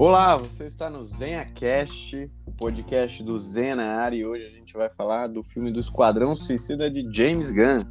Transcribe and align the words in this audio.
Olá, 0.00 0.34
você 0.34 0.64
está 0.64 0.88
no 0.88 1.04
ZenhaCast, 1.04 2.30
o 2.46 2.52
podcast 2.52 3.22
do 3.22 3.38
Zen 3.38 3.74
na 3.74 4.00
área, 4.00 4.16
e 4.16 4.24
hoje 4.24 4.46
a 4.46 4.50
gente 4.50 4.72
vai 4.72 4.88
falar 4.88 5.26
do 5.26 5.42
filme 5.42 5.70
do 5.70 5.78
Esquadrão 5.78 6.34
Suicida 6.34 6.90
de 6.90 7.06
James 7.14 7.50
Gunn. 7.50 7.84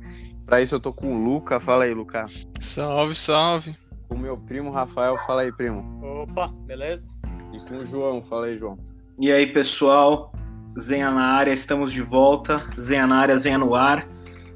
Para 0.44 0.60
isso 0.60 0.74
eu 0.74 0.80
tô 0.80 0.92
com 0.92 1.14
o 1.14 1.24
Luca, 1.24 1.60
fala 1.60 1.84
aí, 1.84 1.94
Luca. 1.94 2.26
Salve, 2.60 3.14
salve. 3.14 3.78
Com 4.08 4.16
o 4.16 4.18
meu 4.18 4.36
primo 4.36 4.72
Rafael, 4.72 5.20
fala 5.20 5.44
aí, 5.44 5.52
primo. 5.52 6.04
Opa, 6.04 6.48
beleza? 6.66 7.08
E 7.54 7.60
com 7.70 7.76
o 7.76 7.86
João, 7.86 8.24
fala 8.24 8.48
aí, 8.48 8.58
João. 8.58 8.80
E 9.20 9.32
aí, 9.32 9.46
pessoal, 9.46 10.34
Zenha 10.80 11.12
na 11.12 11.28
área, 11.28 11.54
estamos 11.54 11.94
de 11.94 12.02
volta. 12.02 12.66
Zenha 12.82 13.06
na 13.06 13.20
área, 13.20 13.38
Zenha 13.38 13.60
no 13.60 13.76
ar. 13.76 14.10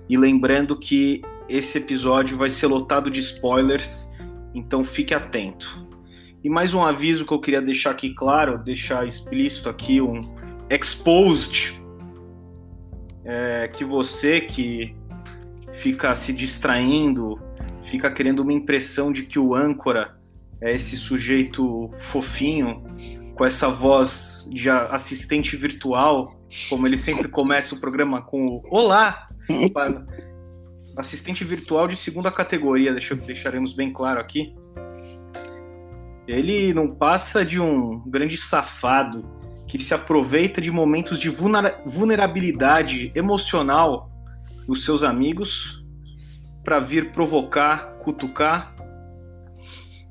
E 0.10 0.18
lembrando 0.18 0.76
que 0.76 1.22
esse 1.48 1.78
episódio 1.78 2.36
vai 2.36 2.50
ser 2.50 2.66
lotado 2.66 3.12
de 3.12 3.20
spoilers, 3.20 4.12
então 4.56 4.84
fique 4.84 5.14
atento. 5.14 5.83
E 6.44 6.50
mais 6.50 6.74
um 6.74 6.84
aviso 6.84 7.26
que 7.26 7.34
eu 7.34 7.40
queria 7.40 7.62
deixar 7.62 7.92
aqui 7.92 8.14
claro, 8.14 8.58
deixar 8.58 9.08
explícito 9.08 9.70
aqui, 9.70 10.02
um 10.02 10.20
exposed, 10.70 11.82
é, 13.24 13.70
que 13.70 13.86
você 13.86 14.42
que 14.42 14.94
fica 15.72 16.14
se 16.14 16.34
distraindo, 16.34 17.40
fica 17.82 18.12
querendo 18.12 18.40
uma 18.40 18.52
impressão 18.52 19.10
de 19.10 19.24
que 19.24 19.40
o 19.40 19.56
âncora 19.56 20.20
é 20.60 20.76
esse 20.76 20.98
sujeito 20.98 21.90
fofinho, 21.98 22.84
com 23.36 23.46
essa 23.46 23.70
voz 23.70 24.48
de 24.52 24.70
assistente 24.70 25.56
virtual, 25.56 26.30
como 26.70 26.86
ele 26.86 26.98
sempre 26.98 27.30
começa 27.30 27.74
o 27.74 27.80
programa 27.80 28.22
com 28.22 28.48
o 28.48 28.62
Olá! 28.70 29.30
assistente 30.98 31.44
virtual 31.44 31.88
de 31.88 31.96
segunda 31.96 32.30
categoria, 32.30 32.92
deixa, 32.92 33.16
deixaremos 33.16 33.74
bem 33.74 33.92
claro 33.92 34.20
aqui. 34.20 34.54
Ele 36.28 36.74
não 36.74 36.94
passa 36.96 37.44
de 37.44 37.60
um 37.60 38.00
grande 38.08 38.38
safado 38.38 39.24
que 39.68 39.80
se 39.80 39.94
aproveita 39.94 40.62
de 40.62 40.72
momentos 40.72 41.20
de 41.20 41.30
vulnerabilidade 41.30 43.12
emocional 43.16 44.10
dos 44.68 44.86
seus 44.86 45.04
amigos 45.04 45.84
para 46.64 46.80
vir 46.80 47.12
provocar, 47.12 47.98
cutucar. 48.00 48.74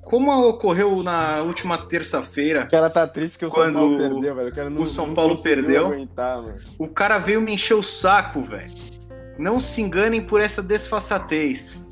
Como 0.02 0.30
ocorreu 0.48 1.02
na 1.02 1.40
última 1.42 1.78
terça-feira. 1.78 2.64
O 2.64 2.70
cara 2.70 2.90
tá 2.90 3.06
triste 3.06 3.38
porque 3.38 3.46
o 3.46 3.50
São 3.50 3.72
Paulo 3.72 3.98
perdeu, 3.98 4.34
velho. 4.34 4.48
O, 4.48 4.52
cara 4.52 4.70
não, 4.70 4.82
o 4.82 4.86
São 4.86 5.14
Paulo 5.14 5.42
perdeu. 5.42 5.86
Aguentar. 5.86 6.44
O 6.78 6.88
cara 6.88 7.18
veio 7.18 7.40
me 7.40 7.54
encher 7.54 7.74
o 7.74 7.82
saco, 7.82 8.42
velho. 8.42 8.70
Não 9.38 9.58
se 9.58 9.80
enganem 9.80 10.20
por 10.20 10.40
essa 10.40 10.62
desfaçatez 10.62 11.88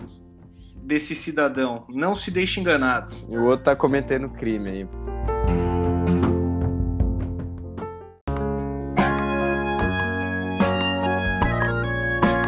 desse 0.90 1.14
cidadão. 1.14 1.84
Não 1.88 2.16
se 2.16 2.32
deixe 2.32 2.58
enganado. 2.58 3.12
E 3.28 3.38
o 3.38 3.44
outro 3.44 3.66
tá 3.66 3.76
cometendo 3.76 4.28
crime 4.28 4.68
aí. 4.68 4.88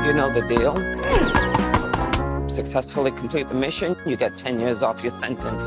You 0.04 0.12
know 0.12 0.32
the 0.32 0.42
deal. 0.42 0.74
Successfully 2.48 3.12
complete 3.12 3.48
the 3.48 3.54
mission, 3.54 3.96
you 4.04 4.16
get 4.16 4.36
10 4.36 4.58
years 4.58 4.82
off 4.82 5.00
your 5.04 5.12
sentence. 5.12 5.64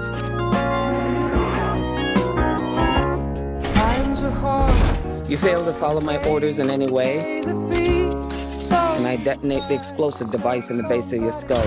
You 5.30 5.38
fail 5.38 5.64
to 5.64 5.74
follow 5.74 6.02
my 6.02 6.18
orders 6.30 6.60
in 6.60 6.70
any 6.70 6.88
way, 6.92 7.42
and 7.42 9.08
I 9.08 9.16
detonate 9.24 9.66
the 9.70 9.74
explosive 9.74 10.30
device 10.30 10.70
in 10.70 10.78
the 10.78 10.84
base 10.84 11.14
of 11.14 11.22
your 11.22 11.34
skull. 11.34 11.66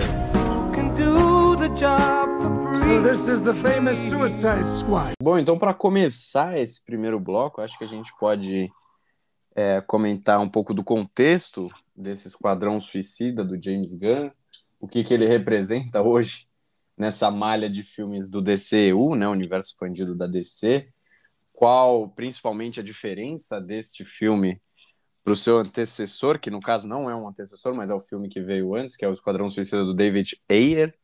So 0.99 1.57
this 3.03 3.29
is 3.29 3.41
the 3.41 3.55
famous 3.55 3.99
Suicide 4.11 4.69
Squad. 4.69 5.13
Bom, 5.23 5.39
então 5.39 5.57
para 5.57 5.73
começar 5.73 6.59
esse 6.59 6.85
primeiro 6.85 7.21
bloco, 7.21 7.61
acho 7.61 7.79
que 7.79 7.85
a 7.85 7.89
gente 7.89 8.13
pode 8.19 8.69
é, 9.55 9.81
comentar 9.81 10.41
um 10.41 10.49
pouco 10.49 10.75
do 10.75 10.83
contexto 10.83 11.69
desse 11.95 12.27
Esquadrão 12.27 12.81
Suicida 12.81 13.45
do 13.45 13.63
James 13.63 13.95
Gunn, 13.95 14.31
o 14.81 14.89
que, 14.89 15.05
que 15.05 15.15
ele 15.15 15.27
representa 15.27 16.03
hoje 16.03 16.49
nessa 16.97 17.31
malha 17.31 17.71
de 17.71 17.85
filmes 17.85 18.29
do 18.29 18.43
DCU, 18.43 19.15
né, 19.15 19.29
o 19.29 19.33
universo 19.33 19.71
expandido 19.71 20.17
da 20.17 20.27
DC, 20.27 20.89
qual 21.53 22.09
principalmente 22.09 22.81
a 22.81 22.83
diferença 22.83 23.61
deste 23.61 24.05
filme 24.05 24.61
para 25.29 25.35
o 25.35 25.37
seu 25.37 25.59
antecessor, 25.59 26.39
que 26.39 26.51
no 26.51 26.59
caso 26.59 26.89
não 26.89 27.11
é 27.11 27.15
um 27.15 27.29
antecessor, 27.29 27.75
mas 27.75 27.91
é 27.91 27.95
o 27.95 28.01
filme 28.01 28.31
que 28.31 28.41
veio 28.41 28.75
antes, 28.75 28.97
que 28.97 29.05
é 29.05 29.09
o 29.09 29.13
Esquadrão 29.13 29.51
Suicida 29.51 29.85
do 29.85 29.93
David 29.93 30.41
Ayer, 30.49 30.95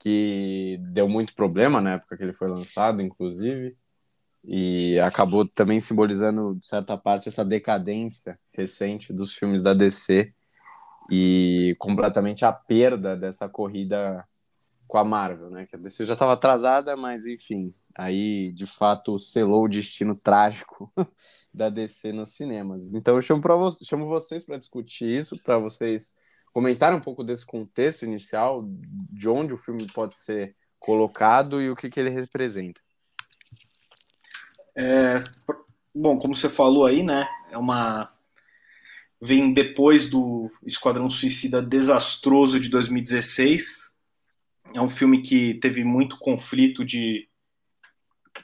que 0.00 0.76
deu 0.90 1.08
muito 1.08 1.36
problema 1.36 1.80
na 1.80 1.92
época 1.92 2.16
que 2.16 2.22
ele 2.24 2.32
foi 2.32 2.48
lançado, 2.48 3.00
inclusive, 3.00 3.76
e 4.42 4.98
acabou 4.98 5.46
também 5.46 5.80
simbolizando, 5.80 6.56
de 6.56 6.66
certa 6.66 6.98
parte, 6.98 7.28
essa 7.28 7.44
decadência 7.44 8.36
recente 8.52 9.12
dos 9.12 9.34
filmes 9.36 9.62
da 9.62 9.72
DC 9.72 10.34
e 11.08 11.76
completamente 11.78 12.44
a 12.44 12.52
perda 12.52 13.16
dessa 13.16 13.48
corrida 13.48 14.26
com 14.88 14.98
a 14.98 15.04
Marvel, 15.04 15.48
né? 15.48 15.64
Que 15.66 15.76
a 15.76 15.78
DC 15.78 16.06
já 16.06 16.14
estava 16.14 16.32
atrasada, 16.32 16.96
mas 16.96 17.24
enfim, 17.24 17.72
aí 18.00 18.50
de 18.52 18.66
fato 18.66 19.18
selou 19.18 19.64
o 19.64 19.68
destino 19.68 20.16
trágico 20.16 20.90
da 21.52 21.68
DC 21.68 22.12
nos 22.12 22.30
cinemas. 22.30 22.94
Então 22.94 23.14
eu 23.14 23.20
chamo, 23.20 23.42
vo 23.42 23.70
chamo 23.84 24.06
vocês 24.06 24.42
para 24.42 24.56
discutir 24.56 25.06
isso, 25.06 25.38
para 25.42 25.58
vocês 25.58 26.16
comentarem 26.50 26.98
um 26.98 27.02
pouco 27.02 27.22
desse 27.22 27.44
contexto 27.44 28.06
inicial, 28.06 28.64
de 28.66 29.28
onde 29.28 29.52
o 29.52 29.58
filme 29.58 29.86
pode 29.92 30.16
ser 30.16 30.56
colocado 30.78 31.60
e 31.60 31.70
o 31.70 31.76
que, 31.76 31.90
que 31.90 32.00
ele 32.00 32.08
representa. 32.08 32.80
É, 34.74 35.18
bom, 35.94 36.16
como 36.16 36.34
você 36.34 36.48
falou 36.48 36.86
aí, 36.86 37.02
né? 37.02 37.28
É 37.50 37.58
uma 37.58 38.10
vem 39.20 39.52
depois 39.52 40.08
do 40.08 40.50
Esquadrão 40.64 41.10
Suicida 41.10 41.60
desastroso 41.60 42.58
de 42.58 42.70
2016. 42.70 43.90
É 44.72 44.80
um 44.80 44.88
filme 44.88 45.20
que 45.20 45.54
teve 45.54 45.84
muito 45.84 46.16
conflito 46.16 46.82
de 46.82 47.29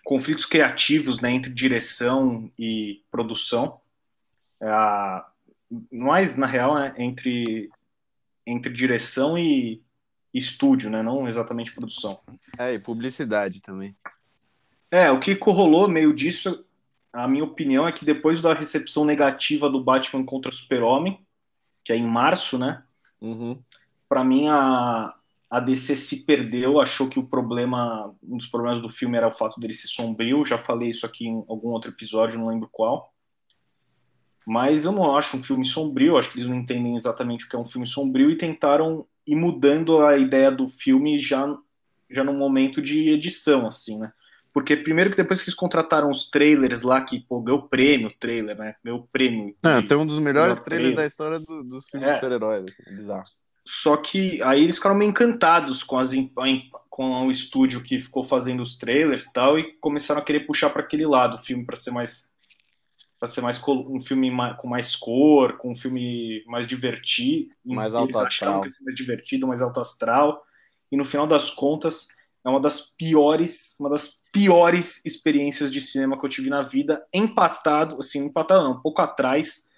conflitos 0.07 0.47
criativos, 0.47 1.21
né, 1.21 1.33
entre 1.33 1.53
direção 1.53 2.49
e 2.57 3.03
produção. 3.11 3.81
É 4.61 4.69
a, 4.69 5.27
mais 5.91 6.37
na 6.37 6.47
real, 6.47 6.77
né, 6.77 6.95
entre 6.97 7.69
entre 8.47 8.73
direção 8.73 9.37
e 9.37 9.83
estúdio, 10.33 10.89
né, 10.89 11.03
não 11.03 11.27
exatamente 11.27 11.73
produção. 11.73 12.21
É, 12.57 12.73
e 12.73 12.79
publicidade 12.79 13.61
também. 13.61 13.97
É, 14.89 15.11
o 15.11 15.19
que 15.19 15.35
corrolou 15.35 15.89
meio 15.89 16.15
disso, 16.15 16.65
a 17.13 17.27
minha 17.27 17.43
opinião 17.43 17.89
é 17.89 17.91
que 17.91 18.05
depois 18.05 18.41
da 18.41 18.55
recepção 18.55 19.05
negativa 19.05 19.69
do 19.69 19.83
Batman 19.83 20.25
contra 20.25 20.53
Super-Homem, 20.53 21.21
que 21.83 21.93
é 21.93 21.97
em 21.97 22.07
março, 22.07 22.57
né? 22.57 22.85
Uhum. 23.21 23.61
Para 24.09 24.23
mim 24.23 24.47
a, 24.47 25.13
a 25.49 25.61
DC 25.61 25.95
se 25.97 26.25
perdeu, 26.25 26.81
achou 26.81 27.09
que 27.09 27.19
o 27.19 27.27
problema, 27.27 28.15
um 28.23 28.37
dos 28.37 28.47
problemas 28.49 28.83
do 28.83 28.89
filme 28.89 29.17
era 29.17 29.29
o 29.29 29.33
fato 29.33 29.61
dele 29.61 29.75
ser 29.75 29.89
sombrio. 29.89 30.45
Já 30.45 30.59
falei 30.59 30.89
isso 30.91 31.07
aqui 31.07 31.27
em 31.27 31.45
algum 31.49 31.69
outro 31.69 31.91
episódio, 31.91 32.39
não 32.39 32.49
lembro 32.49 32.69
qual. 32.71 33.13
Mas 34.47 34.85
eu 34.85 34.93
não 34.93 35.17
acho 35.17 35.37
um 35.37 35.43
filme 35.43 35.65
sombrio, 35.65 36.17
acho 36.17 36.33
que 36.33 36.39
eles 36.39 36.49
não 36.49 36.57
entendem 36.57 36.97
exatamente 36.97 37.45
o 37.45 37.49
que 37.49 37.57
é 37.57 37.59
um 37.59 37.65
filme 37.67 37.87
sombrio 37.87 38.31
e 38.31 38.37
tentaram 38.37 39.07
ir 39.27 39.35
mudando 39.35 40.01
a 40.07 40.17
ideia 40.17 40.51
do 40.51 40.67
filme 40.69 41.19
já 41.19 41.57
já 42.09 42.23
no 42.23 42.33
momento 42.33 42.81
de 42.81 43.09
edição, 43.11 43.67
assim, 43.67 43.99
né? 43.99 44.13
Porque 44.53 44.77
primeiro 44.77 45.11
que 45.11 45.17
depois 45.17 45.43
que 45.43 45.49
eles 45.49 45.57
contrataram 45.59 46.09
os 46.09 46.31
trailers 46.31 46.83
lá, 46.83 47.01
que 47.03 47.19
pô, 47.19 47.41
ganhou 47.43 47.63
prêmio 47.69 48.07
o 48.07 48.13
trailer, 48.13 48.57
né? 48.57 48.77
Ganhou 48.85 49.09
prêmio. 49.13 49.57
Não, 49.61 49.83
de- 49.83 49.89
tem 49.89 49.97
um 49.97 50.07
dos 50.07 50.21
melhores 50.21 50.53
melhor 50.59 50.65
trailers 50.65 50.95
trailer. 50.95 50.97
da 50.97 51.07
história 51.07 51.41
do- 51.41 51.65
dos 51.65 51.89
filmes 51.89 52.09
É. 52.09 52.13
de 52.13 52.19
super-heróis, 52.21 52.65
assim, 52.65 52.83
é 52.87 52.93
bizarro. 52.95 53.25
Só 53.67 53.97
que 53.97 54.41
aí 54.43 54.63
eles 54.63 54.77
ficaram 54.77 54.97
meio 54.97 55.11
encantados 55.11 55.83
com, 55.83 55.99
as, 55.99 56.13
com 56.89 57.27
o 57.27 57.31
estúdio 57.31 57.83
que 57.83 57.99
ficou 57.99 58.23
fazendo 58.23 58.63
os 58.63 58.77
trailers 58.77 59.25
e 59.25 59.33
tal, 59.33 59.59
e 59.59 59.73
começaram 59.81 60.21
a 60.21 60.25
querer 60.25 60.47
puxar 60.47 60.71
para 60.71 60.83
aquele 60.83 61.07
lado 61.07 61.35
o 61.35 61.39
filme 61.39 61.65
para 61.65 61.77
ser 61.77 61.91
mais 61.91 62.35
para 63.19 63.29
ser 63.29 63.41
mais 63.41 63.59
um 63.67 63.99
filme 63.99 64.31
com 64.59 64.69
mais 64.69 64.95
cor, 64.95 65.57
com 65.57 65.71
um 65.71 65.75
filme 65.75 66.45
mais 66.47 66.67
divertido, 66.67 67.49
Mais 67.65 67.95
alto 67.95 68.19
astral. 68.19 68.61
que 68.61 68.69
mais 68.85 68.95
divertido, 68.95 69.47
mais 69.47 69.63
alto 69.63 69.81
astral, 69.81 70.45
e 70.93 70.97
no 70.99 71.05
final 71.05 71.27
das 71.27 71.51
contas 71.51 72.09
é 72.45 72.49
uma 72.49 72.61
das 72.61 72.81
piores, 72.81 73.77
uma 73.81 73.91
das 73.91 74.23
piores 74.31 75.05
experiências 75.05 75.73
de 75.73 75.81
cinema 75.81 76.17
que 76.17 76.25
eu 76.25 76.29
tive 76.29 76.49
na 76.49 76.63
vida, 76.63 77.05
empatado, 77.13 77.99
assim, 77.99 78.27
empatado 78.27 78.63
não, 78.63 78.73
um 78.73 78.81
pouco 78.81 79.03
atrás 79.03 79.69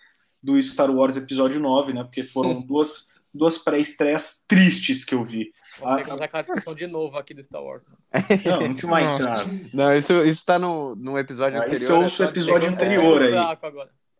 do 0.42 0.60
Star 0.62 0.90
Wars 0.90 1.16
Episódio 1.16 1.60
9, 1.60 1.94
né? 1.94 2.04
Porque 2.04 2.22
foram 2.22 2.60
duas, 2.60 3.08
duas 3.38 3.56
pré-estreias 3.58 4.44
tristes 4.46 5.04
que 5.04 5.14
eu 5.14 5.24
vi. 5.24 5.52
Vou 5.78 5.96
pegar 5.96 6.24
aquela 6.24 6.42
discussão 6.42 6.74
de 6.74 6.86
novo 6.86 7.16
aqui 7.16 7.32
do 7.32 7.42
Star 7.42 7.62
Wars. 7.62 7.84
mano. 7.86 7.98
Não, 8.44 8.56
a 8.58 8.68
gente 8.68 8.84
vai 8.86 9.04
Nossa. 9.04 9.22
entrar. 9.48 9.70
Não, 9.72 9.96
isso, 9.96 10.24
isso 10.24 10.44
tá 10.44 10.58
no, 10.58 10.94
no 10.96 11.16
episódio 11.18 11.58
Aí 11.60 11.64
anterior. 11.66 11.86
você 11.86 11.92
é 11.92 11.96
ouça 11.96 12.16
só 12.16 12.24
o 12.24 12.26
episódio 12.28 12.70
deslocar- 12.70 12.86
anterior 12.86 13.22
aí. 13.22 13.34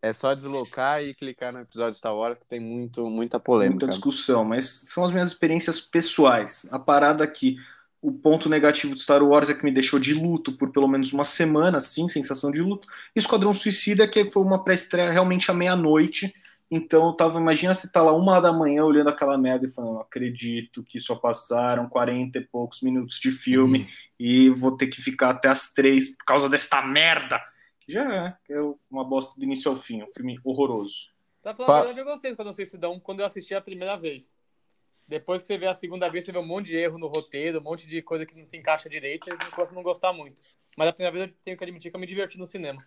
É, 0.01 0.09
é 0.09 0.13
só 0.13 0.33
deslocar 0.33 1.03
e 1.03 1.13
clicar 1.13 1.51
no 1.51 1.59
episódio 1.59 1.97
Star 1.97 2.15
Wars 2.15 2.39
que 2.39 2.47
tem 2.47 2.59
muito, 2.59 3.07
muita 3.09 3.39
polêmica. 3.39 3.85
Muita 3.85 3.87
discussão, 3.89 4.45
mas 4.45 4.83
são 4.87 5.03
as 5.03 5.11
minhas 5.11 5.27
experiências 5.27 5.79
pessoais. 5.79 6.67
A 6.71 6.79
parada 6.79 7.23
aqui, 7.23 7.57
o 8.01 8.11
ponto 8.13 8.47
negativo 8.47 8.95
de 8.95 9.01
Star 9.01 9.21
Wars 9.21 9.49
é 9.49 9.53
que 9.53 9.65
me 9.65 9.71
deixou 9.73 9.99
de 9.99 10.13
luto 10.13 10.53
por 10.57 10.71
pelo 10.71 10.87
menos 10.87 11.11
uma 11.11 11.25
semana, 11.25 11.77
assim, 11.79 12.07
sensação 12.07 12.49
de 12.49 12.61
luto. 12.61 12.87
E 13.13 13.19
Esquadrão 13.19 13.53
Suicida, 13.53 14.07
que 14.07 14.29
foi 14.31 14.41
uma 14.41 14.63
pré-estreia 14.63 15.11
realmente 15.11 15.51
à 15.51 15.53
meia-noite. 15.53 16.33
Então 16.71 17.07
eu 17.07 17.13
tava, 17.13 17.39
imagina 17.39 17.73
se 17.73 17.91
tá 17.91 18.01
lá 18.01 18.13
uma 18.13 18.39
da 18.39 18.53
manhã 18.53 18.83
olhando 18.83 19.09
aquela 19.09 19.37
merda 19.37 19.65
e 19.65 19.71
falando, 19.71 19.93
não 19.93 20.01
acredito 20.01 20.83
que 20.83 20.99
só 20.99 21.15
passaram 21.15 21.89
40 21.89 22.37
e 22.37 22.45
poucos 22.45 22.81
minutos 22.81 23.19
de 23.19 23.31
filme 23.31 23.87
e 24.19 24.49
vou 24.51 24.77
ter 24.77 24.87
que 24.87 25.01
ficar 25.01 25.31
até 25.31 25.49
as 25.49 25.73
três 25.73 26.15
por 26.15 26.25
causa 26.25 26.47
desta 26.47 26.81
merda. 26.83 27.41
Que 27.79 27.91
já 27.91 28.13
é, 28.13 28.37
que 28.45 28.53
é 28.53 28.61
uma 28.89 29.03
bosta 29.03 29.33
do 29.35 29.43
início 29.43 29.71
ao 29.71 29.77
fim, 29.77 30.03
um 30.03 30.11
filme 30.11 30.39
horroroso. 30.43 31.09
Pra 31.41 31.55
falar 31.55 31.67
Fa- 31.67 31.77
verdade, 31.79 31.99
eu 32.01 32.05
gostei 32.05 32.29
do 32.29 32.33
Esquadrão 32.33 32.53
Suicidão 32.53 32.99
quando 32.99 33.21
eu 33.21 33.25
assisti 33.25 33.55
a 33.55 33.61
primeira 33.61 33.97
vez. 33.97 34.35
Depois 35.07 35.41
que 35.41 35.47
você 35.47 35.57
vê 35.57 35.65
a 35.65 35.73
segunda 35.73 36.07
vez, 36.07 36.23
você 36.23 36.31
vê 36.31 36.37
um 36.37 36.45
monte 36.45 36.67
de 36.67 36.75
erro 36.77 36.99
no 36.99 37.07
roteiro, 37.07 37.59
um 37.59 37.63
monte 37.63 37.87
de 37.87 37.99
coisa 38.03 38.27
que 38.27 38.37
não 38.37 38.45
se 38.45 38.55
encaixa 38.55 38.87
direito, 38.87 39.27
e 39.27 39.33
a 39.33 39.71
não 39.71 39.81
gostar 39.81 40.13
muito. 40.13 40.39
Mas 40.77 40.87
a 40.89 40.93
primeira 40.93 41.17
vez 41.17 41.29
eu 41.29 41.35
tenho 41.43 41.57
que 41.57 41.63
admitir 41.63 41.89
que 41.89 41.95
eu 41.95 41.99
me 41.99 42.05
diverti 42.05 42.37
no 42.37 42.45
cinema. 42.45 42.85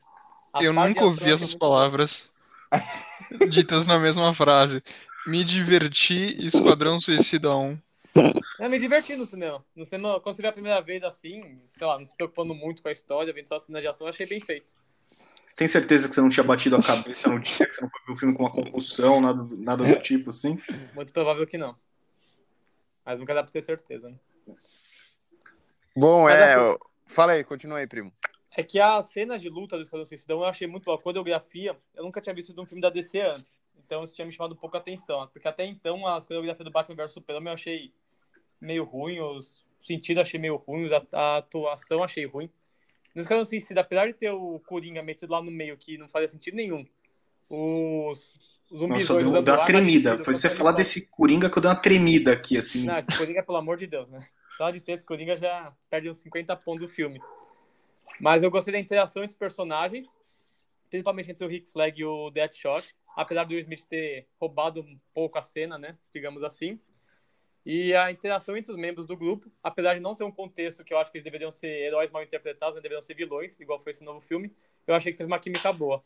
A 0.52 0.62
Eu 0.62 0.72
nunca 0.72 1.04
ouvi 1.04 1.32
essas 1.32 1.52
boa. 1.54 1.58
palavras 1.58 2.31
ditas 3.50 3.86
na 3.86 3.98
mesma 3.98 4.32
frase. 4.34 4.82
Me 5.26 5.44
diverti, 5.44 6.36
Esquadrão 6.44 6.98
Suicida 6.98 7.54
1. 7.54 7.78
Eu 8.60 8.68
me 8.70 8.78
diverti 8.78 9.16
no 9.16 9.24
cinema. 9.24 9.64
No 9.74 9.84
cinema, 9.84 10.20
quando 10.20 10.36
você 10.36 10.42
vê 10.42 10.48
a 10.48 10.52
primeira 10.52 10.80
vez 10.80 11.02
assim, 11.02 11.60
sei 11.74 11.86
lá, 11.86 11.98
não 11.98 12.04
se 12.04 12.14
preocupando 12.16 12.54
muito 12.54 12.82
com 12.82 12.88
a 12.88 12.92
história, 12.92 13.32
vendo 13.32 13.46
só 13.46 13.56
a 13.56 13.60
cena 13.60 13.80
de 13.80 13.86
ação, 13.86 14.06
eu 14.06 14.10
achei 14.12 14.26
bem 14.26 14.40
feito. 14.40 14.72
Você 15.46 15.56
tem 15.56 15.68
certeza 15.68 16.08
que 16.08 16.14
você 16.14 16.20
não 16.20 16.28
tinha 16.28 16.44
batido 16.44 16.76
a 16.76 16.82
cabeça 16.82 17.28
no 17.28 17.38
dia, 17.38 17.66
que 17.66 17.74
você 17.74 17.82
não 17.82 17.88
foi 17.90 18.00
ver 18.06 18.12
o 18.12 18.16
filme 18.16 18.34
com 18.34 18.42
uma 18.44 18.50
concussão, 18.52 19.20
nada, 19.20 19.42
do- 19.42 19.56
nada 19.56 19.84
do 19.84 20.00
tipo, 20.00 20.30
assim? 20.30 20.58
Muito 20.94 21.12
provável 21.12 21.46
que 21.46 21.58
não. 21.58 21.76
Mas 23.04 23.18
nunca 23.20 23.34
dá 23.34 23.42
pra 23.42 23.52
ter 23.52 23.62
certeza, 23.62 24.08
né? 24.08 24.16
Bom, 25.96 26.24
Mas 26.24 26.34
é. 26.40 26.54
assim- 26.54 26.76
Fala 27.06 27.32
aí, 27.32 27.44
continua 27.44 27.78
aí, 27.78 27.86
primo. 27.86 28.12
É 28.56 28.62
que 28.62 28.78
as 28.78 29.06
cenas 29.06 29.40
de 29.40 29.48
luta 29.48 29.76
do 29.76 29.82
Esquadrão 29.82 30.04
Suicidão 30.04 30.40
eu 30.40 30.44
achei 30.44 30.66
muito 30.66 30.84
boa. 30.84 30.98
A 30.98 31.00
coreografia, 31.00 31.76
eu 31.94 32.04
nunca 32.04 32.20
tinha 32.20 32.34
visto 32.34 32.52
de 32.52 32.60
um 32.60 32.66
filme 32.66 32.82
da 32.82 32.90
DC 32.90 33.20
antes. 33.20 33.60
Então 33.84 34.04
isso 34.04 34.12
tinha 34.12 34.26
me 34.26 34.32
chamado 34.32 34.52
um 34.52 34.56
pouco 34.56 34.76
a 34.76 34.80
atenção. 34.80 35.26
Porque 35.32 35.48
até 35.48 35.64
então 35.64 36.06
a 36.06 36.20
coreografia 36.20 36.64
do 36.64 36.70
Batman 36.70 36.96
vs 36.96 37.12
Superman 37.12 37.48
eu 37.48 37.54
achei 37.54 37.92
meio 38.60 38.84
ruim, 38.84 39.20
os 39.20 39.64
sentidos 39.84 40.20
achei 40.20 40.38
meio 40.38 40.56
ruim, 40.56 40.86
a, 41.12 41.36
atuação 41.38 42.02
achei 42.02 42.26
ruim. 42.26 42.50
No 43.14 43.20
Esquadrão 43.20 43.44
Suicida, 43.44 43.80
apesar 43.80 44.06
de 44.06 44.14
ter 44.14 44.30
o 44.30 44.60
Coringa 44.60 45.02
metido 45.02 45.30
lá 45.30 45.42
no 45.42 45.50
meio 45.50 45.76
que 45.76 45.98
não 45.98 46.08
fazia 46.08 46.28
sentido 46.28 46.54
nenhum, 46.54 46.86
os, 47.50 48.60
os 48.70 48.80
zumbis 48.80 49.08
Nossa, 49.08 49.22
deu, 49.22 49.42
deu 49.42 49.54
uma 49.54 49.64
tremida. 49.64 50.18
Foi 50.18 50.32
você 50.32 50.48
quando 50.48 50.58
falar 50.58 50.72
desse 50.72 51.10
Coringa 51.10 51.50
que 51.50 51.58
eu 51.58 51.60
dei 51.60 51.70
uma 51.70 51.80
tremida 51.80 52.32
aqui, 52.32 52.56
assim. 52.56 52.86
não, 52.86 52.96
esse 52.96 53.18
Coringa, 53.18 53.42
pelo 53.42 53.58
amor 53.58 53.76
de 53.76 53.86
Deus, 53.86 54.08
né? 54.08 54.18
Só 54.56 54.70
de 54.70 54.80
ter 54.80 54.92
esse 54.92 55.04
Coringa 55.04 55.36
já 55.36 55.72
perde 55.90 56.08
uns 56.08 56.18
50 56.18 56.54
pontos 56.56 56.82
do 56.82 56.88
filme. 56.88 57.20
Mas 58.22 58.44
eu 58.44 58.52
gostei 58.52 58.70
da 58.70 58.78
interação 58.78 59.24
entre 59.24 59.32
os 59.32 59.38
personagens, 59.38 60.16
principalmente 60.88 61.32
entre 61.32 61.44
o 61.44 61.48
Rick 61.48 61.68
Flag 61.72 62.00
e 62.00 62.04
o 62.04 62.30
Deadshot, 62.30 62.94
apesar 63.16 63.42
do 63.42 63.50
Will 63.50 63.58
Smith 63.58 63.82
ter 63.82 64.28
roubado 64.40 64.80
um 64.80 64.96
pouco 65.12 65.40
a 65.40 65.42
cena, 65.42 65.76
né? 65.76 65.98
Digamos 66.12 66.44
assim. 66.44 66.78
E 67.66 67.92
a 67.92 68.12
interação 68.12 68.56
entre 68.56 68.70
os 68.70 68.78
membros 68.78 69.08
do 69.08 69.16
grupo, 69.16 69.50
apesar 69.60 69.94
de 69.94 70.00
não 70.00 70.14
ser 70.14 70.22
um 70.22 70.30
contexto 70.30 70.84
que 70.84 70.94
eu 70.94 70.98
acho 70.98 71.10
que 71.10 71.18
eles 71.18 71.24
deveriam 71.24 71.50
ser 71.50 71.66
heróis 71.66 72.12
mal 72.12 72.22
interpretados, 72.22 72.76
né? 72.76 72.80
deveriam 72.80 73.02
ser 73.02 73.14
vilões, 73.14 73.58
igual 73.58 73.82
foi 73.82 73.90
esse 73.90 74.04
novo 74.04 74.20
filme, 74.20 74.54
eu 74.86 74.94
achei 74.94 75.10
que 75.10 75.18
teve 75.18 75.26
uma 75.26 75.40
química 75.40 75.72
boa. 75.72 76.00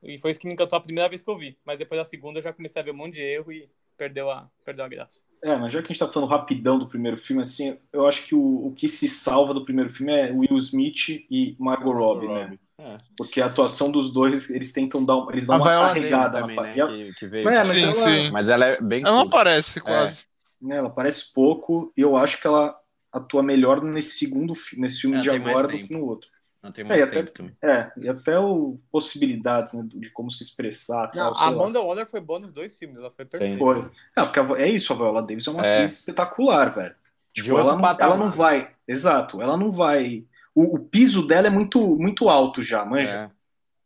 E 0.00 0.16
foi 0.16 0.30
isso 0.30 0.38
que 0.38 0.46
me 0.46 0.52
encantou 0.52 0.76
a 0.76 0.80
primeira 0.80 1.08
vez 1.08 1.22
que 1.22 1.28
eu 1.28 1.36
vi. 1.36 1.58
Mas 1.64 1.76
depois 1.76 2.00
da 2.00 2.04
segunda 2.04 2.38
eu 2.38 2.42
já 2.44 2.52
comecei 2.52 2.80
a 2.80 2.84
ver 2.84 2.92
um 2.92 2.96
monte 2.96 3.14
de 3.14 3.22
erro 3.22 3.50
e 3.50 3.68
perdeu 3.98 4.30
a, 4.30 4.48
perdeu 4.64 4.84
a 4.84 4.88
graça. 4.88 5.20
É, 5.42 5.54
mas 5.56 5.72
já 5.72 5.80
que 5.80 5.86
a 5.86 5.92
gente 5.92 5.98
tá 5.98 6.08
falando 6.08 6.28
rapidão 6.30 6.78
do 6.78 6.88
primeiro 6.88 7.16
filme, 7.16 7.42
assim, 7.42 7.76
eu 7.92 8.06
acho 8.06 8.26
que 8.26 8.34
o, 8.34 8.66
o 8.66 8.72
que 8.74 8.88
se 8.88 9.08
salva 9.08 9.52
do 9.52 9.64
primeiro 9.64 9.90
filme 9.90 10.12
é 10.12 10.32
Will 10.32 10.56
Smith 10.58 11.08
e 11.30 11.54
Margot 11.58 11.92
Robbie, 11.92 12.28
né? 12.28 12.58
É. 12.80 12.96
Porque 13.16 13.40
a 13.40 13.46
atuação 13.46 13.90
dos 13.90 14.12
dois, 14.12 14.48
eles 14.50 14.72
tentam 14.72 15.04
dar, 15.04 15.26
eles 15.30 15.46
dão 15.46 15.56
A 15.56 15.58
uma 15.58 15.88
carregada 15.88 16.40
também, 16.40 16.56
na 16.56 16.62
né? 16.62 16.74
e 16.76 16.86
Que, 16.86 17.14
que 17.18 17.26
veio. 17.26 17.48
É, 17.48 17.58
mas 17.58 17.68
Sim, 17.68 17.84
ela, 17.84 17.94
sim. 17.94 18.30
Mas 18.30 18.48
ela 18.48 18.64
é 18.66 18.80
bem. 18.80 19.02
Ela 19.02 19.12
não 19.16 19.22
aparece 19.22 19.80
quase. 19.80 20.26
né, 20.62 20.76
ela 20.76 20.90
parece 20.90 21.32
pouco, 21.32 21.92
e 21.96 22.00
eu 22.00 22.16
acho 22.16 22.40
que 22.40 22.46
ela 22.46 22.76
atua 23.12 23.42
melhor 23.42 23.82
nesse 23.82 24.18
segundo 24.18 24.54
nesse 24.76 25.00
filme 25.00 25.16
Ela 25.16 25.22
de 25.22 25.30
agora 25.30 25.66
do 25.68 25.78
que 25.78 25.92
no 25.92 26.04
outro. 26.04 26.28
Não 26.68 26.72
tem 26.72 26.84
É, 26.84 26.88
mais 26.88 27.00
e 27.00 27.02
até- 27.02 27.14
tempo 27.16 27.30
também. 27.32 27.56
É, 27.62 27.92
e 27.96 28.08
até 28.08 28.38
o 28.38 28.78
possibilidades 28.90 29.74
né, 29.74 29.88
de 29.94 30.10
como 30.10 30.30
se 30.30 30.42
expressar. 30.42 31.10
Não, 31.14 31.32
tal, 31.32 31.42
a 31.42 31.50
lá. 31.50 31.56
Amanda 31.64 31.80
Waller 31.80 32.06
foi 32.06 32.20
boa 32.20 32.38
nos 32.38 32.52
dois 32.52 32.76
filmes, 32.78 32.98
ela 32.98 33.10
foi 33.10 33.24
perfeita. 33.24 33.58
Foi. 33.58 33.90
Não, 34.16 34.24
porque 34.30 34.40
a 34.40 34.58
é 34.62 34.68
isso, 34.68 34.92
a 34.92 34.96
Viola 34.96 35.22
Davis 35.22 35.46
é 35.46 35.50
uma 35.50 35.66
É. 35.66 35.74
atriz 35.76 35.98
espetacular, 35.98 36.70
velho. 36.70 36.94
Tipo, 37.32 37.58
ela, 37.58 37.76
não, 37.76 37.88
ela 38.00 38.16
não 38.16 38.30
vai. 38.30 38.68
Exato, 38.86 39.40
ela 39.40 39.56
não 39.56 39.70
vai. 39.70 40.24
O, 40.54 40.76
o 40.76 40.78
piso 40.78 41.26
dela 41.26 41.46
é 41.46 41.50
muito, 41.50 41.96
muito 41.96 42.28
alto 42.28 42.62
já, 42.62 42.84
manja. 42.84 43.14
É. 43.32 43.38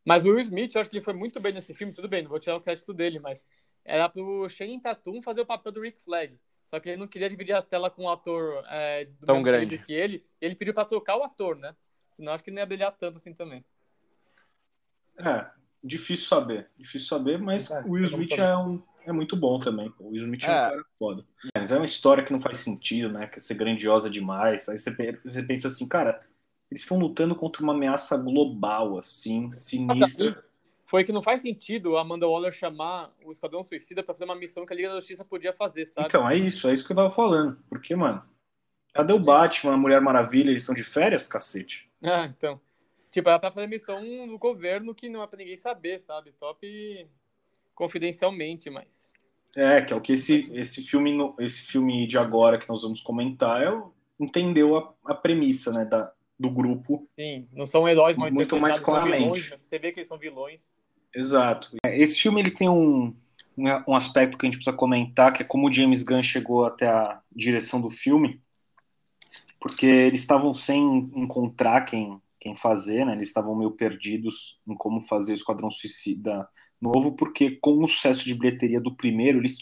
Mas 0.05 0.25
o 0.25 0.31
Will 0.31 0.41
Smith, 0.41 0.75
eu 0.75 0.81
acho 0.81 0.91
que 0.91 0.97
ele 0.97 1.05
foi 1.05 1.15
muito 1.15 1.39
bem 1.41 1.53
nesse 1.53 1.75
filme, 1.75 1.93
tudo 1.93 2.09
bem, 2.09 2.23
não 2.23 2.31
vou 2.31 2.41
tirar 2.41 2.57
o 2.57 2.61
crédito 2.61 2.93
dele, 2.95 3.19
mas 3.21 3.47
era 3.85 4.09
pro 4.09 4.49
Shane 4.49 4.81
Tatum 4.81 5.23
fazer 5.23 5.41
o 5.43 5.47
papel 5.47 5.71
do 5.73 5.81
Rick 5.81 6.03
Flag. 6.03 6.37
Só 6.67 6.81
que 6.81 6.89
ele 6.89 6.97
não 6.99 7.07
queria 7.07 7.29
dividir 7.29 7.53
a 7.55 7.61
tela 7.61 7.91
com 7.91 8.05
um 8.05 8.09
ator 8.11 8.65
é, 8.71 9.05
do 9.05 9.27
Tão 9.27 9.43
grande. 9.43 9.77
que 9.79 9.93
ele. 9.93 10.25
Ele 10.41 10.55
pediu 10.55 10.73
pra 10.73 10.87
trocar 10.87 11.17
o 11.19 11.23
ator, 11.23 11.55
né? 11.57 11.75
Senão 12.23 12.35
acho 12.35 12.45
que 12.45 12.51
ele 12.51 12.55
não 12.55 12.63
ia 12.63 12.67
brilhar 12.67 12.93
tanto 12.93 13.17
assim 13.17 13.35
também. 13.35 13.65
É, 15.19 15.45
difícil 15.83 16.27
saber. 16.29 16.69
Difícil 16.79 17.09
saber, 17.09 17.37
mas 17.37 17.69
É, 17.69 17.81
o 17.81 17.91
Will 17.91 18.05
Smith 18.05 18.39
é, 18.39 18.57
um, 18.57 18.81
é 19.05 19.11
muito 19.11 19.35
bom 19.35 19.59
também. 19.59 19.93
O 19.99 20.11
Will 20.11 20.23
Smith 20.23 20.45
é, 20.45 20.47
um 20.47 20.53
É. 20.53 20.71
cara 20.71 20.85
foda. 21.01 21.25
Mas 21.53 21.73
é 21.73 21.77
uma 21.77 21.85
história 21.85 22.23
que 22.23 22.33
não 22.33 22.41
faz 22.41 22.59
sentido, 22.59 23.09
né? 23.09 23.27
Que 23.27 23.41
ser 23.41 23.55
grandiosa 23.55 24.09
demais. 24.09 24.69
Aí 24.69 24.79
você, 24.79 25.19
você 25.25 25.43
pensa 25.43 25.67
assim, 25.67 25.89
cara, 25.89 26.25
eles 26.71 26.83
estão 26.83 26.97
lutando 26.97 27.35
contra 27.35 27.61
uma 27.61 27.75
ameaça 27.75 28.17
global, 28.17 28.97
assim, 28.99 29.51
sinistra. 29.51 30.45
Foi 30.87 31.03
que 31.03 31.11
não 31.11 31.23
faz 31.23 31.43
sentido 31.43 31.97
a 31.97 32.03
Amanda 32.03 32.29
Waller 32.29 32.53
chamar 32.53 33.11
o 33.25 33.33
Esquadrão 33.33 33.65
Suicida 33.65 34.01
pra 34.05 34.15
fazer 34.15 34.27
uma 34.27 34.37
missão 34.37 34.65
que 34.65 34.73
a 34.73 34.77
Liga 34.77 34.91
da 34.91 34.95
Justiça 35.01 35.25
podia 35.25 35.53
fazer, 35.53 35.87
sabe? 35.87 36.07
Então, 36.07 36.31
é 36.31 36.37
isso, 36.37 36.69
é 36.69 36.73
isso 36.73 36.87
que 36.87 36.93
eu 36.93 36.97
tava 36.97 37.11
falando. 37.11 37.59
Porque, 37.69 37.97
mano, 37.97 38.23
cadê 38.95 39.13
o 39.13 39.19
Batman, 39.19 39.75
a 39.75 39.77
Mulher 39.77 40.01
Maravilha? 40.01 40.51
Eles 40.51 40.63
estão 40.63 40.75
de 40.75 40.85
férias, 40.85 41.27
cacete? 41.27 41.91
Ah, 42.05 42.27
então. 42.27 42.61
Tipo, 43.11 43.29
era 43.29 43.39
pra 43.39 43.53
fazer 43.53 43.67
missão 43.67 44.03
no 44.27 44.39
governo 44.39 44.95
que 44.95 45.09
não 45.09 45.23
é 45.23 45.27
pra 45.27 45.37
ninguém 45.39 45.57
saber, 45.57 46.01
sabe? 46.01 46.33
Top 46.33 46.67
confidencialmente, 47.75 48.71
mas. 48.71 49.13
É, 49.55 49.83
que 49.83 49.93
é 49.93 49.97
o 49.97 50.01
que 50.01 50.15
esse, 50.15 50.51
esse, 50.55 50.83
filme, 50.83 51.15
esse 51.39 51.67
filme 51.67 52.07
de 52.07 52.17
agora 52.17 52.59
que 52.59 52.69
nós 52.69 52.83
vamos 52.83 53.01
comentar 53.01 53.63
é 53.63 53.83
entendeu 54.19 54.77
a, 54.77 54.95
a 55.13 55.15
premissa, 55.15 55.73
né, 55.73 55.85
da, 55.85 56.11
do 56.39 56.51
grupo. 56.51 57.07
Sim, 57.15 57.49
não 57.53 57.67
são 57.67 57.89
heróis 57.89 58.17
mal 58.17 58.33
Muito 58.33 58.59
mais 58.59 58.81
claramente. 58.81 59.21
vilões, 59.21 59.51
né? 59.51 59.59
Você 59.61 59.79
vê 59.79 59.93
que 59.93 60.01
eles 60.01 60.09
são 60.09 60.19
vilões. 60.19 60.71
Exato. 61.15 61.77
Esse 61.85 62.21
filme 62.21 62.41
ele 62.41 62.51
tem 62.51 62.69
um, 62.69 63.15
um 63.57 63.69
um 63.87 63.95
aspecto 63.95 64.39
que 64.39 64.47
a 64.47 64.49
gente 64.49 64.57
precisa 64.57 64.77
comentar, 64.77 65.33
que 65.33 65.43
é 65.43 65.47
como 65.47 65.69
o 65.69 65.73
James 65.73 66.03
Gunn 66.03 66.23
chegou 66.23 66.65
até 66.65 66.89
a 66.89 67.21
direção 67.31 67.81
do 67.81 67.91
filme, 67.91 68.41
porque 69.63 69.87
eles 69.87 70.21
estavam 70.21 70.53
sem 70.53 71.09
encontrar 71.15 71.83
quem, 71.83 72.21
quem 72.41 72.57
fazer, 72.57 73.07
né? 73.07 73.13
Eles 73.13 73.29
estavam 73.29 73.55
meio 73.55 73.71
perdidos 73.71 74.59
em 74.67 74.75
como 74.75 75.01
fazer 75.01 75.31
o 75.31 75.35
Esquadrão 75.37 75.71
Suicida 75.71 76.49
novo, 76.81 77.13
porque 77.13 77.53
com 77.61 77.85
o 77.85 77.87
sucesso 77.87 78.25
de 78.25 78.35
bilheteria 78.35 78.81
do 78.81 78.93
primeiro, 78.93 79.39
eles 79.39 79.57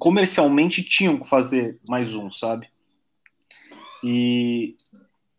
comercialmente 0.00 0.82
tinham 0.82 1.20
que 1.20 1.28
fazer 1.28 1.78
mais 1.88 2.12
um, 2.16 2.28
sabe? 2.28 2.68
E, 4.02 4.74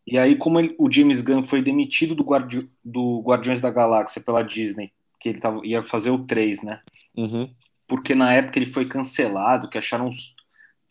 e 0.08 0.18
aí, 0.18 0.38
como 0.38 0.58
ele- 0.58 0.74
o 0.80 0.90
James 0.90 1.22
Gunn 1.22 1.42
foi 1.42 1.62
demitido 1.62 2.16
do, 2.16 2.24
Guardi- 2.24 2.70
do 2.82 3.20
Guardiões 3.22 3.60
da 3.60 3.70
Galáxia 3.70 4.22
pela 4.22 4.42
Disney, 4.42 4.94
que 5.20 5.28
ele 5.28 5.40
tava, 5.40 5.60
ia 5.66 5.84
fazer 5.84 6.12
o 6.12 6.26
3, 6.26 6.64
né? 6.64 6.82
Uhum. 7.18 7.52
Porque 7.88 8.16
na 8.16 8.34
época 8.34 8.58
ele 8.58 8.66
foi 8.66 8.86
cancelado, 8.86 9.68
que 9.70 9.78
acharam. 9.78 10.10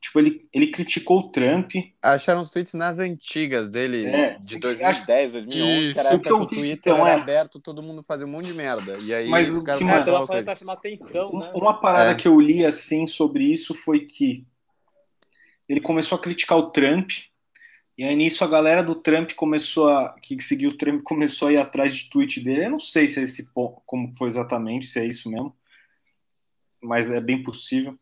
Tipo, 0.04 0.18
ele, 0.18 0.46
ele 0.52 0.66
criticou 0.66 1.20
o 1.20 1.28
Trump. 1.30 1.73
Acharam 2.02 2.42
os 2.42 2.50
tweets 2.50 2.75
nas 2.75 2.99
antigas 2.99 3.70
dele, 3.70 4.04
É, 4.04 4.37
de 4.38 4.56
acho- 4.56 4.61
2010, 4.61 5.32
2011, 5.32 5.92
que 5.94 5.99
era 5.99 6.08
a 6.11 6.12
Isso. 6.12 6.14
época 6.14 6.16
O 6.16 6.20
que 6.20 6.28
eu 6.28 6.38
que 6.40 6.44
o 6.44 6.46
vi, 6.49 6.56
Twitter 6.56 6.92
então, 6.92 7.06
era 7.06 7.16
é. 7.18 7.23
aberto, 7.23 7.58
todo 7.58 7.82
mundo 7.82 8.02
fazia 8.02 8.26
um 8.26 8.30
monte 8.30 8.44
de 8.49 8.52
merda. 8.52 8.99
E 9.00 9.14
aí 9.14 9.28
Mas 9.30 9.56
o 9.56 9.64
caras 9.64 9.78
que 9.78 9.84
mais- 9.84 10.06
ele. 10.06 10.42
pra 10.44 10.56
chamar 10.56 10.73
atenção, 10.75 11.32
né? 11.38 11.50
Uma 11.54 11.80
parada 11.80 12.11
É. 12.11 12.14
que 12.14 12.28
eu 12.28 12.38
li 12.38 12.66
assim 12.66 13.06
sobre 13.06 13.44
isso 13.44 13.73
foi 13.75 14.00
que 14.00 14.44
ele 15.66 15.80
começou 15.80 16.16
a 16.16 16.20
criticar 16.20 16.58
o 16.58 16.70
Trump. 16.70 17.11
E 17.96 18.04
aí 18.04 18.14
nisso 18.14 18.44
a 18.44 18.46
galera 18.46 18.82
do 18.82 18.94
Trump 18.94 19.32
começou 19.32 19.88
a. 19.88 20.14
que 20.20 20.38
seguiu 20.42 20.68
o 20.68 20.76
Trump 20.76 21.00
começou 21.02 21.49
a 21.49 21.52
ir 21.54 21.61
atrás 21.62 21.96
de 21.96 22.11
tweet 22.11 22.40
dele. 22.40 22.66
Eu 22.66 22.70
não 22.73 22.78
sei 22.78 23.08
se 23.08 23.20
é 23.20 23.23
esse 23.23 23.50
po- 23.54 23.80
como 23.87 24.14
foi 24.18 24.28
exatamente, 24.28 24.84
se 24.84 25.00
é 25.00 25.06
isso 25.06 25.30
mesmo. 25.30 25.56
Mas 26.82 27.11
é 27.11 27.20
bem 27.23 27.42
possível. 27.42 27.99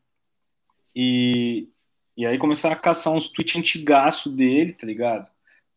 E, 0.96 1.68
e 2.16 2.26
aí 2.26 2.38
começaram 2.38 2.74
a 2.76 2.78
caçar 2.78 3.12
uns 3.12 3.28
tweets 3.28 3.56
antigaço 3.56 4.30
dele, 4.30 4.72
tá 4.72 4.86
ligado? 4.86 5.28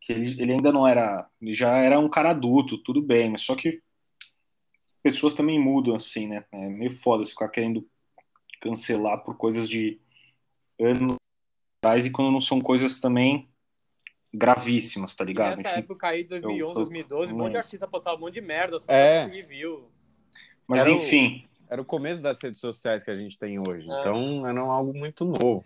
Que 0.01 0.13
ele, 0.13 0.41
ele 0.41 0.51
ainda 0.53 0.71
não 0.71 0.87
era. 0.87 1.27
Ele 1.41 1.53
já 1.53 1.77
era 1.77 1.99
um 1.99 2.09
cara 2.09 2.31
adulto, 2.31 2.77
tudo 2.77 3.01
bem, 3.01 3.29
mas 3.29 3.41
só 3.41 3.55
que 3.55 3.81
pessoas 5.01 5.33
também 5.33 5.59
mudam 5.59 5.95
assim, 5.95 6.27
né? 6.27 6.43
É 6.51 6.67
meio 6.69 6.91
foda 6.91 7.23
se 7.23 7.31
ficar 7.31 7.49
querendo 7.49 7.87
cancelar 8.61 9.23
por 9.23 9.37
coisas 9.37 9.69
de 9.69 9.99
anos 10.79 11.15
e 12.03 12.09
quando 12.09 12.31
não 12.31 12.41
são 12.41 12.59
coisas 12.59 12.99
também 12.99 13.47
gravíssimas, 14.33 15.15
tá 15.15 15.23
ligado? 15.23 15.57
Nessa 15.57 15.69
A 15.69 15.71
gente- 15.75 15.83
época 15.85 16.07
aí, 16.07 16.23
2011, 16.23 16.59
eu- 16.69 16.73
2012, 16.73 17.31
um 17.33 17.37
monte 17.37 17.51
de 17.51 17.57
artista 17.57 17.87
postava 17.87 18.17
um 18.17 18.21
monte 18.21 18.33
de 18.33 18.41
merda, 18.41 18.79
só 18.79 18.91
É. 18.91 19.27
view. 19.27 19.89
Mas 20.67 20.81
Era 20.81 20.91
o- 20.93 20.97
enfim. 20.97 21.45
Era 21.69 21.81
o 21.81 21.85
começo 21.85 22.21
das 22.21 22.41
redes 22.41 22.59
sociais 22.59 23.03
que 23.03 23.09
a 23.11 23.17
gente 23.17 23.37
tem 23.39 23.57
hoje. 23.59 23.89
É. 23.89 23.99
Então 23.99 24.45
era 24.45 24.59
algo 24.61 24.93
muito 24.97 25.25
novo. 25.25 25.63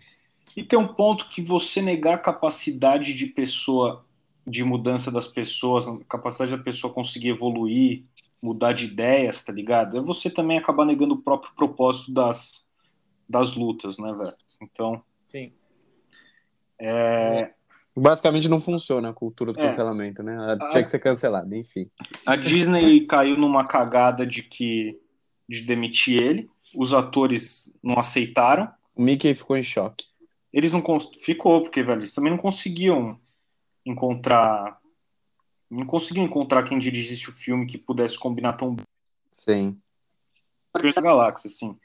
E 0.56 0.62
tem 0.62 0.78
um 0.78 0.86
ponto 0.88 1.28
que 1.28 1.40
você 1.42 1.80
negar 1.80 2.14
a 2.14 2.18
capacidade 2.18 3.14
de 3.14 3.26
pessoa, 3.26 4.04
de 4.46 4.64
mudança 4.64 5.10
das 5.10 5.26
pessoas, 5.26 5.86
a 5.86 5.98
capacidade 6.08 6.50
da 6.56 6.62
pessoa 6.62 6.92
conseguir 6.92 7.28
evoluir, 7.30 8.04
mudar 8.42 8.72
de 8.72 8.86
ideias, 8.86 9.42
tá 9.44 9.52
ligado? 9.52 9.96
É 9.98 10.00
você 10.00 10.28
também 10.30 10.58
acabar 10.58 10.84
negando 10.84 11.14
o 11.14 11.22
próprio 11.22 11.52
propósito 11.54 12.12
das, 12.12 12.66
das 13.28 13.54
lutas, 13.54 13.98
né, 13.98 14.12
velho? 14.12 14.36
Então, 14.62 15.02
Sim. 15.26 15.52
é, 16.78 17.52
Basicamente 17.96 18.48
não 18.48 18.60
funciona 18.60 19.10
a 19.10 19.12
cultura 19.12 19.52
do 19.52 19.60
É. 19.60 19.66
cancelamento, 19.66 20.22
né? 20.22 20.34
Ela 20.34 20.52
Ah. 20.60 20.68
tinha 20.70 20.82
que 20.84 20.90
ser 20.90 21.00
cancelada, 21.00 21.54
enfim. 21.56 21.90
a 22.24 22.36
Disney 22.36 23.00
caiu 23.06 23.36
numa 23.36 23.64
cagada 23.66 24.24
de 24.26 24.42
que 24.42 24.98
de 25.48 25.62
demitir 25.62 26.22
ele. 26.22 26.48
Os 26.74 26.94
atores 26.94 27.74
não 27.82 27.98
aceitaram. 27.98 28.70
O 28.94 29.02
Mickey 29.02 29.34
ficou 29.34 29.56
em 29.56 29.62
choque. 29.64 30.04
Eles 30.52 30.72
não 30.72 30.82
ficou 31.22 31.60
porque 31.60 31.82
velho, 31.82 32.00
eles 32.00 32.14
também 32.14 32.30
não 32.30 32.38
conseguiam 32.38 33.20
encontrar 33.84 34.78
não 35.70 35.86
conseguiam 35.86 36.26
encontrar 36.26 36.64
quem 36.64 36.78
dirigisse 36.78 37.30
o 37.30 37.32
filme 37.32 37.64
que 37.64 37.78
pudesse 37.78 38.18
combinar 38.18 38.54
tão 38.54 38.74
bem 38.74 38.84
Sim. 39.30 39.80
da 40.74 41.00
Galáxia, 41.00 41.46
assim. 41.46 41.78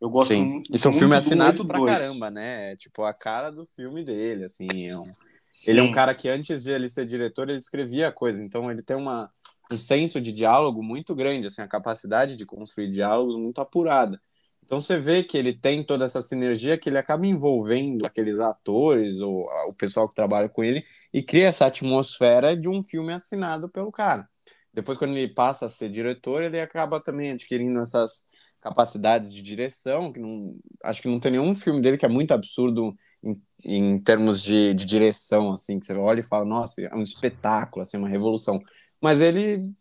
Eu 0.00 0.10
gosto 0.10 0.34
Sim. 0.34 0.44
muito, 0.44 0.74
Isso 0.74 0.88
é 0.88 0.90
um 0.90 0.94
filme 0.94 1.14
do 1.14 1.18
assinado 1.18 1.64
pra 1.64 1.78
dois. 1.78 1.96
caramba, 1.96 2.30
né? 2.30 2.72
É 2.72 2.76
tipo 2.76 3.04
a 3.04 3.14
cara 3.14 3.50
do 3.50 3.64
filme 3.64 4.04
dele, 4.04 4.44
assim. 4.44 4.66
é 4.88 4.98
um- 4.98 5.04
Sim. 5.52 5.70
Ele 5.70 5.80
é 5.80 5.82
um 5.84 5.92
cara 5.92 6.12
que 6.16 6.28
antes 6.28 6.64
de 6.64 6.72
ele 6.72 6.88
ser 6.88 7.06
diretor, 7.06 7.48
ele 7.48 7.58
escrevia 7.58 8.10
coisa. 8.10 8.42
Então 8.42 8.68
ele 8.68 8.82
tem 8.82 8.96
uma, 8.96 9.30
um 9.70 9.78
senso 9.78 10.20
de 10.20 10.32
diálogo 10.32 10.82
muito 10.82 11.14
grande, 11.14 11.46
assim, 11.46 11.62
a 11.62 11.68
capacidade 11.68 12.34
de 12.34 12.44
construir 12.44 12.90
diálogos 12.90 13.36
muito 13.36 13.60
apurada. 13.60 14.20
Então 14.64 14.80
você 14.80 14.98
vê 14.98 15.22
que 15.22 15.36
ele 15.36 15.52
tem 15.52 15.84
toda 15.84 16.04
essa 16.04 16.22
sinergia 16.22 16.78
que 16.78 16.88
ele 16.88 16.98
acaba 16.98 17.26
envolvendo 17.26 18.06
aqueles 18.06 18.38
atores 18.40 19.20
ou 19.20 19.46
o 19.68 19.74
pessoal 19.74 20.08
que 20.08 20.14
trabalha 20.14 20.48
com 20.48 20.64
ele 20.64 20.84
e 21.12 21.22
cria 21.22 21.48
essa 21.48 21.66
atmosfera 21.66 22.56
de 22.56 22.68
um 22.68 22.82
filme 22.82 23.12
assinado 23.12 23.68
pelo 23.68 23.92
cara. 23.92 24.28
Depois, 24.72 24.98
quando 24.98 25.16
ele 25.16 25.32
passa 25.32 25.66
a 25.66 25.70
ser 25.70 25.88
diretor, 25.88 26.42
ele 26.42 26.60
acaba 26.60 27.00
também 27.00 27.30
adquirindo 27.32 27.78
essas 27.80 28.26
capacidades 28.60 29.32
de 29.32 29.40
direção, 29.42 30.12
que 30.12 30.18
não, 30.18 30.56
acho 30.82 31.00
que 31.00 31.08
não 31.08 31.20
tem 31.20 31.32
nenhum 31.32 31.54
filme 31.54 31.80
dele 31.80 31.96
que 31.96 32.06
é 32.06 32.08
muito 32.08 32.32
absurdo 32.32 32.96
em, 33.22 33.40
em 33.64 33.98
termos 34.02 34.42
de, 34.42 34.74
de 34.74 34.84
direção, 34.84 35.52
assim, 35.52 35.78
que 35.78 35.86
você 35.86 35.94
olha 35.94 36.20
e 36.20 36.22
fala, 36.24 36.44
nossa, 36.44 36.82
é 36.82 36.94
um 36.94 37.02
espetáculo, 37.02 37.82
assim, 37.82 37.96
uma 37.98 38.08
revolução. 38.08 38.60
Mas 39.00 39.20
ele 39.20 39.72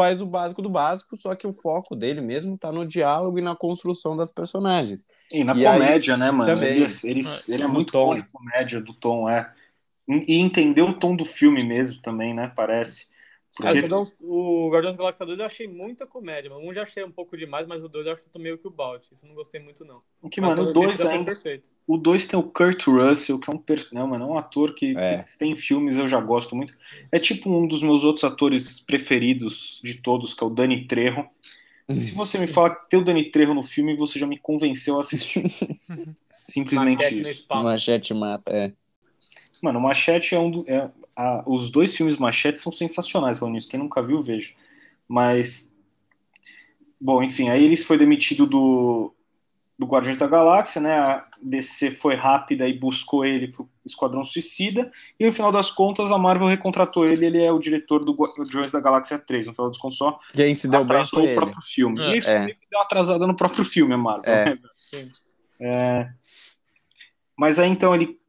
faz 0.00 0.20
o 0.22 0.26
básico 0.26 0.62
do 0.62 0.70
básico, 0.70 1.16
só 1.16 1.34
que 1.34 1.46
o 1.46 1.52
foco 1.52 1.94
dele 1.94 2.20
mesmo 2.22 2.56
tá 2.56 2.72
no 2.72 2.86
diálogo 2.86 3.38
e 3.38 3.42
na 3.42 3.54
construção 3.54 4.16
das 4.16 4.32
personagens. 4.32 5.06
E 5.32 5.44
na 5.44 5.54
E 5.54 5.66
aí, 5.66 5.94
comédia, 5.94 6.16
né, 6.16 6.30
mano? 6.30 6.56
também. 6.56 6.64
Ele, 6.64 6.86
ele, 7.04 7.20
ele 7.48 7.62
é 7.62 7.66
No 7.68 7.68
muito 7.68 7.94
tom. 7.94 8.14
bom 8.14 8.14
de 8.14 8.22
comédia, 8.24 8.80
do 8.80 8.92
tom, 8.94 9.28
é. 9.28 9.52
E 10.08 10.36
entender 10.38 10.82
o 10.82 10.98
tom 10.98 11.16
do 11.16 11.24
filme 11.26 11.64
mesmo 11.64 12.02
também, 12.02 12.34
né? 12.34 12.52
Parece. 12.56 13.09
Então, 13.58 14.04
o 14.20 14.70
Guardiões 14.70 14.94
da 14.96 15.02
Galáxia 15.02 15.26
2 15.26 15.40
eu 15.40 15.46
achei 15.46 15.66
muita 15.66 16.06
comédia. 16.06 16.56
Um 16.56 16.72
já 16.72 16.82
achei 16.82 17.02
um 17.02 17.10
pouco 17.10 17.36
demais, 17.36 17.66
mas 17.66 17.82
o 17.82 17.88
2 17.88 18.06
eu 18.06 18.12
acho 18.12 18.22
que 18.22 18.38
meio 18.38 18.56
que 18.56 18.68
o 18.68 18.70
balde. 18.70 19.04
Isso 19.12 19.24
eu 19.24 19.28
não 19.28 19.34
gostei 19.34 19.60
muito, 19.60 19.84
não. 19.84 20.00
que, 20.30 20.40
Mas 20.40 20.50
mano, 20.50 20.70
o 20.70 20.72
pelo 20.72 20.86
2 20.86 20.96
jeito 20.96 21.02
foi 21.02 21.18
ainda. 21.18 21.32
perfeito. 21.32 21.70
O 21.86 21.96
2 21.96 22.26
tem 22.26 22.38
o 22.38 22.42
Kurt 22.44 22.86
Russell, 22.86 23.40
que 23.40 23.50
é 23.50 23.54
um, 23.54 23.58
per... 23.58 23.84
não, 23.92 24.06
mano, 24.06 24.24
é 24.24 24.28
um 24.28 24.38
ator 24.38 24.72
que, 24.72 24.96
É. 24.96 25.24
que 25.24 25.36
tem 25.36 25.56
filmes, 25.56 25.96
eu 25.98 26.06
já 26.06 26.20
gosto 26.20 26.54
muito. 26.54 26.76
É 27.10 27.18
tipo 27.18 27.50
um 27.50 27.66
dos 27.66 27.82
meus 27.82 28.04
outros 28.04 28.22
atores 28.24 28.78
preferidos 28.78 29.80
de 29.82 29.94
todos, 29.94 30.32
que 30.32 30.44
é 30.44 30.46
o 30.46 30.50
Danny 30.50 30.86
Trejo. 30.86 31.26
Se 31.92 32.12
você 32.12 32.38
me 32.38 32.46
fala 32.46 32.70
que 32.70 32.88
tem 32.88 33.00
o 33.00 33.04
Danny 33.04 33.32
Trejo 33.32 33.52
no 33.52 33.64
filme, 33.64 33.96
você 33.96 34.16
já 34.16 34.26
me 34.26 34.38
convenceu 34.38 34.96
a 34.96 35.00
assistir. 35.00 35.42
Simplesmente 36.42 37.02
Maquete 37.04 37.20
no 37.20 37.28
isso. 37.28 37.44
Machete 37.50 38.14
mata, 38.14 38.52
é. 38.52 38.72
Mano, 39.60 39.78
o 39.78 39.82
Machete 39.82 40.34
é 40.34 40.38
um 40.38 40.50
do, 40.50 40.64
é, 40.68 40.88
a- 41.20 41.42
os 41.46 41.70
dois 41.70 41.96
filmes 41.96 42.16
Machete 42.16 42.58
são 42.58 42.72
sensacionais 42.72 43.38
falando 43.38 43.54
nisso. 43.54 43.68
Quem 43.68 43.78
nunca 43.80 44.02
viu, 44.02 44.20
veja. 44.20 44.52
Mas. 45.08 45.74
Bom, 47.00 47.22
enfim, 47.22 47.48
aí 47.48 47.64
ele 47.64 47.76
foi 47.76 47.96
demitido 47.96 48.44
do, 48.46 49.14
do 49.78 49.86
Guardiões 49.86 50.18
da 50.18 50.26
Galáxia, 50.26 50.82
né? 50.82 50.92
A 50.98 51.26
DC 51.42 51.90
foi 51.90 52.14
rápida 52.14 52.68
e 52.68 52.78
buscou 52.78 53.24
ele 53.24 53.48
pro 53.48 53.66
Esquadrão 53.86 54.22
Suicida. 54.22 54.90
E 55.18 55.24
no 55.24 55.32
final 55.32 55.50
das 55.50 55.70
contas, 55.70 56.12
a 56.12 56.18
Marvel 56.18 56.46
recontratou 56.46 57.06
ele. 57.08 57.24
Ele 57.24 57.42
é 57.42 57.50
o 57.50 57.58
diretor 57.58 58.04
do 58.04 58.12
Guardiões 58.12 58.70
da 58.70 58.80
Galáxia 58.80 59.18
3. 59.18 59.46
No 59.46 59.54
final 59.54 59.68
das 59.70 59.78
contas, 59.78 59.96
só 59.96 60.18
Quem 60.34 60.54
se 60.54 60.68
deu 60.68 60.84
bem 60.84 60.96
atrasou 60.96 61.20
foi 61.20 61.22
o 61.22 61.26
ele. 61.30 61.34
próprio 61.34 61.62
filme. 61.62 62.00
É. 62.02 62.14
E 62.14 62.18
isso 62.18 62.28
É. 62.28 62.46
deu 62.46 62.56
uma 62.74 62.82
atrasada 62.84 63.26
no 63.26 63.34
próprio 63.34 63.64
filme, 63.64 63.94
a 63.94 63.98
Marvel. 63.98 64.32
É. 64.34 64.44
né? 64.44 64.58
É. 65.58 66.10
Mas 67.34 67.58
aí 67.58 67.70
então 67.70 67.94
ele 67.94 68.19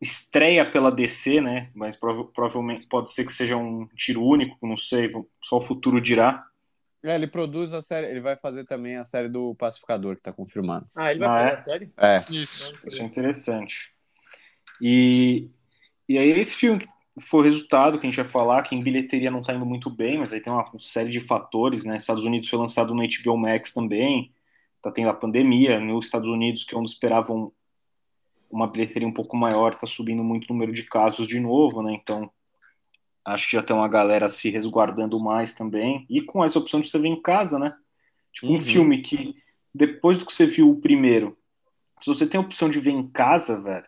estreia 0.00 0.64
pela 0.70 0.90
DC, 0.92 1.40
né? 1.40 1.70
Mas 1.74 1.96
prova- 1.96 2.24
provavelmente 2.24 2.86
pode 2.86 3.12
ser 3.12 3.24
que 3.24 3.32
seja 3.32 3.56
um 3.56 3.86
tiro 3.96 4.22
único, 4.24 4.56
não 4.66 4.76
sei, 4.76 5.10
só 5.42 5.56
o 5.56 5.60
futuro 5.60 6.00
dirá. 6.00 6.44
É, 7.02 7.14
ele 7.14 7.26
produz 7.28 7.72
a 7.72 7.80
série, 7.80 8.08
ele 8.08 8.20
vai 8.20 8.36
fazer 8.36 8.64
também 8.64 8.96
a 8.96 9.04
série 9.04 9.28
do 9.28 9.54
Pacificador, 9.54 10.16
que 10.16 10.22
tá 10.22 10.32
confirmado. 10.32 10.86
Ah, 10.96 11.10
ele 11.10 11.20
vai 11.20 11.28
Ah, 11.28 11.32
fazer 11.32 11.50
é? 11.50 11.54
a 11.54 11.58
série? 11.58 11.92
É. 11.96 12.24
Isso. 12.30 12.72
Isso 12.86 13.02
é 13.02 13.04
interessante. 13.04 13.92
E, 14.80 15.48
e 16.08 16.18
aí 16.18 16.30
esse 16.30 16.56
filme 16.56 16.86
foi 17.20 17.40
o 17.40 17.42
resultado 17.44 17.98
que 17.98 18.06
a 18.06 18.10
gente 18.10 18.16
vai 18.20 18.24
falar, 18.30 18.62
que 18.62 18.74
em 18.74 18.82
bilheteria 18.82 19.30
não 19.30 19.42
tá 19.42 19.52
indo 19.54 19.66
muito 19.66 19.90
bem, 19.90 20.18
mas 20.18 20.32
aí 20.32 20.40
tem 20.40 20.52
uma 20.52 20.64
série 20.78 21.10
de 21.10 21.20
fatores, 21.20 21.84
né? 21.84 21.96
Estados 21.96 22.24
Unidos 22.24 22.48
foi 22.48 22.58
lançado 22.58 22.94
no 22.94 23.02
HBO 23.02 23.36
Max 23.36 23.72
também, 23.72 24.32
tá 24.82 24.90
tendo 24.92 25.08
a 25.08 25.14
pandemia, 25.14 25.80
nos 25.80 26.06
Estados 26.06 26.28
Unidos, 26.28 26.64
que 26.64 26.74
é 26.74 26.78
onde 26.78 26.90
esperavam 26.90 27.52
uma 28.50 28.66
bilheteria 28.66 29.06
um 29.06 29.12
pouco 29.12 29.36
maior, 29.36 29.74
tá 29.76 29.86
subindo 29.86 30.22
muito 30.24 30.44
o 30.44 30.52
número 30.52 30.72
de 30.72 30.84
casos 30.84 31.26
de 31.26 31.38
novo, 31.40 31.82
né? 31.82 31.92
Então, 31.92 32.30
acho 33.24 33.46
que 33.50 33.56
já 33.56 33.62
tem 33.62 33.76
uma 33.76 33.88
galera 33.88 34.28
se 34.28 34.48
resguardando 34.50 35.20
mais 35.20 35.52
também. 35.54 36.06
E 36.08 36.22
com 36.22 36.42
essa 36.42 36.58
opção 36.58 36.80
de 36.80 36.88
você 36.88 36.98
ver 36.98 37.08
em 37.08 37.20
casa, 37.20 37.58
né? 37.58 37.74
Tipo, 38.32 38.48
um 38.48 38.52
Uhum. 38.52 38.60
filme 38.60 39.02
que, 39.02 39.34
depois 39.74 40.18
do 40.18 40.26
que 40.26 40.32
você 40.32 40.46
viu 40.46 40.70
o 40.70 40.80
primeiro, 40.80 41.36
se 42.00 42.06
você 42.06 42.26
tem 42.26 42.38
a 42.38 42.42
opção 42.44 42.70
de 42.70 42.80
ver 42.80 42.92
em 42.92 43.06
casa, 43.06 43.60
velho, 43.60 43.84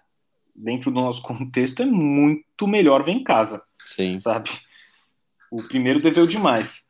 dentro 0.54 0.90
do 0.90 1.00
nosso 1.00 1.22
contexto, 1.22 1.82
é 1.82 1.86
muito 1.86 2.66
melhor 2.66 3.02
ver 3.02 3.12
em 3.12 3.22
casa, 3.24 3.64
Sim. 3.86 4.18
sabe? 4.18 4.50
O 5.50 5.62
primeiro 5.62 6.00
deveu 6.02 6.26
demais. 6.26 6.86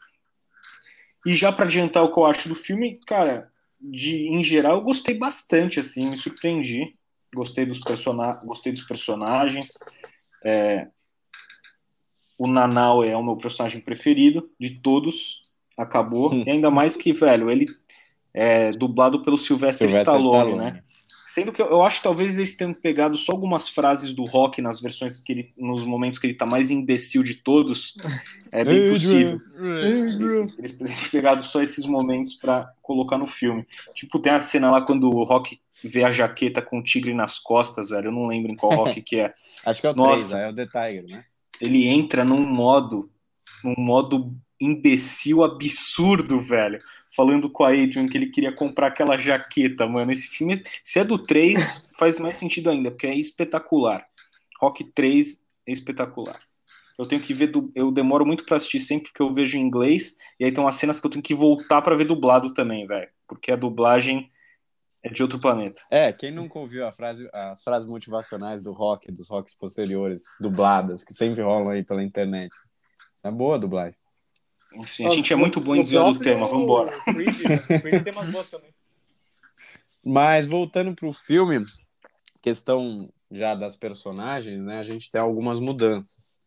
E 1.25 1.35
já 1.35 1.53
pra 1.53 1.65
adiantar 1.67 2.03
o 2.03 2.12
que 2.12 2.19
eu 2.19 2.25
acho 2.25 2.49
do 2.49 2.55
filme, 2.55 2.99
cara, 3.07 3.50
de, 3.81 4.27
em 4.29 4.43
geral, 4.43 4.77
eu 4.79 4.83
gostei 4.83 5.17
bastante, 5.17 5.79
assim, 5.79 6.09
me 6.11 6.17
surpreendi. 6.17 6.97
Gostei 7.34 7.64
dos, 7.64 7.78
persona 7.80 8.34
gostei 8.44 8.72
dos 8.72 8.82
personagens. 8.82 9.70
É, 10.44 10.88
o 12.38 12.46
Nanau 12.46 13.04
é 13.04 13.16
o 13.16 13.22
meu 13.22 13.37
personagem 13.37 13.80
preferido 13.80 14.50
de 14.58 14.70
todos. 14.70 15.42
Acabou. 15.76 16.32
Hum. 16.32 16.44
E 16.46 16.50
ainda 16.50 16.70
mais 16.70 16.96
que, 16.96 17.12
velho, 17.12 17.50
ele 17.50 17.66
é 18.32 18.70
dublado 18.72 19.22
pelo 19.22 19.38
Sylvester, 19.38 19.88
Sylvester 19.88 20.14
Stallone, 20.14 20.50
Stallone. 20.50 20.72
né? 20.72 20.84
Sendo 21.30 21.52
que 21.52 21.62
eu, 21.62 21.66
eu 21.66 21.82
acho 21.84 21.99
que 21.99 22.02
talvez 22.02 22.37
eles 22.37 22.56
tenham 22.56 22.75
pegado 22.75 23.16
só 23.16 23.30
algumas 23.30 23.68
frases 23.68 24.12
do 24.12 24.25
rock 24.25 24.60
nas 24.60 24.80
versões 24.80 25.16
que 25.16 25.30
ele, 25.30 25.54
nos 25.56 25.84
momentos 25.84 26.18
que 26.18 26.26
ele 26.26 26.34
tá 26.34 26.44
mais 26.44 26.72
imbecil 26.72 27.22
de 27.22 27.37
todos. 27.37 27.94
É 28.52 28.64
bem 28.64 28.78
Adrian. 28.78 28.92
possível. 28.92 29.40
Eles 30.58 30.72
poderiam 30.72 31.00
ter 31.00 31.10
pegado 31.12 31.40
só 31.40 31.62
esses 31.62 31.87
momentos 31.87 32.34
pra 32.34 32.72
colocar 32.82 33.16
no 33.16 33.28
filme. 33.28 33.64
Tipo, 33.94 34.18
tem 34.18 34.32
a 34.32 34.40
cena 34.40 34.72
lá 34.72 34.82
quando 34.82 35.08
o 35.08 35.22
Rock 35.22 35.60
vê 35.84 36.02
a 36.02 36.10
jaqueta 36.10 36.60
com 36.60 36.80
o 36.80 36.82
tigre 36.82 37.14
nas 37.14 37.38
costas, 37.38 37.90
velho. 37.90 38.08
Eu 38.08 38.12
não 38.12 38.26
lembro 38.26 38.50
em 38.50 38.56
qual 38.56 38.75
Rock 38.75 39.00
que 39.02 39.20
é. 39.20 39.32
Acho 39.64 39.80
que 39.80 39.87
é 39.87 39.90
o 39.90 39.94
Nossa. 39.94 40.37
3, 40.37 40.42
é 40.42 40.49
o 40.49 40.54
The 40.56 40.66
Tiger, 40.66 41.16
né? 41.16 41.25
Ele 41.60 41.87
entra 41.87 42.25
num 42.25 42.44
modo, 42.44 43.08
num 43.62 43.76
modo 43.78 44.34
imbecil 44.60 45.44
absurdo, 45.44 46.40
velho. 46.40 46.80
Falando 47.14 47.50
com 47.50 47.64
a 47.64 47.71
Adrian 47.73 48.07
que 48.07 48.17
ele 48.17 48.26
queria 48.26 48.52
comprar 48.52 48.87
aquela 48.88 49.17
jaqueta, 49.19 49.87
mano. 49.87 50.12
Esse 50.12 50.29
filme, 50.29 50.62
se 50.85 50.99
é 51.00 51.05
do 51.05 51.19
3, 51.19 51.90
faz 51.99 52.19
mais 52.21 52.37
sentido 52.37 52.71
ainda, 52.71 52.90
porque 52.90 53.07
é 53.07 53.14
espetacular. 53.14 54.07
Rock 54.61 54.85
3 54.93 55.43
é 55.67 55.73
espetacular. 55.73 56.40
Eu 56.99 57.07
tenho 57.07 57.23
que 57.23 57.33
ver, 57.33 57.47
du- 57.49 57.73
eu 57.75 57.90
demoro 57.90 58.26
muito 58.26 58.45
pra 58.45 58.57
assistir 58.59 58.79
sempre 58.81 59.11
que 59.12 59.21
eu 59.23 59.33
vejo 59.33 59.57
em 59.57 59.61
inglês, 59.62 60.17
e 60.38 60.45
aí 60.45 60.52
tem 60.52 60.62
umas 60.62 60.75
cenas 60.75 61.00
que 61.00 61.07
eu 61.07 61.11
tenho 61.11 61.23
que 61.23 61.35
voltar 61.35 61.81
pra 61.81 61.97
ver 61.97 62.05
dublado 62.05 62.52
também, 62.52 62.87
velho. 62.87 63.09
Porque 63.26 63.50
a 63.50 63.57
dublagem 63.57 64.31
é 65.02 65.09
de 65.09 65.23
outro 65.23 65.38
planeta. 65.38 65.81
É, 65.90 66.12
quem 66.12 66.31
nunca 66.31 66.59
ouviu 66.59 66.87
a 66.87 66.93
frase, 66.93 67.26
as 67.33 67.62
frases 67.64 67.88
motivacionais 67.88 68.62
do 68.62 68.73
rock, 68.73 69.11
dos 69.11 69.29
rocks 69.31 69.55
posteriores, 69.55 70.25
dubladas, 70.38 71.02
que 71.02 71.14
sempre 71.14 71.40
rolam 71.43 71.71
aí 71.71 71.83
pela 71.83 72.02
internet. 72.02 72.52
Isso 73.17 73.26
é 73.26 73.31
boa 73.31 73.55
a 73.55 73.59
dublagem. 73.59 73.95
Assim, 74.79 75.07
a 75.07 75.11
gente 75.11 75.33
é 75.33 75.37
muito 75.37 75.61
bom 75.61 75.75
em 75.75 75.79
No 75.79 75.83
desviar 75.83 76.05
do 76.05 76.19
próprio 76.19 76.35
tema, 76.35 76.47
boas 78.31 78.49
também. 78.50 78.71
Mas 80.05 80.47
voltando 80.47 80.95
pro 80.95 81.12
filme, 81.12 81.65
questão 82.41 83.12
já 83.31 83.55
das 83.55 83.77
personagens, 83.77 84.61
né, 84.61 84.79
a 84.79 84.85
gente 84.85 85.11
tem 85.11 85.21
algumas 85.21 85.59
mudanças. 85.59 86.41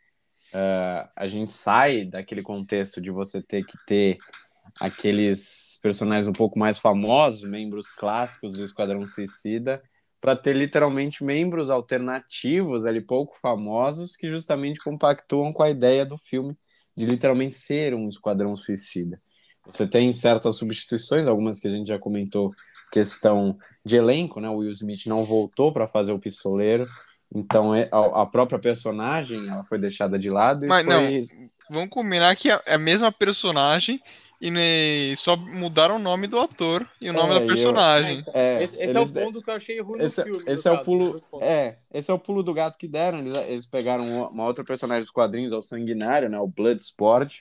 Uh, 0.54 1.10
a 1.16 1.28
gente 1.28 1.52
sai 1.52 2.06
daquele 2.06 2.42
contexto 2.42 3.02
de 3.02 3.10
você 3.10 3.42
ter 3.42 3.66
que 3.66 3.78
ter 3.86 4.18
aqueles 4.80 5.80
personagens 5.82 6.28
um 6.28 6.34
pouco 6.34 6.58
mais 6.58 6.78
famosos, 6.78 7.44
membros 7.44 7.92
clássicos 7.92 8.54
do 8.54 8.64
Esquadrão 8.64 9.06
Suicida, 9.06 9.82
para 10.22 10.36
ter 10.36 10.54
literalmente 10.54 11.24
membros 11.24 11.70
alternativos 11.70 12.86
ali 12.86 13.02
pouco 13.02 13.36
famosos 13.38 14.16
que 14.16 14.30
justamente 14.30 14.80
compactuam 14.80 15.52
com 15.52 15.64
a 15.64 15.70
ideia 15.70 16.06
do 16.06 16.18
filme 16.18 16.58
de 16.96 17.06
literalmente 17.06 17.56
ser 17.56 17.94
um 17.94 18.08
Esquadrão 18.08 18.56
Suicida. 18.56 19.22
Você 19.66 19.88
tem 19.88 20.12
certas 20.12 20.58
substituições, 20.58 21.28
algumas 21.28 21.60
que 21.60 21.68
a 21.68 21.72
gente 21.72 21.88
já 21.88 21.98
comentou, 21.98 22.54
questão 22.92 23.58
de 23.84 23.96
elenco, 23.96 24.40
né? 24.40 24.50
O 24.50 24.58
Will 24.58 24.72
Smith 24.72 25.06
não 25.06 25.24
voltou 25.24 25.72
para 25.72 25.88
fazer 25.88 26.12
o 26.12 26.20
pistoleiro, 26.20 26.88
então 27.34 27.74
é, 27.74 27.90
a 27.92 28.26
própria 28.26 28.60
personagem 28.60 29.48
ela 29.48 29.64
foi 29.64 29.80
deixada 29.80 30.20
de 30.20 30.30
lado. 30.30 30.68
Mas 30.68 30.86
foi... 30.86 30.94
não, 30.94 31.50
vamos 31.70 31.90
combinar 31.90 32.36
que 32.36 32.52
é 32.52 32.62
a 32.68 32.78
mesma 32.78 33.12
personagem 33.12 34.02
e 34.46 35.16
só 35.16 35.38
mudaram 35.38 35.96
o 35.96 36.00
nome 36.00 36.28
do 36.28 36.38
ator 36.38 36.86
e 37.02 37.10
o 37.10 37.14
nome 37.14 37.34
é, 37.34 37.40
da 37.40 37.46
personagem. 37.46 38.24
Eu, 38.28 38.34
é, 38.34 38.64
esse, 38.64 38.76
esse 38.76 38.84
eles, 38.98 39.16
é 39.16 39.20
o 39.22 39.26
ponto 39.26 39.42
que 39.42 39.50
eu 39.50 39.54
achei 39.54 39.80
ruim 39.80 40.02
esse, 40.02 40.20
no 40.20 40.26
filme. 40.26 40.44
Esse 40.46 40.68
é 40.68 40.72
o 40.72 40.84
pulo, 40.84 41.16
é, 41.42 41.78
esse 41.94 42.12
é 42.12 42.14
o 42.14 42.20
pulo 42.20 42.44
do 42.44 42.54
gato 42.54 42.78
que 42.78 42.88
deram. 42.88 43.20
Eles, 43.20 43.38
eles 43.48 43.66
pegaram 43.66 44.28
uma 44.28 44.46
outra 44.46 44.64
personagem 44.66 45.04
dos 45.04 45.12
quadrinhos, 45.12 45.54
é 45.54 45.56
o 45.56 45.62
Sanguinário, 45.62 46.28
né, 46.28 46.38
o 46.38 46.48
Bloodsport. 46.48 47.40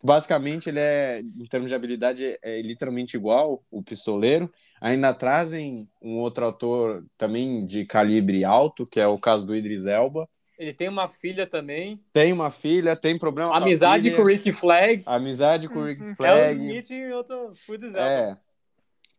Basicamente, 0.00 0.68
ele 0.68 0.78
é, 0.78 1.20
em 1.20 1.46
termos 1.46 1.70
de 1.70 1.74
habilidade, 1.74 2.24
é, 2.24 2.38
é 2.40 2.62
literalmente 2.62 3.16
igual 3.16 3.64
o 3.68 3.82
Pistoleiro. 3.82 4.48
Ainda 4.80 5.12
trazem 5.12 5.88
um 6.00 6.18
outro 6.18 6.46
ator 6.46 7.04
também 7.18 7.66
de 7.66 7.84
calibre 7.84 8.44
alto, 8.44 8.86
que 8.86 9.00
é 9.00 9.06
o 9.08 9.18
caso 9.18 9.44
do 9.44 9.56
Idris 9.56 9.86
Elba. 9.86 10.28
Ele 10.58 10.72
tem 10.72 10.88
uma 10.88 11.08
filha 11.08 11.46
também. 11.46 12.00
Tem 12.12 12.32
uma 12.32 12.50
filha, 12.50 12.94
tem 12.94 13.18
problema 13.18 13.56
Amizade 13.56 14.10
com, 14.10 14.16
com 14.16 14.22
o 14.22 14.26
Rick 14.26 14.52
Flag. 14.52 15.02
Amizade 15.06 15.68
com 15.68 15.80
o 15.80 15.84
Rick 15.84 16.02
uhum. 16.02 16.14
Flag. 16.14 16.40
É 16.40 16.48
o 16.48 16.52
Smith 16.52 16.90
e 16.90 17.12
outro 17.12 17.50
Food 17.54 17.96
É. 17.96 18.36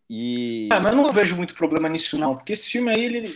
E... 0.10 0.70
Ah, 0.72 0.80
mas 0.80 0.94
eu 0.94 1.02
não 1.02 1.12
vejo 1.12 1.36
muito 1.36 1.56
problema 1.56 1.90
nisso 1.90 2.18
não, 2.18 2.36
porque 2.36 2.54
esse 2.54 2.70
filme 2.70 2.92
aí, 2.92 3.04
ele, 3.04 3.30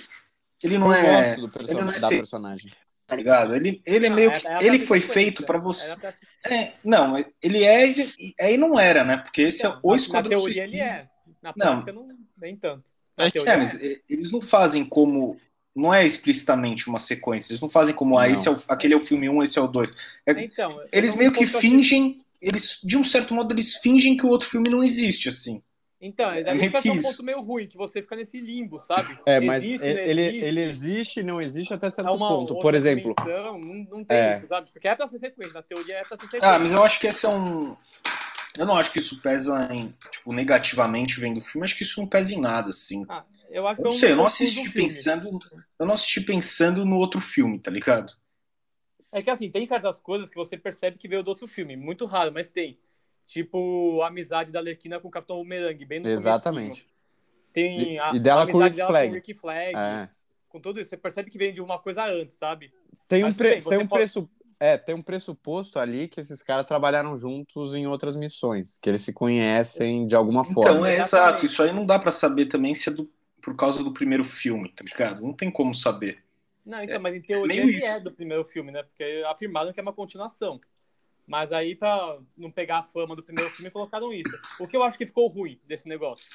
ele 0.63 0.77
não 0.77 0.94
eu 0.94 1.01
é... 1.01 1.25
Gosto 1.27 1.41
do 1.41 1.50
person... 1.50 1.72
ele 1.72 1.82
não 1.82 1.89
é 1.89 2.00
da 2.00 2.08
ser... 2.08 2.18
personagem. 2.18 2.72
Tá 3.08 3.15
ligado? 3.15 3.56
Ele, 3.56 3.82
ele 3.86 4.06
é 4.06 4.10
meio 4.10 4.32
que... 4.32 4.48
É, 4.48 4.53
é 4.53 4.63
ele 4.63 4.79
foi 4.79 5.01
feito 5.01 5.44
para 5.44 5.58
você... 5.58 5.96
É, 6.46 6.74
não, 6.84 7.18
ele 7.41 7.63
é 7.63 8.53
e 8.53 8.58
não 8.58 8.79
era, 8.79 9.03
né? 9.03 9.18
Porque 9.18 9.41
esse 9.41 9.65
é 9.65 9.74
o 9.82 9.96
Esquadrão 9.96 10.38
Na 10.38 10.38
teoria 10.38 10.63
ele 10.63 10.79
é. 10.79 11.10
Na 11.41 11.51
prática 11.53 11.91
não, 11.91 12.08
não 12.08 12.15
nem 12.38 12.56
tanto. 12.56 12.91
é, 13.18 13.58
mas 13.58 13.82
é. 13.82 14.00
eles 14.08 14.32
não 14.32 14.39
fazem 14.39 14.86
como 14.86 15.39
não 15.76 15.94
é 15.94 16.06
explicitamente 16.06 16.88
uma 16.88 17.00
sequência. 17.00 17.52
Eles 17.52 17.62
não 17.62 17.70
fazem 17.70 17.94
como, 17.94 18.18
ah, 18.18 18.30
esse 18.30 18.48
é 18.48 18.52
o, 18.52 18.58
aquele 18.68 18.94
é 18.94 18.98
o 18.98 19.02
filme 19.02 19.30
1, 19.30 19.34
um, 19.34 19.44
esse 19.44 19.58
é 19.58 19.62
o 19.62 19.68
2. 19.68 20.20
É, 20.26 20.32
então, 20.44 20.82
eles 20.92 21.16
meio 21.16 21.32
que 21.32 21.46
fingem, 21.46 22.22
eles, 22.42 22.80
de 22.84 22.98
um 22.98 23.04
certo 23.04 23.34
modo, 23.34 23.54
eles 23.54 23.76
fingem 23.76 24.18
que 24.18 24.26
o 24.26 24.30
outro 24.30 24.50
filme 24.50 24.70
não 24.70 24.84
existe, 24.84 25.30
assim. 25.30 25.62
Então, 26.02 26.32
é, 26.32 26.42
é 26.42 26.56
isso 26.56 26.78
que 26.82 26.88
é 26.88 26.94
um 26.94 27.02
ponto 27.02 27.24
meio 27.24 27.42
ruim, 27.42 27.68
que 27.68 27.76
você 27.76 28.02
fica 28.02 28.16
nesse 28.16 28.40
limbo, 28.40 28.80
sabe? 28.80 29.20
É, 29.26 29.42
mas 29.42 29.66
existe, 29.66 29.86
ele, 29.86 30.22
existe. 30.22 30.46
ele 30.46 30.62
existe 30.62 31.20
e 31.20 31.24
não 31.24 31.42
existe 31.42 31.74
até 31.74 31.90
certo 31.90 32.14
é 32.14 32.18
ponto. 32.18 32.58
Por 32.60 32.74
exemplo. 32.74 33.14
Dimensão, 33.18 33.60
não, 33.60 33.76
não 33.84 34.04
tem 34.06 34.18
é. 34.18 34.38
isso, 34.38 34.48
sabe? 34.48 34.70
Porque 34.72 34.88
é 34.88 34.96
pra 34.96 35.08
ser 35.10 35.20
sequência, 35.20 35.54
na 35.54 35.62
teoria 35.62 35.96
é 35.96 36.04
pra 36.06 36.16
ser 36.16 36.24
sequência. 36.24 36.48
Ah, 36.48 36.58
mas 36.58 36.72
eu 36.72 36.82
acho 36.84 37.00
que 37.02 37.08
esse 37.08 37.26
é 37.26 37.30
um. 37.30 37.76
Eu 38.58 38.66
não 38.66 38.78
acho 38.78 38.92
que 38.92 39.00
isso 39.00 39.22
pesa 39.22 39.68
em, 39.74 39.94
tipo, 40.10 40.32
negativamente 40.32 41.20
vendo 41.20 41.38
o 41.38 41.42
filme, 41.42 41.66
acho 41.66 41.78
que 41.78 41.84
isso 41.84 42.00
não 42.00 42.08
pesa 42.08 42.34
em 42.34 42.40
nada, 42.40 42.70
assim. 42.70 43.06
Ah, 43.10 43.26
eu 43.50 43.68
acho 43.68 43.82
que 43.82 43.88
eu 43.88 43.91
não 43.91 43.98
sei, 43.98 44.12
eu 44.12 44.15
não 44.15 44.25
assisti 44.25 44.70
pensando. 44.70 45.39
Eu 45.77 45.86
não 45.86 45.94
assisti 45.94 46.22
pensando 46.22 46.86
no 46.86 46.98
outro 46.98 47.20
filme, 47.20 47.60
tá 47.60 47.72
ligado? 47.72 48.13
É 49.12 49.22
que 49.22 49.29
assim, 49.29 49.50
tem 49.50 49.65
certas 49.65 50.00
coisas 50.00 50.29
que 50.29 50.36
você 50.36 50.56
percebe 50.58 50.98
que 50.98 51.08
veio 51.08 51.24
do 51.24 51.29
outro 51.29 51.48
filme. 51.48 51.75
Muito 51.75 52.06
raro, 52.06 52.32
mas 52.32 52.50
tem. 52.50 52.80
Tipo 53.26 54.02
a 54.02 54.08
amizade 54.08 54.52
da 54.52 54.60
Lerquina 54.60 55.00
com 55.00 55.08
o 55.08 55.12
Capitão 55.12 55.38
Boomerang, 55.38 55.86
bem 55.86 56.00
no 56.00 56.10
Exatamente. 56.10 56.88
Tem 57.54 58.00
a, 58.00 58.12
e 58.13 58.19
dela 58.19 58.41
a 58.41 58.43
amizade 58.43 58.52
com 58.52 58.58
o 58.58 58.63
Rick 58.63 58.88
Flag. 58.88 59.08
Com, 59.08 59.15
Rick 59.15 59.34
Flag 59.36 59.76
é. 59.76 60.10
com 60.47 60.60
tudo 60.60 60.80
isso. 60.80 60.89
Você 60.89 60.97
percebe 60.97 61.30
que 61.30 61.38
vem 61.38 61.54
de 61.54 61.62
uma 61.62 61.78
coisa 61.80 62.06
antes, 62.06 62.36
sabe? 62.36 62.71
Tem 63.08 63.24
um, 63.24 63.34
pre... 63.34 63.62
tem 63.62 63.78
um 63.78 63.88
pode... 63.88 64.02
preço. 64.02 64.30
É, 64.60 64.78
tem 64.78 64.93
um 64.93 65.02
pressuposto 65.02 65.80
ali 65.80 66.08
que 66.08 66.19
esses 66.19 66.43
caras 66.43 66.67
trabalharam 66.67 67.15
juntos 67.15 67.74
em 67.74 67.88
outras 67.88 68.15
missões, 68.15 68.78
que 68.82 68.89
eles 68.89 69.02
se 69.02 69.13
conhecem 69.13 70.06
de 70.06 70.15
alguma 70.15 70.41
então, 70.41 70.54
forma. 70.54 70.71
Então, 70.71 70.86
é 70.86 70.97
exato. 70.97 71.45
Isso 71.45 71.63
aí 71.63 71.71
não 71.71 71.86
dá 71.86 71.97
para 71.97 72.12
saber 72.12 72.47
também 72.47 72.76
se 72.76 72.89
é 72.89 72.91
do 72.91 73.10
por 73.41 73.56
causa 73.56 73.84
do 73.84 73.93
primeiro 73.93 74.23
filme, 74.23 74.69
tá 74.69 74.84
ligado? 74.84 75.21
Não 75.21 75.34
tem 75.34 75.52
como 75.52 75.73
saber. 75.73 76.23
Não, 76.65 76.84
então, 76.84 76.95
é, 76.95 76.99
mas 76.99 77.15
em 77.15 77.21
teoria 77.21 77.62
é 77.62 77.65
ele 77.65 77.84
é 77.84 77.99
do 77.99 78.12
primeiro 78.12 78.45
filme, 78.45 78.71
né? 78.71 78.84
Porque 78.84 79.23
afirmaram 79.28 79.73
que 79.73 79.80
é 79.80 79.84
uma 79.84 79.93
continuação. 79.93 80.60
Mas 81.25 81.52
aí, 81.52 81.75
pra 81.75 82.19
não 82.38 82.52
pegar 82.52 82.80
a 82.80 82.84
fama 82.84 83.15
do 83.15 83.23
primeiro 83.23 83.52
filme, 83.52 83.71
colocaram 83.71 84.13
isso. 84.13 84.32
O 84.60 84.67
que 84.67 84.75
eu 84.75 84.84
acho 84.84 84.97
que 84.97 85.06
ficou 85.06 85.28
ruim 85.28 85.60
desse 85.67 85.88
negócio? 85.88 86.28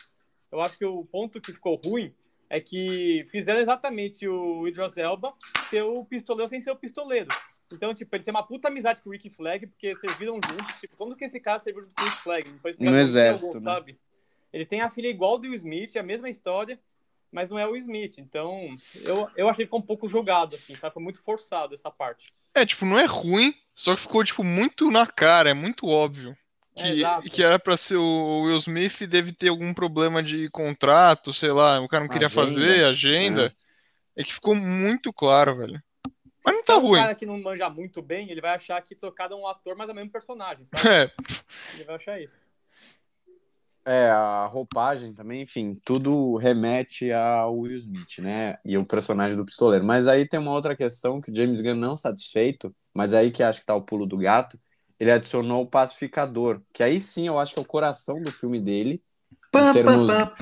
Eu 0.51 0.61
acho 0.61 0.79
que 0.79 0.85
o 0.85 1.05
ponto 1.05 1.41
que 1.41 1.53
ficou 1.53 1.81
ruim 1.85 2.15
é 2.49 2.61
que 2.61 3.27
fizeram 3.31 3.61
exatamente 3.61 4.27
o 4.29 4.69
Idris 4.69 4.97
Elba 4.97 5.35
ser 5.69 5.83
o 5.83 6.05
pistoleiro 6.05 6.49
sem 6.49 6.61
ser 6.61 6.71
o 6.71 6.77
pistoleiro. 6.77 7.29
Então, 7.73 7.93
tipo, 7.93 8.15
ele 8.15 8.23
tem 8.23 8.33
uma 8.33 8.47
puta 8.47 8.69
amizade 8.69 9.03
com 9.03 9.09
o 9.09 9.13
Rick 9.13 9.31
Flag, 9.31 9.67
porque 9.67 9.97
serviram 9.97 10.35
juntos. 10.35 10.81
Tipo, 10.81 10.97
quando 10.97 11.17
que 11.17 11.25
esse 11.25 11.41
cara 11.41 11.59
serviu 11.59 11.83
com 11.85 12.03
o 12.03 12.05
Rick 12.05 12.23
Flag? 12.23 12.61
No 12.79 12.97
exército, 12.97 13.57
algum, 13.57 13.65
né? 13.65 13.73
sabe? 13.73 13.99
Ele 14.53 14.65
tem 14.65 14.81
a 14.81 14.91
filha 14.91 15.09
igual 15.09 15.39
do 15.39 15.49
Will 15.49 15.55
Smith, 15.55 15.97
a 15.97 16.03
mesma 16.03 16.29
história 16.29 16.79
mas 17.35 17.51
não 17.51 17.59
é 17.59 17.67
o 17.67 17.77
Smith. 17.77 18.19
Então, 18.19 18.69
eu, 19.03 19.29
eu 19.37 19.49
achei 19.49 19.65
que 19.65 19.67
ficou 19.67 19.81
um 19.81 19.87
pouco 19.87 20.09
jogado, 20.09 20.55
assim, 20.55 20.77
sabe? 20.77 20.95
Foi 20.95 21.03
muito 21.03 21.21
forçado 21.21 21.75
essa 21.75 21.91
parte. 21.91 22.33
É, 22.55 22.65
tipo, 22.65 22.87
não 22.87 22.97
é 22.97 23.05
ruim, 23.07 23.53
só 23.75 23.97
que 23.97 24.03
ficou, 24.03 24.23
tipo, 24.23 24.45
muito 24.45 24.89
na 24.89 25.05
cara, 25.05 25.51
é 25.51 25.55
muito 25.55 25.89
óbvio. 25.89 26.37
Que, 26.77 27.05
é, 27.05 27.21
que 27.23 27.43
era 27.43 27.59
pra 27.59 27.77
ser 27.77 27.97
o 27.97 28.43
Will 28.43 28.59
Smith 28.59 29.03
deve 29.07 29.33
ter 29.33 29.49
algum 29.49 29.75
problema 29.75 30.23
de 30.23 30.49
contrato, 30.51 31.33
sei 31.33 31.51
lá, 31.51 31.81
o 31.81 31.89
cara 31.89 32.05
não 32.05 32.11
queria 32.11 32.29
agenda. 32.29 32.47
fazer, 32.47 32.85
agenda. 32.85 33.55
É. 34.17 34.23
é. 34.23 34.25
que 34.25 34.33
ficou 34.33 34.55
muito 34.55 35.13
claro, 35.13 35.57
velho. 35.57 35.83
Mas 36.45 36.55
não 36.55 36.65
tá 36.65 36.75
ruim. 36.75 36.99
um 36.99 37.03
cara 37.03 37.15
que 37.15 37.27
não 37.27 37.41
manja 37.41 37.69
muito 37.69 38.01
bem, 38.01 38.31
ele 38.31 38.41
vai 38.41 38.55
achar 38.55 38.81
que 38.83 38.95
trocado 38.95 39.35
é 39.35 39.37
um 39.37 39.47
ator, 39.47 39.77
mas 39.77 39.89
é 39.89 39.93
o 39.93 39.95
mesmo 39.95 40.11
personagem, 40.11 40.65
sabe? 40.67 40.83
É. 40.89 41.11
Ele 41.75 41.85
vai 41.85 41.97
achar 41.97 42.21
isso. 42.21 42.41
É, 43.87 44.09
a 44.09 44.47
roupagem 44.47 45.13
também, 45.13 45.43
enfim, 45.43 45.79
tudo 45.85 46.37
remete 46.37 47.13
ao 47.13 47.59
Will 47.59 47.77
Smith, 47.77 48.19
né? 48.19 48.57
E 48.65 48.79
o 48.79 48.87
personagem 48.87 49.37
do 49.37 49.45
pistoleiro. 49.45 49.85
Mas 49.85 50.09
aí 50.09 50.27
tem 50.27 50.41
uma 50.41 50.53
outra 50.53 50.75
questão 50.75 51.21
que 51.21 51.31
o 51.31 51.35
James 51.35 51.61
Gunn 51.61 51.75
não 51.75 51.95
satisfeito, 51.95 52.75
mas 52.95 53.13
aí 53.13 53.31
que 53.31 53.43
acho 53.43 53.61
que 53.61 53.67
tá 53.67 53.75
o 53.75 53.83
pulo 53.83 54.07
do 54.07 54.17
gato, 54.17 54.59
ele 54.99 55.11
adicionou 55.11 55.63
o 55.63 55.67
pacificador, 55.67 56.63
que 56.73 56.83
aí 56.83 56.99
sim 56.99 57.27
eu 57.27 57.39
acho 57.39 57.53
que 57.53 57.61
é 57.61 57.63
o 57.63 57.67
coração 57.67 58.23
do 58.23 58.33
filme 58.33 58.59
dele. 58.59 59.03
Termos... 59.75 60.11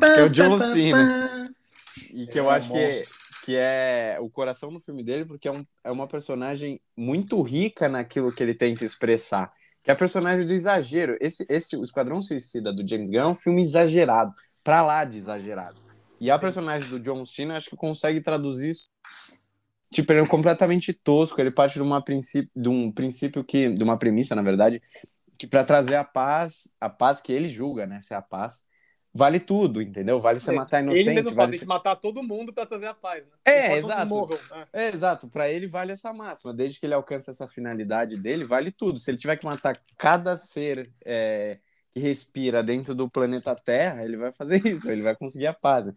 é, 0.00 0.14
que 0.14 0.20
é 0.20 0.24
o 0.24 0.30
John 0.30 0.58
Cena. 0.60 1.50
E 2.12 2.28
que 2.28 2.38
eu 2.38 2.48
é 2.50 2.54
acho 2.54 2.70
que, 2.70 3.04
que 3.44 3.56
é 3.56 4.16
o 4.20 4.30
coração 4.30 4.72
do 4.72 4.78
filme 4.80 5.02
dele, 5.02 5.24
porque 5.24 5.48
é, 5.48 5.52
um, 5.52 5.64
é 5.82 5.90
uma 5.90 6.06
personagem 6.06 6.80
muito 6.96 7.42
rica 7.42 7.88
naquilo 7.88 8.32
que 8.32 8.44
ele 8.44 8.54
tenta 8.54 8.84
expressar 8.84 9.52
que 9.84 9.90
é 9.90 9.94
a 9.94 9.96
personagem 9.96 10.46
do 10.46 10.54
exagero. 10.54 11.16
Esse, 11.20 11.46
esse, 11.48 11.76
o 11.76 11.84
Esquadrão 11.84 12.20
Suicida 12.20 12.72
do 12.72 12.88
James 12.88 13.10
Gunn 13.10 13.20
é 13.20 13.26
um 13.26 13.34
filme 13.34 13.60
exagerado, 13.60 14.32
pra 14.64 14.82
lá 14.82 15.04
de 15.04 15.18
exagerado. 15.18 15.76
E 16.18 16.30
a 16.30 16.36
Sim. 16.36 16.40
personagem 16.40 16.88
do 16.88 16.98
John 16.98 17.24
Cena, 17.26 17.58
acho 17.58 17.68
que 17.68 17.76
consegue 17.76 18.22
traduzir 18.22 18.70
isso. 18.70 18.88
Tipo, 19.92 20.12
ele 20.12 20.22
é 20.22 20.26
completamente 20.26 20.92
tosco, 20.92 21.38
ele 21.40 21.50
parte 21.50 21.74
de, 21.74 21.82
uma 21.82 22.02
princípio, 22.02 22.50
de 22.56 22.68
um 22.68 22.90
princípio 22.90 23.44
que, 23.44 23.68
de 23.68 23.84
uma 23.84 23.98
premissa, 23.98 24.34
na 24.34 24.42
verdade, 24.42 24.82
que 25.38 25.46
para 25.46 25.62
trazer 25.62 25.96
a 25.96 26.02
paz, 26.02 26.74
a 26.80 26.88
paz 26.88 27.20
que 27.20 27.32
ele 27.32 27.48
julga, 27.48 27.86
né, 27.86 28.00
ser 28.00 28.14
a 28.14 28.22
paz, 28.22 28.66
vale 29.14 29.38
tudo, 29.38 29.80
entendeu? 29.80 30.20
Vale 30.20 30.40
você 30.40 30.52
matar 30.52 30.82
inocente. 30.82 31.08
Ele 31.08 31.22
mesmo 31.22 31.36
vale 31.36 31.56
ser... 31.56 31.66
matar 31.66 31.94
todo 31.94 32.22
mundo 32.22 32.52
para 32.52 32.66
trazer 32.66 32.86
a 32.86 32.94
paz, 32.94 33.22
né? 33.24 33.32
É, 33.44 33.78
exato. 33.78 34.06
Morram, 34.06 34.38
né? 34.50 34.66
É, 34.72 34.88
exato. 34.88 35.28
Para 35.28 35.48
ele 35.48 35.68
vale 35.68 35.92
essa 35.92 36.12
máxima. 36.12 36.52
Desde 36.52 36.80
que 36.80 36.86
ele 36.86 36.94
alcance 36.94 37.30
essa 37.30 37.46
finalidade 37.46 38.16
dele, 38.16 38.44
vale 38.44 38.72
tudo. 38.72 38.98
Se 38.98 39.10
ele 39.10 39.18
tiver 39.18 39.36
que 39.36 39.46
matar 39.46 39.80
cada 39.96 40.36
ser 40.36 40.90
é, 41.04 41.60
que 41.94 42.00
respira 42.00 42.60
dentro 42.60 42.92
do 42.92 43.08
planeta 43.08 43.54
Terra, 43.54 44.04
ele 44.04 44.16
vai 44.16 44.32
fazer 44.32 44.56
isso. 44.66 44.90
Ele 44.90 45.02
vai 45.02 45.14
conseguir 45.14 45.46
a 45.46 45.54
paz. 45.54 45.92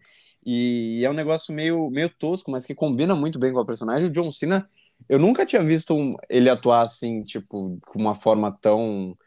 E 0.46 1.04
é 1.04 1.10
um 1.10 1.14
negócio 1.14 1.52
meio, 1.52 1.90
meio 1.90 2.08
tosco, 2.08 2.52
mas 2.52 2.64
que 2.64 2.74
combina 2.74 3.16
muito 3.16 3.38
bem 3.38 3.52
com 3.52 3.58
a 3.58 3.66
personagem. 3.66 4.08
O 4.08 4.12
John 4.12 4.30
Cena, 4.30 4.70
eu 5.08 5.18
nunca 5.18 5.44
tinha 5.44 5.62
visto 5.64 6.16
ele 6.30 6.48
atuar 6.48 6.82
assim, 6.82 7.24
tipo, 7.24 7.80
com 7.84 7.98
uma 7.98 8.14
forma 8.14 8.56
tão 8.60 9.18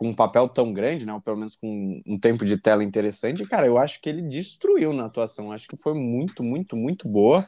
com 0.00 0.08
um 0.08 0.14
papel 0.14 0.48
tão 0.48 0.72
grande, 0.72 1.04
né? 1.04 1.12
Ou 1.12 1.20
pelo 1.20 1.36
menos 1.36 1.54
com 1.56 2.00
um 2.06 2.18
tempo 2.18 2.42
de 2.42 2.56
tela 2.56 2.82
interessante, 2.82 3.46
cara, 3.46 3.66
eu 3.66 3.76
acho 3.76 4.00
que 4.00 4.08
ele 4.08 4.22
destruiu 4.22 4.94
na 4.94 5.04
atuação. 5.04 5.52
Acho 5.52 5.68
que 5.68 5.76
foi 5.76 5.92
muito, 5.92 6.42
muito, 6.42 6.74
muito 6.74 7.06
boa. 7.06 7.46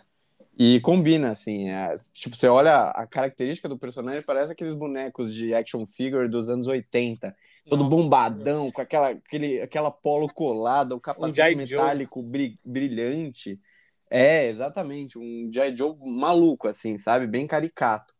E 0.58 0.78
combina, 0.80 1.30
assim. 1.30 1.70
É, 1.70 1.94
tipo, 2.12 2.36
você 2.36 2.48
olha 2.48 2.90
a 2.90 3.06
característica 3.06 3.70
do 3.70 3.78
personagem, 3.78 4.20
parece 4.20 4.52
aqueles 4.52 4.74
bonecos 4.74 5.32
de 5.32 5.54
action 5.54 5.86
figure 5.86 6.28
dos 6.28 6.50
anos 6.50 6.66
80. 6.66 7.34
Todo 7.70 7.84
Nossa, 7.84 7.96
bombadão, 7.96 8.70
com 8.70 8.82
aquela, 8.82 9.08
aquele, 9.08 9.62
aquela 9.62 9.90
polo 9.90 10.28
colada, 10.28 10.94
o 10.94 11.00
capacete 11.00 11.54
um 11.54 11.56
metálico 11.56 12.22
brilhante. 12.62 13.58
É, 14.10 14.46
exatamente, 14.46 15.18
um 15.18 15.50
G.I. 15.50 15.74
Joe 15.74 15.96
maluco, 15.98 16.68
assim, 16.68 16.98
sabe? 16.98 17.26
Bem 17.26 17.46
caricato. 17.46 18.14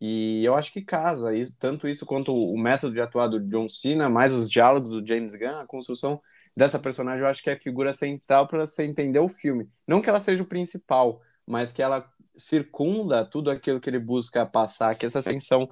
E 0.00 0.44
eu 0.44 0.54
acho 0.54 0.72
que 0.72 0.82
casa, 0.82 1.34
isso, 1.34 1.56
tanto 1.58 1.88
isso 1.88 2.04
quanto 2.04 2.34
o 2.34 2.58
método 2.58 2.92
de 2.92 3.00
atuar 3.00 3.28
do 3.28 3.40
John 3.40 3.68
Cena, 3.68 4.08
mais 4.08 4.32
os 4.32 4.50
diálogos 4.50 4.90
do 4.90 5.06
James 5.06 5.34
Gunn, 5.34 5.60
a 5.60 5.66
construção 5.66 6.20
dessa 6.56 6.78
personagem, 6.78 7.20
eu 7.20 7.26
acho 7.26 7.42
que 7.42 7.50
é 7.50 7.54
a 7.54 7.60
figura 7.60 7.92
central 7.92 8.46
para 8.46 8.66
você 8.66 8.84
entender 8.84 9.18
o 9.18 9.28
filme. 9.28 9.68
Não 9.86 10.02
que 10.02 10.08
ela 10.08 10.20
seja 10.20 10.42
o 10.42 10.46
principal, 10.46 11.20
mas 11.46 11.72
que 11.72 11.82
ela 11.82 12.06
circunda 12.36 13.24
tudo 13.24 13.50
aquilo 13.50 13.80
que 13.80 13.88
ele 13.88 13.98
busca 13.98 14.44
passar, 14.44 14.94
que 14.94 15.06
essa 15.06 15.22
sensação 15.22 15.68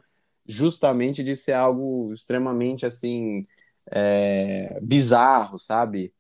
justamente 0.47 1.23
de 1.23 1.35
ser 1.35 1.53
algo 1.53 2.13
extremamente 2.13 2.87
assim 2.87 3.47
é, 3.91 4.79
bizarro, 4.83 5.59
sabe? 5.59 6.13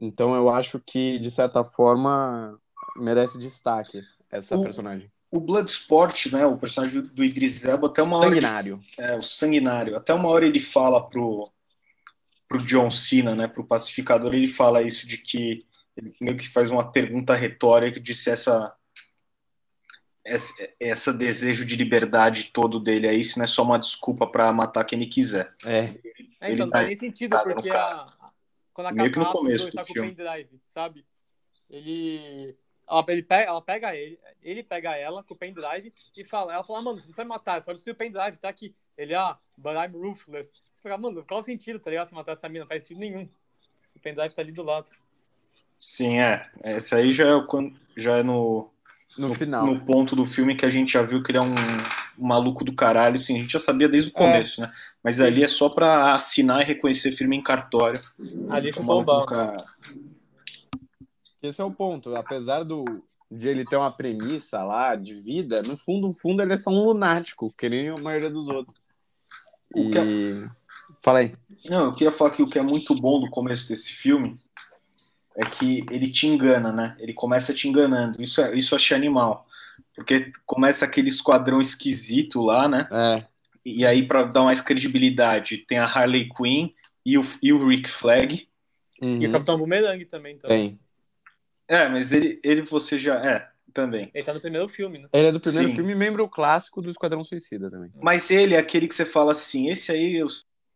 Então 0.00 0.34
eu 0.34 0.50
acho 0.50 0.80
que 0.80 1.18
de 1.18 1.30
certa 1.30 1.64
forma 1.64 2.58
merece 2.96 3.38
destaque 3.38 4.02
essa 4.30 4.56
o, 4.56 4.62
personagem. 4.62 5.10
O 5.30 5.40
Bloodsport, 5.40 6.26
né, 6.32 6.46
o 6.46 6.56
personagem 6.56 7.02
do 7.02 7.24
Idris 7.24 7.64
Elba, 7.64 7.88
até 7.88 8.02
uma 8.02 8.18
sanguinário. 8.18 8.74
hora 8.74 8.84
ele, 8.98 9.14
é 9.14 9.16
o 9.16 9.22
sanguinário. 9.22 9.96
Até 9.96 10.14
uma 10.14 10.28
hora 10.28 10.46
ele 10.46 10.60
fala 10.60 11.06
pro 11.08 11.50
pro 12.48 12.64
John 12.64 12.88
Cena, 12.90 13.34
né, 13.34 13.48
pro 13.48 13.66
pacificador, 13.66 14.32
ele 14.32 14.46
fala 14.46 14.80
isso 14.80 15.04
de 15.04 15.18
que 15.18 15.66
ele 15.96 16.12
meio 16.20 16.36
que 16.36 16.48
faz 16.48 16.70
uma 16.70 16.92
pergunta 16.92 17.34
retórica 17.34 17.98
de 17.98 18.14
se 18.14 18.30
essa 18.30 18.72
essa, 20.80 21.12
desejo 21.12 21.64
de 21.64 21.76
liberdade 21.76 22.50
todo 22.52 22.80
dele 22.80 23.06
aí, 23.06 23.22
se 23.22 23.36
não 23.38 23.44
é 23.44 23.46
só 23.46 23.62
uma 23.62 23.78
desculpa 23.78 24.26
para 24.26 24.52
matar 24.52 24.84
quem 24.84 24.98
ele 24.98 25.08
quiser. 25.08 25.54
É. 25.64 25.94
é 26.40 26.52
então, 26.52 26.66
não 26.66 26.72
faz 26.72 26.88
nem 26.88 26.96
sentido, 26.96 27.38
porque 27.44 27.70
a, 27.70 28.06
quando 28.72 28.88
a 28.88 28.92
Meio 28.92 29.12
que 29.12 29.18
no 29.18 29.32
começo 29.32 29.72
tá 29.72 29.82
do 29.82 29.86
com 29.86 29.94
filme. 29.94 30.10
o 30.10 30.14
pendrive, 30.14 30.60
sabe? 30.64 31.06
Ele. 31.70 32.56
Ela, 32.88 33.04
ele 33.08 33.22
pega, 33.22 33.50
ela 33.50 33.62
pega 33.62 33.96
ele, 33.96 34.18
ele 34.42 34.62
pega 34.62 34.96
ela 34.96 35.22
com 35.22 35.34
o 35.34 35.36
pendrive 35.36 35.92
e 36.16 36.24
fala, 36.24 36.54
ela 36.54 36.62
fala, 36.62 36.82
mano, 36.82 37.00
você 37.00 37.08
não 37.08 37.14
vai 37.14 37.24
matar, 37.24 37.58
é 37.58 37.60
só 37.60 37.72
destruir 37.72 37.94
o 37.94 37.96
pendrive, 37.96 38.36
tá 38.36 38.48
aqui. 38.48 38.74
Ele, 38.96 39.14
ah, 39.14 39.36
but 39.56 39.74
I'm 39.74 39.92
ruthless. 39.92 40.62
Você 40.74 40.82
fala, 40.82 40.96
mano, 40.96 41.24
qual 41.26 41.40
o 41.40 41.42
sentido, 41.42 41.80
tá 41.80 41.90
ligado? 41.90 42.08
Você 42.08 42.14
matar 42.14 42.32
essa 42.32 42.48
mina, 42.48 42.60
não 42.60 42.68
faz 42.68 42.82
sentido 42.82 43.00
nenhum. 43.00 43.26
O 43.94 43.98
pendrive 44.00 44.34
tá 44.34 44.42
ali 44.42 44.52
do 44.52 44.62
lado. 44.62 44.86
Sim, 45.78 46.18
é. 46.20 46.42
Esse 46.64 46.94
aí 46.94 47.10
já 47.10 47.36
é, 47.36 47.42
quando, 47.46 47.78
já 47.96 48.18
é 48.18 48.22
no, 48.22 48.70
no, 49.18 49.28
no, 49.28 49.34
final. 49.34 49.66
No 49.66 49.84
ponto 49.84 50.16
do 50.16 50.24
filme 50.24 50.56
que 50.56 50.64
a 50.64 50.70
gente 50.70 50.92
já 50.92 51.02
viu 51.02 51.22
que 51.22 51.30
ele 51.30 51.38
é 51.38 51.42
um, 51.42 51.54
um 52.18 52.26
maluco 52.26 52.64
do 52.64 52.72
caralho, 52.72 53.16
assim, 53.16 53.36
a 53.36 53.40
gente 53.40 53.52
já 53.52 53.58
sabia 53.58 53.88
desde 53.88 54.10
o 54.10 54.12
começo, 54.12 54.62
é. 54.62 54.66
né? 54.66 54.72
Mas 55.02 55.20
ali 55.20 55.42
é 55.42 55.46
só 55.46 55.68
pra 55.68 56.14
assinar 56.14 56.62
e 56.62 56.64
reconhecer 56.64 57.12
firme 57.12 57.36
em 57.36 57.42
cartório. 57.42 58.00
Ali 58.48 58.72
foi 58.72 58.82
um 58.82 59.04
bom. 59.04 59.26
Esse 61.48 61.60
é 61.60 61.64
o 61.64 61.70
ponto. 61.70 62.14
Apesar 62.14 62.62
do, 62.62 62.84
de 63.30 63.48
ele 63.48 63.64
ter 63.64 63.76
uma 63.76 63.90
premissa 63.90 64.62
lá 64.62 64.94
de 64.94 65.14
vida, 65.14 65.62
no 65.66 65.76
fundo, 65.76 66.08
no 66.08 66.14
fundo, 66.14 66.42
ele 66.42 66.54
é 66.54 66.58
só 66.58 66.70
um 66.70 66.84
lunático, 66.84 67.52
que 67.56 67.68
nem 67.68 67.88
a 67.88 67.96
maioria 67.96 68.30
dos 68.30 68.48
outros. 68.48 68.88
E... 69.74 69.96
É... 69.96 70.48
Fala 71.02 71.20
aí. 71.20 71.34
Não, 71.68 71.86
eu 71.86 71.92
queria 71.92 72.12
falar 72.12 72.30
que 72.30 72.42
o 72.42 72.48
que 72.48 72.58
é 72.58 72.62
muito 72.62 72.94
bom 72.94 73.20
do 73.20 73.30
começo 73.30 73.68
desse 73.68 73.92
filme 73.92 74.34
é 75.36 75.44
que 75.44 75.84
ele 75.90 76.10
te 76.10 76.26
engana, 76.26 76.72
né? 76.72 76.96
Ele 76.98 77.12
começa 77.12 77.52
te 77.52 77.68
enganando. 77.68 78.20
Isso, 78.22 78.40
é, 78.40 78.54
isso 78.54 78.74
eu 78.74 78.76
achei 78.76 78.96
animal. 78.96 79.46
Porque 79.94 80.32
começa 80.44 80.84
aquele 80.84 81.08
esquadrão 81.08 81.60
esquisito 81.60 82.40
lá, 82.40 82.68
né? 82.68 82.88
É. 82.90 83.24
E 83.64 83.84
aí, 83.84 84.06
para 84.06 84.24
dar 84.24 84.44
mais 84.44 84.60
credibilidade, 84.60 85.58
tem 85.58 85.78
a 85.78 85.84
Harley 85.84 86.28
Quinn 86.28 86.70
e 87.04 87.18
o, 87.18 87.22
e 87.42 87.52
o 87.52 87.66
Rick 87.66 87.88
Flag. 87.88 88.48
Uhum. 89.02 89.20
E 89.20 89.26
o 89.26 89.32
Capitão 89.32 89.58
Boomerang 89.58 90.04
também. 90.06 90.36
Então. 90.36 90.48
Tem. 90.48 90.78
É, 91.68 91.88
mas 91.88 92.12
ele, 92.12 92.40
ele 92.42 92.62
você 92.62 92.98
já. 92.98 93.16
É, 93.24 93.48
também. 93.72 94.10
Ele 94.14 94.24
tá 94.24 94.32
no 94.32 94.40
primeiro 94.40 94.68
filme, 94.68 94.98
né? 95.00 95.08
Ele 95.12 95.26
é 95.28 95.32
do 95.32 95.40
primeiro 95.40 95.68
Sim. 95.68 95.74
filme 95.74 95.92
e 95.92 95.94
membro 95.94 96.26
clássico 96.28 96.80
do 96.80 96.88
Esquadrão 96.88 97.22
Suicida 97.22 97.70
também. 97.70 97.90
Mas 98.00 98.30
ele 98.30 98.54
é 98.54 98.58
aquele 98.58 98.88
que 98.88 98.94
você 98.94 99.04
fala 99.04 99.32
assim: 99.32 99.68
esse 99.68 99.92
aí 99.92 100.16
eu 100.16 100.26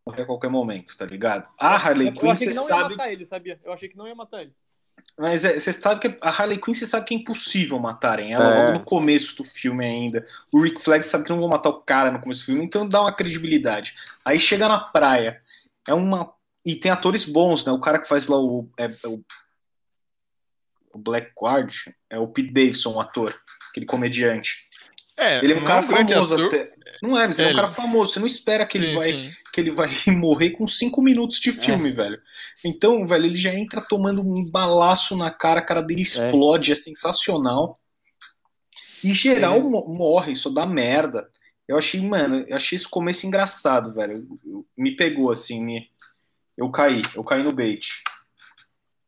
morrer 0.05 0.23
a 0.23 0.25
qualquer 0.25 0.49
momento, 0.49 0.95
tá 0.95 1.05
ligado? 1.05 1.49
A 1.59 1.75
Harley 1.75 2.07
Eu 2.09 2.13
Quinn, 2.13 2.29
achei 2.31 2.47
você 2.47 2.51
que 2.51 2.55
não 2.55 2.63
ia 2.63 2.67
sabe. 2.67 2.95
matar 2.95 3.11
ele, 3.11 3.25
sabia? 3.25 3.59
Eu 3.63 3.73
achei 3.73 3.89
que 3.89 3.97
não 3.97 4.07
ia 4.07 4.15
matar 4.15 4.41
ele. 4.41 4.53
Mas 5.17 5.43
é, 5.43 5.59
você 5.59 5.73
sabe 5.73 5.99
que 5.99 6.17
a 6.21 6.29
Harley 6.29 6.59
Quinn, 6.59 6.73
você 6.75 6.85
sabe 6.85 7.05
que 7.05 7.13
é 7.15 7.17
impossível 7.17 7.79
matarem 7.79 8.33
ela 8.33 8.43
É. 8.53 8.65
logo 8.65 8.77
no 8.79 8.85
começo 8.85 9.35
do 9.35 9.43
filme 9.43 9.83
ainda. 9.83 10.25
O 10.51 10.61
Rick 10.61 10.81
Flag 10.81 11.03
sabe 11.03 11.23
que 11.23 11.29
não 11.31 11.39
vão 11.39 11.49
matar 11.49 11.69
o 11.69 11.81
cara 11.81 12.11
no 12.11 12.19
começo 12.21 12.41
do 12.41 12.45
filme, 12.45 12.63
então 12.63 12.87
dá 12.87 13.01
uma 13.01 13.13
credibilidade. 13.15 13.95
Aí 14.23 14.37
chega 14.37 14.67
na 14.67 14.79
praia, 14.79 15.41
é 15.87 15.93
uma. 15.93 16.31
E 16.63 16.75
tem 16.75 16.91
atores 16.91 17.25
bons, 17.25 17.65
né? 17.65 17.71
O 17.71 17.79
cara 17.79 17.99
que 17.99 18.07
faz 18.07 18.27
lá 18.27 18.37
o. 18.37 18.69
É 18.77 18.85
o, 19.07 19.23
o 20.93 20.97
Blackguard 20.97 21.73
é 22.09 22.17
o 22.19 22.27
Pete 22.27 22.51
Davidson, 22.51 22.93
o 22.93 22.99
ator, 23.01 23.33
aquele 23.69 23.85
comediante. 23.85 24.69
É, 25.17 25.37
Ele 25.37 25.53
é 25.53 25.55
um 25.57 25.63
cara 25.65 25.85
um 25.85 25.87
grande 25.87 26.13
famoso 26.13 26.33
ator. 26.33 26.47
até. 26.47 26.71
Não 27.03 27.17
é, 27.19 27.27
mas 27.27 27.37
ele 27.37 27.45
é 27.45 27.49
um 27.49 27.51
Ele. 27.53 27.61
cara 27.61 27.67
famoso. 27.71 28.13
Você 28.13 28.19
não 28.19 28.25
espera 28.25 28.65
que 28.65 28.77
ele 28.77 28.89
Sim, 28.91 28.97
vai 28.97 29.11
sim. 29.11 29.31
que 29.53 29.61
ele 29.61 29.69
vai 29.69 29.89
morrer 30.07 30.51
com 30.51 30.65
cinco 30.67 31.01
minutos 31.01 31.39
de 31.39 31.51
filme, 31.51 31.89
É. 31.89 31.91
velho. 31.91 32.19
Então, 32.65 33.05
velho, 33.05 33.25
ele 33.25 33.35
já 33.35 33.53
entra 33.53 33.81
tomando 33.81 34.21
um 34.21 34.43
balaço 34.49 35.15
na 35.15 35.29
cara, 35.29 35.59
a 35.59 35.63
cara 35.63 35.81
dele 35.83 36.01
explode, 36.01 36.71
é, 36.71 36.75
sensacional. 36.75 37.79
E 39.03 39.13
geral 39.13 39.57
Ele- 39.57 39.67
mo- 39.67 39.87
morre, 39.93 40.31
isso 40.31 40.49
dá 40.49 40.65
merda. 40.65 41.29
Eu 41.67 41.77
achei, 41.77 42.01
mano, 42.01 42.43
eu 42.47 42.55
achei 42.55 42.75
esse 42.75 42.87
começo 42.87 43.25
engraçado, 43.27 43.93
velho. 43.93 44.13
Eu- 44.13 44.39
eu- 44.51 44.65
me 44.77 44.95
pegou, 44.95 45.31
assim, 45.31 45.63
me... 45.63 45.89
eu 46.57 46.69
caí, 46.71 47.01
eu 47.15 47.23
caí 47.23 47.43
no 47.43 47.51
bait. 47.51 48.01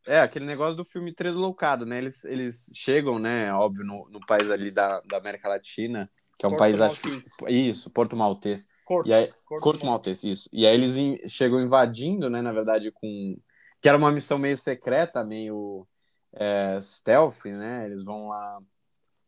É, 0.05 0.19
aquele 0.19 0.45
negócio 0.45 0.75
do 0.75 0.83
filme 0.83 1.13
Tresloucado, 1.13 1.85
né? 1.85 1.97
Eles, 1.97 2.25
eles 2.25 2.71
chegam, 2.75 3.17
né, 3.17 3.53
óbvio, 3.53 3.85
no, 3.85 4.07
no 4.09 4.19
país 4.25 4.49
ali 4.49 4.69
da, 4.69 4.99
da 5.01 5.17
América 5.17 5.47
Latina, 5.47 6.09
que 6.37 6.45
é 6.45 6.47
um 6.47 6.51
Porto 6.51 6.59
país, 6.59 6.81
acho. 6.81 7.01
Isso, 7.47 7.89
Porto 7.89 8.15
Maltese. 8.15 8.67
Corto. 8.85 9.09
E 9.09 9.13
aí, 9.13 9.27
Corto 9.45 9.63
Corto 9.63 9.85
Maltese, 9.85 10.29
isso. 10.29 10.49
E 10.51 10.67
aí 10.67 10.73
eles 10.73 10.97
in- 10.97 11.19
chegam 11.27 11.61
invadindo, 11.61 12.29
né, 12.29 12.41
na 12.41 12.51
verdade, 12.51 12.91
com... 12.91 13.37
Que 13.81 13.89
era 13.89 13.97
uma 13.97 14.11
missão 14.11 14.37
meio 14.37 14.57
secreta, 14.57 15.23
meio 15.23 15.87
é, 16.33 16.79
stealth, 16.81 17.45
né? 17.45 17.85
Eles 17.85 18.03
vão 18.03 18.29
lá 18.29 18.59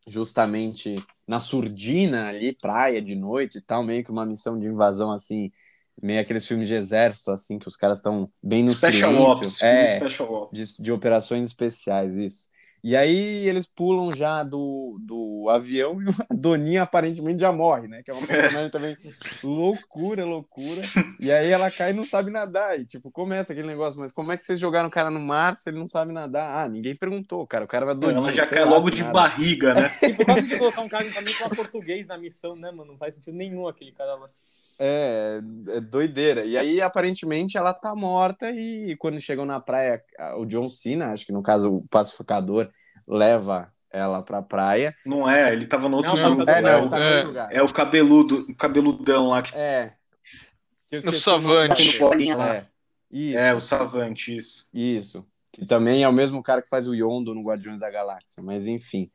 justamente 0.07 0.95
na 1.27 1.39
surdina 1.39 2.29
ali, 2.29 2.53
praia 2.53 3.01
de 3.01 3.15
noite 3.15 3.57
e 3.57 3.61
tal, 3.61 3.83
meio 3.83 4.03
que 4.03 4.11
uma 4.11 4.25
missão 4.25 4.59
de 4.59 4.67
invasão, 4.67 5.11
assim, 5.11 5.51
meio 6.01 6.21
aqueles 6.21 6.47
filmes 6.47 6.67
de 6.67 6.75
exército, 6.75 7.31
assim, 7.31 7.57
que 7.59 7.67
os 7.67 7.75
caras 7.75 7.97
estão 7.99 8.29
bem 8.41 8.63
no 8.63 8.73
Special 8.73 9.11
silêncio. 9.11 9.31
Ops, 9.31 9.59
filme 9.59 9.73
é, 9.73 9.95
Special 9.97 10.33
Ops. 10.33 10.77
de, 10.77 10.83
de 10.83 10.91
operações 10.91 11.43
especiais, 11.43 12.15
isso. 12.15 12.49
E 12.87 12.95
aí 12.95 13.49
eles 13.49 13.65
pulam 13.65 14.15
já 14.15 14.43
do, 14.43 14.99
do 15.01 15.49
avião 15.49 15.99
e 16.03 16.05
a 16.29 16.35
Doninha 16.35 16.83
aparentemente 16.83 17.41
já 17.41 17.51
morre, 17.51 17.87
né? 17.87 18.03
Que 18.03 18.11
é 18.11 18.13
uma 18.13 18.27
personagem 18.27 18.69
também 18.69 18.95
loucura, 19.43 20.23
loucura. 20.23 20.83
E 21.19 21.31
aí 21.31 21.49
ela 21.49 21.71
cai 21.71 21.89
e 21.89 21.93
não 21.93 22.05
sabe 22.05 22.29
nadar. 22.29 22.79
E 22.79 22.85
tipo, 22.85 23.09
começa 23.09 23.53
aquele 23.53 23.67
negócio, 23.67 23.99
mas 23.99 24.11
como 24.11 24.31
é 24.31 24.37
que 24.37 24.45
vocês 24.45 24.59
jogaram 24.59 24.87
o 24.87 24.91
cara 24.91 25.09
no 25.09 25.19
mar 25.19 25.57
se 25.57 25.67
ele 25.67 25.79
não 25.79 25.87
sabe 25.87 26.13
nadar? 26.13 26.63
Ah, 26.63 26.69
ninguém 26.69 26.95
perguntou, 26.95 27.47
cara. 27.47 27.65
O 27.65 27.67
cara 27.67 27.87
vai 27.87 27.95
Doninha. 27.95 28.19
Ela 28.19 28.31
já 28.31 28.45
cai 28.45 28.63
lá 28.63 28.69
logo 28.69 28.91
de 28.91 29.01
nada. 29.01 29.13
barriga, 29.13 29.73
né? 29.73 29.89
E 30.07 30.13
por 30.13 30.25
causa 30.27 30.43
de 30.43 30.55
colocar 30.55 30.81
um 30.81 30.89
cara 30.89 31.11
também 31.11 31.33
falar 31.33 31.55
português 31.55 32.05
na 32.05 32.19
missão, 32.19 32.55
né, 32.55 32.69
mano? 32.69 32.91
Não 32.91 32.99
faz 32.99 33.15
sentido 33.15 33.35
nenhum 33.35 33.67
aquele 33.67 33.93
cara 33.93 34.13
lá. 34.13 34.29
É, 34.77 35.39
é 35.69 35.79
doideira. 35.81 36.45
E 36.45 36.57
aí, 36.57 36.81
aparentemente, 36.81 37.57
ela 37.57 37.73
tá 37.73 37.95
morta 37.95 38.49
e 38.51 38.95
quando 38.97 39.19
chegam 39.21 39.45
na 39.45 39.59
praia, 39.59 40.01
o 40.37 40.45
John 40.45 40.69
Cena, 40.69 41.11
acho 41.11 41.25
que 41.25 41.31
no 41.31 41.41
caso 41.41 41.73
o 41.75 41.87
pacificador, 41.87 42.69
leva 43.07 43.71
ela 43.89 44.21
pra 44.21 44.41
praia. 44.41 44.93
Não 45.05 45.29
é, 45.29 45.53
ele 45.53 45.65
tava 45.65 45.87
no 45.87 45.97
outro 45.97 46.15
Não, 46.17 46.45
tá 46.45 46.57
É, 46.57 46.61
no 46.61 46.67
não, 46.67 46.85
é, 46.85 46.89
tá 46.89 46.97
no 46.97 47.03
é. 47.03 47.23
lugar. 47.23 47.49
é 47.53 47.61
o 47.61 47.71
cabeludo, 47.71 48.45
o 48.49 48.55
cabeludão 48.55 49.29
lá 49.29 49.41
que 49.41 49.55
É. 49.55 49.93
Que 50.89 50.97
No 50.97 51.01
o 51.01 51.05
nome 51.05 51.17
Savante. 51.19 51.99
bolinha 51.99 52.35
lá. 52.37 52.55
É. 52.55 52.65
Isso, 53.09 53.37
É, 53.37 53.53
o 53.53 53.59
Savante, 53.59 54.35
isso. 54.35 54.69
isso. 54.73 55.25
Que 55.51 55.65
também 55.65 56.03
é 56.03 56.09
o 56.09 56.13
mesmo 56.13 56.43
cara 56.43 56.61
que 56.61 56.67
faz 56.67 56.85
o 56.87 56.93
Yondo 56.93 57.33
no 57.33 57.41
Guardiões 57.41 57.79
da 57.79 57.89
Galáxia, 57.89 58.43
mas 58.43 58.67
enfim. 58.67 59.09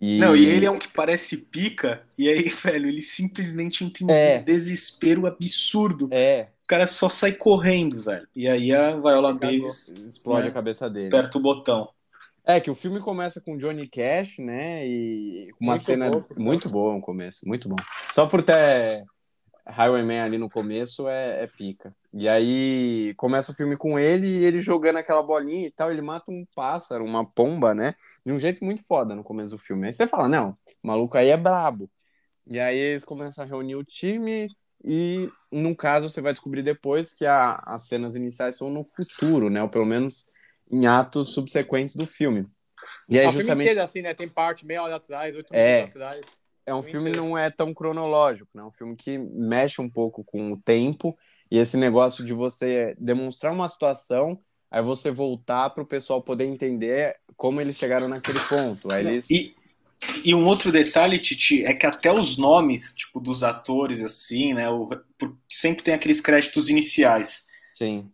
E... 0.00 0.18
Não, 0.18 0.36
e 0.36 0.44
ele 0.44 0.66
é 0.66 0.70
um 0.70 0.78
que 0.78 0.88
parece 0.88 1.38
pica, 1.38 2.02
e 2.18 2.28
aí, 2.28 2.48
velho, 2.50 2.88
ele 2.88 3.02
simplesmente 3.02 3.84
entra 3.84 4.04
É. 4.12 4.38
um 4.40 4.44
desespero 4.44 5.26
absurdo. 5.26 6.08
É, 6.12 6.48
O 6.64 6.66
cara 6.66 6.86
só 6.86 7.08
sai 7.08 7.32
correndo, 7.32 8.02
velho. 8.02 8.26
E 8.34 8.48
aí 8.48 8.72
a 8.74 8.96
Viola. 8.96 9.32
Davis 9.32 9.88
explode 9.88 10.48
É. 10.48 10.50
a 10.50 10.52
cabeça 10.52 10.90
dele. 10.90 11.08
aperta 11.08 11.38
o 11.38 11.40
botão. 11.40 11.88
É, 12.44 12.60
que 12.60 12.70
o 12.70 12.74
filme 12.76 13.00
começa 13.00 13.40
com 13.40 13.56
Johnny 13.56 13.88
Cash, 13.88 14.38
né? 14.38 14.86
E 14.86 15.50
uma 15.60 15.72
Muito 15.72 15.84
cena 15.84 16.10
bom, 16.10 16.24
muito 16.36 16.68
boa 16.68 16.94
no 16.94 17.00
começo, 17.00 17.46
muito 17.46 17.68
bom. 17.68 17.74
Só 18.12 18.26
por 18.26 18.40
ter 18.42 19.04
Highwayman 19.66 20.20
ali 20.20 20.38
no 20.38 20.48
começo 20.48 21.08
é, 21.08 21.42
é 21.42 21.46
pica. 21.48 21.92
E 22.14 22.28
aí 22.28 23.14
começa 23.16 23.50
o 23.50 23.54
filme 23.54 23.76
com 23.76 23.98
ele 23.98 24.28
e 24.28 24.44
ele 24.44 24.60
jogando 24.60 24.96
aquela 24.98 25.22
bolinha 25.24 25.66
e 25.66 25.70
tal, 25.72 25.90
ele 25.90 26.02
mata 26.02 26.30
um 26.30 26.44
pássaro, 26.54 27.04
uma 27.04 27.24
pomba, 27.28 27.74
né? 27.74 27.94
De 28.26 28.32
um 28.32 28.40
jeito 28.40 28.64
muito 28.64 28.84
foda 28.84 29.14
no 29.14 29.22
começo 29.22 29.52
do 29.52 29.58
filme. 29.58 29.86
Aí 29.86 29.92
você 29.92 30.04
fala, 30.04 30.28
não, 30.28 30.58
o 30.82 30.88
maluco 30.88 31.16
aí 31.16 31.28
é 31.28 31.36
brabo. 31.36 31.88
E 32.44 32.58
aí 32.58 32.76
eles 32.76 33.04
começam 33.04 33.44
a 33.44 33.46
reunir 33.46 33.76
o 33.76 33.84
time 33.84 34.48
e, 34.84 35.30
no 35.50 35.76
caso, 35.76 36.10
você 36.10 36.20
vai 36.20 36.32
descobrir 36.32 36.64
depois 36.64 37.14
que 37.14 37.24
a- 37.24 37.62
as 37.64 37.86
cenas 37.86 38.16
iniciais 38.16 38.56
são 38.56 38.68
no 38.68 38.82
futuro, 38.82 39.48
né? 39.48 39.62
Ou 39.62 39.68
pelo 39.68 39.86
menos 39.86 40.28
em 40.68 40.86
atos 40.86 41.34
subsequentes 41.34 41.94
do 41.94 42.04
filme. 42.04 42.48
E 43.08 43.16
é 43.16 43.28
justamente... 43.30 43.68
inteiro, 43.68 43.82
assim, 43.82 44.02
né? 44.02 44.12
Tem 44.12 44.28
parte 44.28 44.66
meia 44.66 44.82
hora 44.82 44.96
atrás, 44.96 45.36
oito 45.36 45.54
é... 45.54 45.82
minutos 45.82 46.02
atrás. 46.02 46.26
É 46.66 46.74
um 46.74 46.82
filme 46.82 47.12
que 47.12 47.16
não 47.16 47.38
é 47.38 47.48
tão 47.48 47.72
cronológico, 47.72 48.50
né? 48.52 48.60
É 48.60 48.64
um 48.64 48.72
filme 48.72 48.96
que 48.96 49.16
mexe 49.18 49.80
um 49.80 49.88
pouco 49.88 50.24
com 50.24 50.50
o 50.50 50.60
tempo 50.60 51.16
e 51.48 51.58
esse 51.58 51.76
negócio 51.76 52.24
de 52.24 52.32
você 52.32 52.96
demonstrar 52.98 53.52
uma 53.52 53.68
situação, 53.68 54.36
aí 54.70 54.82
você 54.82 55.10
voltar 55.10 55.70
para 55.70 55.82
o 55.82 55.86
pessoal 55.86 56.22
poder 56.22 56.44
entender 56.44 57.16
como 57.36 57.60
eles 57.60 57.76
chegaram 57.76 58.08
naquele 58.08 58.40
ponto. 58.40 58.92
Aí 58.92 59.06
eles... 59.06 59.30
E, 59.30 59.54
e 60.24 60.34
um 60.34 60.44
outro 60.44 60.70
detalhe, 60.70 61.18
Titi, 61.18 61.64
é 61.64 61.72
que 61.72 61.86
até 61.86 62.12
os 62.12 62.36
nomes, 62.36 62.92
tipo, 62.92 63.20
dos 63.20 63.42
atores, 63.42 64.02
assim, 64.02 64.54
né? 64.54 64.68
O, 64.68 64.88
sempre 65.48 65.82
tem 65.82 65.94
aqueles 65.94 66.20
créditos 66.20 66.68
iniciais. 66.68 67.46
Sim. 67.72 68.10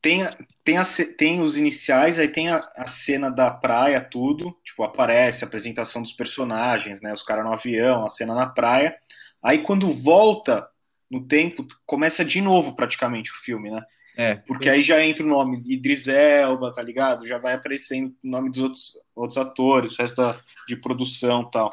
Tem, 0.00 0.28
tem, 0.64 0.78
a, 0.78 0.82
tem 1.16 1.40
os 1.40 1.56
iniciais, 1.56 2.18
aí 2.18 2.26
tem 2.26 2.48
a, 2.48 2.56
a, 2.76 2.86
cena 2.86 3.30
da 3.30 3.50
praia, 3.50 4.00
tudo. 4.00 4.56
Tipo, 4.64 4.82
aparece 4.82 5.44
a 5.44 5.46
apresentação 5.46 6.02
dos 6.02 6.12
personagens, 6.12 7.00
né? 7.00 7.12
Os 7.12 7.22
caras 7.22 7.44
no 7.44 7.52
avião, 7.52 8.04
a 8.04 8.08
cena 8.08 8.34
na 8.34 8.46
praia. 8.46 8.96
Aí 9.42 9.58
quando 9.58 9.88
volta 9.90 10.68
no 11.10 11.24
tempo, 11.24 11.66
começa 11.86 12.24
de 12.24 12.40
novo 12.40 12.74
praticamente 12.74 13.30
o 13.30 13.34
filme, 13.34 13.70
né? 13.70 13.84
É. 14.16 14.36
Porque 14.36 14.68
aí 14.68 14.82
já 14.82 15.02
entra 15.02 15.24
o 15.24 15.28
nome 15.28 15.62
Idris 15.66 16.06
Elba, 16.06 16.72
tá 16.72 16.82
ligado? 16.82 17.26
Já 17.26 17.38
vai 17.38 17.54
aparecendo 17.54 18.14
o 18.22 18.28
nome 18.28 18.50
dos 18.50 18.58
outros, 18.60 18.92
outros 19.14 19.38
atores, 19.38 19.98
o 19.98 20.02
resto 20.02 20.16
da, 20.16 20.40
de 20.68 20.76
produção 20.76 21.42
e 21.42 21.50
tal. 21.50 21.70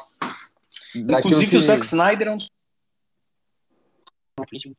Daqui 0.94 1.28
Inclusive 1.28 1.56
o 1.56 1.60
Zack 1.60 1.84
Snyder 1.84 2.28
é 2.28 2.32
um. 2.32 2.38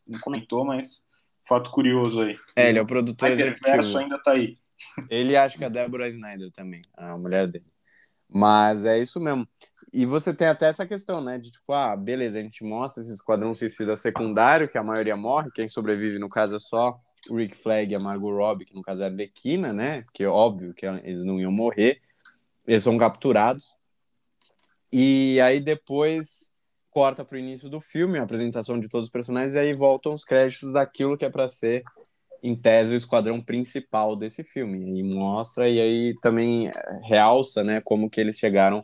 Não 0.08 0.20
comentou, 0.20 0.66
mas 0.66 1.06
fato 1.48 1.70
curioso 1.70 2.22
aí. 2.22 2.38
É, 2.56 2.70
ele 2.70 2.80
é 2.80 2.82
o 2.82 2.86
produtor 2.86 3.30
o 3.30 3.34
executivo. 3.34 3.98
ainda 3.98 4.18
tá 4.18 4.32
aí. 4.32 4.58
Ele 5.10 5.38
acha 5.38 5.58
que 5.58 5.64
a 5.64 5.70
Deborah 5.70 6.08
Snyder 6.08 6.52
também, 6.52 6.82
a 6.98 7.16
mulher 7.16 7.48
dele. 7.48 7.66
Mas 8.28 8.86
é 8.86 8.98
isso 8.98 9.20
mesmo. 9.20 9.48
E 9.94 10.06
você 10.06 10.34
tem 10.34 10.48
até 10.48 10.68
essa 10.68 10.88
questão, 10.88 11.22
né? 11.22 11.38
De 11.38 11.52
tipo, 11.52 11.74
ah, 11.74 11.96
beleza, 11.96 12.40
a 12.40 12.42
gente 12.42 12.64
mostra 12.64 13.04
esse 13.04 13.14
esquadrão 13.14 13.54
suicida 13.54 13.98
secundário, 13.98 14.70
que 14.70 14.78
a 14.78 14.84
maioria 14.84 15.18
morre, 15.18 15.52
quem 15.54 15.68
sobrevive, 15.68 16.18
no 16.18 16.30
caso, 16.30 16.56
é 16.56 16.60
só 16.60 16.98
o 17.30 17.36
Rick 17.36 17.56
Flag 17.56 17.92
e 17.92 17.96
a 17.96 18.00
Margot 18.00 18.36
Robbie, 18.36 18.66
que 18.66 18.76
no 18.76 18.82
caso 18.82 19.04
é 19.04 19.06
a 19.06 19.10
Arlequina, 19.10 19.74
né? 19.74 20.02
Porque 20.04 20.24
é 20.24 20.28
óbvio 20.28 20.74
que 20.74 20.86
eles 20.86 21.24
não 21.24 21.40
iam 21.40 21.52
morrer. 21.52 22.02
Eles 22.66 22.84
são 22.84 22.98
capturados. 22.98 23.76
E 24.92 25.40
aí 25.42 25.60
depois 25.60 26.56
corta 26.90 27.24
para 27.24 27.36
o 27.36 27.40
início 27.40 27.70
do 27.70 27.80
filme, 27.80 28.20
a 28.20 28.24
apresentação 28.24 28.80
de 28.80 28.90
todos 28.90 29.08
os 29.08 29.12
personagens, 29.12 29.54
e 29.54 29.60
aí 29.60 29.74
voltam 29.74 30.14
os 30.14 30.26
créditos 30.26 30.74
daquilo 30.74 31.18
que 31.18 31.24
é 31.24 31.30
para 31.30 31.48
ser, 31.48 31.84
em 32.44 32.54
tese, 32.54 32.94
o 32.94 32.98
esquadrão 32.98 33.42
principal 33.42 34.16
desse 34.16 34.44
filme. 34.44 35.00
E 35.00 35.04
mostra, 35.04 35.70
e 35.70 35.80
aí 35.80 36.16
também 36.22 36.70
realça, 37.04 37.64
né, 37.64 37.80
como 37.82 38.10
que 38.10 38.20
eles 38.20 38.38
chegaram 38.38 38.84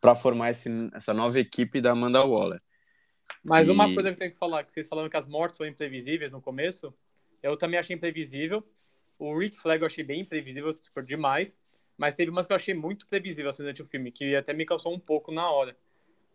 para 0.00 0.14
formar 0.14 0.50
esse, 0.50 0.70
essa 0.94 1.12
nova 1.12 1.38
equipe 1.38 1.80
da 1.80 1.92
Amanda 1.92 2.24
Waller. 2.24 2.60
Mas 3.44 3.68
e... 3.68 3.70
uma 3.70 3.84
coisa 3.86 4.04
que 4.04 4.08
eu 4.08 4.16
tenho 4.16 4.32
que 4.32 4.38
falar, 4.38 4.64
que 4.64 4.72
vocês 4.72 4.88
falaram 4.88 5.10
que 5.10 5.16
as 5.16 5.26
mortes 5.26 5.56
foram 5.56 5.70
imprevisíveis 5.70 6.32
no 6.32 6.40
começo, 6.40 6.94
eu 7.42 7.56
também 7.56 7.78
achei 7.78 7.96
imprevisível. 7.96 8.64
O 9.18 9.36
Rick 9.38 9.58
Flag 9.58 9.82
eu 9.82 9.86
achei 9.86 10.04
bem 10.04 10.20
imprevisível, 10.20 10.72
super 10.80 11.04
demais. 11.04 11.56
Mas 11.96 12.14
teve 12.14 12.30
umas 12.30 12.46
que 12.46 12.52
eu 12.52 12.56
achei 12.56 12.74
muito 12.74 13.06
previsível 13.06 13.50
assim, 13.50 13.62
durante 13.62 13.82
o 13.82 13.86
filme, 13.86 14.10
que 14.10 14.34
até 14.34 14.52
me 14.52 14.64
causou 14.64 14.92
um 14.92 14.98
pouco 14.98 15.32
na 15.32 15.50
hora. 15.50 15.76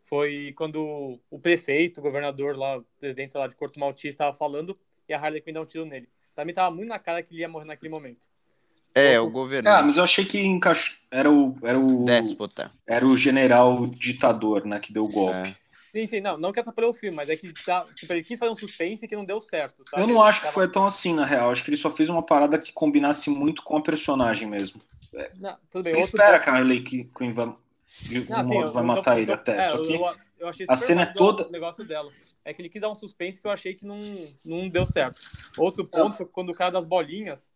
Foi 0.06 0.54
quando 0.56 1.20
o 1.30 1.40
prefeito, 1.40 2.00
o 2.00 2.04
governador 2.04 2.56
lá, 2.58 2.78
o 2.78 2.86
presidente 3.00 3.36
lá 3.38 3.48
de 3.48 3.56
Corto 3.56 3.80
Maltese 3.80 4.10
estava 4.10 4.36
falando 4.36 4.78
e 5.10 5.14
a 5.14 5.20
Harley 5.20 5.42
Quinn 5.42 5.54
dá 5.54 5.62
um 5.62 5.66
tiro 5.66 5.86
nele. 5.86 6.08
Também 6.36 6.54
tava 6.54 6.74
muito 6.74 6.88
na 6.88 7.00
cara 7.00 7.22
que 7.22 7.34
ele 7.34 7.42
ia 7.42 7.50
morrer 7.50 7.66
naquele 7.66 7.90
momento. 7.90 8.28
É, 8.94 9.20
o 9.20 9.30
governador. 9.30 9.80
Ah, 9.80 9.84
mas 9.84 9.98
eu 9.98 10.04
achei 10.04 10.26
que 10.26 10.40
encaixou. 10.40 10.96
Era 11.12 11.30
o. 11.30 11.56
Era 11.62 11.78
o. 11.78 12.06
Déspota. 12.06 12.72
Era 12.86 13.06
o 13.06 13.16
general 13.16 13.86
ditador, 13.88 14.66
né, 14.66 14.80
que 14.80 14.92
deu 14.92 15.04
o 15.04 15.12
golpe. 15.12 15.50
É. 15.50 15.56
Sim, 15.98 16.06
sim, 16.06 16.22
não, 16.22 16.38
não 16.38 16.52
que 16.52 16.60
atrapalhou 16.60 16.92
o 16.92 16.94
filme, 16.94 17.16
mas 17.16 17.28
é 17.28 17.36
que 17.36 17.52
tá, 17.66 17.84
tipo, 17.96 18.14
ele 18.14 18.24
quis 18.24 18.38
fazer 18.38 18.52
um 18.52 18.56
suspense 18.56 19.08
que 19.08 19.16
não 19.16 19.26
deu 19.26 19.42
certo. 19.42 19.84
Sabe? 19.84 20.04
Eu 20.04 20.08
não 20.08 20.22
acho 20.22 20.44
que 20.44 20.52
foi 20.52 20.70
tão 20.70 20.86
assim, 20.86 21.12
na 21.12 21.26
real. 21.26 21.50
Acho 21.50 21.64
que 21.64 21.72
ele 21.72 21.78
só 21.78 21.90
fez 21.90 22.08
uma 22.08 22.22
parada 22.22 22.60
que 22.60 22.72
combinasse 22.72 23.32
muito 23.32 23.64
com 23.64 23.78
a 23.78 23.82
personagem 23.82 24.48
mesmo. 24.48 24.80
É. 25.12 25.32
Não, 25.40 25.58
tudo 25.72 25.86
bem. 25.86 26.00
espera 26.00 26.40
que 26.40 26.52
a 26.52 26.54
Harley 26.54 26.84
Quinn 26.84 27.34
vai, 27.34 27.48
não, 27.48 27.58
assim, 28.40 28.74
vai 28.74 28.84
matar 28.84 29.18
eu, 29.18 29.24
ele 29.24 29.32
eu, 29.32 29.36
até. 29.36 29.58
É, 29.58 29.70
só 29.70 29.82
que 29.82 29.96
eu, 29.96 30.02
eu 30.38 30.48
achei 30.48 30.68
a 30.70 30.76
cena 30.76 31.02
é 31.02 31.06
toda. 31.08 31.48
O 31.48 31.52
negócio 31.52 31.84
dela. 31.84 32.12
É 32.46 32.54
que 32.54 32.62
ele 32.62 32.70
quis 32.70 32.80
dar 32.80 32.92
um 32.92 32.96
suspense 32.96 33.42
que 33.42 33.48
eu 33.48 33.52
achei 33.52 33.74
que 33.74 33.84
não, 33.84 33.98
não 34.46 34.70
deu 34.70 34.86
certo. 34.86 35.20
Outro 35.58 35.84
ponto, 35.84 36.28
quando 36.28 36.52
o 36.52 36.54
cara 36.54 36.70
das 36.74 36.86
bolinhas, 36.86 37.50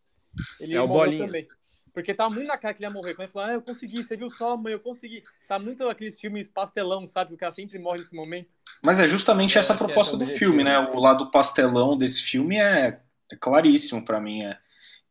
ele 0.59 0.75
é 0.75 0.81
o 0.81 0.87
bolinha. 0.87 1.27
também. 1.27 1.47
Porque 1.93 2.13
tá 2.13 2.29
muito 2.29 2.47
na 2.47 2.57
cara 2.57 2.73
que 2.73 2.79
ele 2.79 2.89
ia 2.89 2.93
morrer. 2.93 3.13
Quando 3.13 3.25
ele 3.25 3.31
falou, 3.31 3.49
ah, 3.49 3.53
eu 3.53 3.61
consegui, 3.61 4.03
você 4.03 4.15
viu 4.15 4.29
só, 4.29 4.55
mãe, 4.55 4.73
eu 4.73 4.79
consegui. 4.79 5.23
Tá 5.47 5.59
muito 5.59 5.87
aqueles 5.87 6.19
filmes 6.19 6.49
pastelão, 6.49 7.05
sabe? 7.05 7.33
O 7.33 7.37
cara 7.37 7.51
sempre 7.51 7.77
morre 7.79 7.99
nesse 7.99 8.15
momento. 8.15 8.55
Mas 8.81 8.99
é 8.99 9.07
justamente 9.07 9.57
é, 9.57 9.59
essa 9.59 9.73
a 9.73 9.77
proposta 9.77 10.17
do 10.17 10.25
filme, 10.25 10.63
né? 10.63 10.79
O 10.79 10.99
lado 10.99 11.29
pastelão 11.31 11.97
desse 11.97 12.21
filme 12.21 12.57
é, 12.57 12.99
é 13.31 13.35
claríssimo 13.35 14.05
para 14.05 14.21
mim. 14.21 14.43
É, 14.43 14.57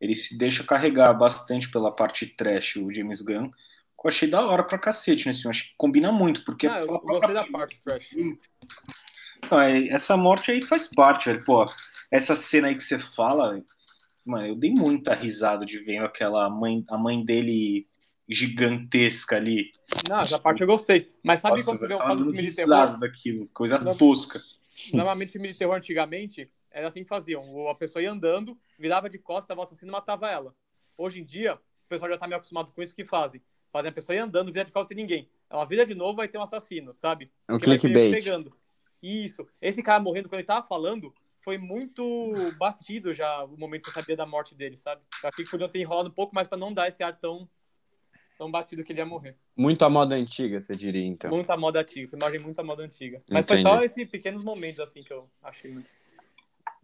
ele 0.01 0.15
se 0.15 0.39
deixa 0.39 0.65
carregar 0.65 1.13
bastante 1.13 1.71
pela 1.71 1.93
parte 1.93 2.27
trash, 2.27 2.77
o 2.77 2.93
James 2.93 3.21
Gunn. 3.21 3.51
Eu 4.03 4.09
achei 4.09 4.31
da 4.31 4.41
hora 4.41 4.65
pra 4.65 4.79
cacete 4.79 5.29
nesse 5.29 5.43
filme. 5.43 5.55
Acho 5.55 5.65
que 5.65 5.75
combina 5.77 6.11
muito, 6.11 6.43
porque... 6.45 6.67
Ah, 6.67 6.81
eu 6.81 6.99
gostei 7.01 7.35
da 7.35 7.47
parte 7.47 7.79
trash. 7.85 8.17
Não, 9.51 9.61
é, 9.61 9.89
essa 9.89 10.17
morte 10.17 10.51
aí 10.51 10.63
faz 10.63 10.87
parte, 10.87 11.27
velho. 11.27 11.45
Pô, 11.45 11.71
essa 12.11 12.35
cena 12.35 12.69
aí 12.69 12.75
que 12.75 12.83
você 12.83 12.99
fala 12.99 13.63
Mano, 14.25 14.47
eu 14.47 14.55
dei 14.55 14.71
muita 14.71 15.15
risada 15.15 15.65
de 15.65 15.79
ver 15.79 15.99
aquela 15.99 16.49
mãe, 16.49 16.85
a 16.89 16.99
mãe 16.99 17.25
dele 17.25 17.87
gigantesca 18.29 19.37
ali. 19.37 19.73
Não, 20.09 20.21
essa 20.21 20.39
parte 20.41 20.61
eu 20.61 20.67
gostei. 20.67 21.13
Mas 21.23 21.41
sabe 21.41 21.57
Nossa, 21.57 21.67
quando 21.67 21.79
você 21.81 21.87
vê 21.89 21.95
um 21.95 21.99
filme 21.99 22.43
de 22.43 22.55
terror? 22.55 22.99
daquilo, 22.99 23.49
coisa 23.49 23.79
não, 23.79 23.97
tosca. 23.97 24.39
Normalmente 24.93 25.33
filme 25.33 25.49
de 25.49 25.59
terror 25.59 25.75
antigamente 25.75 26.51
era 26.71 26.89
assim 26.89 27.03
que 27.03 27.09
faziam. 27.09 27.69
A 27.69 27.75
pessoa 27.75 28.03
ia 28.03 28.13
andando, 28.13 28.57
virava 28.79 29.11
de 29.11 29.19
costas, 29.19 29.49
tava 29.49 29.63
assassino 29.63 29.91
e 29.91 29.93
matava 29.93 30.31
ela. 30.31 30.55
Hoje 30.97 31.21
em 31.21 31.25
dia, 31.25 31.55
o 31.55 31.89
pessoal 31.89 32.11
já 32.11 32.19
tá 32.19 32.27
meio 32.27 32.37
acostumado 32.37 32.73
com 32.73 32.83
isso, 32.83 32.95
que 32.95 33.05
fazem? 33.05 33.43
Fazem 33.73 33.91
a 33.91 33.93
pessoa 33.93 34.17
ir 34.17 34.21
andando, 34.21 34.53
vira 34.53 34.65
de 34.65 34.73
costas 34.73 34.97
e 34.97 35.01
ninguém. 35.01 35.29
Ela 35.49 35.65
vira 35.65 35.85
de 35.85 35.95
novo, 35.95 36.17
vai 36.17 36.29
ter 36.29 36.39
um 36.39 36.43
assassino, 36.43 36.95
sabe? 36.95 37.31
É 37.49 37.55
um 37.55 37.59
clickbait. 37.59 38.25
Isso. 39.03 39.49
Esse 39.61 39.83
cara 39.83 40.01
morrendo, 40.01 40.29
quando 40.29 40.41
ele 40.41 40.47
tava 40.47 40.67
falando, 40.67 41.13
foi 41.43 41.59
muito 41.59 42.53
batido 42.59 43.13
já 43.15 43.45
o 43.45 43.57
momento 43.57 43.85
que 43.85 43.91
você 43.91 44.01
sabia 44.01 44.17
da 44.17 44.27
morte 44.27 44.55
dele, 44.55 44.77
sabe? 44.77 45.01
Eu 45.23 45.29
achei 45.29 45.45
que 45.45 45.51
podiam 45.51 45.69
ter 45.69 45.81
enrolado 45.81 46.09
um 46.09 46.13
pouco 46.13 46.35
mais 46.35 46.47
para 46.47 46.59
não 46.59 46.73
dar 46.73 46.89
esse 46.89 47.03
ar 47.03 47.17
tão, 47.19 47.49
tão 48.37 48.51
batido 48.51 48.85
que 48.85 48.93
ele 48.93 49.01
ia 49.01 49.07
morrer. 49.07 49.37
Muito 49.57 49.85
a 49.85 49.91
moda 49.91 50.15
antiga, 50.15 50.61
você 50.61 50.77
diria, 50.77 51.07
então. 51.07 51.31
Muito 51.31 51.51
a 51.51 51.57
moda 51.57 51.81
antiga, 51.81 52.17
imagem 52.17 52.41
muito 52.41 52.59
a 52.59 52.65
moda 52.65 52.83
antiga. 52.83 53.23
Mas 53.31 53.45
Entendi. 53.47 53.63
foi 53.63 53.71
só 53.71 53.83
esses 53.83 54.09
pequenos 54.09 54.45
momentos, 54.45 54.81
assim, 54.81 55.03
que 55.03 55.13
eu 55.13 55.31
achei 55.43 55.73
muito. 55.73 55.89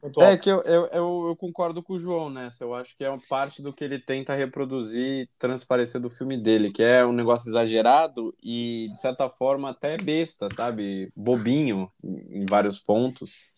muito 0.02 0.22
é 0.22 0.38
que 0.38 0.50
eu, 0.50 0.62
eu, 0.62 0.86
eu, 0.86 1.26
eu, 1.28 1.36
concordo 1.36 1.82
com 1.82 1.92
o 1.92 2.00
João 2.00 2.30
nessa. 2.30 2.64
Eu 2.64 2.74
acho 2.74 2.96
que 2.96 3.04
é 3.04 3.10
uma 3.10 3.20
parte 3.28 3.60
do 3.60 3.74
que 3.74 3.84
ele 3.84 3.98
tenta 3.98 4.34
reproduzir, 4.34 5.28
transparecer 5.38 6.00
do 6.00 6.08
filme 6.08 6.38
dele, 6.38 6.72
que 6.72 6.82
é 6.82 7.04
um 7.04 7.12
negócio 7.12 7.50
exagerado 7.50 8.34
e, 8.42 8.88
de 8.90 8.98
certa 8.98 9.28
forma, 9.28 9.68
até 9.68 9.98
besta, 9.98 10.48
sabe? 10.48 11.12
Bobinho 11.14 11.92
em 12.02 12.46
vários 12.46 12.78
pontos 12.78 13.54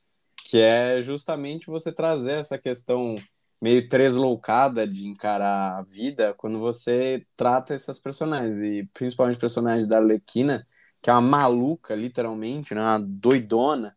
que 0.48 0.58
é 0.58 1.02
justamente 1.02 1.66
você 1.66 1.92
trazer 1.92 2.38
essa 2.38 2.56
questão 2.56 3.16
meio 3.60 3.86
tresloucada 3.86 4.88
de 4.88 5.06
encarar 5.06 5.76
a 5.76 5.82
vida 5.82 6.32
quando 6.38 6.58
você 6.58 7.26
trata 7.36 7.74
essas 7.74 7.98
personagens, 7.98 8.56
e 8.62 8.88
principalmente 8.94 9.38
personagens 9.38 9.86
da 9.86 9.98
Arlequina, 9.98 10.66
que 11.02 11.10
é 11.10 11.12
uma 11.12 11.20
maluca, 11.20 11.94
literalmente, 11.94 12.74
né? 12.74 12.80
uma 12.80 12.98
doidona, 12.98 13.94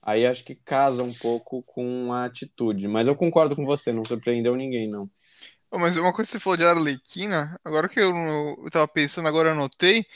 aí 0.00 0.24
acho 0.24 0.44
que 0.44 0.54
casa 0.54 1.02
um 1.02 1.12
pouco 1.12 1.64
com 1.64 2.12
a 2.12 2.26
atitude. 2.26 2.86
Mas 2.86 3.08
eu 3.08 3.16
concordo 3.16 3.56
com 3.56 3.66
você, 3.66 3.92
não 3.92 4.04
surpreendeu 4.04 4.54
ninguém, 4.54 4.88
não. 4.88 5.10
Mas 5.72 5.96
uma 5.96 6.12
coisa 6.12 6.28
que 6.28 6.32
você 6.32 6.40
falou 6.40 6.56
de 6.56 6.64
Arlequina, 6.64 7.58
agora 7.64 7.88
que 7.88 7.98
eu, 7.98 8.14
eu 8.64 8.70
tava 8.70 8.86
pensando, 8.86 9.26
agora 9.26 9.48
eu 9.48 9.52
anotei, 9.52 10.06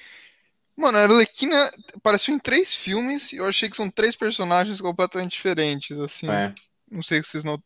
Mano, 0.76 0.98
a 0.98 1.02
Arlequina 1.02 1.70
apareceu 1.94 2.34
em 2.34 2.38
três 2.38 2.76
filmes 2.76 3.32
e 3.32 3.36
eu 3.36 3.46
achei 3.46 3.68
que 3.68 3.76
são 3.76 3.90
três 3.90 4.16
personagens 4.16 4.80
completamente 4.80 5.32
diferentes, 5.32 5.98
assim. 5.98 6.28
É. 6.30 6.54
Não 6.90 7.02
sei 7.02 7.22
se 7.22 7.30
vocês 7.30 7.44
não 7.44 7.62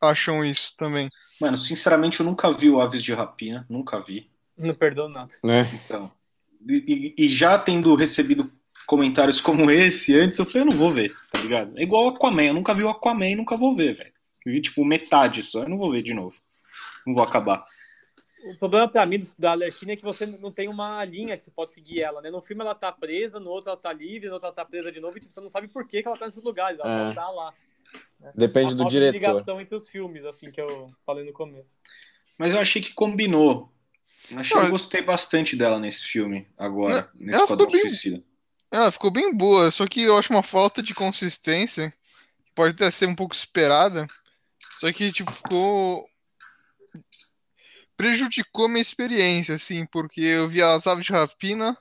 acham 0.00 0.44
isso 0.44 0.74
também. 0.76 1.08
Mano, 1.40 1.56
sinceramente 1.56 2.20
eu 2.20 2.26
nunca 2.26 2.50
vi 2.50 2.70
o 2.70 2.80
Aves 2.80 3.02
de 3.02 3.12
Rapina, 3.12 3.66
nunca 3.68 4.00
vi. 4.00 4.30
Não 4.56 4.74
perdoo 4.74 5.08
nada. 5.08 5.30
É. 5.44 5.60
Então, 5.74 6.10
e, 6.68 7.14
e, 7.18 7.28
já 7.28 7.58
tendo 7.58 7.94
recebido 7.94 8.50
comentários 8.86 9.40
como 9.40 9.70
esse 9.70 10.18
antes, 10.18 10.38
eu 10.38 10.46
falei, 10.46 10.62
eu 10.62 10.70
não 10.70 10.78
vou 10.78 10.90
ver, 10.90 11.14
tá 11.30 11.40
ligado? 11.40 11.78
É 11.78 11.82
igual 11.82 12.08
Aquaman, 12.08 12.44
eu 12.44 12.54
nunca 12.54 12.74
vi 12.74 12.82
o 12.82 12.88
Aquaman 12.88 13.30
e 13.30 13.36
nunca 13.36 13.56
vou 13.56 13.74
ver, 13.74 13.94
velho. 13.94 14.12
Vi, 14.44 14.60
tipo, 14.60 14.84
metade 14.84 15.42
só, 15.42 15.62
eu 15.62 15.68
não 15.68 15.78
vou 15.78 15.92
ver 15.92 16.02
de 16.02 16.14
novo. 16.14 16.36
Não 17.06 17.14
vou 17.14 17.22
acabar 17.22 17.64
o 18.44 18.56
problema 18.56 18.88
para 18.88 19.06
mim 19.06 19.18
da 19.38 19.52
Arlequina 19.52 19.92
é 19.92 19.96
que 19.96 20.02
você 20.02 20.26
não 20.26 20.50
tem 20.50 20.68
uma 20.68 21.04
linha 21.04 21.36
que 21.36 21.44
você 21.44 21.50
pode 21.50 21.72
seguir 21.72 22.00
ela, 22.00 22.20
né? 22.20 22.30
No 22.30 22.42
filme 22.42 22.62
ela 22.62 22.74
tá 22.74 22.90
presa, 22.90 23.38
no 23.38 23.50
outro 23.50 23.70
ela 23.70 23.76
tá 23.76 23.92
livre, 23.92 24.28
no 24.28 24.34
outro 24.34 24.46
ela 24.46 24.54
tá 24.54 24.64
presa 24.64 24.90
de 24.90 25.00
novo, 25.00 25.16
e 25.16 25.20
tipo, 25.20 25.32
você 25.32 25.40
não 25.40 25.48
sabe 25.48 25.68
por 25.68 25.86
que, 25.86 26.02
que 26.02 26.08
ela 26.08 26.16
tá 26.16 26.26
nesses 26.26 26.42
lugares, 26.42 26.78
ela 26.80 27.08
é. 27.08 27.14
só 27.14 27.20
tá 27.20 27.30
lá. 27.30 27.54
Né? 28.20 28.32
Depende 28.34 28.72
a 28.72 28.76
do 28.76 28.84
diretor. 28.86 29.12
ligação 29.14 29.60
entre 29.60 29.76
os 29.76 29.88
filmes, 29.88 30.24
assim, 30.24 30.50
que 30.50 30.60
eu 30.60 30.92
falei 31.06 31.24
no 31.24 31.32
começo. 31.32 31.76
Mas 32.38 32.54
eu 32.54 32.60
achei 32.60 32.82
que 32.82 32.92
combinou. 32.92 33.70
Acho 34.36 34.54
que 34.54 34.58
eu 34.58 34.70
gostei 34.70 35.02
bastante 35.02 35.56
dela 35.56 35.78
nesse 35.78 36.04
filme, 36.04 36.46
agora, 36.56 37.10
Não, 37.14 37.26
nesse 37.26 37.34
ela 37.34 37.42
Esquadrão 37.44 37.66
ficou 37.66 37.80
bem- 37.82 37.90
Suicida. 37.90 38.22
Ela 38.70 38.90
ficou 38.90 39.10
bem 39.10 39.34
boa, 39.34 39.70
só 39.70 39.86
que 39.86 40.02
eu 40.02 40.16
acho 40.16 40.32
uma 40.32 40.42
falta 40.42 40.82
de 40.82 40.94
consistência. 40.94 41.92
Pode 42.54 42.74
até 42.74 42.90
ser 42.90 43.06
um 43.06 43.14
pouco 43.14 43.34
esperada. 43.34 44.06
Só 44.78 44.90
que, 44.90 45.12
tipo, 45.12 45.30
ficou. 45.30 46.08
Prejudicou 48.02 48.68
minha 48.68 48.82
experiência, 48.82 49.54
assim, 49.54 49.86
porque 49.86 50.20
eu 50.20 50.48
vi 50.48 50.60
as 50.60 50.88
aves 50.88 51.04
de 51.04 51.12
rapina, 51.12 51.78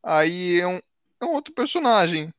aí 0.00 0.60
é 0.60 0.66
um, 0.68 0.80
é 1.20 1.24
um 1.24 1.32
outro 1.32 1.52
personagem. 1.52 2.32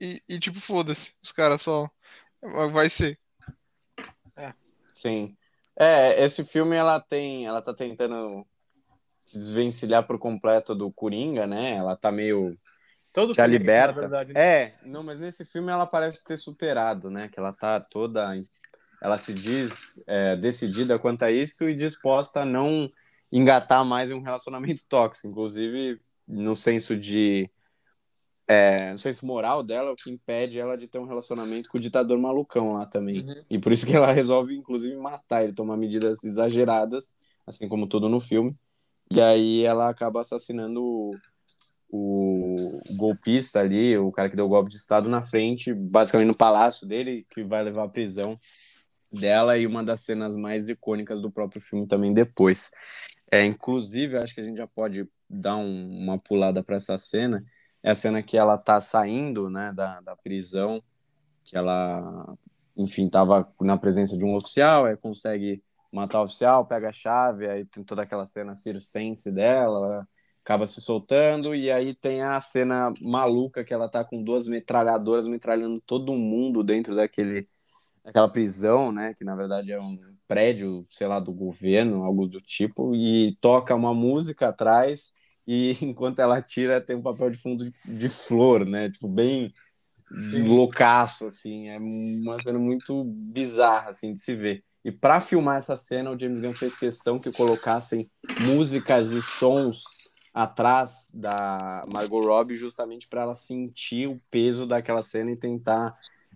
E, 0.00 0.22
e, 0.26 0.40
tipo, 0.40 0.58
foda-se, 0.58 1.12
os 1.22 1.30
caras 1.30 1.60
só. 1.60 1.90
Vai 2.72 2.88
ser. 2.88 3.18
Sim. 4.94 5.36
É, 5.76 6.24
esse 6.24 6.42
filme 6.42 6.74
ela 6.74 6.98
tem, 6.98 7.46
ela 7.46 7.60
tá 7.60 7.74
tentando 7.74 8.46
se 9.20 9.38
desvencilhar 9.38 10.06
por 10.06 10.18
completo 10.18 10.74
do 10.74 10.90
Coringa, 10.90 11.46
né? 11.46 11.72
Ela 11.72 11.94
tá 11.96 12.10
meio 12.10 12.58
Todo 13.12 13.34
já 13.34 13.44
é 13.44 13.46
isso, 13.46 13.58
liberta. 13.58 13.94
na 13.94 14.00
verdade, 14.00 14.32
né? 14.32 14.40
É, 14.40 14.78
não, 14.84 15.02
mas 15.02 15.20
nesse 15.20 15.44
filme 15.44 15.70
ela 15.70 15.86
parece 15.86 16.24
ter 16.24 16.38
superado, 16.38 17.10
né? 17.10 17.28
Que 17.28 17.38
ela 17.38 17.52
tá 17.52 17.78
toda, 17.78 18.34
ela 19.02 19.18
se 19.18 19.34
diz 19.34 20.00
é, 20.06 20.36
decidida 20.36 20.96
quanto 20.96 21.24
a 21.24 21.30
isso 21.30 21.68
e 21.68 21.74
disposta 21.74 22.42
a 22.42 22.46
não 22.46 22.88
engatar 23.32 23.84
mais 23.84 24.12
um 24.12 24.20
relacionamento 24.20 24.82
tóxico, 24.88 25.26
inclusive 25.26 26.00
no 26.26 26.54
senso 26.54 26.96
de 26.96 27.50
é, 28.46 28.92
no 28.92 28.98
senso 28.98 29.26
moral 29.26 29.62
dela, 29.64 29.90
o 29.90 29.96
que 29.96 30.08
impede 30.08 30.60
ela 30.60 30.76
de 30.76 30.86
ter 30.86 31.00
um 31.00 31.06
relacionamento 31.06 31.68
com 31.68 31.78
o 31.78 31.80
ditador 31.80 32.16
malucão 32.16 32.74
lá 32.74 32.86
também. 32.86 33.22
Uhum. 33.22 33.42
E 33.50 33.58
por 33.58 33.72
isso 33.72 33.86
que 33.86 33.96
ela 33.96 34.12
resolve, 34.12 34.54
inclusive, 34.54 34.94
matar 34.96 35.42
ele, 35.42 35.52
tomar 35.52 35.76
medidas 35.76 36.22
exageradas, 36.22 37.12
assim 37.44 37.68
como 37.68 37.88
tudo 37.88 38.08
no 38.08 38.20
filme. 38.20 38.54
E 39.10 39.20
aí 39.20 39.64
ela 39.64 39.88
acaba 39.88 40.20
assassinando 40.20 40.82
o, 40.82 41.16
o, 41.88 42.80
o 42.90 42.96
golpista 42.96 43.60
ali, 43.60 43.96
o 43.96 44.12
cara 44.12 44.28
que 44.28 44.36
deu 44.36 44.46
o 44.46 44.50
golpe 44.50 44.70
de 44.70 44.76
Estado 44.76 45.08
na 45.08 45.22
frente, 45.22 45.72
basicamente 45.72 46.28
no 46.28 46.36
palácio 46.36 46.86
dele, 46.86 47.26
que 47.30 47.42
vai 47.42 47.62
levar 47.64 47.84
à 47.84 47.88
prisão 47.88 48.38
dela 49.12 49.58
e 49.58 49.66
uma 49.66 49.84
das 49.84 50.00
cenas 50.00 50.36
mais 50.36 50.68
icônicas 50.68 51.20
do 51.20 51.30
próprio 51.30 51.60
filme 51.60 51.86
também 51.86 52.12
depois. 52.14 52.70
É, 53.30 53.44
inclusive, 53.44 54.16
acho 54.18 54.34
que 54.34 54.40
a 54.40 54.44
gente 54.44 54.58
já 54.58 54.66
pode 54.66 55.08
dar 55.28 55.56
um- 55.56 55.98
uma 56.02 56.18
pulada 56.18 56.62
para 56.62 56.76
essa 56.76 56.98
cena. 56.98 57.44
É 57.82 57.90
a 57.90 57.94
cena 57.94 58.22
que 58.22 58.36
ela 58.36 58.58
tá 58.58 58.80
saindo, 58.80 59.50
né, 59.50 59.72
da, 59.74 60.00
da 60.00 60.16
prisão, 60.16 60.82
que 61.44 61.56
ela, 61.56 62.36
enfim, 62.76 63.08
tava 63.08 63.52
na 63.60 63.76
presença 63.76 64.16
de 64.16 64.24
um 64.24 64.34
oficial, 64.36 64.86
aí 64.86 64.96
consegue 64.96 65.62
matar 65.92 66.20
o 66.20 66.24
oficial, 66.24 66.66
pega 66.66 66.88
a 66.88 66.92
chave, 66.92 67.48
aí 67.48 67.64
tem 67.66 67.84
toda 67.84 68.02
aquela 68.02 68.26
cena 68.26 68.54
circense 68.54 69.30
dela, 69.32 69.86
ela 69.86 70.08
acaba 70.44 70.66
se 70.66 70.80
soltando, 70.80 71.54
e 71.54 71.70
aí 71.70 71.94
tem 71.94 72.22
a 72.22 72.40
cena 72.40 72.92
maluca 73.02 73.64
que 73.64 73.72
ela 73.74 73.88
tá 73.88 74.04
com 74.04 74.22
duas 74.22 74.48
metralhadoras 74.48 75.26
metralhando 75.28 75.80
todo 75.82 76.12
mundo 76.14 76.62
dentro 76.64 76.94
daquele 76.96 77.48
daquela 78.04 78.28
prisão, 78.28 78.90
né, 78.92 79.14
que 79.14 79.24
na 79.24 79.34
verdade 79.36 79.72
é 79.72 79.80
um 79.80 79.98
prédio, 80.26 80.84
sei 80.90 81.06
lá, 81.06 81.18
do 81.18 81.32
governo, 81.32 82.04
algo 82.04 82.26
do 82.26 82.40
tipo, 82.40 82.94
e 82.94 83.36
toca 83.40 83.74
uma 83.74 83.94
música 83.94 84.48
atrás, 84.48 85.12
e 85.46 85.76
enquanto 85.82 86.20
ela 86.20 86.40
tira 86.40 86.80
tem 86.80 86.96
um 86.96 87.02
papel 87.02 87.30
de 87.30 87.38
fundo 87.38 87.64
de, 87.64 87.98
de 87.98 88.08
flor, 88.08 88.66
né, 88.66 88.90
tipo, 88.90 89.08
bem 89.08 89.52
Sim. 90.30 90.44
loucaço, 90.44 91.26
assim, 91.26 91.68
é 91.68 91.78
uma 91.78 92.38
cena 92.38 92.58
muito 92.58 93.04
bizarra, 93.04 93.90
assim, 93.90 94.12
de 94.12 94.20
se 94.20 94.34
ver. 94.34 94.64
E 94.84 94.90
para 94.90 95.20
filmar 95.20 95.58
essa 95.58 95.76
cena, 95.76 96.10
o 96.10 96.18
James 96.18 96.40
Gunn 96.40 96.54
fez 96.54 96.76
questão 96.76 97.18
que 97.18 97.30
colocassem 97.32 98.10
músicas 98.40 99.12
e 99.12 99.22
sons 99.22 99.84
atrás 100.34 101.08
da 101.14 101.84
Margot 101.88 102.20
Robbie, 102.20 102.56
justamente 102.56 103.06
para 103.06 103.22
ela 103.22 103.34
sentir 103.34 104.08
o 104.08 104.18
peso 104.30 104.66
daquela 104.66 105.02
cena 105.02 105.30
e 105.30 105.36
tentar 105.36 105.94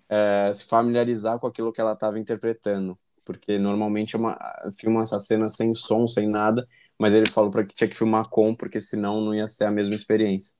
é, 0.08 0.50
se 0.52 0.64
familiarizar 0.66 1.38
com 1.38 1.46
aquilo 1.46 1.72
que 1.72 1.80
ela 1.80 1.92
estava 1.92 2.18
interpretando. 2.18 2.98
Porque 3.24 3.58
normalmente 3.58 4.14
é 4.14 4.18
uma, 4.18 4.38
filma 4.78 5.02
essa 5.02 5.18
cena 5.18 5.48
sem 5.48 5.74
som, 5.74 6.06
sem 6.06 6.28
nada, 6.28 6.66
mas 6.98 7.12
ele 7.12 7.30
falou 7.30 7.50
para 7.50 7.64
que 7.64 7.74
tinha 7.74 7.88
que 7.88 7.96
filmar 7.96 8.28
com, 8.28 8.54
porque 8.54 8.80
senão 8.80 9.20
não 9.20 9.34
ia 9.34 9.46
ser 9.48 9.64
a 9.64 9.70
mesma 9.70 9.94
experiência. 9.94 10.54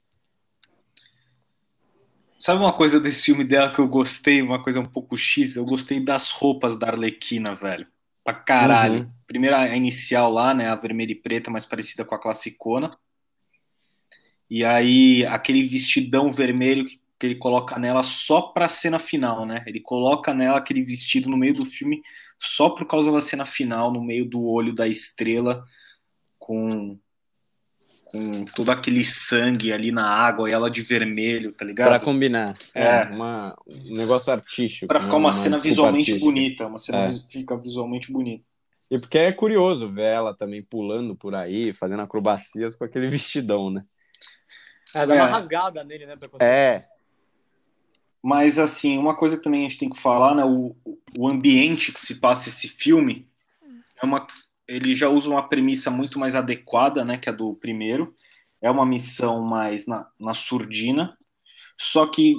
Sabe 2.38 2.60
uma 2.60 2.72
coisa 2.72 3.00
desse 3.00 3.24
filme 3.24 3.44
dela 3.44 3.72
que 3.72 3.78
eu 3.78 3.88
gostei, 3.88 4.42
uma 4.42 4.62
coisa 4.62 4.80
um 4.80 4.84
pouco 4.84 5.16
X? 5.16 5.56
Eu 5.56 5.64
gostei 5.64 6.00
das 6.00 6.30
roupas 6.30 6.76
da 6.76 6.88
Arlequina, 6.88 7.54
velho. 7.54 7.86
Pra 8.22 8.34
caralho. 8.34 9.04
Uhum. 9.04 9.10
Primeiro 9.26 9.56
a 9.56 9.74
inicial 9.76 10.30
lá, 10.30 10.52
né? 10.52 10.68
A 10.68 10.74
vermelha 10.74 11.12
e 11.12 11.14
preta, 11.14 11.50
mais 11.50 11.64
parecida 11.64 12.04
com 12.04 12.14
a 12.14 12.20
classicona. 12.20 12.90
E 14.50 14.64
aí, 14.64 15.24
aquele 15.26 15.62
vestidão 15.62 16.30
vermelho 16.30 16.84
que, 16.84 17.00
que 17.18 17.26
ele 17.26 17.36
coloca 17.36 17.78
nela 17.78 18.02
só 18.02 18.42
pra 18.42 18.68
cena 18.68 18.98
final, 18.98 19.46
né? 19.46 19.62
Ele 19.66 19.80
coloca 19.80 20.34
nela 20.34 20.58
aquele 20.58 20.82
vestido 20.82 21.28
no 21.30 21.36
meio 21.36 21.54
do 21.54 21.64
filme 21.64 22.02
só 22.38 22.68
por 22.70 22.86
causa 22.86 23.10
da 23.10 23.20
cena 23.20 23.44
final, 23.44 23.90
no 23.92 24.02
meio 24.04 24.24
do 24.28 24.44
olho 24.44 24.74
da 24.74 24.86
estrela, 24.86 25.64
com, 26.38 26.98
com 28.04 28.44
todo 28.44 28.70
aquele 28.70 29.02
sangue 29.02 29.72
ali 29.72 29.90
na 29.90 30.06
água 30.06 30.48
e 30.48 30.52
ela 30.52 30.70
de 30.70 30.82
vermelho, 30.82 31.52
tá 31.52 31.64
ligado? 31.64 31.88
Para 31.88 32.04
combinar. 32.04 32.56
É, 32.74 32.84
É. 32.84 33.02
uma, 33.04 33.56
um 33.66 33.96
negócio 33.96 34.30
artístico. 34.32 34.86
Pra 34.86 34.98
né? 34.98 35.04
ficar 35.06 35.16
uma, 35.16 35.32
cena 35.32 35.56
desculpa 35.56 35.68
visualmente 35.70 36.10
artística. 36.12 36.24
bonita, 36.32 36.66
uma 36.66 36.78
cena 36.78 36.98
É. 36.98 37.08
vis- 37.08 37.24
fica 37.30 37.56
visualmente 37.56 38.12
bonita. 38.12 38.44
E 38.90 38.98
porque 39.00 39.18
é 39.18 39.32
curioso 39.32 39.88
ver 39.88 40.04
ela 40.12 40.36
também 40.36 40.62
pulando 40.62 41.16
por 41.16 41.34
aí, 41.34 41.72
fazendo 41.72 42.02
acrobacias 42.02 42.76
com 42.76 42.84
aquele 42.84 43.08
vestidão, 43.08 43.70
né? 43.70 43.82
É, 44.94 45.06
dá 45.06 45.14
uma 45.14 45.26
É. 45.26 45.30
rasgada 45.30 45.82
nele, 45.82 46.06
né? 46.06 46.16
Pra 46.16 46.28
conseguir. 46.28 46.48
É, 46.50 46.86
Mas 48.26 48.58
assim, 48.58 48.98
uma 48.98 49.14
coisa 49.14 49.36
que 49.36 49.44
também 49.44 49.60
a 49.60 49.68
gente 49.68 49.78
tem 49.78 49.88
que 49.88 50.00
falar, 50.00 50.34
né, 50.34 50.44
o, 50.44 50.74
o 51.16 51.28
ambiente 51.28 51.92
que 51.92 52.00
se 52.00 52.16
passa 52.16 52.48
esse 52.48 52.66
filme 52.66 53.30
é 54.02 54.04
uma 54.04 54.26
ele 54.66 54.96
já 54.96 55.08
usa 55.08 55.30
uma 55.30 55.48
premissa 55.48 55.92
muito 55.92 56.18
mais 56.18 56.34
adequada, 56.34 57.04
né, 57.04 57.16
que 57.16 57.28
a 57.28 57.32
do 57.32 57.54
primeiro. 57.54 58.12
É 58.60 58.68
uma 58.68 58.84
missão 58.84 59.42
mais 59.42 59.86
na, 59.86 60.10
na 60.18 60.34
surdina. 60.34 61.16
Só 61.78 62.08
que 62.08 62.34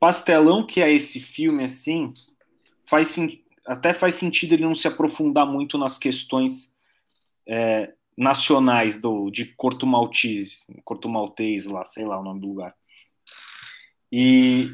pastelão 0.00 0.66
que 0.66 0.80
é 0.80 0.92
esse 0.92 1.20
filme 1.20 1.62
assim, 1.62 2.12
faz 2.86 3.16
até 3.64 3.92
faz 3.92 4.16
sentido 4.16 4.54
ele 4.54 4.64
não 4.64 4.74
se 4.74 4.88
aprofundar 4.88 5.46
muito 5.46 5.78
nas 5.78 5.96
questões 5.96 6.76
é, 7.46 7.94
nacionais 8.16 9.00
do 9.00 9.30
de 9.30 9.46
Corto 9.54 9.86
Maltese, 9.86 10.66
Corto 10.82 11.08
Maltês 11.08 11.66
lá, 11.66 11.84
sei 11.84 12.04
lá 12.04 12.18
o 12.18 12.24
nome 12.24 12.40
do 12.40 12.48
lugar. 12.48 12.74
E, 14.10 14.70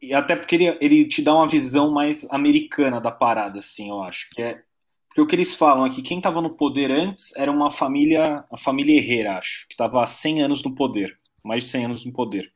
e 0.00 0.14
até 0.14 0.36
porque 0.36 0.54
ele, 0.54 0.78
ele 0.80 1.04
te 1.06 1.22
dá 1.22 1.34
uma 1.34 1.46
visão 1.46 1.90
mais 1.90 2.30
americana 2.30 3.00
da 3.00 3.10
parada, 3.10 3.58
assim, 3.58 3.88
eu 3.90 4.02
acho. 4.02 4.28
Que 4.30 4.42
é, 4.42 4.62
porque 5.08 5.20
o 5.20 5.26
que 5.26 5.36
eles 5.36 5.54
falam 5.54 5.84
é 5.84 5.90
que 5.90 6.00
quem 6.00 6.16
estava 6.16 6.40
no 6.40 6.56
poder 6.56 6.90
antes 6.90 7.36
era 7.36 7.50
uma 7.50 7.70
família, 7.70 8.44
a 8.50 8.56
família 8.56 8.96
Herrera, 8.96 9.38
acho, 9.38 9.66
que 9.68 9.74
estava 9.74 10.02
há 10.02 10.06
100 10.06 10.42
anos 10.42 10.62
no 10.62 10.74
poder, 10.74 11.18
mais 11.44 11.64
de 11.64 11.68
100 11.68 11.84
anos 11.84 12.06
no 12.06 12.12
poder. 12.12 12.50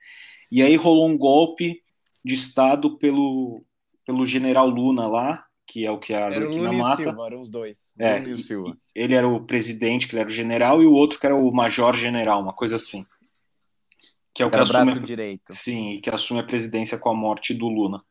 E 0.50 0.62
aí 0.62 0.74
rolou 0.74 1.07
um 1.07 1.18
golpe 1.18 1.83
de 2.24 2.35
Estado 2.35 2.96
pelo, 2.96 3.62
pelo 4.07 4.24
general 4.24 4.68
Luna 4.68 5.07
lá, 5.07 5.44
que 5.66 5.85
é 5.85 5.90
o 5.90 5.98
que 5.98 6.14
a 6.14 6.18
era 6.18 6.37
Arlequina 6.37 6.70
Lula 6.70 6.74
e 6.74 6.79
mata. 6.79 7.02
Silva, 7.02 7.26
eram 7.26 7.40
os 7.42 7.50
dois. 7.50 7.94
É, 7.98 8.18
Lula 8.18 8.29
e 8.29 8.33
o 8.33 8.37
Silva. 8.38 8.79
Ele 8.94 9.14
era 9.14 9.29
o 9.29 9.44
presidente, 9.44 10.09
que 10.09 10.14
ele 10.14 10.20
era 10.20 10.31
o 10.31 10.33
general, 10.33 10.83
e 10.83 10.87
o 10.87 10.92
outro 10.92 11.18
que 11.18 11.26
era 11.26 11.37
o 11.37 11.52
major 11.52 11.94
general, 11.94 12.40
uma 12.40 12.55
coisa 12.55 12.76
assim. 12.76 13.05
Que 14.37 14.42
é 14.42 14.46
o 14.46 14.51
que 14.51 14.57
assume 14.59 14.92
a- 14.92 14.99
direito. 14.99 15.53
Sim, 15.53 15.92
e 15.92 16.01
que 16.01 16.11
assume 16.11 16.40
a 16.40 16.44
presidência 16.44 16.99
com 16.99 17.09
a 17.09 17.14
morte 17.14 17.55
do 17.55 17.68
Luna. 17.68 18.03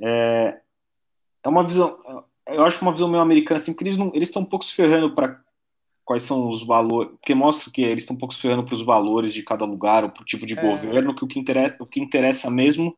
É, 0.00 0.58
é 1.44 1.48
uma 1.48 1.64
visão, 1.66 1.98
eu 2.46 2.64
acho 2.64 2.82
uma 2.82 2.92
visão 2.92 3.08
meio 3.08 3.22
americana, 3.22 3.60
assim, 3.60 3.72
porque 3.72 3.84
eles 3.84 3.96
não, 3.96 4.10
eles 4.14 4.28
estão 4.28 4.42
um 4.42 4.46
pouco 4.46 4.64
se 4.64 4.74
ferrando 4.74 5.14
para 5.14 5.40
quais 6.04 6.22
são 6.22 6.48
os 6.48 6.66
valores, 6.66 7.12
porque 7.12 7.34
mostra 7.34 7.70
que 7.70 7.82
eles 7.82 8.02
estão 8.02 8.16
um 8.16 8.18
pouco 8.18 8.32
se 8.34 8.40
ferrando 8.40 8.64
para 8.64 8.74
os 8.74 8.82
valores 8.82 9.34
de 9.34 9.42
cada 9.42 9.64
lugar, 9.64 10.04
ou 10.04 10.10
para 10.10 10.22
o 10.22 10.26
tipo 10.26 10.46
de 10.46 10.58
É. 10.58 10.62
governo, 10.62 11.14
que 11.14 11.24
o 11.24 11.28
que, 11.28 11.38
interessa, 11.38 11.76
o 11.80 11.86
que 11.86 12.00
interessa 12.00 12.50
mesmo 12.50 12.96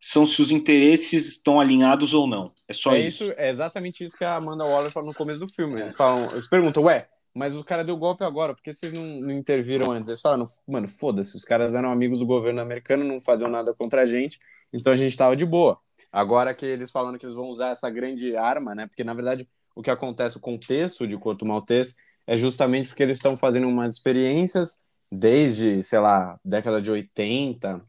são 0.00 0.24
se 0.24 0.40
os 0.40 0.50
interesses 0.50 1.26
estão 1.28 1.60
alinhados 1.60 2.14
ou 2.14 2.26
não. 2.26 2.52
É 2.68 2.72
só 2.72 2.94
é 2.94 3.00
isso. 3.00 3.24
isso, 3.24 3.34
é 3.36 3.50
exatamente 3.50 4.04
isso 4.04 4.16
que 4.16 4.24
a 4.24 4.36
Amanda 4.36 4.64
Waller 4.64 4.90
fala 4.90 5.06
no 5.06 5.14
começo 5.14 5.40
do 5.40 5.48
filme. 5.48 5.80
Eles 5.80 5.96
falam, 5.96 6.30
eles 6.32 6.48
perguntam, 6.48 6.82
ué, 6.84 7.08
mas 7.36 7.54
o 7.54 7.62
cara 7.62 7.84
deu 7.84 7.98
golpe 7.98 8.24
agora, 8.24 8.54
por 8.54 8.62
que 8.62 8.72
vocês 8.72 8.90
não, 8.90 9.04
não 9.04 9.30
interviram 9.30 9.92
antes? 9.92 10.08
Eles 10.08 10.22
falam, 10.22 10.46
mano, 10.66 10.88
foda-se, 10.88 11.36
os 11.36 11.44
caras 11.44 11.74
eram 11.74 11.92
amigos 11.92 12.20
do 12.20 12.26
governo 12.26 12.62
americano, 12.62 13.04
não 13.04 13.20
faziam 13.20 13.50
nada 13.50 13.74
contra 13.74 14.00
a 14.02 14.06
gente, 14.06 14.38
então 14.72 14.90
a 14.90 14.96
gente 14.96 15.14
tava 15.14 15.36
de 15.36 15.44
boa. 15.44 15.78
Agora 16.10 16.54
que 16.54 16.64
eles 16.64 16.90
falando 16.90 17.18
que 17.18 17.26
eles 17.26 17.34
vão 17.34 17.48
usar 17.48 17.72
essa 17.72 17.90
grande 17.90 18.34
arma, 18.34 18.74
né? 18.74 18.86
Porque 18.86 19.04
na 19.04 19.12
verdade 19.12 19.46
o 19.74 19.82
que 19.82 19.90
acontece, 19.90 20.38
o 20.38 20.40
contexto 20.40 21.06
de 21.06 21.18
Corto 21.18 21.44
Maltês 21.44 21.96
é 22.26 22.38
justamente 22.38 22.88
porque 22.88 23.02
eles 23.02 23.18
estão 23.18 23.36
fazendo 23.36 23.68
umas 23.68 23.92
experiências 23.92 24.80
desde, 25.12 25.82
sei 25.82 25.98
lá, 25.98 26.40
década 26.42 26.80
de 26.80 26.90
80, 26.90 27.82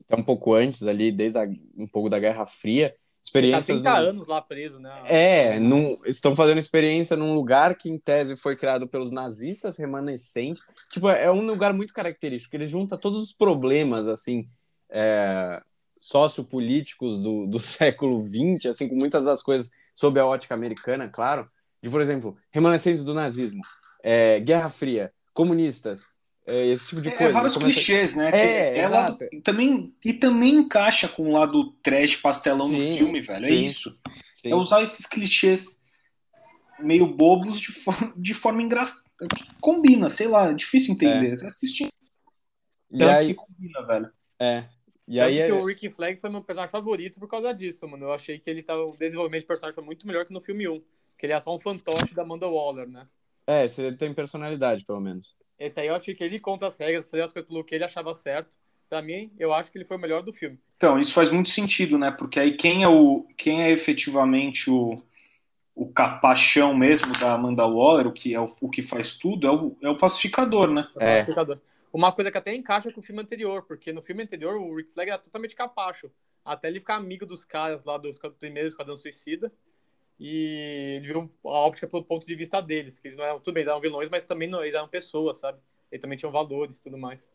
até 0.00 0.16
um 0.16 0.24
pouco 0.24 0.54
antes 0.54 0.82
ali, 0.84 1.12
desde 1.12 1.38
a, 1.38 1.42
um 1.76 1.86
pouco 1.86 2.08
da 2.08 2.18
Guerra 2.18 2.46
Fria, 2.46 2.94
experiências. 3.22 3.68
Ele 3.68 3.82
tá 3.82 3.94
30 3.96 4.10
anos 4.10 4.26
lá 4.26 4.42
preso, 4.42 4.80
né? 4.80 4.92
É, 5.06 5.58
num... 5.60 5.96
estão 6.04 6.34
fazendo 6.34 6.58
experiência 6.58 7.16
num 7.16 7.34
lugar 7.34 7.76
que, 7.76 7.88
em 7.88 7.98
tese, 7.98 8.36
foi 8.36 8.56
criado 8.56 8.88
pelos 8.88 9.10
nazistas 9.10 9.78
remanescentes. 9.78 10.64
Tipo, 10.90 11.08
é 11.08 11.30
um 11.30 11.46
lugar 11.46 11.72
muito 11.72 11.94
característico, 11.94 12.56
ele 12.56 12.66
junta 12.66 12.98
todos 12.98 13.22
os 13.22 13.32
problemas, 13.32 14.08
assim, 14.08 14.48
é... 14.90 15.62
sociopolíticos 15.96 17.18
do, 17.18 17.46
do 17.46 17.58
século 17.60 18.26
XX, 18.26 18.66
assim, 18.66 18.88
com 18.88 18.96
muitas 18.96 19.24
das 19.24 19.42
coisas 19.42 19.70
sob 19.94 20.18
a 20.18 20.26
ótica 20.26 20.54
americana, 20.54 21.08
claro. 21.08 21.48
De, 21.80 21.88
por 21.88 22.00
exemplo, 22.00 22.36
remanescentes 22.50 23.04
do 23.04 23.14
nazismo, 23.14 23.62
é... 24.02 24.40
Guerra 24.40 24.68
Fria, 24.68 25.12
comunistas, 25.32 26.06
é, 26.46 26.66
esse 26.66 26.88
tipo 26.88 27.00
de 27.00 27.08
é, 27.08 27.12
coisa. 27.12 27.30
É 27.30 27.32
vários 27.32 27.54
começa... 27.54 27.72
clichês, 27.72 28.16
né? 28.16 28.30
É, 28.32 28.78
ela 28.78 29.08
exato. 29.08 29.40
também 29.42 29.94
e 30.04 30.12
também 30.12 30.54
encaixa 30.54 31.08
com 31.08 31.28
o 31.28 31.32
lado 31.32 31.72
trash 31.82 32.16
pastelão 32.16 32.68
sim, 32.68 32.76
do 32.76 32.96
filme, 32.98 33.20
velho. 33.20 33.44
É 33.44 33.48
sim, 33.48 33.52
é 33.52 33.56
isso. 33.56 34.00
Sim. 34.34 34.50
É 34.50 34.54
usar 34.54 34.82
esses 34.82 35.06
clichês 35.06 35.82
meio 36.80 37.06
bobos 37.06 37.60
de, 37.60 37.70
for 37.70 37.94
de 38.16 38.34
forma 38.34 38.62
engraçada. 38.62 39.02
Combina, 39.60 40.08
sei 40.08 40.26
lá, 40.26 40.50
é 40.50 40.54
difícil 40.54 40.94
entender. 40.94 41.40
É. 41.40 41.46
Assistir. 41.46 41.88
E 42.90 43.02
aí 43.04 43.28
que 43.28 43.34
combina, 43.34 43.86
velho. 43.86 44.10
É. 44.38 44.64
E 45.06 45.20
aí 45.20 45.38
é... 45.38 45.52
o 45.52 45.64
Ricky 45.64 45.90
Flag 45.90 46.20
foi 46.20 46.30
meu 46.30 46.42
personagem 46.42 46.72
favorito 46.72 47.20
por 47.20 47.28
causa 47.28 47.52
disso, 47.52 47.86
mano. 47.86 48.06
Eu 48.06 48.12
achei 48.12 48.38
que 48.38 48.50
ele 48.50 48.62
tava, 48.62 48.82
o 48.82 48.96
desenvolvimento 48.96 49.44
do 49.44 49.46
personagem 49.46 49.74
foi 49.74 49.84
muito 49.84 50.06
melhor 50.06 50.26
que 50.26 50.32
no 50.32 50.40
filme 50.40 50.68
1. 50.68 50.82
Que 51.16 51.26
ele 51.26 51.32
é 51.32 51.40
só 51.40 51.54
um 51.54 51.60
fantoche 51.60 52.14
da 52.14 52.22
Amanda 52.22 52.48
Waller, 52.48 52.88
né? 52.88 53.06
É, 53.46 53.66
ele 53.78 53.96
tem 53.96 54.12
personalidade, 54.12 54.84
pelo 54.84 55.00
menos. 55.00 55.36
Esse 55.62 55.78
aí 55.78 55.86
eu 55.86 55.94
acho 55.94 56.12
que 56.12 56.24
ele 56.24 56.40
conta 56.40 56.66
as 56.66 56.76
regras, 56.76 57.06
fazia 57.06 57.24
as 57.24 57.32
coisas 57.32 57.48
pelo 57.48 57.62
que 57.62 57.74
ele 57.74 57.84
achava 57.84 58.12
certo. 58.14 58.58
Pra 58.88 59.00
mim, 59.00 59.32
eu 59.38 59.54
acho 59.54 59.70
que 59.70 59.78
ele 59.78 59.84
foi 59.84 59.96
o 59.96 60.00
melhor 60.00 60.22
do 60.22 60.32
filme. 60.32 60.58
Então, 60.76 60.98
isso 60.98 61.14
faz 61.14 61.30
muito 61.30 61.48
sentido, 61.48 61.96
né? 61.96 62.10
Porque 62.10 62.38
aí 62.38 62.56
quem 62.56 62.82
é 62.82 62.88
o 62.88 63.26
quem 63.38 63.62
é 63.62 63.70
efetivamente 63.70 64.68
o, 64.68 65.00
o 65.74 65.90
capachão 65.90 66.74
mesmo 66.74 67.12
da 67.12 67.32
Amanda 67.32 67.64
Waller, 67.64 68.06
o 68.08 68.12
que 68.12 68.34
é 68.34 68.40
o, 68.40 68.52
o 68.60 68.68
que 68.68 68.82
faz 68.82 69.16
tudo, 69.16 69.46
é 69.46 69.50
o, 69.50 69.76
é 69.80 69.88
o 69.88 69.96
pacificador, 69.96 70.70
né? 70.70 70.86
É. 70.98 71.14
O 71.14 71.18
pacificador. 71.20 71.58
Uma 71.92 72.10
coisa 72.10 72.30
que 72.30 72.38
até 72.38 72.54
encaixa 72.54 72.90
com 72.90 73.00
o 73.00 73.04
filme 73.04 73.22
anterior, 73.22 73.62
porque 73.62 73.92
no 73.92 74.02
filme 74.02 74.22
anterior 74.24 74.56
o 74.56 74.74
Rick 74.74 74.92
Flag 74.92 75.10
era 75.10 75.18
totalmente 75.18 75.54
capacho. 75.54 76.10
Até 76.44 76.68
ele 76.68 76.80
ficar 76.80 76.96
amigo 76.96 77.24
dos 77.24 77.44
caras 77.44 77.84
lá 77.84 77.96
dos 77.96 78.18
primeiros 78.38 78.72
Esquadrão 78.72 78.96
Suicida. 78.96 79.52
E 80.24 80.98
ele 80.98 81.06
viu 81.08 81.30
a 81.44 81.48
óptica 81.48 81.88
pelo 81.88 82.04
ponto 82.04 82.24
de 82.24 82.36
vista 82.36 82.60
deles, 82.60 82.96
que 83.00 83.08
eles 83.08 83.18
não 83.18 83.24
eram, 83.24 83.40
tudo 83.40 83.54
bem, 83.54 83.62
eles 83.62 83.70
eram 83.72 83.80
vilões, 83.80 84.08
mas 84.08 84.24
também 84.24 84.48
não, 84.48 84.62
eles 84.62 84.72
eram 84.72 84.86
pessoas, 84.86 85.38
sabe? 85.38 85.58
Eles 85.90 86.00
também 86.00 86.16
tinham 86.16 86.30
valores 86.30 86.78
e 86.78 86.82
tudo 86.84 86.96
mais. 86.96 87.28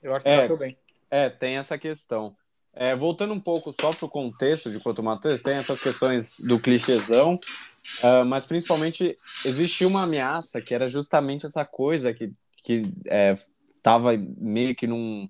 Eu 0.00 0.14
acho 0.14 0.22
que 0.22 0.30
é, 0.30 0.56
bem. 0.56 0.78
É, 1.10 1.28
tem 1.28 1.56
essa 1.56 1.76
questão. 1.76 2.36
É, 2.72 2.94
voltando 2.94 3.34
um 3.34 3.40
pouco 3.40 3.72
só 3.72 3.90
pro 3.90 4.08
contexto 4.08 4.70
de 4.70 4.78
Quanto 4.78 5.02
Matheus, 5.02 5.42
tem 5.42 5.56
essas 5.56 5.82
questões 5.82 6.38
do 6.38 6.60
clichêzão, 6.60 7.34
uh, 7.34 8.24
mas 8.24 8.46
principalmente 8.46 9.18
existia 9.44 9.88
uma 9.88 10.04
ameaça 10.04 10.62
que 10.62 10.72
era 10.72 10.86
justamente 10.86 11.46
essa 11.46 11.64
coisa 11.64 12.14
que, 12.14 12.32
que 12.62 12.82
é, 13.08 13.36
tava 13.82 14.16
meio 14.16 14.76
que 14.76 14.86
num, 14.86 15.28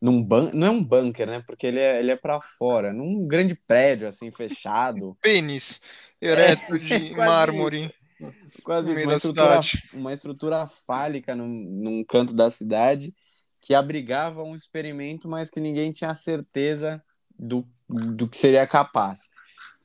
num 0.00 0.22
ban... 0.22 0.50
não 0.52 0.66
é 0.66 0.70
um 0.70 0.82
bunker, 0.82 1.26
né? 1.26 1.42
Porque 1.46 1.66
ele 1.66 1.80
é, 1.80 1.98
ele 1.98 2.10
é 2.10 2.16
para 2.16 2.40
fora, 2.40 2.92
num 2.92 3.26
grande 3.26 3.54
prédio 3.54 4.08
assim 4.08 4.30
fechado. 4.30 5.16
Pênis 5.22 5.80
ereto 6.20 6.74
é, 6.74 6.78
de 6.78 7.14
mármore. 7.16 7.94
Isso. 8.20 8.62
Quase 8.64 8.92
isso, 8.92 9.04
uma 9.04 9.14
estrutura, 9.14 9.60
uma 9.94 10.12
estrutura 10.12 10.66
fálica 10.66 11.36
num, 11.36 11.46
num 11.46 12.04
canto 12.04 12.34
da 12.34 12.50
cidade 12.50 13.14
que 13.60 13.74
abrigava 13.74 14.42
um 14.42 14.56
experimento, 14.56 15.28
mas 15.28 15.50
que 15.50 15.60
ninguém 15.60 15.92
tinha 15.92 16.14
certeza 16.14 17.02
do, 17.38 17.66
do 17.88 18.28
que 18.28 18.36
seria 18.36 18.66
capaz. 18.66 19.28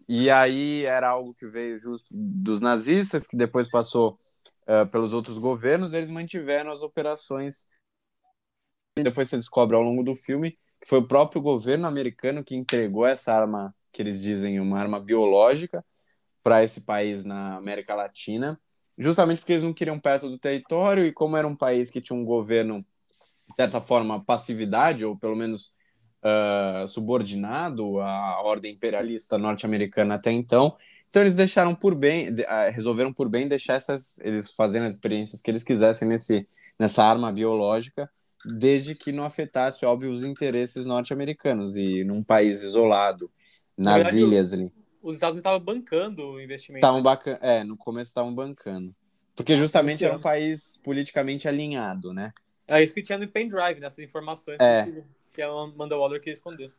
E 0.07 0.30
aí 0.30 0.86
era 0.86 1.09
algo 1.09 1.34
que 1.34 1.47
veio 1.47 1.80
justo 1.80 2.07
dos 2.11 2.59
nazistas, 2.59 3.28
que 3.28 3.38
depois 3.38 3.70
passou 3.70 4.18
uh, 4.64 4.88
pelos 4.89 5.14
outros 5.14 5.38
governos, 5.38 5.93
eles 5.93 6.09
mantiveram 6.09 6.72
as 6.72 6.82
operações 6.82 7.68
depois 9.02 9.30
você 9.30 9.38
descobre 9.38 9.76
ao 9.76 9.82
longo 9.82 10.04
do 10.04 10.14
filme 10.14 10.58
que 10.84 10.89
foi 10.89 11.00
o 11.00 11.08
próprio 11.08 11.41
governo 11.41 11.88
americano 11.88 12.44
que 12.44 12.58
entregou 12.58 13.08
essa 13.08 13.34
arma, 13.34 13.74
que 13.89 14.02
eles 14.02 14.22
dizem 14.22 14.60
uma 14.60 14.78
arma 14.78 15.00
biológica, 15.00 15.84
para 16.44 16.62
esse 16.62 16.82
país 16.82 17.24
na 17.24 17.56
América 17.56 17.96
Latina, 17.96 18.60
justamente 18.98 19.39
porque 19.39 19.54
eles 19.54 19.64
não 19.64 19.74
queriam 19.74 19.98
perto 19.98 20.30
do 20.30 20.38
território 20.38 21.06
e 21.06 21.14
como 21.14 21.38
era 21.38 21.48
um 21.48 21.56
país 21.56 21.89
que 21.89 22.02
tinha 22.02 22.20
um 22.20 22.26
governo, 22.26 22.86
de 23.50 23.56
certa 23.56 23.80
forma, 23.80 24.22
passividade, 24.26 25.06
ou 25.06 25.18
pelo 25.18 25.38
menos 25.38 25.74
uh, 26.22 26.86
subordinado 26.86 28.02
à 28.02 28.41
ordem 28.41 28.74
imperialista 28.74 29.38
norte-americana 29.38 30.16
até 30.16 30.34
então, 30.34 30.76
então 31.08 31.22
eles 31.22 31.34
deixaram 31.34 31.74
por 31.74 31.96
bem, 31.96 32.28
uh, 32.30 32.72
resolveram 32.74 33.14
por 33.14 33.30
bem 33.30 33.48
deixar 33.48 33.76
essas, 33.76 34.20
eles 34.20 34.52
fazendo 34.52 34.88
as 34.88 34.96
experiências 34.96 35.41
que 35.41 35.50
eles 35.50 35.64
quisessem 35.64 36.10
nesse, 36.10 36.46
nessa 36.78 37.06
arma 37.06 37.32
biológica, 37.32 38.12
desde 38.46 38.96
que 38.96 39.12
não 39.12 39.24
afetasse, 39.24 39.86
óbvio, 39.86 40.12
os 40.12 40.24
interesses 40.24 40.86
norte-americanos 40.86 41.76
e 41.76 42.04
num 42.04 42.24
país 42.24 42.64
isolado, 42.64 43.32
nas 43.78 44.04
verdade, 44.04 44.20
ilhas 44.20 44.54
ali. 44.54 44.72
Os 45.02 45.16
Estados 45.16 45.36
Unidos 45.36 45.39
estavam 45.39 45.60
bancando 45.60 46.24
o 46.24 46.41
investimento. 46.41 46.86
Estavam 46.86 47.02
bacana, 47.02 47.39
é, 47.41 47.64
no 47.64 47.78
começo 47.78 48.10
estavam 48.10 48.34
bancando. 48.34 48.96
Porque 49.36 49.56
justamente 49.56 50.06
era 50.06 50.16
um 50.16 50.22
país 50.22 50.80
politicamente 50.84 51.48
alinhado, 51.48 52.14
né? 52.14 52.32
É 52.68 52.82
isso 52.84 52.94
que 52.94 53.02
tinha 53.02 53.18
no 53.18 53.28
pendrive, 53.28 53.80
nessas 53.80 54.00
informações 54.00 54.58
é. 54.60 55.04
que 55.34 55.41
a 55.41 55.48
Amanda 55.48 55.98
Waller 55.98 56.20
queria 56.20 56.34
esconder. 56.34 56.72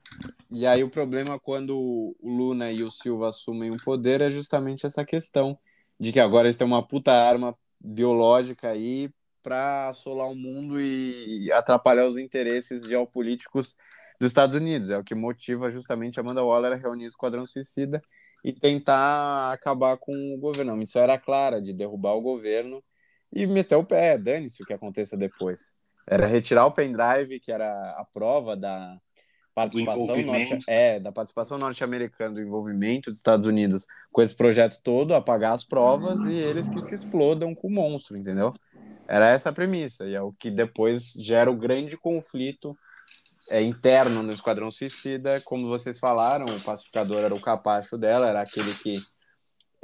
E 0.50 0.66
aí 0.66 0.82
o 0.82 0.88
problema 0.88 1.38
quando 1.38 1.76
o 1.76 2.16
Luna 2.22 2.70
e 2.70 2.82
o 2.82 2.90
Silva 2.90 3.28
assumem 3.28 3.70
o 3.70 3.76
poder 3.76 4.20
é 4.20 4.30
justamente 4.30 4.86
essa 4.86 5.04
questão 5.04 5.58
de 5.98 6.12
que 6.12 6.20
agora 6.20 6.46
eles 6.46 6.56
têm 6.56 6.66
uma 6.66 6.86
puta 6.86 7.12
arma 7.12 7.56
biológica 7.80 8.70
aí 8.70 9.10
para 9.44 9.90
assolar 9.90 10.26
o 10.26 10.34
mundo 10.34 10.80
e 10.80 11.52
atrapalhar 11.52 12.06
os 12.06 12.16
interesses 12.16 12.86
geopolíticos 12.86 13.76
dos 14.18 14.30
Estados 14.30 14.56
Unidos. 14.56 14.88
É 14.88 14.96
o 14.96 15.04
que 15.04 15.14
motiva 15.14 15.70
justamente 15.70 16.18
Amanda 16.18 16.42
Waller 16.42 16.72
a 16.72 16.76
reunir 16.76 17.04
o 17.04 17.08
Esquadrão 17.08 17.44
Suicida 17.44 18.02
e 18.42 18.52
tentar 18.52 19.52
acabar 19.52 19.98
com 19.98 20.34
o 20.34 20.38
governo. 20.38 20.72
A 20.72 20.76
missão 20.76 21.02
era 21.02 21.18
clara, 21.18 21.60
de 21.60 21.74
derrubar 21.74 22.14
o 22.14 22.22
governo 22.22 22.82
e 23.30 23.46
meter 23.46 23.76
o 23.76 23.84
pé, 23.84 24.16
dane-se 24.16 24.62
o 24.62 24.66
que 24.66 24.72
aconteça 24.72 25.16
depois. 25.16 25.74
Era 26.06 26.26
retirar 26.26 26.66
o 26.66 26.72
pendrive, 26.72 27.38
que 27.38 27.52
era 27.52 27.90
a 27.98 28.04
prova 28.04 28.56
da 28.56 28.98
participação 29.54 30.16
norte, 30.22 30.56
é, 30.66 30.98
da 30.98 31.12
participação 31.12 31.56
norte-americana 31.56 32.34
do 32.34 32.40
envolvimento 32.40 33.10
dos 33.10 33.18
Estados 33.18 33.46
Unidos 33.46 33.86
com 34.10 34.20
esse 34.20 34.34
projeto 34.36 34.80
todo, 34.82 35.14
apagar 35.14 35.52
as 35.52 35.64
provas 35.64 36.20
e 36.22 36.32
eles 36.32 36.68
que 36.68 36.80
se 36.80 36.94
explodam 36.94 37.54
com 37.54 37.68
o 37.68 37.70
monstro, 37.70 38.16
entendeu? 38.16 38.52
Era 39.06 39.28
essa 39.28 39.50
a 39.50 39.52
premissa, 39.52 40.06
e 40.06 40.14
é 40.14 40.20
o 40.20 40.32
que 40.32 40.50
depois 40.50 41.12
gera 41.12 41.50
o 41.50 41.56
grande 41.56 41.96
conflito 41.96 42.76
é, 43.48 43.62
interno 43.62 44.22
no 44.22 44.32
Esquadrão 44.32 44.70
Suicida. 44.70 45.40
Como 45.42 45.68
vocês 45.68 45.98
falaram, 45.98 46.46
o 46.46 46.62
pacificador 46.62 47.18
era 47.18 47.34
o 47.34 47.40
capacho 47.40 47.96
dela, 47.96 48.28
era 48.28 48.40
aquele 48.40 48.74
que 48.74 49.00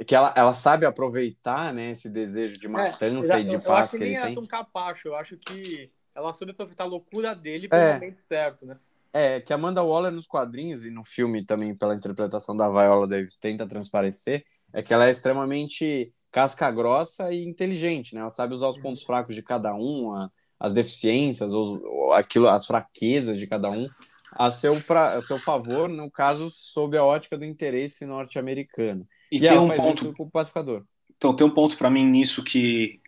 que 0.03 0.15
ela, 0.15 0.33
ela 0.35 0.51
sabe 0.51 0.83
aproveitar 0.83 1.71
né, 1.71 1.91
esse 1.91 2.09
desejo 2.09 2.57
de 2.57 2.65
é, 2.65 2.69
matança 2.69 3.37
é, 3.37 3.41
e 3.41 3.43
de 3.43 3.53
eu, 3.53 3.61
paz 3.61 3.69
eu 3.69 3.75
acho 3.75 3.91
que, 3.91 3.97
que 3.99 4.03
nem 4.03 4.15
ele 4.15 4.25
tem. 4.25 4.33
tão 4.33 4.45
capacho, 4.47 5.07
eu 5.07 5.15
acho 5.15 5.37
que 5.37 5.91
ela 6.15 6.33
soube 6.33 6.53
aproveitar 6.53 6.85
a 6.85 6.87
loucura 6.87 7.35
dele 7.35 7.67
pelo 7.67 7.81
é, 7.81 7.93
momento 7.93 8.17
certo, 8.17 8.65
né? 8.65 8.77
É, 9.13 9.41
que 9.41 9.51
Amanda 9.51 9.83
Waller 9.83 10.11
nos 10.11 10.25
quadrinhos 10.25 10.85
e 10.85 10.89
no 10.89 11.03
filme 11.03 11.45
também 11.45 11.75
pela 11.75 11.95
interpretação 11.95 12.55
da 12.55 12.69
Viola 12.69 13.07
Davis 13.07 13.37
tenta 13.37 13.67
transparecer, 13.67 14.45
é 14.73 14.81
que 14.81 14.93
ela 14.93 15.07
é 15.07 15.11
extremamente 15.11 16.13
casca 16.31 16.71
grossa 16.71 17.31
e 17.31 17.43
inteligente, 17.43 18.15
né? 18.15 18.21
Ela 18.21 18.29
sabe 18.29 18.53
usar 18.53 18.69
os 18.69 18.77
uhum. 18.77 18.83
pontos 18.83 19.03
fracos 19.03 19.35
de 19.35 19.43
cada 19.43 19.75
um, 19.75 20.13
a, 20.15 20.31
as 20.59 20.73
deficiências, 20.73 21.53
ou, 21.53 22.13
aquilo, 22.13 22.47
as 22.47 22.65
fraquezas 22.65 23.37
de 23.37 23.47
cada 23.47 23.69
um, 23.69 23.87
a 24.31 24.49
seu, 24.49 24.81
pra, 24.81 25.15
a 25.15 25.21
seu 25.21 25.37
favor, 25.37 25.89
no 25.89 26.09
caso, 26.09 26.49
sob 26.49 26.97
a 26.97 27.03
ótica 27.03 27.37
do 27.37 27.43
interesse 27.43 28.05
norte-americano. 28.05 29.05
E, 29.31 29.37
e 29.37 29.39
tem 29.41 29.49
ela 29.49 29.61
um 29.61 29.67
faz 29.67 29.81
ponto, 29.81 30.05
isso 30.05 30.13
com 30.13 30.23
o 30.23 30.31
pacificador. 30.31 30.83
Então, 31.17 31.35
tem 31.35 31.45
um 31.45 31.51
ponto 31.51 31.77
para 31.77 31.89
mim 31.89 32.05
nisso 32.05 32.43
que, 32.43 32.99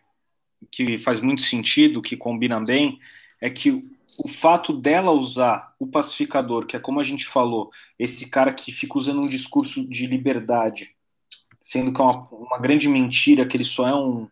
que 0.70 0.98
faz 0.98 1.20
muito 1.20 1.42
sentido, 1.42 2.02
que 2.02 2.16
combina 2.16 2.60
bem, 2.60 2.98
é 3.40 3.48
que 3.48 3.82
o 4.18 4.28
fato 4.28 4.72
dela 4.72 5.10
usar 5.10 5.74
o 5.78 5.86
pacificador, 5.86 6.66
que 6.66 6.76
é 6.76 6.80
como 6.80 7.00
a 7.00 7.02
gente 7.02 7.26
falou, 7.26 7.70
esse 7.98 8.30
cara 8.30 8.52
que 8.52 8.70
fica 8.70 8.98
usando 8.98 9.20
um 9.20 9.28
discurso 9.28 9.86
de 9.88 10.06
liberdade 10.06 10.94
sendo 11.64 11.94
que 11.94 12.00
é 12.00 12.04
uma, 12.04 12.28
uma 12.28 12.58
grande 12.58 12.86
mentira 12.86 13.46
que 13.46 13.56
ele 13.56 13.64
só 13.64 13.88
é 13.88 13.94
um, 13.94 14.28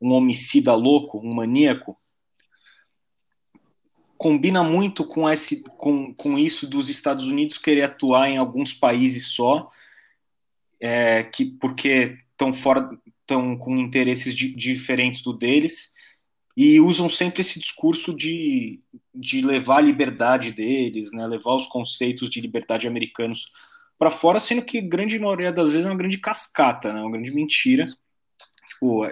um 0.00 0.10
homicida 0.10 0.74
louco, 0.74 1.20
um 1.20 1.32
maníaco, 1.32 1.96
combina 4.18 4.64
muito 4.64 5.06
com, 5.06 5.30
esse, 5.30 5.62
com, 5.62 6.12
com 6.12 6.36
isso 6.36 6.68
dos 6.68 6.90
Estados 6.90 7.28
Unidos 7.28 7.58
querer 7.58 7.82
atuar 7.82 8.28
em 8.28 8.38
alguns 8.38 8.74
países 8.74 9.28
só, 9.28 9.68
é, 10.80 11.22
que 11.22 11.44
porque 11.44 12.18
estão 12.32 12.52
fora, 12.52 12.90
estão 13.20 13.56
com 13.56 13.76
interesses 13.76 14.34
di, 14.34 14.52
diferentes 14.52 15.22
do 15.22 15.32
deles 15.32 15.93
e 16.56 16.80
usam 16.80 17.08
sempre 17.08 17.40
esse 17.40 17.58
discurso 17.58 18.14
de, 18.14 18.80
de 19.14 19.40
levar 19.40 19.78
a 19.78 19.82
liberdade 19.82 20.52
deles, 20.52 21.10
né, 21.12 21.26
levar 21.26 21.54
os 21.54 21.66
conceitos 21.66 22.30
de 22.30 22.40
liberdade 22.40 22.86
americanos 22.86 23.50
para 23.98 24.10
fora, 24.10 24.38
sendo 24.38 24.62
que 24.62 24.80
grande 24.80 25.18
maioria 25.18 25.52
das 25.52 25.70
vezes 25.70 25.86
é 25.86 25.90
uma 25.90 25.96
grande 25.96 26.18
cascata, 26.18 26.92
né? 26.92 27.00
Uma 27.00 27.12
grande 27.12 27.32
mentira. 27.32 27.86
Tipo, 28.68 29.06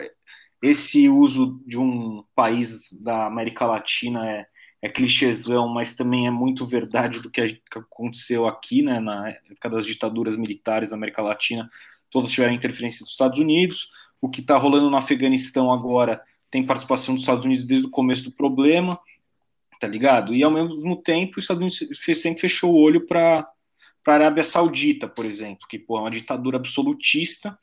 esse 0.61 1.09
uso 1.09 1.61
de 1.66 1.78
um 1.78 2.24
país 2.34 3.01
da 3.03 3.26
América 3.26 3.66
Latina 3.66 4.28
é, 4.28 4.47
é 4.82 4.88
clichêzão, 4.88 5.68
mas 5.68 5.97
também 5.97 6.26
é 6.26 6.30
muito 6.30 6.66
verdade 6.66 7.20
do 7.20 7.30
que, 7.30 7.40
aconteceu 7.74 8.47
aqui, 8.47 8.82
né? 8.82 9.01
Na 9.01 9.28
época 9.30 9.70
das 9.70 9.86
ditaduras 9.86 10.36
militares 10.36 10.90
da 10.90 10.97
América 10.97 11.22
Latina, 11.22 11.68
todos 12.11 12.32
tiveram 12.32 12.53
interferência 12.53 13.05
dos 13.05 13.12
Estados 13.12 13.38
Unidos. 13.38 13.88
O 14.20 14.28
que 14.28 14.40
está 14.40 14.57
rolando 14.59 14.90
no 14.90 14.97
Afeganistão 14.97 15.72
agora 15.72 16.22
tem 16.53 16.64
participação 16.64 17.14
dos 17.14 17.22
Estados 17.22 17.46
Unidos 17.46 17.64
desde 17.64 17.86
o 17.86 17.90
começo 17.90 18.24
do 18.24 18.36
problema, 18.36 19.00
tá 19.80 19.88
ligado? 19.88 20.34
E 20.34 20.44
ao 20.44 20.50
mesmo 20.50 20.96
tempo, 20.96 21.38
os 21.38 21.44
Estados 21.44 21.80
Unidos 21.80 22.20
sempre 22.20 22.42
fechou 22.42 22.72
o 22.72 22.80
olho 22.80 23.07
para 23.07 23.48
para 24.05 24.14
a 24.14 24.16
Arábia 24.16 24.42
Saudita, 24.42 25.07
por 25.07 25.24
exemplo, 25.24 25.64
que 25.68 25.78
pô, 25.78 25.96
é 25.96 26.00
uma 26.00 26.11
ditadura 26.11 26.57
absolutista, 26.57 27.57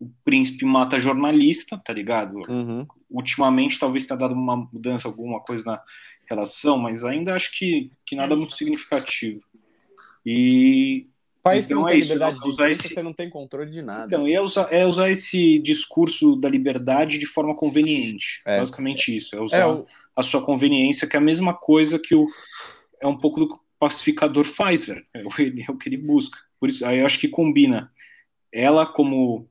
o 0.00 0.10
príncipe 0.24 0.64
mata 0.64 0.98
jornalista, 0.98 1.76
tá 1.76 1.92
ligado? 1.92 2.40
Uhum. 2.48 2.86
Ultimamente 3.10 3.78
talvez 3.78 4.06
tenha 4.06 4.18
dado 4.18 4.32
uma 4.32 4.56
mudança, 4.56 5.06
alguma 5.06 5.40
coisa 5.40 5.72
na 5.72 5.82
relação, 6.26 6.78
mas 6.78 7.04
ainda 7.04 7.34
acho 7.34 7.52
que, 7.52 7.92
que 8.06 8.16
nada 8.16 8.34
muito 8.34 8.54
significativo. 8.54 9.42
E 10.24 11.06
país 11.44 11.66
então, 11.66 11.76
que 11.76 11.82
não 11.82 11.86
é 11.86 11.90
tem 11.90 11.98
isso, 11.98 12.12
liberdade 12.12 12.40
de 12.40 12.48
usar 12.48 12.70
esse... 12.70 12.88
você 12.88 13.02
não 13.02 13.12
tem 13.12 13.28
controle 13.28 13.70
de 13.70 13.82
nada. 13.82 14.06
Então, 14.06 14.22
assim. 14.22 14.34
é, 14.34 14.40
usar, 14.40 14.72
é 14.72 14.86
usar 14.86 15.10
esse 15.10 15.58
discurso 15.58 16.36
da 16.36 16.48
liberdade 16.48 17.18
de 17.18 17.26
forma 17.26 17.54
conveniente. 17.54 18.42
É. 18.46 18.58
Basicamente 18.58 19.14
isso. 19.14 19.36
É 19.36 19.40
usar 19.40 19.58
é, 19.58 19.66
o... 19.66 19.86
a 20.16 20.22
sua 20.22 20.42
conveniência, 20.42 21.06
que 21.06 21.16
é 21.16 21.18
a 21.18 21.22
mesma 21.22 21.52
coisa 21.52 21.98
que 21.98 22.14
o. 22.14 22.26
É 23.00 23.06
um 23.06 23.18
pouco 23.18 23.40
do 23.40 23.60
pacificador 23.78 24.44
faz, 24.44 24.86
velho. 24.86 25.04
É, 25.12 25.20
é 25.20 25.70
o 25.70 25.76
que 25.76 25.88
ele 25.88 25.98
busca. 25.98 26.38
Por 26.58 26.70
isso, 26.70 26.86
aí 26.86 27.00
eu 27.00 27.06
acho 27.06 27.18
que 27.18 27.28
combina 27.28 27.92
ela 28.50 28.86
como 28.86 29.46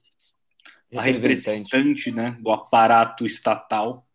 a 0.96 1.02
representante 1.02 2.12
né, 2.12 2.38
do 2.40 2.52
aparato 2.52 3.26
estatal, 3.26 4.08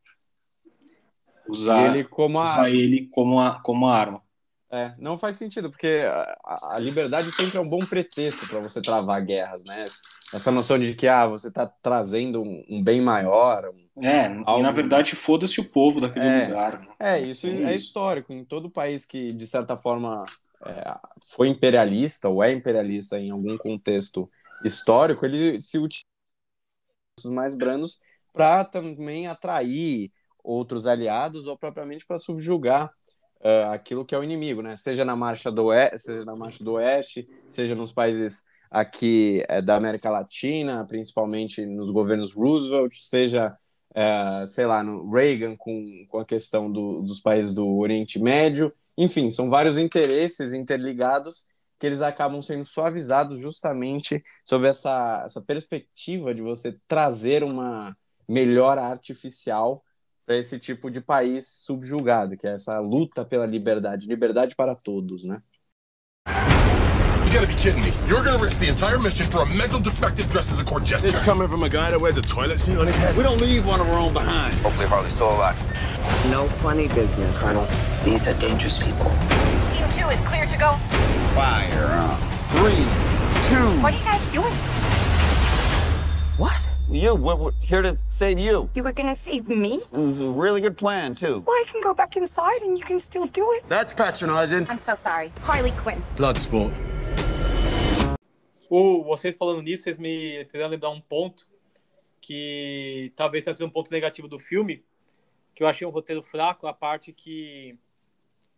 usar 1.48 1.94
ele 1.94 2.04
como, 2.04 2.40
a... 2.40 2.44
usar 2.44 2.70
ele 2.70 3.06
como, 3.12 3.38
a, 3.38 3.60
como 3.60 3.86
a 3.86 3.96
arma. 3.96 4.22
É, 4.70 4.94
não 4.98 5.16
faz 5.16 5.36
sentido, 5.36 5.70
porque 5.70 6.02
a, 6.44 6.74
a 6.74 6.78
liberdade 6.78 7.32
sempre 7.32 7.56
é 7.56 7.60
um 7.60 7.68
bom 7.68 7.78
pretexto 7.78 8.46
para 8.46 8.60
você 8.60 8.82
travar 8.82 9.24
guerras, 9.24 9.64
né? 9.64 9.86
Essa 10.32 10.50
noção 10.50 10.78
de 10.78 10.94
que 10.94 11.08
ah, 11.08 11.26
você 11.26 11.48
está 11.48 11.66
trazendo 11.66 12.42
um, 12.42 12.62
um, 12.68 12.82
bem 12.82 13.00
maior. 13.00 13.72
Um, 13.96 14.04
é, 14.04 14.26
algo... 14.44 14.60
e 14.60 14.62
na 14.62 14.70
verdade, 14.70 15.16
foda-se 15.16 15.58
o 15.58 15.64
povo 15.64 16.02
daquele 16.02 16.26
é, 16.26 16.46
lugar. 16.48 16.80
Né? 16.80 16.88
É, 17.00 17.20
isso 17.20 17.46
Sim. 17.46 17.64
é 17.64 17.74
histórico. 17.74 18.30
Em 18.30 18.44
todo 18.44 18.70
país 18.70 19.06
que, 19.06 19.28
de 19.28 19.46
certa 19.46 19.74
forma, 19.74 20.22
é, 20.66 20.94
foi 21.30 21.48
imperialista 21.48 22.28
ou 22.28 22.44
é 22.44 22.52
imperialista 22.52 23.18
em 23.18 23.30
algum 23.30 23.56
contexto 23.56 24.30
histórico, 24.62 25.24
ele 25.24 25.58
se 25.62 25.78
utiliza 25.78 26.04
dos 27.22 27.32
mais 27.32 27.56
brandos 27.56 28.00
para 28.34 28.64
também 28.64 29.26
atrair 29.26 30.12
outros 30.44 30.86
aliados 30.86 31.46
ou 31.46 31.56
propriamente 31.56 32.06
para 32.06 32.18
subjugar 32.18 32.92
uh, 33.40 33.72
aquilo 33.72 34.04
que 34.04 34.14
é 34.14 34.18
o 34.18 34.24
inimigo, 34.24 34.62
né? 34.62 34.76
Seja 34.76 35.04
na 35.04 35.16
marcha 35.16 35.50
do 35.50 35.66
oeste, 35.66 35.98
seja 35.98 36.24
na 36.24 36.36
marcha 36.36 36.62
do 36.62 36.72
oeste, 36.72 37.28
seja 37.50 37.74
nos 37.74 37.92
países 37.92 38.44
aqui 38.70 39.44
uh, 39.50 39.62
da 39.62 39.76
América 39.76 40.10
Latina, 40.10 40.84
principalmente 40.86 41.64
nos 41.64 41.90
governos 41.90 42.34
Roosevelt, 42.34 42.94
seja 42.98 43.56
uh, 43.90 44.46
sei 44.46 44.66
lá, 44.66 44.82
no 44.82 45.10
Reagan 45.10 45.56
com, 45.56 46.06
com 46.08 46.18
a 46.18 46.24
questão 46.24 46.70
do, 46.70 47.02
dos 47.02 47.20
países 47.20 47.52
do 47.52 47.66
Oriente 47.78 48.18
Médio, 48.18 48.72
enfim, 48.96 49.30
são 49.30 49.48
vários 49.48 49.78
interesses 49.78 50.52
interligados 50.52 51.46
que 51.78 51.86
eles 51.86 52.02
acabam 52.02 52.42
sendo 52.42 52.64
suavizados 52.64 53.40
justamente 53.40 54.22
sobre 54.44 54.68
essa, 54.68 55.22
essa 55.24 55.40
perspectiva 55.40 56.34
de 56.34 56.42
você 56.42 56.76
trazer 56.88 57.44
uma 57.44 57.96
melhora 58.28 58.82
artificial 58.82 59.84
para 60.28 60.36
esse 60.36 60.58
tipo 60.58 60.90
de 60.90 61.00
país 61.00 61.48
subjugado, 61.64 62.36
que 62.36 62.46
é 62.46 62.52
essa 62.52 62.78
luta 62.80 63.24
pela 63.24 63.46
liberdade, 63.46 64.06
liberdade 64.06 64.54
para 64.54 64.74
todos, 64.74 65.24
né? 65.24 65.40
You 66.26 67.32
gotta 67.32 67.46
be 67.46 67.54
kidding 67.54 67.82
me. 67.82 67.92
You're 68.06 68.22
gonna 68.22 68.36
risk 68.36 68.58
the 68.58 68.68
entire 68.68 68.98
mission 68.98 69.26
for 69.30 69.42
a 69.42 69.46
mental 69.46 69.80
defective 69.80 70.28
dressed 70.30 70.52
as 70.52 70.60
a 70.60 70.64
court 70.64 70.84
jester. 70.84 71.08
It's 71.08 71.18
coming 71.18 71.48
from 71.48 71.62
a 71.62 71.68
guy 71.68 71.90
that 71.90 71.98
wears 71.98 72.18
a 72.18 72.22
toilet 72.22 72.60
seat 72.60 72.76
on 72.76 72.86
his 72.86 72.96
head. 72.96 73.16
We 73.16 73.22
don't 73.22 73.40
leave 73.40 73.66
one 73.66 73.80
of 73.80 73.88
our 73.88 73.98
own 73.98 74.12
behind. 74.12 74.52
Hopefully 74.60 74.86
Harley's 74.86 75.14
still 75.14 75.34
alive. 75.34 75.56
No 76.30 76.46
funny 76.60 76.88
business, 76.88 77.36
Colonel. 77.38 77.66
These 78.04 78.28
are 78.28 78.34
dangerous 78.34 78.78
people. 78.78 79.10
Team 79.72 79.88
2 79.92 80.08
is 80.10 80.20
clear 80.28 80.44
to 80.44 80.56
go. 80.58 80.72
Fire 81.34 81.88
up. 82.04 82.20
Three, 82.52 82.84
two... 83.48 83.80
What 83.80 83.94
are 83.94 83.98
you 83.98 84.04
guys 84.04 84.24
doing? 84.32 84.52
What? 86.36 86.67
You, 86.90 87.16
we're, 87.16 87.36
we're, 87.36 87.52
here 87.60 87.82
to 87.82 87.98
save 88.08 88.38
you. 88.38 88.70
You 88.74 88.82
were 88.82 88.92
gonna 88.92 89.14
save 89.14 89.46
me? 89.46 89.74
It 89.74 89.98
was 89.98 90.20
a 90.20 90.28
really 90.30 90.62
good 90.62 90.78
plan, 90.78 91.14
too. 91.14 91.44
Well, 91.46 91.54
I 91.54 91.64
can 91.70 91.82
go 91.82 91.92
back 91.92 92.16
inside 92.16 92.62
and 92.62 92.78
you 92.78 92.84
can 92.84 92.98
still 92.98 93.26
do 93.26 93.46
it. 93.52 93.68
That's 93.68 93.92
patronizing. 93.92 94.66
I'm 94.70 94.80
so 94.80 94.94
sorry. 94.94 95.30
Harley 95.42 95.72
Quinn. 95.82 96.02
Bloodsport. 96.16 96.72
O, 98.70 99.04
vocês 99.04 99.36
falando 99.36 99.60
nisso, 99.60 99.82
vocês 99.82 99.98
me 99.98 100.46
fizeram 100.46 100.70
lembrar 100.70 100.88
um 100.88 101.00
ponto 101.00 101.46
que 102.22 103.12
talvez 103.14 103.44
tenha 103.44 103.52
sido 103.52 103.66
um 103.66 103.70
ponto 103.70 103.90
negativo 103.90 104.26
do 104.26 104.38
filme, 104.38 104.82
que 105.54 105.62
eu 105.62 105.68
achei 105.68 105.86
um 105.86 105.90
roteiro 105.90 106.22
fraco, 106.22 106.66
a 106.66 106.72
parte 106.72 107.12
que 107.12 107.78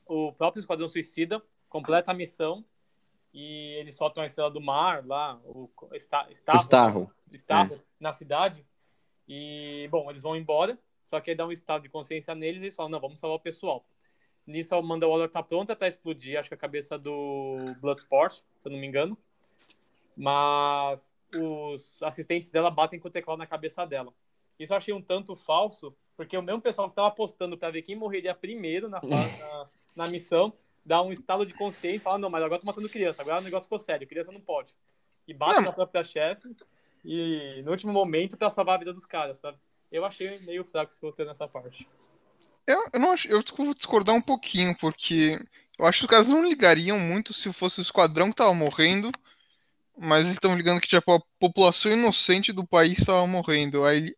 o 0.06 0.32
próprio 0.32 0.60
Esquadrão 0.60 0.86
Suicida 0.86 1.42
completa 1.68 2.12
a 2.12 2.14
missão 2.14 2.64
e 3.34 3.74
eles 3.80 3.96
soltam 3.96 4.22
a 4.22 4.26
estrela 4.26 4.52
do 4.52 4.60
mar 4.60 5.04
lá, 5.04 5.40
o 5.44 5.68
Starro, 5.94 6.30
Starro. 6.32 7.10
Starro 7.32 7.74
é. 7.74 7.89
Na 8.00 8.12
cidade. 8.12 8.64
E, 9.28 9.86
bom, 9.90 10.10
eles 10.10 10.22
vão 10.22 10.34
embora, 10.34 10.76
só 11.04 11.20
que 11.20 11.30
aí 11.30 11.36
dá 11.36 11.46
um 11.46 11.52
estado 11.52 11.82
de 11.82 11.88
consciência 11.88 12.34
neles 12.34 12.60
e 12.60 12.64
eles 12.64 12.74
falam, 12.74 12.90
não, 12.90 12.98
vamos 12.98 13.18
salvar 13.18 13.36
o 13.36 13.40
pessoal. 13.40 13.84
Nisso, 14.46 14.74
a 14.74 14.78
Amanda 14.78 15.06
Waller 15.06 15.28
tá 15.28 15.42
pronta 15.42 15.76
para 15.76 15.86
explodir, 15.86 16.38
acho 16.38 16.48
que 16.48 16.54
a 16.54 16.58
cabeça 16.58 16.98
do 16.98 17.56
Bloodsport, 17.80 18.34
se 18.34 18.42
eu 18.64 18.72
não 18.72 18.78
me 18.78 18.86
engano. 18.86 19.16
Mas 20.16 21.08
os 21.36 22.02
assistentes 22.02 22.50
dela 22.50 22.70
batem 22.70 22.98
com 22.98 23.08
o 23.08 23.10
teclado 23.10 23.38
na 23.38 23.46
cabeça 23.46 23.86
dela. 23.86 24.12
Isso 24.58 24.72
eu 24.72 24.76
achei 24.76 24.92
um 24.92 25.00
tanto 25.00 25.36
falso, 25.36 25.94
porque 26.16 26.36
o 26.36 26.42
mesmo 26.42 26.60
pessoal 26.60 26.88
que 26.88 26.96
tava 26.96 27.08
apostando 27.08 27.56
para 27.56 27.70
ver 27.70 27.82
quem 27.82 27.94
morreria 27.94 28.34
primeiro 28.34 28.88
na, 28.88 29.00
na, 29.04 29.66
na 29.96 30.08
missão 30.08 30.52
dá 30.84 31.00
um 31.02 31.12
estado 31.12 31.46
de 31.46 31.54
consciência 31.54 31.96
e 31.96 32.00
fala, 32.00 32.18
não, 32.18 32.30
mas 32.30 32.42
agora 32.42 32.60
tô 32.60 32.66
matando 32.66 32.88
criança, 32.88 33.22
agora 33.22 33.38
o 33.38 33.42
negócio 33.42 33.66
ficou 33.66 33.78
sério, 33.78 34.08
criança 34.08 34.32
não 34.32 34.40
pode. 34.40 34.74
E 35.28 35.32
bate 35.32 35.62
na 35.62 35.72
própria 35.72 36.02
chefe 36.02 36.48
e 37.04 37.62
no 37.64 37.70
último 37.70 37.92
momento 37.92 38.36
pra 38.36 38.50
salvar 38.50 38.76
a 38.76 38.78
vida 38.78 38.92
dos 38.92 39.06
caras, 39.06 39.38
sabe? 39.38 39.58
Eu 39.90 40.04
achei 40.04 40.38
meio 40.40 40.64
fraco 40.64 40.92
esse 40.92 41.00
roteiro 41.00 41.30
nessa 41.30 41.48
parte. 41.48 41.88
Eu, 42.66 42.84
eu 42.92 43.00
não 43.00 43.12
acho, 43.12 43.28
eu 43.28 43.42
vou 43.56 43.74
discordar 43.74 44.14
um 44.14 44.20
pouquinho, 44.20 44.76
porque 44.76 45.38
eu 45.78 45.86
acho 45.86 46.00
que 46.00 46.04
os 46.04 46.10
caras 46.10 46.28
não 46.28 46.46
ligariam 46.46 46.98
muito 46.98 47.32
se 47.32 47.52
fosse 47.52 47.80
o 47.80 47.82
esquadrão 47.82 48.30
que 48.30 48.36
tava 48.36 48.54
morrendo, 48.54 49.10
mas 49.98 50.24
eles 50.24 50.34
estão 50.34 50.56
ligando 50.56 50.80
que 50.80 50.88
tipo, 50.88 51.12
a 51.12 51.20
população 51.38 51.90
inocente 51.90 52.52
do 52.52 52.66
país 52.66 53.04
tava 53.04 53.26
morrendo. 53.26 53.84
Aí 53.84 54.14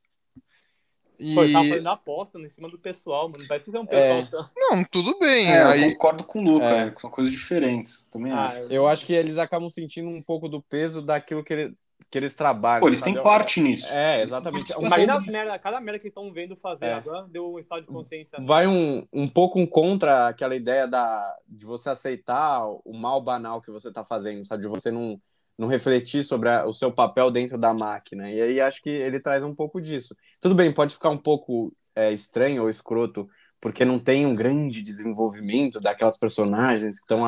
e... 1.18 1.34
Pô, 1.34 1.44
ele 1.44 1.52
tava 1.52 1.68
fazendo 1.68 1.88
aposta 1.88 2.38
em 2.38 2.48
cima 2.48 2.68
do 2.68 2.78
pessoal, 2.78 3.28
mano. 3.28 3.42
Não 3.42 3.46
parece 3.46 3.70
ser 3.70 3.78
um 3.78 3.86
pessoal. 3.86 4.18
É... 4.18 4.26
Tá... 4.26 4.50
Não, 4.56 4.84
tudo 4.84 5.18
bem. 5.20 5.46
É, 5.46 5.62
aí... 5.62 5.82
Eu 5.84 5.92
concordo 5.92 6.24
com 6.24 6.40
o 6.40 6.42
Luca, 6.42 6.66
é. 6.66 6.94
são 7.00 7.10
coisas 7.10 7.32
diferentes. 7.32 8.08
Também 8.10 8.32
ah, 8.32 8.46
acho. 8.46 8.58
Eu 8.72 8.88
acho 8.88 9.06
que 9.06 9.12
eles 9.12 9.38
acabam 9.38 9.70
sentindo 9.70 10.08
um 10.08 10.22
pouco 10.22 10.48
do 10.48 10.60
peso 10.60 11.00
daquilo 11.00 11.44
que, 11.44 11.52
ele, 11.52 11.74
que 12.12 12.18
eles 12.18 12.36
trabalham. 12.36 12.82
Pô, 12.82 12.88
eles 12.88 13.00
sabe? 13.00 13.14
têm 13.14 13.22
parte 13.22 13.58
nisso. 13.58 13.90
É, 13.90 14.22
exatamente. 14.22 14.70
Imagina 14.78 15.16
um... 15.16 15.22
merda, 15.22 15.58
cada 15.58 15.80
merda 15.80 15.98
que 15.98 16.08
estão 16.08 16.30
vendo 16.30 16.54
fazer 16.54 16.84
é. 16.84 16.92
agora 16.92 17.26
deu 17.26 17.54
um 17.54 17.58
estado 17.58 17.80
de 17.80 17.86
consciência. 17.86 18.38
Vai 18.42 18.66
um, 18.66 19.08
um 19.10 19.26
pouco 19.26 19.66
contra 19.66 20.28
aquela 20.28 20.54
ideia 20.54 20.86
da, 20.86 21.34
de 21.48 21.64
você 21.64 21.88
aceitar 21.88 22.66
o 22.66 22.92
mal 22.92 23.18
banal 23.22 23.62
que 23.62 23.70
você 23.70 23.90
tá 23.90 24.04
fazendo, 24.04 24.44
sabe? 24.44 24.62
De 24.62 24.68
você 24.68 24.90
não 24.90 25.18
não 25.58 25.68
refletir 25.68 26.24
sobre 26.24 26.48
a, 26.48 26.66
o 26.66 26.72
seu 26.72 26.90
papel 26.90 27.30
dentro 27.30 27.56
da 27.56 27.72
máquina. 27.72 28.28
E 28.30 28.40
aí 28.40 28.60
acho 28.60 28.82
que 28.82 28.90
ele 28.90 29.20
traz 29.20 29.44
um 29.44 29.54
pouco 29.54 29.80
disso. 29.80 30.16
Tudo 30.40 30.54
bem, 30.54 30.72
pode 30.72 30.94
ficar 30.94 31.10
um 31.10 31.18
pouco 31.18 31.72
é, 31.94 32.10
estranho 32.10 32.62
ou 32.62 32.70
escroto, 32.70 33.28
porque 33.60 33.84
não 33.84 33.98
tem 33.98 34.26
um 34.26 34.34
grande 34.34 34.82
desenvolvimento 34.82 35.78
daquelas 35.78 36.18
personagens 36.18 36.96
que 36.96 37.02
estão 37.02 37.22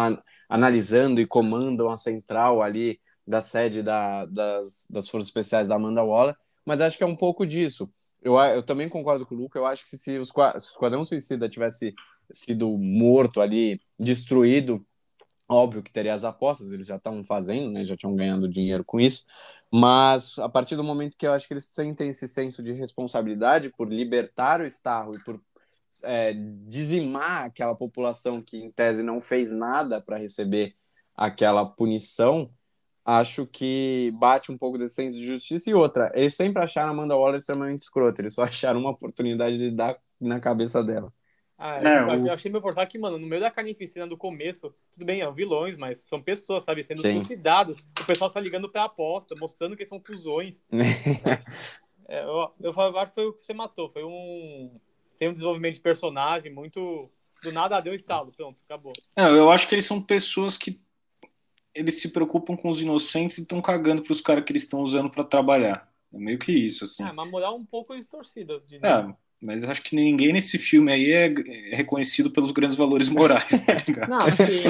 analisando 0.48 1.20
e 1.20 1.26
comandam 1.26 1.90
a 1.90 1.96
central 1.96 2.62
ali 2.62 2.98
da 3.26 3.40
sede 3.40 3.82
da, 3.82 4.26
das, 4.26 4.88
das 4.90 5.08
Forças 5.08 5.28
Especiais 5.28 5.68
da 5.68 5.76
Amanda 5.76 6.02
Waller, 6.02 6.36
mas 6.64 6.80
acho 6.80 6.96
que 6.98 7.04
é 7.04 7.06
um 7.06 7.16
pouco 7.16 7.46
disso. 7.46 7.90
Eu, 8.22 8.38
eu 8.38 8.62
também 8.62 8.88
concordo 8.88 9.26
com 9.26 9.34
o 9.34 9.38
Luca, 9.38 9.58
eu 9.58 9.66
acho 9.66 9.84
que 9.84 9.90
se, 9.90 9.98
se 9.98 10.18
o 10.18 10.22
Esquadrão 10.22 11.04
Suicida 11.04 11.48
tivesse 11.48 11.94
sido 12.32 12.76
morto 12.78 13.40
ali, 13.40 13.80
destruído, 13.98 14.84
Óbvio 15.48 15.82
que 15.82 15.92
teria 15.92 16.14
as 16.14 16.24
apostas, 16.24 16.72
eles 16.72 16.86
já 16.86 16.96
estão 16.96 17.22
fazendo, 17.22 17.70
né? 17.70 17.84
Já 17.84 17.96
tinham 17.96 18.16
ganhando 18.16 18.48
dinheiro 18.48 18.82
com 18.82 18.98
isso. 18.98 19.26
Mas 19.70 20.38
a 20.38 20.48
partir 20.48 20.74
do 20.74 20.84
momento 20.84 21.18
que 21.18 21.26
eu 21.26 21.32
acho 21.32 21.46
que 21.46 21.52
eles 21.52 21.66
sentem 21.66 22.08
esse 22.08 22.26
senso 22.26 22.62
de 22.62 22.72
responsabilidade 22.72 23.70
por 23.70 23.92
libertar 23.92 24.60
o 24.62 24.66
Starro 24.66 25.14
e 25.14 25.22
por 25.22 25.40
é, 26.02 26.32
dizimar 26.32 27.44
aquela 27.44 27.74
população 27.74 28.40
que, 28.40 28.56
em 28.56 28.70
tese, 28.70 29.02
não 29.02 29.20
fez 29.20 29.52
nada 29.52 30.00
para 30.00 30.16
receber 30.16 30.74
aquela 31.14 31.66
punição, 31.66 32.50
acho 33.04 33.46
que 33.46 34.12
bate 34.18 34.50
um 34.50 34.56
pouco 34.56 34.78
desse 34.78 34.94
senso 34.94 35.18
de 35.18 35.26
justiça. 35.26 35.70
E 35.70 35.74
outra, 35.74 36.10
eles 36.14 36.34
sempre 36.34 36.62
acharam 36.62 36.88
a 36.88 36.92
Amanda 36.92 37.16
Waller 37.16 37.36
extremamente 37.36 37.82
escrota, 37.82 38.22
eles 38.22 38.34
só 38.34 38.44
acharam 38.44 38.80
uma 38.80 38.90
oportunidade 38.90 39.58
de 39.58 39.70
dar 39.70 39.96
na 40.20 40.40
cabeça 40.40 40.82
dela. 40.82 41.12
Ah, 41.56 41.78
é, 41.78 41.98
eu, 41.98 42.26
eu 42.26 42.32
achei 42.32 42.50
meu 42.50 42.60
forçado 42.60 42.90
que, 42.90 42.98
mano, 42.98 43.16
no 43.16 43.26
meio 43.26 43.40
da 43.40 43.50
carnificina 43.50 44.06
do 44.08 44.16
começo, 44.16 44.74
tudo 44.90 45.04
bem, 45.04 45.20
é 45.20 45.30
vilões, 45.30 45.76
mas 45.76 45.98
são 45.98 46.20
pessoas, 46.20 46.64
sabe, 46.64 46.82
sendo 46.82 47.00
Sim. 47.00 47.12
suicidadas. 47.12 47.78
O 47.78 48.04
pessoal 48.04 48.28
só 48.28 48.40
ligando 48.40 48.68
pra 48.68 48.84
aposta, 48.84 49.36
mostrando 49.36 49.76
que 49.76 49.86
são 49.86 50.00
cuzões. 50.00 50.62
É, 52.06 52.22
eu, 52.22 52.52
eu, 52.60 52.70
eu 52.70 52.98
acho 52.98 53.12
que 53.12 53.14
foi 53.14 53.26
o 53.26 53.32
que 53.32 53.42
você 53.42 53.54
matou. 53.54 53.90
Foi 53.90 54.04
um. 54.04 54.78
Sem 55.14 55.26
um 55.28 55.32
desenvolvimento 55.32 55.76
de 55.76 55.80
personagem, 55.80 56.52
muito. 56.52 57.10
Do 57.42 57.50
nada 57.50 57.80
deu 57.80 57.94
estalo, 57.94 58.30
pronto, 58.30 58.62
acabou. 58.62 58.92
Não, 59.16 59.34
eu 59.34 59.50
acho 59.50 59.66
que 59.66 59.74
eles 59.74 59.86
são 59.86 60.02
pessoas 60.02 60.58
que 60.58 60.78
eles 61.74 62.00
se 62.00 62.10
preocupam 62.12 62.56
com 62.56 62.68
os 62.68 62.80
inocentes 62.80 63.38
e 63.38 63.42
estão 63.42 63.60
cagando 63.60 64.02
pros 64.02 64.20
caras 64.20 64.44
que 64.44 64.52
eles 64.52 64.62
estão 64.62 64.80
usando 64.80 65.10
pra 65.10 65.24
trabalhar. 65.24 65.88
É 66.12 66.18
meio 66.18 66.38
que 66.38 66.52
isso, 66.52 66.84
assim. 66.84 67.02
É, 67.04 67.10
uma 67.10 67.24
moral 67.26 67.56
um 67.56 67.64
pouco 67.64 67.94
distorcida. 67.96 68.60
diria. 68.68 68.86
É, 68.88 69.14
mas 69.42 69.64
eu 69.64 69.70
acho 69.70 69.82
que 69.82 69.96
ninguém 69.96 70.32
nesse 70.32 70.56
filme 70.58 70.92
aí 70.92 71.10
é 71.12 71.26
é 71.72 71.76
reconhecido 71.76 72.30
pelos 72.30 72.50
grandes 72.52 72.76
valores 72.76 73.08
morais, 73.08 73.66
tá 73.66 73.74
ligado? 73.86 74.08
Não, 74.10 74.16
assim. 74.18 74.62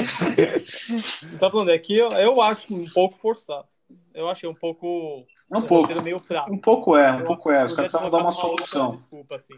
você 1.27 1.37
tá 1.37 1.49
falando, 1.49 1.69
é 1.71 1.77
que 1.79 1.95
eu, 1.97 2.09
eu 2.09 2.41
acho 2.41 2.73
um 2.75 2.89
pouco 2.89 3.17
forçado. 3.19 3.67
Eu 4.13 4.27
achei 4.27 4.49
um 4.49 4.53
pouco. 4.53 5.25
É 5.53 5.57
um 5.57 5.61
pouco. 5.61 6.01
meio 6.01 6.19
fraco. 6.19 6.51
Um 6.51 6.57
pouco 6.57 6.97
é, 6.97 7.11
um 7.13 7.19
Eu- 7.19 7.25
pouco 7.25 7.51
é. 7.51 7.63
Os 7.63 7.73
caras 7.73 7.91
precisavam 7.91 8.09
dar 8.09 8.23
uma 8.23 8.33
colocado 8.33 8.57
solução. 8.67 8.95
Desculpa, 8.95 9.35
assim. 9.35 9.53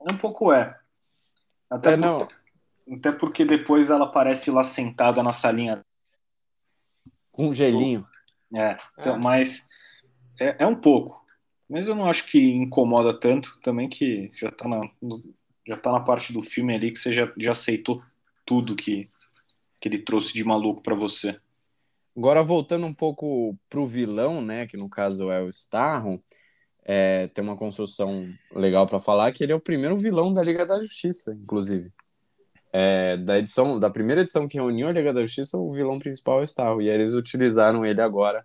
Um 0.00 0.16
pouco 0.18 0.52
é. 0.52 0.76
Até, 1.70 1.92
É, 1.94 1.96
não. 1.96 2.28
até 2.92 3.10
porque 3.12 3.44
depois 3.44 3.88
ela 3.88 4.04
aparece 4.04 4.50
lá 4.50 4.62
sentada 4.62 5.22
na 5.22 5.32
salinha. 5.32 5.82
Com 7.32 7.48
um 7.48 7.54
gelinho. 7.54 8.06
É, 8.54 8.76
então, 8.98 9.16
É. 9.16 9.18
mas 9.18 9.66
é, 10.38 10.56
é 10.60 10.66
um 10.66 10.76
pouco. 10.76 11.20
Mas 11.68 11.88
eu 11.88 11.94
não 11.94 12.06
acho 12.06 12.26
que 12.26 12.38
incomoda 12.38 13.18
tanto 13.18 13.58
também 13.62 13.88
que 13.88 14.30
já 14.34 14.50
tá 14.50 14.68
na, 14.68 14.82
já 15.66 15.76
tá 15.76 15.90
na 15.90 16.00
parte 16.00 16.32
do 16.32 16.42
filme 16.42 16.74
ali 16.74 16.92
que 16.92 16.98
você 16.98 17.12
já, 17.12 17.32
já 17.38 17.52
aceitou 17.52 18.02
tudo 18.44 18.76
que, 18.76 19.08
que 19.80 19.88
ele 19.88 19.98
trouxe 19.98 20.34
de 20.34 20.44
maluco 20.44 20.82
pra 20.82 20.94
você. 20.94 21.40
Agora, 22.14 22.42
voltando 22.42 22.84
um 22.84 22.92
pouco 22.92 23.56
pro 23.70 23.86
vilão, 23.86 24.42
né, 24.42 24.66
que 24.66 24.76
no 24.76 24.88
caso 24.88 25.30
é 25.30 25.40
o 25.40 25.48
Starro, 25.48 26.22
é, 26.84 27.28
tem 27.28 27.42
uma 27.42 27.56
construção 27.56 28.28
legal 28.54 28.86
para 28.86 29.00
falar 29.00 29.32
que 29.32 29.42
ele 29.42 29.52
é 29.52 29.54
o 29.54 29.60
primeiro 29.60 29.96
vilão 29.96 30.32
da 30.32 30.42
Liga 30.42 30.66
da 30.66 30.82
Justiça, 30.82 31.32
inclusive. 31.32 31.90
É, 32.72 33.16
da 33.18 33.38
edição, 33.38 33.78
da 33.78 33.90
primeira 33.90 34.22
edição 34.22 34.48
que 34.48 34.56
reuniu 34.56 34.88
a 34.88 34.92
Liga 34.92 35.12
da 35.12 35.20
Justiça, 35.22 35.58
o 35.58 35.68
vilão 35.70 35.98
principal 35.98 36.38
é 36.38 36.40
o 36.40 36.44
Starro, 36.44 36.80
e 36.80 36.88
aí 36.88 36.94
eles 36.94 37.12
utilizaram 37.12 37.84
ele 37.84 38.00
agora 38.00 38.44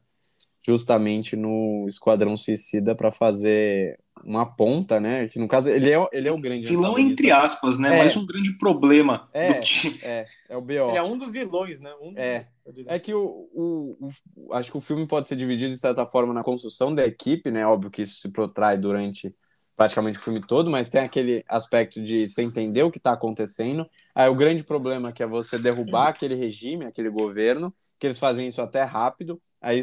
justamente 0.65 1.37
no 1.37 1.85
Esquadrão 1.87 2.35
Suicida 2.35 2.93
para 2.93 3.09
fazer 3.09 3.97
uma 4.25 4.45
ponta, 4.45 4.99
né, 4.99 5.27
que 5.29 5.39
no 5.39 5.47
caso 5.47 5.69
ele 5.69 5.89
é, 5.93 6.07
ele 6.11 6.27
é 6.27 6.31
o 6.31 6.41
grande 6.41 6.65
Vilão 6.65 6.99
entre 6.99 7.31
aspas, 7.31 7.77
né? 7.79 7.93
É. 7.95 7.97
Mais 7.99 8.17
um 8.17 8.25
grande 8.25 8.51
problema 8.57 9.29
É. 9.31 9.53
do 9.53 9.59
que. 9.61 9.99
É, 10.05 10.25
é 10.49 10.57
o 10.57 10.61
BO. 10.61 10.73
Ele 10.89 10.97
é 10.97 11.03
um 11.03 11.17
dos 11.17 11.31
vilões, 11.31 11.79
né? 11.79 11.93
Um 12.01 12.09
dos- 12.09 12.17
É. 12.17 12.45
diria. 12.73 12.91
É 12.91 12.99
que 12.99 13.13
o, 13.13 13.25
o, 13.53 14.09
o- 14.35 14.53
acho 14.53 14.69
que 14.71 14.77
o 14.77 14.81
filme 14.81 15.07
pode 15.07 15.29
ser 15.29 15.37
dividido 15.37 15.71
de 15.71 15.79
certa 15.79 16.05
forma 16.05 16.33
na 16.33 16.43
construção 16.43 16.93
da 16.93 17.05
equipe, 17.05 17.49
né? 17.49 17.65
Óbvio 17.65 17.89
que 17.91 18.01
isso 18.01 18.19
se 18.19 18.29
protrai 18.33 18.77
durante 18.77 19.33
praticamente 19.77 20.17
o 20.17 20.21
filme 20.21 20.41
todo, 20.41 20.71
mas 20.71 20.89
tem 20.89 21.01
aquele 21.01 21.45
aspecto 21.47 22.03
de 22.03 22.27
você 22.27 22.41
entender 22.41 22.81
o 22.81 22.89
que 22.89 22.97
está 22.97 23.11
acontecendo. 23.13 23.87
Aí 24.13 24.27
o 24.27 24.35
grande 24.35 24.63
problema 24.63 25.13
que 25.13 25.21
é 25.21 25.27
você 25.27 25.59
derrubar 25.59 26.09
aquele 26.09 26.33
regime, 26.33 26.85
aquele 26.85 27.11
governo, 27.11 27.71
que 27.99 28.07
eles 28.07 28.17
fazem 28.17 28.47
isso 28.47 28.59
até 28.59 28.81
rápido. 28.81 29.39
Aí, 29.61 29.79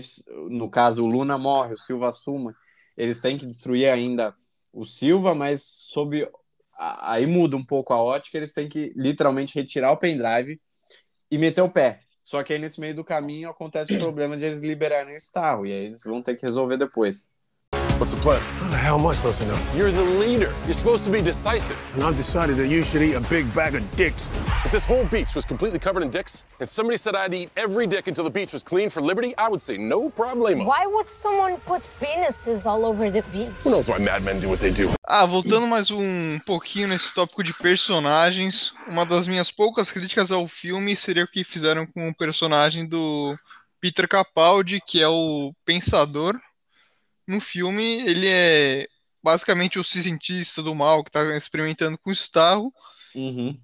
no 0.49 0.69
caso, 0.69 1.05
o 1.05 1.07
Luna 1.07 1.39
morre, 1.39 1.75
o 1.75 1.79
Silva 1.79 2.09
assume. 2.09 2.53
Eles 2.97 3.21
têm 3.21 3.39
que 3.39 3.47
destruir 3.47 3.89
ainda 3.89 4.35
o 4.73 4.85
Silva, 4.85 5.33
mas 5.33 5.63
sob 5.63 6.29
aí 6.77 7.25
muda 7.25 7.57
um 7.57 7.65
pouco 7.65 7.93
a 7.93 8.03
ótica, 8.03 8.37
eles 8.37 8.53
têm 8.53 8.69
que 8.69 8.93
literalmente 8.97 9.55
retirar 9.55 9.93
o 9.93 9.97
pendrive 9.97 10.61
e 11.31 11.39
meter 11.39 11.63
o 11.63 11.71
pé. 11.71 12.01
Só 12.25 12.43
que 12.43 12.53
aí 12.53 12.59
nesse 12.59 12.81
meio 12.81 12.97
do 12.97 13.05
caminho 13.05 13.49
acontece 13.49 13.95
o 13.95 13.99
problema 13.99 14.37
de 14.37 14.45
eles 14.45 14.61
liberarem 14.61 15.15
o 15.15 15.19
Starro, 15.19 15.67
e 15.67 15.73
aí 15.73 15.85
eles 15.85 16.03
vão 16.03 16.21
ter 16.21 16.35
que 16.35 16.45
resolver 16.45 16.77
depois. 16.77 17.34
What's 17.99 18.13
the 18.13 18.21
plan? 18.21 18.41
How 18.59 18.69
the 18.71 18.77
hell 18.77 18.99
am 18.99 19.07
I 19.07 19.13
supposed 19.13 19.41
to 19.43 19.47
know? 19.47 19.59
You're 19.73 19.93
the 19.93 20.03
leader. 20.03 20.53
You're 20.65 20.75
supposed 20.75 21.05
to 21.05 21.11
be 21.11 21.23
decisive. 21.23 21.79
And 21.95 22.03
I've 22.03 22.17
decided 22.17 22.57
that 22.57 22.67
you 22.67 22.83
should 22.83 23.03
eat 23.03 23.15
a 23.15 23.21
big 23.21 23.55
bag 23.55 23.77
of 23.77 23.89
dicks. 23.97 24.29
If 24.65 24.73
this 24.73 24.85
whole 24.85 25.05
beach 25.05 25.37
was 25.37 25.45
completely 25.45 25.79
covered 25.79 26.03
in 26.03 26.11
dicks, 26.11 26.43
and 26.59 26.69
somebody 26.69 26.97
said 26.97 27.15
I'd 27.15 27.33
eat 27.33 27.51
every 27.57 27.87
dick 27.87 28.09
until 28.09 28.25
the 28.25 28.31
beach 28.31 28.53
was 28.53 28.65
clean 28.65 28.91
for 28.91 29.01
liberty, 29.01 29.33
I 29.39 29.49
would 29.49 29.63
say 29.63 29.77
no 29.77 30.11
problemo. 30.11 30.67
Why 30.67 30.87
would 30.87 31.09
someone 31.09 31.57
put 31.59 31.83
penises 32.01 32.67
all 32.67 32.85
over 32.85 33.13
the 33.13 33.23
beach? 33.33 33.53
Who 33.63 33.71
knows 33.71 33.89
why 33.89 33.99
madmen 33.99 34.41
do 34.41 34.49
what 34.49 34.59
they 34.59 34.73
do? 34.73 34.91
Ah, 35.07 35.25
voltando 35.25 35.69
mais 35.69 35.93
um 35.93 36.41
pouquinho 36.45 36.89
nesse 36.89 37.15
tópico 37.15 37.45
de 37.45 37.55
personagens, 37.55 38.75
uma 38.89 39.07
das 39.07 39.29
minhas 39.29 39.53
poucas 39.53 39.93
críticas 39.93 40.33
ao 40.33 40.49
filme 40.49 40.97
seria 40.97 41.23
o 41.23 41.29
que 41.29 41.45
fizeram 41.45 41.87
com 41.87 42.09
o 42.09 42.15
personagem 42.15 42.89
do 42.89 43.39
Peter 43.81 44.09
Capaldi, 44.09 44.81
que 44.85 45.01
é 45.01 45.07
o 45.07 45.53
pensador. 45.65 46.37
No 47.27 47.41
filme, 47.41 47.83
ele 48.09 48.29
é 48.29 48.87
basicamente 49.23 49.79
o 49.79 49.85
cientista 49.85 50.63
do 50.63 50.75
mal 50.75 51.03
que 51.03 51.09
está 51.09 51.37
experimentando 51.37 51.97
com 51.99 52.11
o 52.11 52.13
Starro, 52.13 52.73
Uhum. 53.15 53.59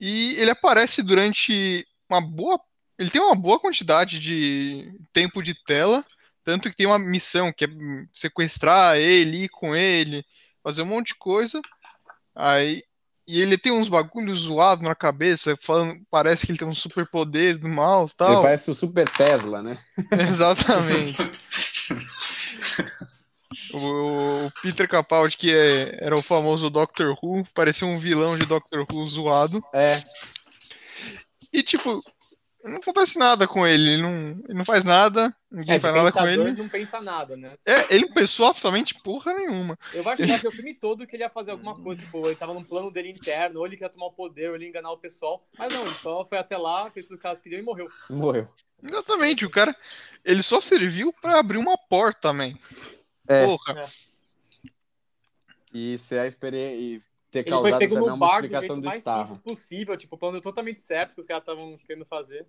e 0.00 0.34
ele 0.36 0.50
aparece 0.50 1.02
durante 1.02 1.86
uma 2.08 2.20
boa. 2.20 2.60
Ele 2.98 3.10
tem 3.10 3.20
uma 3.20 3.34
boa 3.34 3.58
quantidade 3.58 4.20
de 4.20 4.92
tempo 5.12 5.42
de 5.42 5.54
tela, 5.64 6.04
tanto 6.44 6.70
que 6.70 6.76
tem 6.76 6.86
uma 6.86 6.98
missão 6.98 7.52
que 7.52 7.64
é 7.64 7.68
sequestrar 8.12 8.96
ele, 8.98 9.44
ir 9.44 9.48
com 9.48 9.74
ele, 9.74 10.24
fazer 10.62 10.82
um 10.82 10.86
monte 10.86 11.08
de 11.08 11.14
coisa. 11.16 11.60
Aí. 12.34 12.82
E 13.26 13.40
ele 13.40 13.56
tem 13.56 13.72
uns 13.72 13.88
bagulhos 13.88 14.40
zoados 14.40 14.84
na 14.84 14.94
cabeça, 14.94 15.56
falando, 15.56 15.98
parece 16.10 16.44
que 16.44 16.52
ele 16.52 16.58
tem 16.58 16.68
um 16.68 16.74
superpoder 16.74 17.56
do 17.58 17.66
mal 17.70 18.02
Ele 18.02 18.12
tal. 18.18 18.42
parece 18.42 18.70
o 18.70 18.74
Super 18.74 19.08
Tesla, 19.08 19.62
né? 19.62 19.78
Exatamente. 20.12 21.16
O, 23.72 24.50
Peter 24.62 24.88
Capaldi, 24.88 25.36
que 25.36 25.54
é- 25.54 25.98
era 26.00 26.16
o 26.16 26.22
famoso 26.22 26.68
Doctor 26.70 27.16
Who, 27.22 27.44
parecia 27.54 27.86
um 27.86 27.98
vilão 27.98 28.36
de 28.36 28.46
Doctor 28.46 28.84
Who 28.90 29.06
zoado. 29.06 29.62
É, 29.72 30.02
E, 31.52 31.62
tipo, 31.62 32.02
não 32.70 32.78
acontece 32.78 33.18
nada 33.18 33.46
com 33.46 33.66
ele. 33.66 33.94
Ele 33.94 34.02
não, 34.02 34.30
ele 34.48 34.54
não 34.54 34.64
faz 34.64 34.84
nada, 34.84 35.34
ninguém 35.50 35.76
É, 35.76 35.80
faz 35.80 35.94
nada 35.94 36.10
com 36.12 36.26
ele. 36.26 36.52
não 36.52 36.68
pensa 36.68 37.00
nada, 37.00 37.36
né? 37.36 37.52
É, 37.64 37.94
ele 37.94 38.06
não 38.06 38.12
pensou 38.14 38.46
absolutamente 38.46 38.94
porra 39.02 39.32
nenhuma. 39.34 39.78
Eu 39.92 40.06
acho 40.08 40.16
que 40.16 40.30
achei 40.32 40.48
o 40.48 40.52
filme 40.52 40.74
todo 40.74 41.06
que 41.06 41.16
ele 41.16 41.22
ia 41.22 41.30
fazer 41.30 41.50
alguma 41.50 41.74
coisa, 41.74 42.00
tipo, 42.00 42.26
ele 42.26 42.36
tava 42.36 42.54
num 42.54 42.64
plano 42.64 42.90
dele 42.90 43.10
interno, 43.10 43.60
ou 43.60 43.66
ele 43.66 43.76
queria 43.76 43.90
tomar 43.90 44.06
o 44.06 44.12
poder, 44.12 44.50
ou 44.50 44.56
ele 44.56 44.64
ia 44.64 44.70
enganar 44.70 44.90
o 44.92 44.98
pessoal. 44.98 45.46
Mas 45.58 45.72
não, 45.72 45.82
ele 45.82 45.94
só 45.94 46.24
foi 46.24 46.38
até 46.38 46.56
lá, 46.56 46.90
fez 46.90 47.06
o 47.06 47.08
que 47.10 47.14
os 47.14 47.20
caras 47.20 47.40
queriam 47.40 47.60
e 47.60 47.62
morreu. 47.64 47.88
morreu. 48.08 48.48
Exatamente, 48.82 49.44
o 49.44 49.50
cara. 49.50 49.74
Ele 50.24 50.42
só 50.42 50.60
serviu 50.60 51.12
pra 51.12 51.38
abrir 51.38 51.58
uma 51.58 51.76
porta, 51.76 52.32
man. 52.32 52.52
É. 53.28 53.44
Porra. 53.44 53.78
E 55.72 55.98
ser 55.98 56.20
a 56.20 56.26
experiência. 56.26 57.02
Ter 57.42 57.48
Ele 57.48 57.50
foi 57.50 57.70
causado 57.70 57.78
pego 57.80 57.94
também 57.94 58.08
no 58.08 58.14
a 58.14 58.16
bar 58.16 58.42
do 58.42 58.48
do 58.48 58.60
simples 58.62 59.38
possível, 59.44 59.96
tipo, 59.96 60.14
o 60.14 60.18
plano 60.18 60.40
totalmente 60.40 60.78
certo 60.78 61.14
que 61.14 61.20
os 61.20 61.26
caras 61.26 61.42
estavam 61.42 61.76
querendo 61.86 62.04
fazer. 62.06 62.46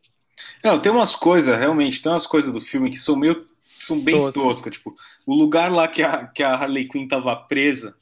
Não, 0.64 0.80
tem 0.80 0.92
umas 0.92 1.16
coisas, 1.16 1.58
realmente, 1.58 2.02
tem 2.02 2.12
umas 2.12 2.28
coisas 2.28 2.54
do 2.54 2.62
filme 2.62 2.90
que 2.92 3.00
são 3.00 3.16
meio. 3.16 3.48
são 3.64 4.00
bem 4.00 4.16
Toscas. 4.16 4.44
toscas. 4.44 4.74
Tipo, 4.74 4.96
o 5.26 5.34
lugar 5.34 5.72
lá 5.72 5.88
que 5.88 6.04
a, 6.04 6.28
que 6.28 6.44
a 6.44 6.54
Harley 6.54 6.88
Quinn 6.88 7.08
tava 7.08 7.36
presa, 7.36 7.96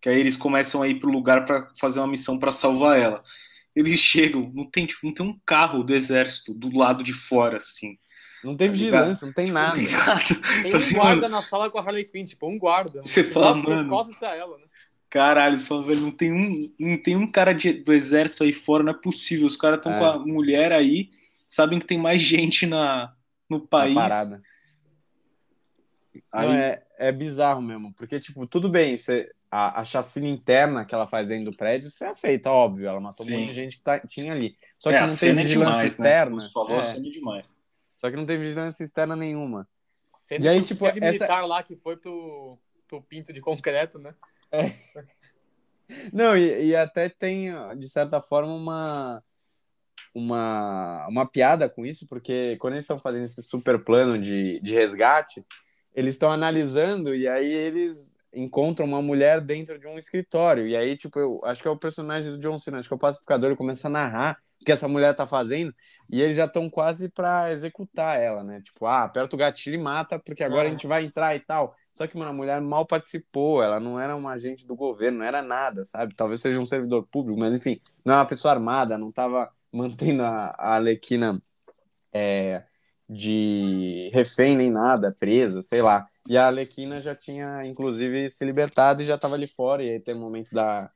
que 0.00 0.08
aí 0.08 0.18
eles 0.18 0.36
começam 0.36 0.80
a 0.80 0.88
ir 0.88 0.98
pro 0.98 1.10
lugar 1.10 1.44
pra 1.44 1.70
fazer 1.78 2.00
uma 2.00 2.06
missão 2.08 2.38
pra 2.38 2.50
salvar 2.50 2.98
ela. 2.98 3.22
Eles 3.76 3.98
chegam, 3.98 4.50
não 4.54 4.64
tem, 4.64 4.86
tipo, 4.86 5.04
não 5.06 5.12
tem 5.12 5.26
um 5.26 5.38
carro 5.44 5.82
do 5.82 5.94
exército 5.94 6.54
do 6.54 6.74
lado 6.76 7.02
de 7.04 7.12
fora, 7.12 7.58
assim. 7.58 7.96
Não 8.42 8.56
tem 8.56 8.68
Tá 8.68 8.72
vigilância, 8.72 9.26
não 9.26 9.32
tem 9.32 9.46
Tipo, 9.46 9.54
nada. 9.58 9.76
Não 9.80 9.84
tem 9.86 9.92
nada. 9.96 10.24
Tem 10.24 10.58
Então, 10.60 10.72
um 10.72 10.76
assim, 10.76 10.94
guarda 10.94 11.22
mano, 11.22 11.34
na 11.36 11.42
sala 11.42 11.70
com 11.70 11.78
a 11.78 11.82
Harley 11.82 12.04
Quinn, 12.04 12.24
tipo, 12.24 12.46
um 12.48 12.58
guarda. 12.58 13.00
Você 13.02 13.22
De 13.22 13.30
fala, 13.30 13.54
mano. 13.56 13.88
costas 13.88 14.16
pra 14.16 14.36
ela, 14.36 14.56
né? 14.58 14.64
Caralho, 15.14 15.56
só 15.60 15.80
velho, 15.80 16.00
não 16.00 16.10
tem 16.10 16.32
um, 16.32 16.74
não 16.76 17.00
tem 17.00 17.14
um 17.14 17.24
cara 17.30 17.52
de- 17.54 17.74
do 17.74 17.92
exército 17.92 18.42
aí 18.42 18.52
fora, 18.52 18.82
não 18.82 18.90
é 18.90 18.96
possível. 18.96 19.46
Os 19.46 19.56
caras 19.56 19.76
estão 19.78 19.92
É. 19.92 19.98
com 20.00 20.04
a 20.04 20.18
mulher 20.18 20.72
aí, 20.72 21.08
sabem 21.46 21.78
que 21.78 21.86
tem 21.86 21.96
mais 21.98 22.20
gente 22.50 22.66
na, 22.66 23.14
no 23.48 23.60
na 23.60 23.66
país. 23.66 23.94
parada. 23.94 24.42
Aí, 26.32 26.46
Não, 26.48 26.52
é, 26.54 26.82
é 26.98 27.12
bizarro 27.12 27.62
mesmo, 27.62 27.92
porque, 27.94 28.18
tipo, 28.18 28.44
tudo 28.46 28.68
bem, 28.68 28.96
você, 28.98 29.30
a, 29.48 29.80
a 29.80 29.84
chacina 29.84 30.26
interna 30.26 30.84
que 30.84 30.92
ela 30.92 31.06
faz 31.06 31.28
dentro 31.28 31.52
do 31.52 31.56
prédio, 31.56 31.90
você 31.90 32.04
aceita, 32.06 32.50
óbvio, 32.50 32.88
ela 32.88 33.00
matou 33.00 33.24
Sim. 33.24 33.36
um 33.36 33.40
monte 33.40 33.48
de 33.50 33.54
gente 33.54 33.76
que 33.76 33.82
tá- 33.84 34.00
tinha 34.00 34.32
ali. 34.32 34.56
Só 34.80 34.90
é, 34.90 34.94
que 34.94 34.98
a 34.98 35.00
não 35.02 35.06
tem 35.06 35.16
cena 35.16 35.40
é 35.40 35.44
vigilância 35.44 35.70
demais, 35.74 35.82
né? 35.98 36.08
externa. 36.08 36.34
Você 36.40 36.50
falou, 36.50 36.80
é, 36.80 36.90
é 36.90 37.00
demais. 37.00 37.44
só 37.96 38.10
que 38.10 38.16
não 38.16 38.26
tem 38.26 38.38
vigilância 38.38 38.82
externa 38.82 39.14
nenhuma. 39.14 39.68
Sendo 40.28 40.44
E 40.44 40.48
aí, 40.48 40.60
tipo, 40.62 40.84
essa- 40.86 40.98
militar 41.00 41.46
lá 41.46 41.62
que 41.62 41.76
foi 41.76 41.96
pro, 41.96 42.58
pro 42.88 43.00
pinto 43.02 43.32
de 43.32 43.40
concreto, 43.40 43.98
né? 44.00 44.12
Não, 46.12 46.36
e, 46.36 46.66
e 46.66 46.76
até 46.76 47.08
tem, 47.08 47.50
de 47.76 47.88
certa 47.88 48.20
forma, 48.20 48.54
uma, 48.54 49.22
uma, 50.14 51.06
uma 51.08 51.26
piada 51.26 51.68
com 51.68 51.84
isso, 51.84 52.08
porque 52.08 52.56
quando 52.58 52.74
eles 52.74 52.84
estão 52.84 52.98
fazendo 52.98 53.24
esse 53.24 53.42
super 53.42 53.84
plano 53.84 54.18
de, 54.18 54.60
de 54.60 54.74
resgate, 54.74 55.44
eles 55.94 56.14
estão 56.14 56.30
analisando 56.30 57.14
e 57.14 57.28
aí 57.28 57.52
eles 57.52 58.14
encontram 58.32 58.86
uma 58.86 59.00
mulher 59.00 59.40
dentro 59.40 59.78
de 59.78 59.86
um 59.86 59.96
escritório. 59.96 60.66
E 60.66 60.76
aí, 60.76 60.96
tipo, 60.96 61.18
eu 61.18 61.40
acho 61.44 61.62
que 61.62 61.68
é 61.68 61.70
o 61.70 61.78
personagem 61.78 62.30
do 62.30 62.38
John 62.38 62.58
Cena, 62.58 62.78
acho 62.78 62.88
que 62.88 62.94
é 62.94 62.96
o 62.96 62.98
pacificador, 62.98 63.50
ele 63.50 63.56
começa 63.56 63.86
a 63.86 63.90
narrar 63.90 64.38
o 64.60 64.64
que 64.64 64.72
essa 64.72 64.88
mulher 64.88 65.14
tá 65.14 65.26
fazendo 65.26 65.72
e 66.10 66.20
eles 66.20 66.36
já 66.36 66.46
estão 66.46 66.68
quase 66.68 67.08
para 67.10 67.52
executar 67.52 68.20
ela, 68.20 68.42
né? 68.42 68.60
Tipo, 68.62 68.86
ah, 68.86 69.04
aperta 69.04 69.36
o 69.36 69.38
gatilho 69.38 69.76
e 69.76 69.82
mata, 69.82 70.18
porque 70.18 70.42
agora 70.42 70.68
a 70.68 70.70
gente 70.70 70.86
vai 70.86 71.04
entrar 71.04 71.34
e 71.36 71.40
tal. 71.40 71.76
Só 71.94 72.06
que, 72.08 72.18
mano, 72.18 72.30
a 72.30 72.34
mulher 72.34 72.60
mal 72.60 72.84
participou, 72.84 73.62
ela 73.62 73.78
não 73.78 73.98
era 74.00 74.16
uma 74.16 74.32
agente 74.32 74.66
do 74.66 74.74
governo, 74.74 75.18
não 75.18 75.24
era 75.24 75.40
nada, 75.40 75.84
sabe? 75.84 76.14
Talvez 76.14 76.40
seja 76.40 76.60
um 76.60 76.66
servidor 76.66 77.06
público, 77.06 77.38
mas 77.38 77.54
enfim, 77.54 77.80
não 78.04 78.14
é 78.14 78.16
uma 78.18 78.26
pessoa 78.26 78.52
armada, 78.52 78.98
não 78.98 79.12
tava 79.12 79.48
mantendo 79.72 80.24
a, 80.24 80.54
a 80.58 80.74
Alequina 80.74 81.40
é, 82.12 82.64
de 83.08 84.10
refém 84.12 84.56
nem 84.56 84.70
nada, 84.70 85.14
presa, 85.18 85.62
sei 85.62 85.82
lá. 85.82 86.08
E 86.28 86.36
a 86.36 86.46
Alequina 86.46 87.00
já 87.00 87.14
tinha, 87.14 87.64
inclusive, 87.64 88.28
se 88.30 88.44
libertado 88.44 89.02
e 89.02 89.04
já 89.04 89.14
estava 89.14 89.34
ali 89.34 89.46
fora. 89.46 89.82
E 89.82 89.90
aí 89.90 90.00
tem 90.00 90.14
o 90.14 90.18
um 90.18 90.20
momento 90.20 90.54
da, 90.54 90.90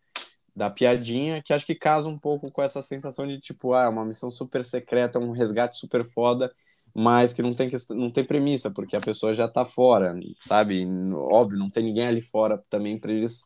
da 0.56 0.70
piadinha, 0.70 1.42
que 1.42 1.52
acho 1.52 1.66
que 1.66 1.74
casa 1.74 2.08
um 2.08 2.18
pouco 2.18 2.50
com 2.50 2.62
essa 2.62 2.82
sensação 2.82 3.26
de, 3.26 3.38
tipo, 3.40 3.74
ah, 3.74 3.88
uma 3.88 4.04
missão 4.04 4.30
super 4.30 4.64
secreta, 4.64 5.18
um 5.18 5.32
resgate 5.32 5.76
super 5.76 6.04
foda, 6.04 6.52
mas 7.00 7.32
que 7.32 7.42
não 7.42 7.54
tem, 7.54 7.70
não 7.90 8.10
tem 8.10 8.24
premissa, 8.24 8.72
porque 8.72 8.96
a 8.96 9.00
pessoa 9.00 9.32
já 9.32 9.46
tá 9.46 9.64
fora, 9.64 10.18
sabe? 10.36 10.84
Óbvio, 11.32 11.56
não 11.56 11.70
tem 11.70 11.84
ninguém 11.84 12.08
ali 12.08 12.20
fora 12.20 12.60
também 12.68 12.98
para 12.98 13.12
eles 13.12 13.44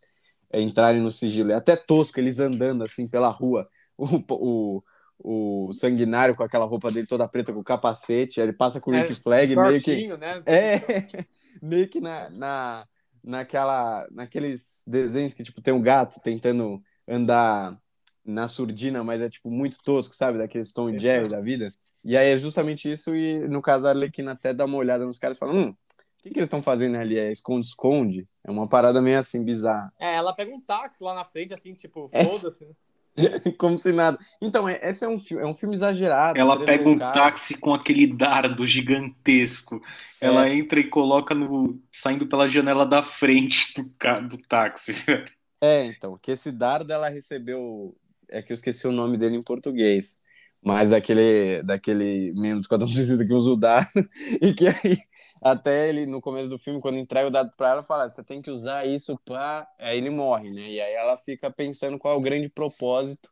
entrarem 0.55 1.03
no 1.03 1.11
sigilo. 1.11 1.53
É 1.53 1.57
até 1.57 1.77
tosco 1.77 2.19
eles 2.19 2.41
andando 2.41 2.83
assim 2.83 3.07
pela 3.07 3.29
rua. 3.29 3.69
O, 3.95 4.25
o, 4.31 4.83
o 5.19 5.73
sanguinário 5.75 6.35
com 6.35 6.43
aquela 6.43 6.65
roupa 6.65 6.89
dele 6.89 7.07
toda 7.07 7.29
preta 7.29 7.53
com 7.53 7.61
o 7.61 7.65
capacete, 7.65 8.41
ele 8.41 8.55
passa 8.55 8.81
com 8.81 8.91
o 8.91 8.95
é, 8.95 9.03
Rick 9.03 9.23
Flag 9.23 9.55
meio 9.55 9.83
que 9.83 10.09
né? 10.17 10.43
é 10.47 10.79
meio 11.61 11.87
que 11.89 12.01
na, 12.01 12.31
na 12.31 12.89
naquela 13.23 14.09
naqueles 14.11 14.83
desenhos 14.87 15.35
que 15.35 15.43
tipo 15.43 15.61
tem 15.61 15.75
um 15.75 15.83
gato 15.83 16.23
tentando 16.23 16.83
andar 17.07 17.79
na 18.25 18.49
surdina, 18.49 19.05
mas 19.05 19.21
é 19.21 19.29
tipo 19.29 19.51
muito 19.51 19.77
tosco, 19.85 20.17
sabe, 20.17 20.39
daqueles 20.39 20.73
Tom 20.73 20.99
Jerry 20.99 21.29
da 21.29 21.41
vida. 21.41 21.71
E 22.05 22.17
aí 22.17 22.33
é 22.33 22.37
justamente 22.37 22.91
isso 22.91 23.15
e 23.15 23.47
no 23.49 23.63
caso 23.63 23.87
a 23.87 23.91
Arlequina 23.91 24.33
até 24.33 24.53
dá 24.53 24.65
uma 24.65 24.77
olhada 24.77 25.07
nos 25.07 25.19
caras 25.19 25.37
e 25.37 25.41
fala: 25.41 25.53
"Hum, 25.53 25.71
o 25.71 26.23
que, 26.23 26.31
que 26.31 26.39
eles 26.39 26.47
estão 26.47 26.63
fazendo 26.63 26.97
ali? 26.97 27.19
É 27.19 27.33
esconde-esconde? 27.33 28.29
É 28.45 28.51
uma 28.51 28.69
parada 28.69 29.03
meio 29.03 29.19
assim 29.19 29.45
bizarra. 29.45 29.93
É, 29.99 30.15
ela 30.15 30.33
pega 30.33 30.55
um 30.55 30.61
táxi 30.61 31.03
lá 31.03 31.15
na 31.15 31.25
frente, 31.25 31.53
assim, 31.53 31.75
tipo, 31.75 32.09
é. 32.13 32.25
foda-se. 32.25 32.65
Né? 32.65 32.73
Como 33.59 33.77
se 33.77 33.93
nada. 33.93 34.19
Então, 34.41 34.69
é, 34.69 34.79
esse 34.89 35.05
é 35.05 35.09
um, 35.09 35.21
é 35.33 35.45
um 35.45 35.53
filme 35.53 35.75
exagerado. 35.75 36.39
Ela 36.39 36.65
pega 36.65 36.89
um 36.89 36.97
táxi 36.97 37.59
com 37.59 37.75
aquele 37.75 38.07
dardo 38.07 38.65
gigantesco. 38.65 39.81
É. 40.21 40.27
Ela 40.27 40.49
entra 40.49 40.79
e 40.79 40.89
coloca 40.89 41.35
no. 41.35 41.77
saindo 41.91 42.25
pela 42.25 42.47
janela 42.47 42.87
da 42.87 43.03
frente 43.03 43.75
do, 43.83 44.29
do 44.29 44.39
táxi. 44.47 44.95
É, 45.61 45.87
então, 45.87 46.17
que 46.23 46.31
esse 46.31 46.53
dardo 46.53 46.93
ela 46.93 47.09
recebeu. 47.09 47.97
É 48.29 48.41
que 48.41 48.53
eu 48.53 48.55
esqueci 48.55 48.87
o 48.87 48.93
nome 48.93 49.19
dele 49.19 49.37
em 49.37 49.43
português. 49.43 50.22
Mas 50.65 50.91
daquele, 50.91 51.63
daquele 51.63 52.33
membro 52.35 52.59
do 52.59 52.63
Esquadrão 52.63 52.89
Suicida 52.89 53.27
que 53.27 53.33
usa 53.33 53.51
o 53.51 53.57
dardo. 53.57 53.91
E 54.41 54.55
que 54.55 54.69
aí 54.69 54.97
até 55.43 55.89
ele, 55.89 56.07
no 56.07 56.21
começo 56.21 56.49
do 56.49 56.59
filme, 56.59 56.81
quando 56.81 56.99
entrega 56.99 57.27
o 57.27 57.31
dado 57.31 57.51
para 57.57 57.71
ela, 57.71 57.83
fala: 57.83 58.09
você 58.09 58.23
tem 58.23 58.41
que 58.41 58.51
usar 58.51 58.87
isso 58.87 59.19
para. 59.25 59.67
Aí 59.81 59.99
ele 59.99 60.09
morre, 60.09 60.51
né? 60.51 60.63
E 60.63 60.81
aí 60.81 60.95
ela 60.95 61.17
fica 61.17 61.51
pensando 61.51 61.99
qual 61.99 62.15
é 62.15 62.17
o 62.17 62.21
grande 62.21 62.49
propósito 62.49 63.29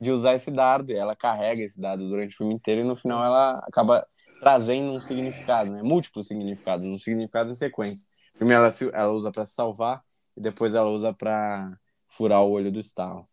de 0.00 0.10
usar 0.10 0.34
esse 0.34 0.50
dado. 0.50 0.90
E 0.90 0.96
ela 0.96 1.14
carrega 1.14 1.62
esse 1.62 1.80
dado 1.80 2.08
durante 2.08 2.34
o 2.34 2.38
filme 2.38 2.54
inteiro 2.54 2.80
e 2.80 2.84
no 2.84 2.96
final 2.96 3.24
ela 3.24 3.58
acaba 3.68 4.04
trazendo 4.40 4.90
um 4.90 5.00
significado, 5.00 5.70
né? 5.70 5.82
Múltiplos 5.82 6.26
significados, 6.26 6.84
um 6.84 6.98
significado 6.98 7.52
em 7.52 7.54
sequência. 7.54 8.08
Primeiro 8.34 8.64
ela, 8.64 8.74
ela 8.92 9.12
usa 9.12 9.30
para 9.30 9.46
se 9.46 9.54
salvar 9.54 10.02
e 10.36 10.40
depois 10.40 10.74
ela 10.74 10.90
usa 10.90 11.12
para 11.12 11.78
furar 12.08 12.42
o 12.42 12.50
olho 12.50 12.72
do 12.72 12.82
Star. 12.82 13.24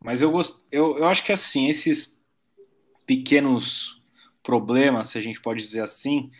Mas 0.00 0.22
eu, 0.22 0.30
gosto, 0.30 0.64
eu, 0.70 0.98
eu 0.98 1.08
acho 1.08 1.24
que 1.24 1.32
assim, 1.32 1.68
esses 1.68 2.16
pequenos 3.06 4.00
problemas, 4.42 5.08
se 5.08 5.18
a 5.18 5.20
gente 5.20 5.40
pode 5.40 5.62
dizer 5.62 5.82
assim, 5.82 6.30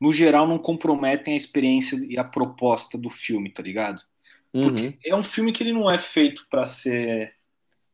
no 0.00 0.12
geral, 0.12 0.48
não 0.48 0.58
comprometem 0.58 1.34
a 1.34 1.36
experiência 1.36 1.96
e 2.08 2.18
a 2.18 2.24
proposta 2.24 2.98
do 2.98 3.10
filme, 3.10 3.50
tá 3.50 3.62
ligado? 3.62 4.02
Porque 4.50 4.86
uhum. 4.86 4.94
é 5.04 5.14
um 5.14 5.22
filme 5.22 5.52
que 5.52 5.62
ele 5.62 5.72
não 5.72 5.90
é 5.90 5.98
feito 5.98 6.46
para 6.50 6.64
ser 6.64 7.34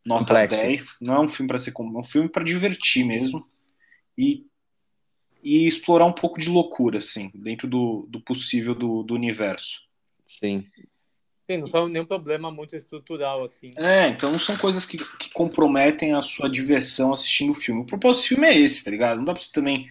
nota 0.05 0.27
Complexo. 0.27 0.62
10, 0.62 0.99
não 1.03 1.14
é 1.14 1.21
um 1.21 1.29
filme 1.29 1.49
para 1.49 1.59
ser 1.59 1.73
como, 1.73 1.97
é 1.97 2.01
um 2.01 2.05
filme 2.05 2.29
para 2.29 2.45
divertir 2.45 3.05
mesmo 3.05 3.47
e, 4.16 4.47
e 5.43 5.66
explorar 5.66 6.07
um 6.07 6.12
pouco 6.12 6.41
de 6.41 6.49
loucura, 6.49 6.99
assim, 6.99 7.31
dentro 7.35 7.69
do, 7.69 8.07
do 8.09 8.21
possível 8.21 8.75
do, 8.75 9.03
do 9.03 9.14
universo. 9.14 9.83
Sim. 10.25 10.66
Sim, 11.51 11.57
não 11.57 11.67
são 11.67 11.89
nenhum 11.89 12.05
problema 12.05 12.51
muito 12.51 12.77
estrutural, 12.77 13.43
assim. 13.43 13.73
É, 13.79 14.09
então 14.09 14.31
não 14.31 14.39
são 14.39 14.55
coisas 14.59 14.85
que, 14.85 14.99
que 15.19 15.31
comprometem 15.31 16.13
a 16.13 16.21
sua 16.21 16.47
diversão 16.47 17.11
assistindo 17.11 17.51
o 17.51 17.55
filme. 17.55 17.81
O 17.81 17.87
propósito 17.87 18.25
do 18.25 18.29
filme 18.29 18.47
é 18.47 18.59
esse, 18.59 18.85
tá 18.85 18.91
ligado? 18.91 19.17
Não 19.17 19.25
dá 19.25 19.33
pra 19.33 19.41
você 19.41 19.51
também 19.51 19.89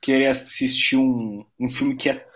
querer 0.00 0.28
assistir 0.28 0.96
um, 0.96 1.44
um 1.60 1.68
filme 1.68 1.96
que 1.96 2.08
é 2.08 2.26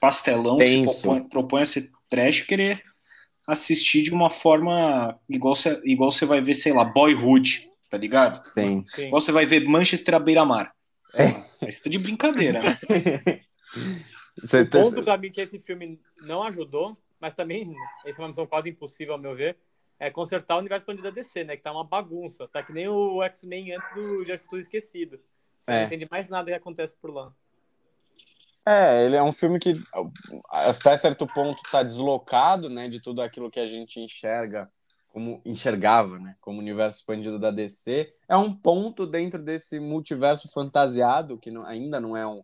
pastelão, 0.00 0.56
que 0.56 0.66
se 0.66 0.82
propõe, 0.82 1.28
propõe, 1.28 1.62
a 1.62 1.64
ser 1.64 1.88
trash, 2.08 2.42
querer 2.42 2.82
assistir 3.46 4.02
de 4.02 4.10
uma 4.10 4.28
forma 4.28 5.16
igual 5.28 5.54
você, 5.54 5.80
igual 5.84 6.10
você 6.10 6.26
vai 6.26 6.40
ver, 6.40 6.54
sei 6.54 6.72
lá, 6.72 6.84
Boyhood, 6.84 7.70
tá 7.88 7.96
ligado? 7.96 8.44
Sim. 8.44 8.82
Sim. 8.88 9.06
Igual 9.06 9.20
você 9.20 9.30
vai 9.30 9.46
ver 9.46 9.64
Manchester 9.68 10.16
à 10.16 10.18
beira-mar. 10.18 10.72
É. 11.14 11.68
Isso 11.68 11.84
tá 11.84 11.90
de 11.90 11.98
brincadeira, 11.98 12.60
né? 12.60 12.78
o 14.62 14.66
ponto 14.68 15.02
pra 15.04 15.16
mim 15.16 15.30
que 15.30 15.40
esse 15.40 15.60
filme 15.60 16.00
não 16.22 16.42
ajudou, 16.42 16.96
mas 17.20 17.34
também, 17.34 17.74
essa 18.04 18.20
é 18.20 18.22
uma 18.22 18.28
missão 18.28 18.46
quase 18.46 18.70
impossível, 18.70 19.14
ao 19.14 19.20
meu 19.20 19.34
ver, 19.34 19.56
é 19.98 20.10
consertar 20.10 20.56
o 20.56 20.58
universo 20.60 20.82
expandido 20.82 21.08
da 21.08 21.14
DC, 21.14 21.44
né? 21.44 21.56
Que 21.56 21.62
tá 21.62 21.70
uma 21.70 21.84
bagunça. 21.84 22.48
Tá 22.48 22.62
que 22.62 22.72
nem 22.72 22.88
o 22.88 23.22
X-Men 23.22 23.74
antes 23.74 23.94
do 23.94 24.24
Dia 24.24 24.38
Futuro 24.38 24.60
Esquecido. 24.60 25.20
É. 25.66 25.80
Não 25.80 25.86
entende 25.86 26.08
mais 26.10 26.30
nada 26.30 26.50
que 26.50 26.56
acontece 26.56 26.96
por 26.96 27.12
lá. 27.12 27.30
É, 28.66 29.04
ele 29.04 29.16
é 29.16 29.22
um 29.22 29.32
filme 29.32 29.58
que 29.58 29.74
até 30.48 30.96
certo 30.96 31.26
ponto 31.26 31.60
está 31.64 31.82
deslocado, 31.82 32.68
né, 32.68 32.88
de 32.88 33.00
tudo 33.00 33.20
aquilo 33.22 33.50
que 33.50 33.60
a 33.60 33.66
gente 33.66 34.00
enxerga 34.00 34.70
como 35.08 35.42
enxergava, 35.44 36.18
né, 36.18 36.36
como 36.40 36.60
universo 36.60 36.98
expandido 36.98 37.38
da 37.38 37.50
DC. 37.50 38.14
É 38.28 38.36
um 38.36 38.54
ponto 38.54 39.06
dentro 39.06 39.42
desse 39.42 39.80
multiverso 39.80 40.48
fantasiado 40.52 41.36
que 41.36 41.50
não, 41.50 41.64
ainda 41.64 42.00
não 42.00 42.16
é 42.16 42.26
um, 42.26 42.42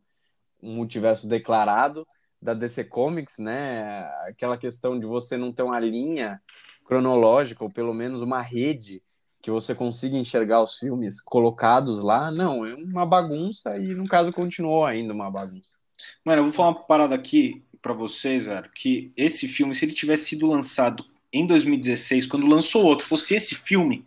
um 0.62 0.74
multiverso 0.74 1.28
declarado 1.28 2.06
da 2.46 2.54
DC 2.54 2.84
Comics, 2.84 3.40
né? 3.40 4.08
Aquela 4.28 4.56
questão 4.56 4.96
de 4.96 5.04
você 5.04 5.36
não 5.36 5.52
ter 5.52 5.64
uma 5.64 5.80
linha 5.80 6.40
cronológica 6.84 7.64
ou 7.64 7.68
pelo 7.68 7.92
menos 7.92 8.22
uma 8.22 8.40
rede 8.40 9.02
que 9.42 9.50
você 9.50 9.74
consiga 9.74 10.16
enxergar 10.16 10.62
os 10.62 10.78
filmes 10.78 11.20
colocados 11.20 12.00
lá, 12.00 12.30
não, 12.30 12.64
é 12.64 12.72
uma 12.74 13.04
bagunça 13.04 13.76
e 13.76 13.94
no 13.94 14.06
caso 14.06 14.32
continuou 14.32 14.84
ainda 14.84 15.12
uma 15.12 15.28
bagunça. 15.28 15.76
Mano, 16.24 16.38
eu 16.40 16.44
vou 16.44 16.52
falar 16.52 16.68
uma 16.68 16.86
parada 16.86 17.16
aqui 17.16 17.64
para 17.82 17.92
vocês, 17.92 18.46
velho, 18.46 18.70
que 18.72 19.12
esse 19.16 19.48
filme, 19.48 19.74
se 19.74 19.84
ele 19.84 19.92
tivesse 19.92 20.26
sido 20.26 20.46
lançado 20.46 21.04
em 21.32 21.44
2016, 21.46 22.26
quando 22.26 22.46
lançou 22.46 22.84
outro, 22.84 23.06
fosse 23.06 23.34
esse 23.34 23.56
filme, 23.56 24.06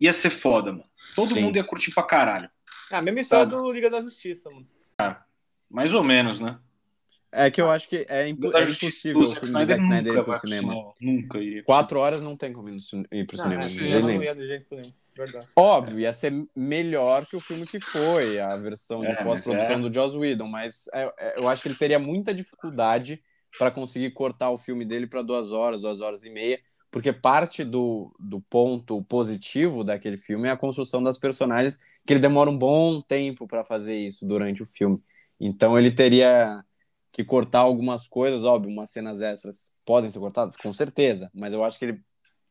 ia 0.00 0.12
ser 0.12 0.30
foda, 0.30 0.70
mano. 0.70 0.84
Todo 1.16 1.34
Sim. 1.34 1.42
mundo 1.42 1.56
ia 1.56 1.64
curtir 1.64 1.92
pra 1.92 2.04
caralho. 2.04 2.48
Ah, 2.92 2.98
a 2.98 3.02
mesma 3.02 3.20
história 3.20 3.46
do 3.46 3.72
Liga 3.72 3.90
da 3.90 4.00
Justiça, 4.00 4.48
mano. 4.50 4.66
Ah, 4.98 5.22
mais 5.68 5.94
ou 5.94 6.04
menos, 6.04 6.38
né? 6.38 6.58
É 7.32 7.50
que 7.50 7.60
eu 7.60 7.70
acho 7.70 7.88
que 7.88 8.04
é, 8.08 8.28
impo 8.28 8.56
é 8.56 8.62
impossível 8.62 9.22
o 9.22 9.28
filme 9.28 9.40
do 9.40 9.64
Zack 9.64 9.80
Snyder 9.80 10.14
ir 10.14 10.24
pro 10.24 10.38
cinema. 10.38 10.92
Nunca 11.00 11.38
iria. 11.38 11.62
Quatro 11.62 12.00
horas 12.00 12.20
não 12.22 12.36
tem 12.36 12.52
como 12.52 12.68
ir 12.68 13.26
pro 13.26 13.36
cinema. 13.36 13.60
Não, 13.62 14.00
não 14.00 14.22
ia 14.22 14.34
do 14.34 14.46
jeito 14.46 14.74
nenhum. 14.74 14.92
Verdade. 15.16 15.48
Óbvio, 15.54 16.00
ia 16.00 16.12
ser 16.12 16.32
melhor 16.56 17.26
que 17.26 17.36
o 17.36 17.40
filme 17.40 17.66
que 17.66 17.78
foi, 17.78 18.40
a 18.40 18.56
versão 18.56 19.00
de 19.00 19.08
é, 19.08 19.22
pós-produção 19.22 19.76
é. 19.76 19.78
do 19.78 19.92
Joss 19.92 20.16
Whedon, 20.16 20.48
mas 20.48 20.88
é, 20.94 21.12
é, 21.18 21.38
eu 21.38 21.48
acho 21.48 21.62
que 21.62 21.68
ele 21.68 21.74
teria 21.74 21.98
muita 21.98 22.32
dificuldade 22.32 23.22
para 23.58 23.70
conseguir 23.70 24.10
cortar 24.12 24.50
o 24.50 24.56
filme 24.56 24.84
dele 24.84 25.06
para 25.06 25.22
duas 25.22 25.52
horas, 25.52 25.82
duas 25.82 26.00
horas 26.00 26.24
e 26.24 26.30
meia, 26.30 26.58
porque 26.90 27.12
parte 27.12 27.64
do, 27.64 28.14
do 28.18 28.40
ponto 28.40 29.02
positivo 29.04 29.84
daquele 29.84 30.16
filme 30.16 30.48
é 30.48 30.52
a 30.52 30.56
construção 30.56 31.02
das 31.02 31.18
personagens, 31.18 31.82
que 32.06 32.12
ele 32.12 32.20
demora 32.20 32.48
um 32.48 32.56
bom 32.56 33.00
tempo 33.02 33.46
para 33.46 33.64
fazer 33.64 33.96
isso 33.96 34.26
durante 34.26 34.62
o 34.62 34.66
filme. 34.66 35.02
Então 35.38 35.78
ele 35.78 35.90
teria 35.90 36.64
que 37.12 37.24
cortar 37.24 37.60
algumas 37.60 38.06
coisas, 38.06 38.44
óbvio, 38.44 38.70
umas 38.70 38.90
cenas 38.90 39.20
extras 39.20 39.74
podem 39.84 40.10
ser 40.10 40.18
cortadas, 40.20 40.56
com 40.56 40.72
certeza, 40.72 41.30
mas 41.34 41.52
eu 41.52 41.64
acho 41.64 41.78
que 41.78 41.84
ele, 41.84 42.00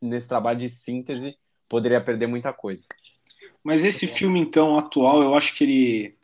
nesse 0.01 0.28
trabalho 0.28 0.60
de 0.60 0.70
síntese, 0.70 1.38
poderia 1.68 2.01
perder 2.01 2.28
muita 2.28 2.51
coisa. 2.51 2.84
Mas 3.64 3.84
esse 3.84 4.07
filme, 4.07 4.41
então, 4.41 4.78
atual, 4.78 5.22
eu 5.22 5.36
acho 5.36 5.55
que 5.55 5.64
ele. 5.64 6.18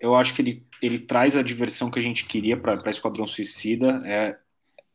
Eu 0.00 0.14
acho 0.14 0.34
que 0.34 0.42
ele, 0.42 0.66
ele 0.80 0.98
traz 0.98 1.36
a 1.36 1.42
diversão 1.42 1.90
que 1.90 1.98
a 1.98 2.02
gente 2.02 2.24
queria 2.24 2.56
para 2.56 2.90
Esquadrão 2.90 3.26
Suicida. 3.26 4.02
É, 4.04 4.36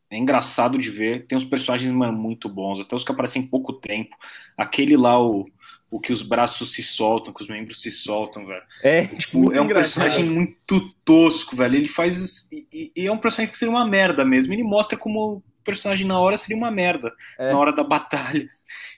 é 0.09 0.17
engraçado 0.17 0.77
de 0.77 0.89
ver. 0.89 1.25
Tem 1.25 1.37
uns 1.37 1.45
personagens 1.45 1.89
mano, 1.91 2.17
muito 2.17 2.49
bons, 2.49 2.81
até 2.81 2.95
os 2.95 3.03
que 3.03 3.11
aparecem 3.11 3.43
em 3.43 3.47
pouco 3.47 3.73
tempo. 3.73 4.15
Aquele 4.57 4.97
lá, 4.97 5.19
o 5.21 5.45
o 5.89 5.99
que 5.99 6.11
os 6.11 6.21
braços 6.21 6.73
se 6.73 6.83
soltam, 6.83 7.33
que 7.33 7.41
os 7.41 7.47
membros 7.47 7.81
se 7.81 7.89
soltam, 7.89 8.45
velho. 8.45 8.63
É, 8.83 9.05
tipo, 9.05 9.53
é 9.53 9.61
um 9.61 9.65
engraçado. 9.65 10.03
personagem 10.03 10.25
muito 10.25 10.93
tosco, 11.05 11.55
velho. 11.55 11.75
Ele 11.75 11.88
faz. 11.88 12.49
E, 12.51 12.91
e, 12.95 13.07
é 13.07 13.11
um 13.11 13.17
personagem 13.17 13.51
que 13.51 13.57
seria 13.57 13.73
uma 13.73 13.88
merda 13.88 14.25
mesmo. 14.25 14.53
Ele 14.53 14.63
mostra 14.63 14.97
como 14.97 15.38
o 15.38 15.43
personagem 15.63 16.05
na 16.05 16.19
hora 16.19 16.35
seria 16.35 16.57
uma 16.57 16.71
merda. 16.71 17.13
É. 17.39 17.51
Na 17.51 17.57
hora 17.57 17.71
da 17.71 17.83
batalha. 17.83 18.49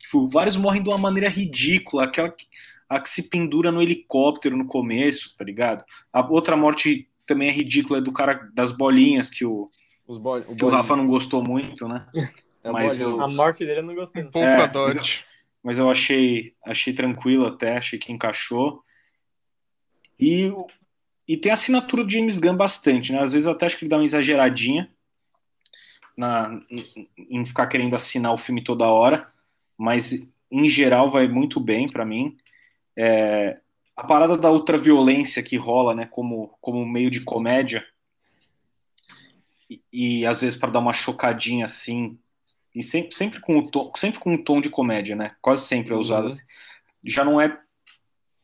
Tipo, 0.01 0.27
vários 0.27 0.57
morrem 0.57 0.81
de 0.81 0.89
uma 0.89 0.97
maneira 0.97 1.29
ridícula. 1.29 2.05
Aquela 2.05 2.29
que, 2.29 2.47
a 2.89 2.99
que 2.99 3.09
se 3.09 3.29
pendura 3.29 3.71
no 3.71 3.81
helicóptero 3.81 4.57
no 4.57 4.65
começo, 4.65 5.35
tá 5.37 5.45
ligado? 5.45 5.85
A 6.11 6.25
outra 6.27 6.57
morte 6.57 7.07
também 7.27 7.49
é 7.49 7.51
ridícula, 7.51 7.99
é 7.99 8.01
do 8.01 8.11
cara 8.11 8.49
das 8.55 8.71
bolinhas 8.71 9.29
que 9.29 9.45
o, 9.45 9.69
bo 10.07 10.37
o, 10.37 10.55
que 10.55 10.65
o 10.65 10.69
Rafa 10.69 10.95
não 10.95 11.05
gostou 11.05 11.43
muito, 11.43 11.87
né? 11.87 12.05
É 12.61 12.69
mas 12.73 12.99
eu... 12.99 13.21
A 13.21 13.27
morte 13.29 13.65
dele 13.65 13.79
eu 13.79 13.83
não 13.83 13.95
gostei. 13.95 14.21
Pouco 14.21 14.39
é, 14.39 14.67
Dodge 14.67 15.23
mas 15.63 15.77
eu 15.77 15.89
achei, 15.89 16.53
achei 16.65 16.93
tranquilo 16.93 17.45
até, 17.45 17.77
achei 17.77 17.99
que 17.99 18.11
encaixou. 18.11 18.83
E, 20.19 20.51
e 21.27 21.37
tem 21.37 21.51
a 21.51 21.53
assinatura 21.53 22.03
do 22.03 22.09
James 22.09 22.39
Gunn 22.39 22.55
bastante, 22.55 23.11
né? 23.11 23.21
Às 23.21 23.33
vezes 23.33 23.45
eu 23.45 23.53
até 23.53 23.65
acho 23.65 23.77
que 23.77 23.83
ele 23.83 23.89
dá 23.89 23.97
uma 23.97 24.05
exageradinha 24.05 24.89
na, 26.17 26.59
em 27.17 27.45
ficar 27.45 27.67
querendo 27.67 27.95
assinar 27.95 28.33
o 28.33 28.37
filme 28.37 28.63
toda 28.63 28.87
hora, 28.87 29.31
mas 29.77 30.25
em 30.51 30.67
geral 30.67 31.09
vai 31.09 31.27
muito 31.27 31.59
bem 31.59 31.87
para 31.87 32.05
mim. 32.05 32.35
É, 32.97 33.59
a 33.95 34.03
parada 34.03 34.37
da 34.37 34.51
ultraviolência 34.51 35.43
que 35.43 35.55
rola, 35.55 35.93
né, 35.93 36.05
como, 36.05 36.57
como 36.61 36.85
meio 36.85 37.09
de 37.09 37.21
comédia, 37.21 37.85
e, 39.69 39.81
e 39.91 40.25
às 40.25 40.41
vezes 40.41 40.57
para 40.57 40.71
dar 40.71 40.79
uma 40.79 40.93
chocadinha 40.93 41.65
assim, 41.65 42.17
e 42.75 42.83
sempre, 42.83 43.15
sempre, 43.15 43.39
com 43.39 43.57
o 43.57 43.69
tom, 43.69 43.91
sempre 43.95 44.19
com 44.19 44.33
um 44.33 44.43
tom 44.43 44.61
de 44.61 44.69
comédia, 44.69 45.15
né? 45.15 45.35
Quase 45.41 45.65
sempre 45.65 45.91
é 45.91 45.95
uhum. 45.95 46.01
usado 46.01 46.21
uhum. 46.21 46.27
assim. 46.27 46.43
Já 47.03 47.23
não 47.23 47.41
é 47.41 47.57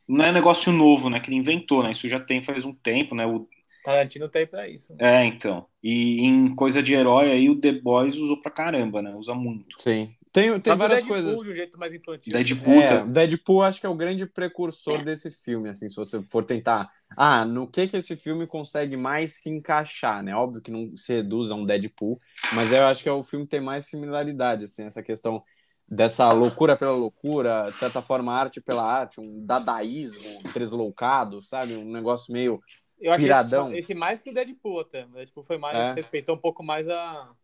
não 0.08 0.24
é 0.24 0.30
negócio 0.30 0.72
novo, 0.72 1.10
né? 1.10 1.18
Que 1.18 1.28
ele 1.28 1.38
inventou, 1.38 1.82
né? 1.82 1.90
Isso 1.90 2.08
já 2.08 2.20
tem 2.20 2.40
faz 2.40 2.64
um 2.64 2.72
tempo, 2.72 3.14
né? 3.14 3.26
O 3.26 3.48
Tarantino 3.84 4.28
tem 4.28 4.46
pra 4.46 4.68
isso. 4.68 4.92
Né? 4.94 5.22
É, 5.22 5.24
então. 5.24 5.66
E 5.82 6.24
em 6.24 6.54
coisa 6.54 6.82
de 6.82 6.94
herói 6.94 7.30
aí 7.30 7.48
o 7.48 7.60
The 7.60 7.72
Boys 7.72 8.16
usou 8.16 8.40
pra 8.40 8.50
caramba, 8.50 9.00
né? 9.00 9.14
Usa 9.14 9.34
muito. 9.34 9.80
Sim. 9.80 10.12
Tem, 10.36 10.60
tem 10.60 10.76
várias 10.76 10.98
Deadpool, 10.98 11.16
coisas. 11.16 11.40
De 11.40 11.50
um 11.50 11.54
jeito 11.54 11.78
mais 11.78 11.94
infantil. 11.94 12.30
Deadpool, 12.30 12.80
é, 12.82 13.06
Deadpool 13.06 13.62
acho 13.62 13.80
que 13.80 13.86
é 13.86 13.88
o 13.88 13.94
grande 13.94 14.26
precursor 14.26 15.02
desse 15.02 15.30
filme, 15.30 15.70
assim, 15.70 15.88
se 15.88 15.96
você 15.96 16.22
for 16.24 16.44
tentar. 16.44 16.92
Ah, 17.16 17.46
no 17.46 17.66
que 17.66 17.88
que 17.88 17.96
esse 17.96 18.14
filme 18.16 18.46
consegue 18.46 18.98
mais 18.98 19.38
se 19.38 19.48
encaixar, 19.48 20.22
né? 20.22 20.36
Óbvio 20.36 20.60
que 20.60 20.70
não 20.70 20.94
se 20.94 21.14
reduz 21.14 21.50
a 21.50 21.54
um 21.54 21.64
Deadpool, 21.64 22.20
mas 22.52 22.70
eu 22.70 22.84
acho 22.84 23.02
que 23.02 23.08
é 23.08 23.12
o 23.12 23.22
filme 23.22 23.46
que 23.46 23.52
tem 23.52 23.62
mais 23.62 23.86
similaridade, 23.86 24.66
assim, 24.66 24.84
essa 24.84 25.02
questão 25.02 25.42
dessa 25.88 26.30
loucura 26.32 26.76
pela 26.76 26.92
loucura, 26.92 27.70
de 27.72 27.78
certa 27.78 28.02
forma, 28.02 28.34
arte 28.34 28.60
pela 28.60 28.84
arte, 28.84 29.18
um 29.18 29.42
dadaísmo 29.42 30.42
tresloucado, 30.52 31.40
sabe? 31.40 31.76
Um 31.76 31.90
negócio 31.90 32.30
meio 32.30 32.60
eu 33.00 33.10
achei 33.10 33.24
piradão. 33.24 33.70
Esse, 33.70 33.78
esse 33.78 33.94
mais 33.94 34.20
que 34.20 34.28
o 34.28 34.34
Deadpool 34.34 34.80
até. 34.80 35.06
O 35.06 35.12
Deadpool 35.12 35.44
foi 35.44 35.56
mais, 35.56 35.78
é. 35.78 35.94
respeitou 35.94 36.34
um 36.34 36.38
pouco 36.38 36.62
mais 36.62 36.86
a, 36.90 37.34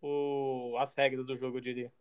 o, 0.00 0.76
as 0.78 0.94
regras 0.94 1.26
do 1.26 1.36
jogo, 1.36 1.58
eu 1.58 1.62
diria. 1.62 1.92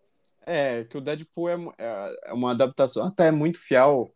É, 0.45 0.83
que 0.83 0.97
o 0.97 1.01
Deadpool 1.01 1.49
é, 1.49 1.55
é, 1.77 2.19
é 2.25 2.33
uma 2.33 2.51
adaptação 2.51 3.07
até 3.07 3.31
muito 3.31 3.59
fiel. 3.59 4.13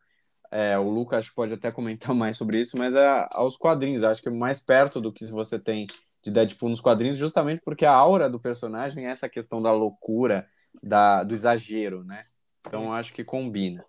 É, 0.51 0.77
o 0.77 0.89
Lucas 0.89 1.29
pode 1.29 1.53
até 1.53 1.71
comentar 1.71 2.13
mais 2.15 2.37
sobre 2.37 2.59
isso, 2.59 2.77
mas 2.77 2.95
é 2.95 3.27
aos 3.33 3.57
quadrinhos. 3.57 4.03
Acho 4.03 4.21
que 4.21 4.29
é 4.29 4.31
mais 4.31 4.63
perto 4.63 5.01
do 5.01 5.11
que 5.11 5.25
você 5.25 5.57
tem 5.57 5.87
de 6.23 6.31
Deadpool 6.31 6.69
nos 6.69 6.81
quadrinhos, 6.81 7.17
justamente 7.17 7.61
porque 7.63 7.85
a 7.85 7.93
aura 7.93 8.29
do 8.29 8.39
personagem 8.39 9.07
é 9.07 9.11
essa 9.11 9.29
questão 9.29 9.61
da 9.61 9.71
loucura, 9.71 10.47
da, 10.83 11.23
do 11.23 11.33
exagero, 11.33 12.03
né? 12.03 12.25
Então 12.65 12.93
acho 12.93 13.13
que 13.13 13.23
combina. 13.23 13.85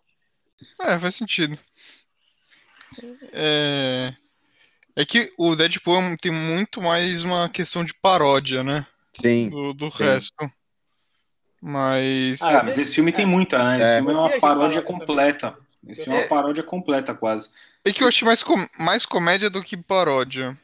É, 0.80 0.98
faz 0.98 1.16
sentido. 1.16 1.58
É... 3.32 4.14
é 4.96 5.04
que 5.04 5.32
o 5.36 5.54
Deadpool 5.54 6.16
tem 6.20 6.32
muito 6.32 6.80
mais 6.80 7.24
uma 7.24 7.48
questão 7.48 7.84
de 7.84 7.94
paródia, 7.94 8.62
né? 8.62 8.86
Sim. 9.12 9.48
Do, 9.48 9.74
do 9.74 9.90
sim. 9.90 10.04
resto. 10.04 10.50
Mas. 11.60 12.40
Ah, 12.40 12.62
mas 12.62 12.78
esse 12.78 12.94
filme 12.94 13.12
tem 13.12 13.26
muita, 13.26 13.58
né? 13.58 13.78
Esse 13.78 13.88
é. 13.88 13.96
filme 13.96 14.12
é 14.12 14.16
uma 14.16 14.40
paródia 14.40 14.82
completa. 14.82 15.56
Esse 15.86 16.04
filme 16.04 16.18
é 16.18 16.22
uma 16.22 16.28
paródia 16.28 16.62
completa, 16.62 17.14
quase. 17.14 17.50
É 17.84 17.92
que 17.92 18.02
eu 18.02 18.08
achei 18.08 18.26
mais, 18.26 18.42
com... 18.42 18.56
mais 18.78 19.04
comédia 19.04 19.50
do 19.50 19.62
que 19.62 19.76
paródia. 19.76 20.56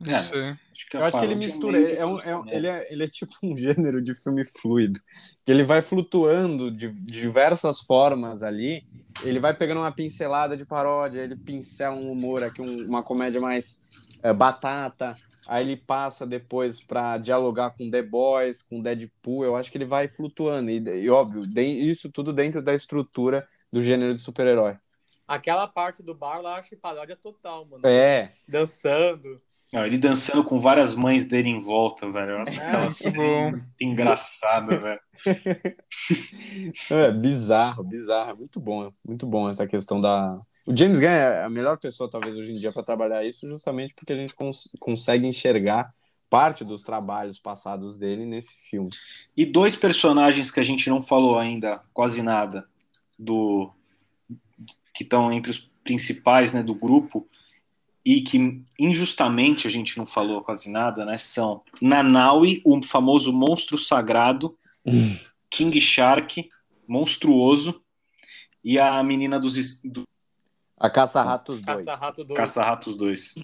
Não 0.00 0.14
é, 0.14 0.22
sei. 0.22 0.40
Acho 0.40 0.86
eu 0.92 1.04
acho 1.04 1.18
que 1.18 1.24
ele 1.24 1.34
mistura. 1.34 1.80
É, 1.80 1.98
é 1.98 2.06
um, 2.06 2.20
é, 2.20 2.56
ele, 2.56 2.66
é, 2.66 2.92
ele 2.92 3.04
é 3.04 3.08
tipo 3.08 3.32
um 3.42 3.56
gênero 3.56 4.02
de 4.02 4.14
filme 4.14 4.44
fluido. 4.44 5.00
Que 5.44 5.52
ele 5.52 5.62
vai 5.62 5.80
flutuando 5.80 6.70
de, 6.70 6.88
de 6.88 7.20
diversas 7.20 7.80
formas 7.80 8.42
ali. 8.42 8.84
Ele 9.22 9.38
vai 9.38 9.54
pegando 9.54 9.78
uma 9.78 9.92
pincelada 9.92 10.56
de 10.56 10.64
paródia, 10.64 11.20
ele 11.20 11.36
pincela 11.36 11.94
um 11.94 12.10
humor 12.10 12.42
aqui, 12.42 12.60
um, 12.60 12.86
uma 12.86 13.02
comédia 13.02 13.40
mais 13.40 13.82
é, 14.22 14.32
batata 14.32 15.14
aí 15.46 15.64
ele 15.64 15.76
passa 15.76 16.26
depois 16.26 16.80
para 16.80 17.18
dialogar 17.18 17.70
com 17.70 17.90
The 17.90 18.02
Boys, 18.02 18.62
com 18.62 18.80
Deadpool, 18.80 19.44
eu 19.44 19.56
acho 19.56 19.70
que 19.70 19.78
ele 19.78 19.84
vai 19.84 20.08
flutuando, 20.08 20.70
e, 20.70 20.78
e 20.78 21.10
óbvio, 21.10 21.44
isso 21.60 22.10
tudo 22.10 22.32
dentro 22.32 22.62
da 22.62 22.74
estrutura 22.74 23.46
do 23.72 23.82
gênero 23.82 24.14
de 24.14 24.20
super-herói. 24.20 24.76
Aquela 25.26 25.66
parte 25.66 26.02
do 26.02 26.14
bar 26.14 26.40
lá, 26.40 26.50
eu 26.50 26.56
acho 26.56 26.76
paródia 26.76 27.16
total, 27.16 27.64
mano. 27.66 27.86
É. 27.86 28.32
Dançando. 28.46 29.36
Não, 29.72 29.86
ele 29.86 29.96
dançando 29.96 30.44
com 30.44 30.60
várias 30.60 30.94
mães 30.94 31.26
dele 31.26 31.48
em 31.48 31.58
volta, 31.58 32.10
velho. 32.10 32.38
Nossa, 32.38 32.60
é, 32.60 32.66
aquela 32.66 32.90
cena 32.90 33.70
engraçada, 33.80 34.78
velho. 34.78 35.00
É 36.90 37.10
bizarro, 37.12 37.82
bizarro. 37.82 38.36
Muito 38.36 38.60
bom, 38.60 38.92
muito 39.06 39.26
bom 39.26 39.48
essa 39.48 39.66
questão 39.66 40.00
da, 40.00 40.38
o 40.66 40.76
James 40.76 40.98
Gunn 40.98 41.08
é 41.08 41.44
a 41.44 41.50
melhor 41.50 41.78
pessoa, 41.78 42.10
talvez, 42.10 42.36
hoje 42.36 42.50
em 42.50 42.54
dia 42.54 42.72
para 42.72 42.82
trabalhar 42.82 43.24
isso, 43.24 43.48
justamente 43.48 43.94
porque 43.94 44.12
a 44.12 44.16
gente 44.16 44.34
cons 44.34 44.70
consegue 44.78 45.26
enxergar 45.26 45.92
parte 46.30 46.64
dos 46.64 46.82
trabalhos 46.82 47.38
passados 47.38 47.98
dele 47.98 48.24
nesse 48.24 48.54
filme. 48.54 48.88
E 49.36 49.44
dois 49.44 49.76
personagens 49.76 50.50
que 50.50 50.60
a 50.60 50.62
gente 50.62 50.88
não 50.88 51.02
falou 51.02 51.38
ainda, 51.38 51.82
quase 51.92 52.22
nada, 52.22 52.66
do 53.18 53.70
que 54.94 55.02
estão 55.02 55.32
entre 55.32 55.50
os 55.50 55.70
principais 55.84 56.52
né, 56.52 56.62
do 56.62 56.74
grupo 56.74 57.28
e 58.04 58.20
que 58.22 58.64
injustamente 58.78 59.66
a 59.66 59.70
gente 59.70 59.96
não 59.98 60.06
falou 60.06 60.42
quase 60.42 60.70
nada, 60.70 61.04
né? 61.04 61.16
São 61.16 61.62
Nanaui, 61.80 62.60
o 62.64 62.82
famoso 62.82 63.32
monstro 63.32 63.78
sagrado, 63.78 64.56
King 65.50 65.80
Shark, 65.80 66.48
monstruoso, 66.86 67.82
e 68.64 68.78
a 68.78 69.02
menina 69.02 69.38
dos, 69.38 69.82
do, 69.82 70.04
a 70.82 70.90
Caça-Ratos 70.90 71.62
2. 71.62 71.84
Caça-Ratos 71.84 72.26
2. 72.26 72.36
Caça-Ratos 72.36 72.96
2. 72.96 73.34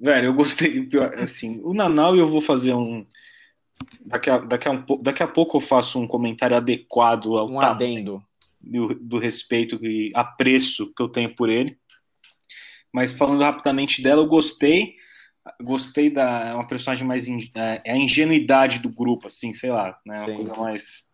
Velho, 0.00 0.26
eu 0.26 0.32
gostei. 0.34 0.88
Assim, 1.16 1.60
o 1.64 1.74
Nanau 1.74 2.14
eu 2.14 2.28
vou 2.28 2.40
fazer 2.40 2.72
um. 2.72 3.04
Daqui 4.00 4.30
a, 4.30 4.38
daqui, 4.38 4.68
a 4.68 4.70
um, 4.70 4.84
daqui 5.02 5.22
a 5.24 5.26
pouco 5.26 5.56
eu 5.56 5.60
faço 5.60 5.98
um 5.98 6.06
comentário 6.06 6.56
adequado 6.56 7.36
ao 7.36 7.50
um 7.50 7.60
adendo 7.60 8.22
do, 8.60 8.94
do 8.94 9.18
respeito 9.18 9.84
e 9.84 10.12
apreço 10.14 10.92
que 10.94 11.02
eu 11.02 11.08
tenho 11.08 11.34
por 11.34 11.50
ele. 11.50 11.76
Mas 12.92 13.12
falando 13.12 13.42
rapidamente 13.42 14.00
dela, 14.00 14.22
eu 14.22 14.26
gostei. 14.28 14.94
Gostei 15.60 16.10
da 16.10 16.46
é 16.46 16.54
uma 16.54 16.66
personagem 16.66 17.06
mais 17.06 17.26
in, 17.26 17.38
é, 17.54 17.82
é, 17.84 17.92
a 17.92 17.96
ingenuidade 17.96 18.78
do 18.78 18.88
grupo, 18.88 19.26
assim, 19.26 19.52
sei 19.52 19.70
lá, 19.70 19.98
né? 20.06 20.20
Uma 20.20 20.36
coisa 20.36 20.56
mais 20.60 21.05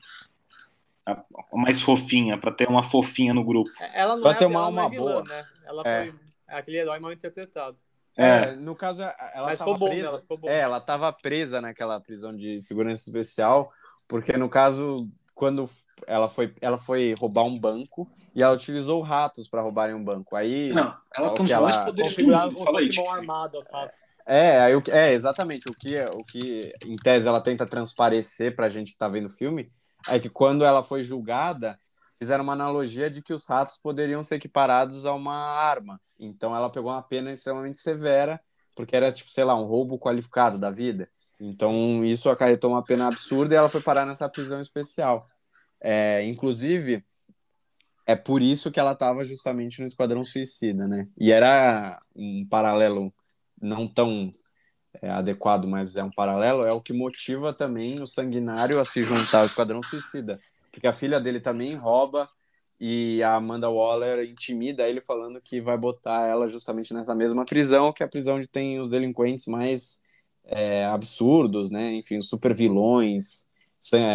mais 1.52 1.80
fofinha, 1.82 2.38
para 2.38 2.52
ter 2.52 2.68
uma 2.68 2.82
fofinha 2.82 3.34
no 3.34 3.44
grupo. 3.44 3.70
É, 3.80 4.00
ela 4.00 4.14
não 4.14 4.22
pra 4.22 4.32
é 4.32 4.34
ter 4.34 4.46
uma 4.46 4.60
alma 4.60 4.88
boa. 4.88 5.22
Né? 5.22 5.44
Ela 5.66 5.82
é. 5.84 6.04
foi 6.04 6.14
aquele 6.48 6.78
herói 6.78 6.98
mal 6.98 7.12
interpretado. 7.12 7.76
É, 8.16 8.24
é 8.24 8.56
no 8.56 8.74
caso, 8.76 9.02
ela 9.34 9.52
estava 9.52 9.78
presa. 9.78 10.22
Ela, 10.28 10.52
é, 10.52 10.58
ela 10.60 10.80
tava 10.80 11.12
presa 11.12 11.60
naquela 11.60 12.00
prisão 12.00 12.34
de 12.36 12.60
segurança 12.60 13.08
especial, 13.08 13.72
porque 14.06 14.36
no 14.36 14.48
caso, 14.48 15.08
quando 15.34 15.68
ela 16.06 16.28
foi, 16.28 16.54
ela 16.60 16.78
foi 16.78 17.14
roubar 17.18 17.44
um 17.44 17.58
banco 17.58 18.08
e 18.34 18.42
ela 18.42 18.54
utilizou 18.54 19.00
ratos 19.00 19.48
para 19.48 19.62
roubarem 19.62 19.94
um 19.94 20.04
banco. 20.04 20.36
Aí. 20.36 20.72
Não, 20.72 20.94
ela 21.14 21.32
os 21.32 21.50
mais 21.50 21.76
poderes 21.76 22.16
do 22.16 22.26
mundo. 22.26 22.64
Fala 22.64 22.80
aí, 22.80 22.90
armado, 23.08 23.58
os 23.58 23.66
ratos. 23.66 23.98
É, 24.24 24.60
aí, 24.60 24.72
é, 24.90 25.12
exatamente. 25.12 25.68
O 25.68 25.74
que, 25.74 25.96
o 25.96 26.24
que, 26.24 26.72
em 26.84 26.96
tese, 26.96 27.26
ela 27.26 27.40
tenta 27.40 27.66
transparecer 27.66 28.54
pra 28.54 28.68
gente 28.68 28.92
que 28.92 28.98
tá 28.98 29.08
vendo 29.08 29.26
o 29.26 29.30
filme 29.30 29.72
é 30.08 30.18
que 30.18 30.28
quando 30.28 30.64
ela 30.64 30.82
foi 30.82 31.04
julgada, 31.04 31.78
fizeram 32.18 32.44
uma 32.44 32.52
analogia 32.52 33.10
de 33.10 33.20
que 33.20 33.32
os 33.32 33.46
ratos 33.46 33.78
poderiam 33.82 34.22
ser 34.22 34.36
equiparados 34.36 35.04
a 35.06 35.12
uma 35.12 35.34
arma. 35.34 36.00
Então 36.18 36.54
ela 36.54 36.70
pegou 36.70 36.90
uma 36.90 37.02
pena 37.02 37.32
extremamente 37.32 37.80
severa, 37.80 38.40
porque 38.76 38.94
era, 38.94 39.10
tipo, 39.10 39.30
sei 39.30 39.44
lá, 39.44 39.54
um 39.54 39.64
roubo 39.64 39.98
qualificado 39.98 40.58
da 40.58 40.70
vida. 40.70 41.08
Então 41.40 42.04
isso 42.04 42.30
acarretou 42.30 42.70
uma 42.70 42.84
pena 42.84 43.08
absurda 43.08 43.54
e 43.54 43.56
ela 43.56 43.68
foi 43.68 43.82
parar 43.82 44.06
nessa 44.06 44.28
prisão 44.28 44.60
especial. 44.60 45.28
É, 45.80 46.22
inclusive, 46.24 47.04
é 48.06 48.14
por 48.14 48.40
isso 48.40 48.70
que 48.70 48.78
ela 48.78 48.92
estava 48.92 49.24
justamente 49.24 49.80
no 49.80 49.86
Esquadrão 49.86 50.22
Suicida, 50.22 50.86
né? 50.86 51.08
E 51.18 51.32
era 51.32 52.00
um 52.14 52.46
paralelo 52.48 53.12
não 53.60 53.86
tão 53.86 54.30
é, 55.00 55.10
adequado, 55.10 55.66
mas 55.66 55.96
é 55.96 56.04
um 56.04 56.10
paralelo, 56.10 56.64
é 56.64 56.72
o 56.72 56.80
que 56.80 56.92
motiva 56.92 57.52
também 57.52 58.00
o 58.00 58.06
Sanguinário 58.06 58.78
a 58.78 58.84
se 58.84 59.02
juntar 59.02 59.40
ao 59.40 59.46
Esquadrão 59.46 59.82
Suicida. 59.82 60.38
Porque 60.70 60.86
a 60.86 60.92
filha 60.92 61.20
dele 61.20 61.40
também 61.40 61.74
rouba 61.74 62.28
e 62.80 63.22
a 63.22 63.36
Amanda 63.36 63.70
Waller 63.70 64.28
intimida 64.28 64.88
ele 64.88 65.00
falando 65.00 65.40
que 65.40 65.60
vai 65.60 65.78
botar 65.78 66.26
ela 66.26 66.48
justamente 66.48 66.92
nessa 66.92 67.14
mesma 67.14 67.44
prisão, 67.44 67.92
que 67.92 68.02
é 68.02 68.06
a 68.06 68.08
prisão 68.08 68.36
onde 68.36 68.48
tem 68.48 68.80
os 68.80 68.90
delinquentes 68.90 69.46
mais 69.46 70.02
é, 70.44 70.84
absurdos, 70.86 71.70
né? 71.70 71.94
Enfim, 71.94 72.20
super 72.20 72.54
vilões, 72.54 73.48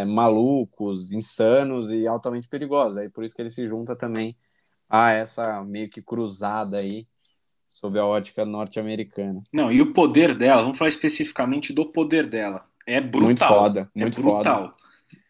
malucos, 0.08 1.12
insanos 1.12 1.92
e 1.92 2.08
altamente 2.08 2.48
perigosos. 2.50 2.98
Aí 2.98 3.10
por 3.10 3.24
isso 3.24 3.36
que 3.36 3.42
ele 3.42 3.50
se 3.50 3.68
junta 3.68 3.96
também 3.96 4.36
a 4.90 5.12
essa 5.12 5.64
meio 5.64 5.90
que 5.90 6.02
cruzada 6.02 6.80
aí 6.80 7.08
sob 7.78 8.00
a 8.00 8.06
ótica 8.06 8.44
norte-americana. 8.44 9.44
Não, 9.54 9.72
e 9.72 9.80
o 9.84 9.94
poder 9.94 10.34
dela, 10.34 10.64
vamos 10.64 10.80
falar 10.80 10.90
especificamente 10.90 11.72
do 11.72 11.86
poder 11.86 12.26
dela. 12.26 12.66
É 12.88 13.00
brutal. 13.00 13.26
Muito 13.26 13.46
foda, 13.46 13.92
é 13.96 14.02
muito 14.02 14.20
brutal. 14.20 14.72
foda. 14.72 14.76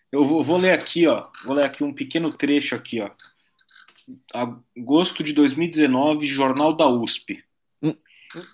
Eu 0.10 0.24
vou, 0.24 0.41
vou, 0.41 0.58
ler 0.58 0.72
aqui, 0.72 1.06
ó. 1.08 1.28
Vou 1.43 1.54
ler 1.54 1.66
aqui 1.66 1.84
um 1.84 1.91
pequeno 1.91 2.32
trecho 2.32 2.74
aqui, 2.74 3.02
ó. 3.02 3.10
Agosto 4.34 5.22
de 5.22 5.34
2019, 5.34 6.26
Jornal 6.26 6.74
da 6.74 6.88
USP. 6.88 7.43
Hum. 7.84 7.93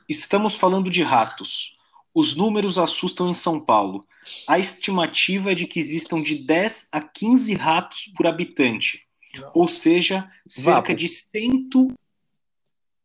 Estamos 0.09 0.55
falando 0.55 0.89
de 0.89 1.03
ratos. 1.03 1.77
Os 2.15 2.35
números 2.35 2.79
assustam 2.79 3.29
em 3.29 3.33
São 3.33 3.59
Paulo. 3.59 4.03
A 4.47 4.57
estimativa 4.57 5.51
é 5.51 5.55
de 5.55 5.67
que 5.67 5.79
existam 5.79 6.19
de 6.19 6.35
10 6.35 6.89
a 6.91 6.99
15 6.99 7.53
ratos 7.53 8.11
por 8.17 8.25
habitante. 8.25 9.05
Ou 9.53 9.67
seja, 9.67 10.27
cerca 10.47 10.81
Vapo. 10.81 10.95
de 10.95 11.07
100 11.07 11.69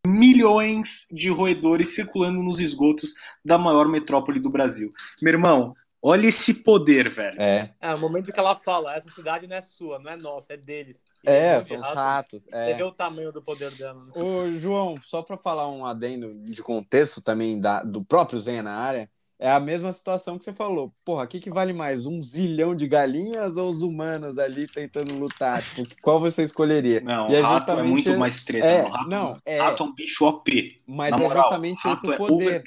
milhões 0.06 1.06
de 1.12 1.28
roedores 1.28 1.94
circulando 1.94 2.42
nos 2.42 2.60
esgotos 2.60 3.14
da 3.44 3.58
maior 3.58 3.88
metrópole 3.88 4.40
do 4.40 4.50
Brasil. 4.50 4.90
Meu 5.20 5.34
irmão, 5.34 5.74
Olha 6.00 6.28
esse 6.28 6.54
poder, 6.62 7.10
velho. 7.10 7.40
É. 7.40 7.74
É, 7.80 7.94
o 7.94 7.98
momento 7.98 8.32
que 8.32 8.38
ela 8.38 8.54
fala, 8.54 8.94
essa 8.94 9.10
cidade 9.10 9.46
não 9.48 9.56
é 9.56 9.62
sua, 9.62 9.98
não 9.98 10.10
é 10.10 10.16
nossa, 10.16 10.54
é 10.54 10.56
deles. 10.56 11.02
E 11.26 11.30
é, 11.30 11.60
são 11.60 11.76
os 11.76 11.86
ratos. 11.86 12.48
É. 12.52 12.66
Você 12.66 12.74
vê 12.74 12.82
o 12.84 12.92
tamanho 12.92 13.32
do 13.32 13.42
poder 13.42 13.70
dela. 13.72 14.04
Né? 14.04 14.12
Ô, 14.14 14.48
João, 14.58 15.00
só 15.02 15.22
para 15.22 15.36
falar 15.36 15.68
um 15.68 15.84
adendo 15.84 16.32
de 16.44 16.62
contexto 16.62 17.20
também 17.20 17.60
da, 17.60 17.82
do 17.82 18.04
próprio 18.04 18.38
Zen 18.38 18.62
na 18.62 18.76
área, 18.76 19.10
é 19.38 19.50
a 19.50 19.60
mesma 19.60 19.92
situação 19.92 20.36
que 20.36 20.44
você 20.44 20.52
falou. 20.52 20.92
Porra, 21.04 21.24
o 21.24 21.28
que, 21.28 21.38
que 21.38 21.50
vale 21.50 21.72
mais? 21.72 22.06
Um 22.06 22.20
zilhão 22.20 22.74
de 22.74 22.88
galinhas 22.88 23.56
ou 23.56 23.68
os 23.68 23.82
humanos 23.82 24.38
ali 24.38 24.66
tentando 24.66 25.14
lutar? 25.18 25.62
Tipo, 25.62 25.94
qual 26.02 26.18
você 26.18 26.42
escolheria? 26.42 27.00
Não, 27.00 27.30
e 27.30 27.36
é, 27.36 27.40
rato 27.40 27.70
é 27.70 27.82
muito 27.82 28.18
mais 28.18 28.44
treta. 28.44 28.66
É, 28.66 28.82
não, 28.82 28.90
rato, 28.90 29.08
não, 29.08 29.36
é... 29.44 29.58
rato 29.58 29.82
é 29.82 29.86
um 29.86 29.94
bicho 29.94 30.24
OP. 30.24 30.82
Mas 30.86 31.12
Na 31.12 31.18
é 31.18 31.20
moral, 31.22 31.42
justamente 31.44 31.88
esse 31.88 32.06
o 32.06 32.16
poder. 32.16 32.56
É 32.56 32.62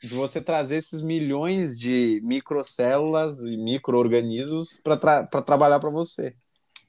de 0.00 0.14
você 0.14 0.40
trazer 0.40 0.76
esses 0.76 1.02
milhões 1.02 1.78
de 1.78 2.20
microcélulas 2.22 3.40
e 3.40 3.56
micro-organismos 3.56 4.80
para 4.82 4.96
tra 4.96 5.26
trabalhar 5.42 5.80
para 5.80 5.90
você. 5.90 6.36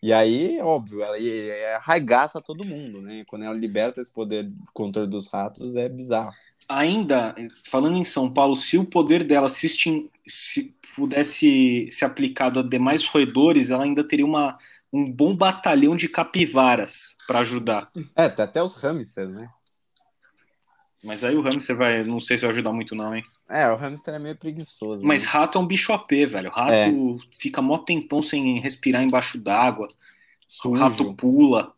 E 0.01 0.13
aí, 0.13 0.61
óbvio, 0.61 1.01
ela 1.03 1.17
arraigaça 1.75 2.39
todo 2.39 2.63
mundo, 2.63 3.01
né? 3.01 3.23
Quando 3.27 3.43
ela 3.45 3.55
liberta 3.55 3.99
esse 3.99 4.13
poder 4.13 4.45
de 4.45 4.55
controle 4.73 5.09
dos 5.09 5.27
ratos, 5.27 5.75
é 5.75 5.89
bizarro. 5.89 6.33
Ainda, 6.69 7.35
falando 7.67 7.97
em 7.97 8.03
São 8.03 8.31
Paulo, 8.31 8.55
se 8.55 8.77
o 8.77 8.85
poder 8.85 9.23
dela 9.23 9.49
se, 9.49 9.67
se 10.27 10.75
pudesse 10.95 11.89
ser 11.91 12.05
aplicado 12.05 12.59
a 12.59 12.63
demais 12.63 13.05
roedores, 13.07 13.71
ela 13.71 13.83
ainda 13.83 14.03
teria 14.03 14.25
uma, 14.25 14.55
um 14.93 15.11
bom 15.11 15.35
batalhão 15.35 15.95
de 15.95 16.07
capivaras 16.07 17.17
para 17.27 17.39
ajudar. 17.39 17.89
É, 18.15 18.29
tem 18.29 18.45
até 18.45 18.61
os 18.61 18.75
hamsters, 18.75 19.29
né? 19.29 19.49
Mas 21.03 21.23
aí 21.23 21.35
o 21.35 21.41
hamster 21.41 21.77
vai. 21.77 22.03
Não 22.03 22.19
sei 22.19 22.37
se 22.37 22.41
vai 22.41 22.51
ajudar 22.51 22.73
muito, 22.73 22.93
não, 22.93 23.15
hein? 23.15 23.23
É, 23.49 23.69
o 23.71 23.75
hamster 23.75 24.13
é 24.13 24.19
meio 24.19 24.35
preguiçoso. 24.35 25.07
Mas 25.07 25.25
né? 25.25 25.31
rato 25.31 25.57
é 25.57 25.61
um 25.61 25.65
bicho 25.65 25.93
AP, 25.93 26.11
velho. 26.27 26.51
Rato 26.51 26.73
é. 26.73 26.91
fica 27.31 27.61
mó 27.61 27.77
tempão 27.77 28.21
sem 28.21 28.59
respirar 28.59 29.01
embaixo 29.01 29.41
d'água. 29.41 29.87
O 30.65 30.75
rato 30.75 31.13
pula. 31.15 31.73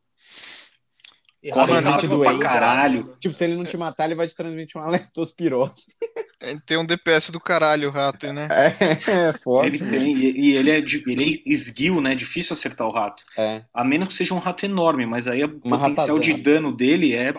E 1.44 1.50
corre 1.50 1.80
rápido 1.80 2.20
pra 2.20 2.38
caralho. 2.38 3.16
Tipo, 3.20 3.34
se 3.34 3.44
ele 3.44 3.56
não 3.56 3.66
te 3.66 3.76
matar, 3.76 4.06
ele 4.06 4.16
vai 4.16 4.28
te 4.28 4.36
transmitir 4.36 4.80
uma 4.80 4.90
leptospirose. 4.90 5.96
É, 6.40 6.56
tem 6.66 6.78
um 6.78 6.86
DPS 6.86 7.32
do 7.32 7.40
caralho 7.40 7.90
o 7.90 7.92
rato, 7.92 8.32
né? 8.34 8.48
É, 8.52 9.30
é 9.30 9.34
foda. 9.34 9.68
Ele 9.68 9.78
tem, 9.78 10.16
e, 10.16 10.40
e, 10.40 10.58
ele, 10.58 10.72
é, 10.72 10.78
ele 10.78 11.24
é 11.24 11.50
esguio, 11.50 12.02
né? 12.02 12.16
Difícil 12.16 12.54
acertar 12.54 12.88
o 12.88 12.92
rato. 12.92 13.24
É. 13.38 13.64
A 13.74 13.84
menos 13.84 14.08
que 14.08 14.14
seja 14.16 14.34
um 14.34 14.40
rato 14.40 14.66
enorme, 14.66 15.06
mas 15.06 15.28
aí 15.28 15.44
o 15.44 15.60
potencial 15.60 16.18
de 16.18 16.34
dano 16.34 16.76
dele 16.76 17.14
é, 17.14 17.32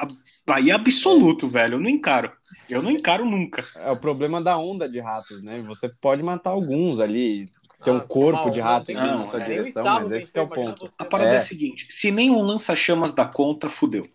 aí 0.49 0.71
é 0.71 0.73
absoluto, 0.73 1.49
velho. 1.49 1.75
Eu 1.75 1.81
não 1.81 1.91
encaro. 1.91 2.31
Eu 2.69 2.83
não 2.83 2.91
encaro 2.91 3.25
nunca. 3.25 3.65
É 3.77 3.91
o 3.91 3.97
problema 3.97 4.41
da 4.41 4.57
onda 4.57 4.89
de 4.89 5.01
ratos, 5.01 5.43
né? 5.43 5.61
Você 5.63 5.89
pode 5.89 6.23
matar 6.23 6.51
alguns 6.51 7.01
ali, 7.01 7.47
ter 7.83 7.91
um 7.91 7.99
ah, 7.99 8.01
corpo 8.01 8.51
de 8.51 8.61
rato 8.61 8.93
indo 8.93 9.01
na 9.01 9.27
sua 9.27 9.43
é. 9.43 9.45
direção, 9.45 9.85
mas 9.85 10.11
esse 10.13 10.39
é 10.39 10.43
o 10.43 10.49
ponto. 10.49 10.91
A 10.99 11.05
parada 11.05 11.31
é. 11.31 11.35
é 11.35 11.37
a 11.37 11.41
seguinte: 11.41 11.87
se 11.91 12.11
nenhum 12.11 12.43
lança-chamas 12.43 13.13
dá 13.13 13.25
conta, 13.25 13.69
fudeu. 13.69 14.07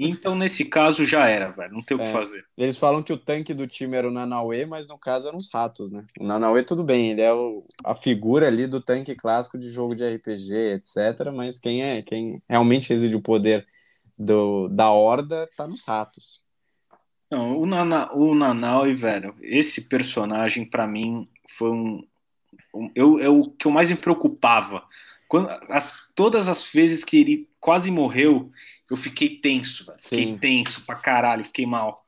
Então, 0.00 0.36
nesse 0.36 0.64
caso, 0.64 1.04
já 1.04 1.26
era, 1.26 1.50
velho. 1.50 1.72
Não 1.72 1.82
tem 1.82 1.96
o 1.96 2.00
que 2.00 2.06
é. 2.06 2.12
fazer. 2.12 2.44
Eles 2.56 2.76
falam 2.76 3.02
que 3.02 3.12
o 3.12 3.18
tanque 3.18 3.52
do 3.52 3.66
time 3.66 3.96
era 3.96 4.06
o 4.06 4.12
Nanauê, 4.12 4.64
mas 4.64 4.86
no 4.86 4.96
caso 4.96 5.26
eram 5.26 5.38
os 5.38 5.50
ratos, 5.52 5.90
né? 5.90 6.04
O 6.20 6.24
Nanauê, 6.24 6.62
tudo 6.62 6.84
bem, 6.84 7.10
ele 7.10 7.20
é 7.20 7.32
o, 7.32 7.64
a 7.84 7.96
figura 7.96 8.46
ali 8.46 8.68
do 8.68 8.80
tanque 8.80 9.16
clássico 9.16 9.58
de 9.58 9.72
jogo 9.72 9.96
de 9.96 10.08
RPG, 10.08 10.54
etc. 10.74 11.32
Mas 11.34 11.58
quem 11.58 11.82
é, 11.82 12.00
quem 12.00 12.40
realmente 12.48 12.90
reside 12.90 13.16
o 13.16 13.20
poder 13.20 13.66
do, 14.16 14.68
da 14.68 14.90
horda 14.92 15.48
tá 15.56 15.66
nos 15.66 15.84
ratos. 15.84 16.44
Não, 17.30 17.58
o, 17.58 17.66
Nana, 17.66 18.10
o 18.14 18.34
Nanaui, 18.34 18.94
velho, 18.94 19.34
esse 19.42 19.88
personagem, 19.88 20.64
para 20.64 20.86
mim, 20.86 21.28
foi 21.48 21.70
um. 21.70 22.06
Eu, 22.94 23.18
é 23.18 23.28
o 23.28 23.50
que 23.50 23.66
eu 23.66 23.70
mais 23.70 23.90
me 23.90 23.96
preocupava. 23.96 24.84
Quando, 25.28 25.48
as, 25.68 26.08
todas 26.14 26.48
as 26.48 26.66
vezes 26.66 27.04
que 27.04 27.18
ele 27.18 27.48
quase 27.60 27.90
morreu, 27.90 28.50
eu 28.90 28.96
fiquei 28.96 29.28
tenso, 29.28 29.84
velho. 29.84 29.98
Fiquei 30.00 30.38
tenso 30.38 30.84
pra 30.86 30.96
caralho, 30.96 31.44
fiquei 31.44 31.66
mal. 31.66 32.06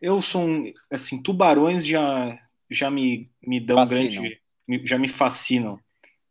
Eu 0.00 0.20
sou 0.20 0.46
um. 0.46 0.72
Assim, 0.90 1.22
tubarões 1.22 1.86
já, 1.86 2.38
já 2.70 2.90
me, 2.90 3.30
me 3.42 3.58
dão 3.58 3.76
fascinam. 3.76 4.22
grande. 4.22 4.40
Já 4.84 4.98
me 4.98 5.08
fascinam. 5.08 5.80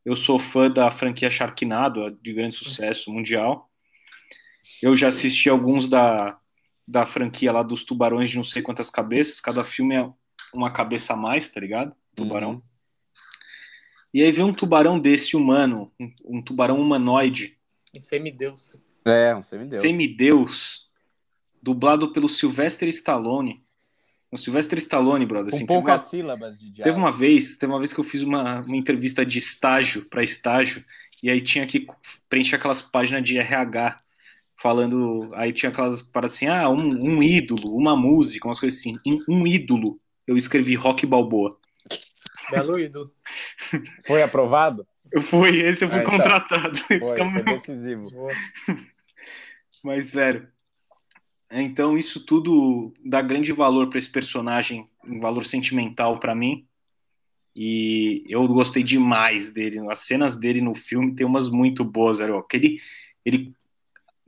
Eu 0.05 0.15
sou 0.15 0.37
fã 0.37 0.69
da 0.69 0.89
franquia 0.91 1.29
Sharknado, 1.29 2.11
de 2.21 2.33
grande 2.33 2.55
sucesso 2.55 3.11
mundial. 3.11 3.69
Eu 4.81 4.95
já 4.95 5.07
assisti 5.07 5.49
alguns 5.49 5.87
da, 5.87 6.37
da 6.87 7.05
franquia 7.05 7.51
lá 7.51 7.63
dos 7.63 7.83
tubarões 7.83 8.29
de 8.29 8.35
não 8.35 8.43
sei 8.43 8.61
quantas 8.61 8.89
cabeças. 8.89 9.39
Cada 9.39 9.63
filme 9.63 9.95
é 9.95 10.09
uma 10.53 10.71
cabeça 10.71 11.13
a 11.13 11.17
mais, 11.17 11.49
tá 11.49 11.59
ligado? 11.59 11.95
Tubarão. 12.15 12.51
Uhum. 12.51 12.61
E 14.13 14.21
aí 14.21 14.31
vem 14.31 14.45
um 14.45 14.53
tubarão 14.53 14.99
desse 14.99 15.35
humano, 15.35 15.91
um, 15.99 16.37
um 16.37 16.41
tubarão 16.41 16.79
humanoide. 16.79 17.57
Um 17.95 17.99
semideus. 17.99 18.77
É, 19.03 19.35
um 19.35 19.41
semideus. 19.41 19.81
Semideus, 19.81 20.89
dublado 21.61 22.13
pelo 22.13 22.27
Sylvester 22.27 22.87
Stallone. 22.89 23.61
O 24.31 24.37
Sylvester 24.37 24.77
Stallone, 24.79 25.25
brother. 25.25 25.51
Com 25.51 25.57
assim, 25.57 25.65
poucas 25.65 26.01
uma... 26.01 26.09
sílabas 26.09 26.59
de 26.59 26.71
diálogo. 26.71 26.83
Teve 26.83 26.97
uma 26.97 27.11
vez, 27.11 27.57
teve 27.57 27.71
uma 27.71 27.79
vez 27.79 27.93
que 27.93 27.99
eu 27.99 28.03
fiz 28.03 28.21
uma, 28.23 28.61
uma 28.61 28.77
entrevista 28.77 29.25
de 29.25 29.39
estágio 29.39 30.05
para 30.05 30.23
estágio, 30.23 30.83
e 31.21 31.29
aí 31.29 31.41
tinha 31.41 31.65
que 31.65 31.85
preencher 32.29 32.55
aquelas 32.55 32.81
páginas 32.81 33.23
de 33.23 33.37
RH, 33.37 33.97
falando. 34.57 35.29
Aí 35.33 35.53
tinha 35.53 35.69
aquelas 35.69 36.01
para 36.01 36.25
assim, 36.25 36.47
ah, 36.47 36.69
um, 36.69 36.77
um 36.77 37.23
ídolo, 37.23 37.75
uma 37.75 37.95
música, 37.95 38.47
umas 38.47 38.59
coisas 38.59 38.79
assim. 38.79 38.95
Um 39.27 39.45
ídolo. 39.45 39.99
Eu 40.25 40.35
escrevi 40.37 40.75
Rock 40.75 41.05
Balboa. 41.05 41.59
Belo 42.51 42.79
ídolo. 42.79 43.11
Foi 44.05 44.21
aprovado? 44.21 44.85
Eu 45.11 45.21
fui, 45.21 45.61
esse 45.61 45.85
eu 45.85 45.89
fui 45.89 45.99
ah, 45.99 46.01
então. 46.01 46.17
contratado. 46.17 46.77
Foi, 46.77 46.97
esse 46.97 47.21
é 47.21 47.31
foi 47.31 47.43
decisivo. 47.43 48.09
Mas, 49.83 50.11
velho, 50.11 50.47
então 51.51 51.97
isso 51.97 52.25
tudo 52.25 52.93
dá 53.05 53.21
grande 53.21 53.51
valor 53.51 53.89
para 53.89 53.99
esse 53.99 54.11
personagem, 54.11 54.89
um 55.05 55.19
valor 55.19 55.43
sentimental 55.43 56.19
para 56.19 56.33
mim. 56.33 56.65
E 57.55 58.23
eu 58.27 58.47
gostei 58.47 58.81
demais 58.81 59.53
dele. 59.53 59.79
As 59.91 59.99
cenas 59.99 60.37
dele 60.37 60.61
no 60.61 60.73
filme 60.73 61.13
tem 61.13 61.25
umas 61.25 61.49
muito 61.49 61.83
boas, 61.83 62.17
velho. 62.17 62.37
Aquele, 62.37 62.79
ele 63.23 63.53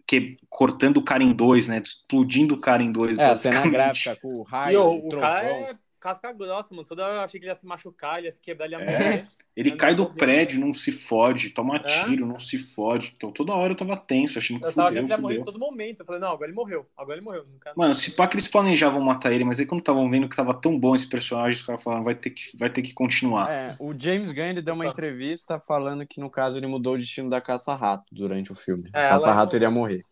que, 0.06 0.38
cortando 0.48 0.98
o 0.98 1.04
cara 1.04 1.24
em 1.24 1.34
dois, 1.34 1.68
né? 1.68 1.82
Explodindo 1.84 2.54
o 2.54 2.62
cara 2.62 2.84
em 2.84 2.92
dois. 2.92 3.18
É, 3.18 3.26
a 3.26 3.36
cena 3.36 3.66
gráfica 3.68 4.16
com 4.18 4.32
o 4.32 4.44
raio. 4.44 4.74
E 4.74 4.78
o, 4.78 5.08
o 5.08 5.20
cara 5.20 5.50
é 5.50 5.78
casca 6.06 6.32
grossa, 6.32 6.76
mano. 6.76 6.88
Toda 6.88 7.02
eu 7.02 7.22
achei 7.22 7.40
que 7.40 7.46
ele 7.48 7.52
ia 7.52 7.56
se 7.56 7.66
machucar, 7.66 8.20
ele 8.20 8.28
ia 8.28 8.32
se 8.32 8.40
quebrar, 8.40 8.68
ele 8.68 8.76
ia 8.76 8.82
é. 8.82 9.00
morrer. 9.00 9.28
Ele 9.56 9.72
cai 9.72 9.96
do 9.96 10.06
prédio, 10.06 10.60
não 10.60 10.74
se 10.74 10.92
fode, 10.92 11.52
toma 11.52 11.78
é? 11.78 11.80
tiro, 11.80 12.26
não 12.26 12.38
se 12.38 12.58
fode. 12.58 13.14
Então 13.16 13.32
toda 13.32 13.54
hora 13.54 13.72
eu 13.72 13.78
tava 13.78 13.96
tenso, 13.96 14.38
achando 14.38 14.60
que 14.60 14.68
eu 14.68 14.74
tava 14.74 14.90
achando 14.90 15.06
que 15.06 15.06
ele 15.06 15.14
ia 15.14 15.18
morrer 15.18 15.40
em 15.40 15.44
todo 15.44 15.58
momento. 15.58 16.02
Eu 16.02 16.06
falei, 16.06 16.22
não, 16.22 16.28
agora 16.28 16.46
ele 16.46 16.56
morreu, 16.56 16.86
agora 16.96 17.18
ele 17.18 17.26
morreu. 17.26 17.46
Mano, 17.76 17.96
se 17.96 18.12
pá 18.12 18.28
que 18.28 18.36
eles 18.36 18.50
planejavam 18.50 19.00
matar 19.00 19.32
ele, 19.32 19.46
mas 19.46 19.60
aí 19.60 19.66
quando 19.66 19.80
estavam 19.80 20.10
vendo 20.10 20.28
que 20.28 20.36
tava 20.36 20.54
tão 20.54 20.78
bom 20.78 20.94
esse 20.94 21.08
personagem, 21.08 21.58
os 21.58 21.64
caras 21.66 21.82
falaram, 21.82 22.04
vai 22.04 22.16
ter 22.16 22.32
que, 22.32 22.56
vai 22.58 22.70
ter 22.70 22.82
que 22.82 22.94
continuar. 22.94 23.50
É, 23.50 23.76
o 23.80 23.98
James 23.98 24.34
Gunn 24.34 24.62
deu 24.62 24.74
uma 24.74 24.86
entrevista 24.86 25.58
falando 25.58 26.06
que 26.06 26.20
no 26.20 26.30
caso 26.30 26.60
ele 26.60 26.68
mudou 26.68 26.96
o 26.96 26.98
destino 26.98 27.30
da 27.30 27.40
caça-rato 27.40 28.04
durante 28.12 28.52
o 28.52 28.56
filme. 28.56 28.90
É, 28.94 29.08
caça-rato 29.08 29.56
iria 29.56 29.72
morrer. 29.72 30.04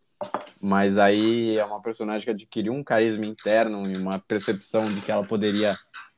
Mas 0.61 0.97
aí 0.97 1.57
é 1.57 1.65
uma 1.65 1.81
personagem 1.81 2.23
que 2.23 2.31
adquiriu 2.31 2.73
um 2.73 2.83
carisma 2.83 3.25
interno 3.25 3.89
e 3.91 3.97
uma 3.97 4.19
percepção 4.19 4.85
de 4.93 5.01
que 5.01 5.11
ela 5.11 5.25
poderia 5.25 5.77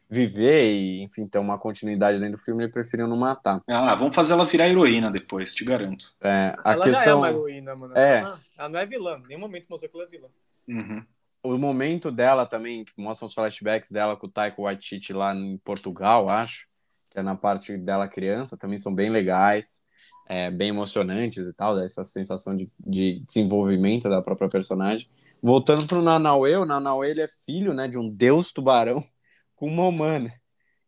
viver 0.09 0.71
e, 0.71 1.01
enfim, 1.01 1.27
ter 1.27 1.39
uma 1.39 1.57
continuidade 1.57 2.19
dentro 2.19 2.37
do 2.37 2.43
filme, 2.43 2.63
ele 2.63 2.71
preferiu 2.71 3.07
não 3.07 3.17
matar. 3.17 3.61
Ah, 3.67 3.95
vamos 3.95 4.15
fazer 4.15 4.33
ela 4.33 4.45
virar 4.45 4.67
heroína 4.67 5.11
depois, 5.11 5.53
te 5.53 5.65
garanto. 5.65 6.13
É, 6.21 6.55
a 6.63 6.73
ela 6.73 6.83
questão... 6.83 7.05
já 7.05 7.11
é 7.11 7.13
uma 7.13 7.29
heroína, 7.29 7.75
mano. 7.75 7.97
É. 7.97 8.19
Ela, 8.19 8.39
ela 8.57 8.69
não 8.69 8.79
é 8.79 8.85
vilã. 8.85 9.17
Em 9.25 9.27
nenhum 9.27 9.41
momento 9.41 9.65
mostrou 9.69 9.89
que 9.89 9.97
ela 9.97 10.05
é 10.05 10.09
vilã. 10.09 10.27
Uhum. 10.67 11.03
O 11.43 11.57
momento 11.57 12.11
dela 12.11 12.45
também, 12.45 12.83
que 12.85 12.93
mostra 12.97 13.27
os 13.27 13.33
flashbacks 13.33 13.91
dela 13.91 14.17
com 14.17 14.25
o 14.25 14.29
Taika 14.29 14.61
Waititi 14.61 15.13
lá 15.13 15.35
em 15.35 15.57
Portugal, 15.57 16.27
acho, 16.29 16.67
que 17.11 17.19
é 17.19 17.21
na 17.21 17.35
parte 17.35 17.77
dela 17.77 18.07
criança, 18.07 18.57
também 18.57 18.79
são 18.79 18.93
bem 18.93 19.09
legais, 19.09 19.83
é, 20.27 20.49
bem 20.49 20.69
emocionantes 20.69 21.47
e 21.47 21.53
tal, 21.53 21.75
dá 21.75 21.83
essa 21.83 22.03
sensação 22.03 22.55
de, 22.55 22.69
de 22.85 23.19
desenvolvimento 23.27 24.09
da 24.09 24.21
própria 24.21 24.49
personagem. 24.49 25.07
Voltando 25.41 25.85
pro 25.85 26.01
Nanauê, 26.01 26.55
o 26.55 26.65
Nanauê 26.65 27.11
ele 27.11 27.21
é 27.21 27.27
filho, 27.45 27.73
né, 27.73 27.87
de 27.87 27.97
um 27.97 28.07
deus 28.09 28.51
tubarão 28.51 29.03
com 29.55 29.67
uma 29.67 29.87
humana. 29.87 30.33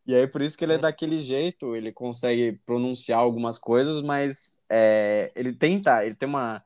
E 0.06 0.14
aí, 0.14 0.26
por 0.26 0.40
isso 0.40 0.56
que 0.56 0.64
ele 0.64 0.72
é 0.72 0.78
daquele 0.78 1.20
jeito, 1.20 1.76
ele 1.76 1.92
consegue 1.92 2.58
pronunciar 2.64 3.18
algumas 3.18 3.58
coisas, 3.58 4.02
mas 4.02 4.58
é, 4.68 5.30
ele 5.36 5.52
tenta, 5.52 6.04
ele 6.04 6.14
tem 6.14 6.26
uma. 6.28 6.64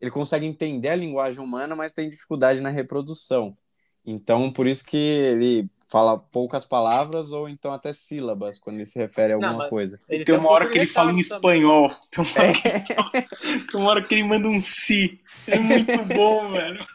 Ele 0.00 0.10
consegue 0.10 0.44
entender 0.46 0.88
a 0.88 0.96
linguagem 0.96 1.40
humana, 1.40 1.76
mas 1.76 1.92
tem 1.92 2.10
dificuldade 2.10 2.60
na 2.60 2.68
reprodução. 2.68 3.56
Então, 4.04 4.52
por 4.52 4.66
isso 4.66 4.84
que 4.84 4.96
ele 4.96 5.70
fala 5.90 6.16
poucas 6.16 6.64
palavras 6.64 7.32
ou 7.32 7.48
então 7.48 7.72
até 7.72 7.92
sílabas 7.92 8.60
quando 8.60 8.76
ele 8.76 8.86
se 8.86 8.98
refere 8.98 9.32
a 9.32 9.34
alguma 9.34 9.54
mas 9.54 9.68
coisa. 9.68 10.00
Ele 10.08 10.24
tem 10.24 10.36
um 10.36 10.38
uma 10.38 10.50
hora 10.50 10.68
que 10.68 10.78
ele 10.78 10.86
fala 10.86 11.12
em 11.12 11.18
espanhol. 11.18 11.90
Tem 12.10 12.24
uma, 12.24 12.40
hora 12.40 12.52
que... 12.54 13.66
tem 13.66 13.80
uma 13.80 13.90
hora 13.90 14.02
que 14.02 14.14
ele 14.14 14.22
manda 14.22 14.48
um 14.48 14.60
si. 14.60 15.18
É 15.48 15.58
muito 15.58 16.04
bom, 16.14 16.48
velho. 16.52 16.86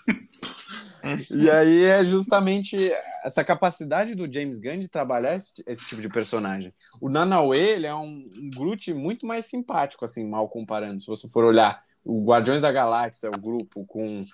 E 1.29 1.49
aí 1.51 1.83
é 1.83 2.03
justamente 2.03 2.91
essa 3.23 3.43
capacidade 3.43 4.15
do 4.15 4.31
James 4.31 4.59
Gunn 4.59 4.79
de 4.79 4.87
trabalhar 4.87 5.35
esse, 5.35 5.61
esse 5.67 5.85
tipo 5.85 6.01
de 6.01 6.09
personagem. 6.09 6.73
O 6.99 7.09
Nanaue, 7.09 7.57
ele 7.57 7.85
é 7.85 7.93
um, 7.93 8.25
um 8.37 8.49
Groot 8.55 8.93
muito 8.93 9.25
mais 9.25 9.45
simpático, 9.45 10.05
assim, 10.05 10.27
mal 10.27 10.47
comparando. 10.47 11.01
Se 11.01 11.07
você 11.07 11.29
for 11.29 11.43
olhar 11.43 11.83
o 12.03 12.23
Guardiões 12.23 12.61
da 12.61 12.71
Galáxia, 12.71 13.29
o 13.29 13.39
grupo 13.39 13.85
com, 13.85 14.25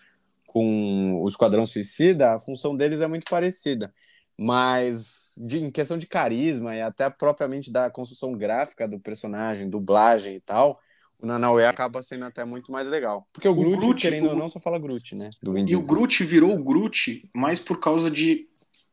com 0.46 1.22
o 1.22 1.28
Esquadrão 1.28 1.66
Suicida, 1.66 2.34
a 2.34 2.40
função 2.40 2.76
deles 2.76 3.02
é 3.02 3.08
muito 3.08 3.30
parecida. 3.30 3.92
Mas 4.38 5.36
de, 5.38 5.60
em 5.60 5.72
questão 5.72 5.98
de 5.98 6.08
carisma 6.08 6.76
e 6.76 6.82
até 6.82 7.10
propriamente 7.10 7.72
da 7.72 7.90
construção 7.90 8.34
gráfica 8.34 8.88
do 8.88 9.00
personagem, 9.00 9.70
dublagem 9.70 10.36
e 10.36 10.40
tal, 10.42 10.80
o 11.20 11.26
Nanaue 11.26 11.64
acaba 11.66 12.02
sendo 12.02 12.26
até 12.26 12.44
muito 12.44 12.72
mais 12.72 12.88
legal. 12.88 13.28
Porque 13.32 13.48
o, 13.48 13.52
O 13.52 13.56
Groot, 13.56 13.78
Groot, 13.80 14.02
querendo 14.02 14.26
o- 14.28 14.30
ou 14.32 14.36
não, 14.36 14.50
só 14.50 14.60
fala 14.60 14.80
Groot, 14.80 15.16
né? 15.16 15.30
E 15.68 15.76
o. 15.76 15.86
Groot 15.86 16.24
virou 16.24 16.54
o 16.54 16.64
Groot 16.64 17.30
mais 17.36 17.60
por 17.60 17.80
causa 17.80 18.10
de 18.10 18.48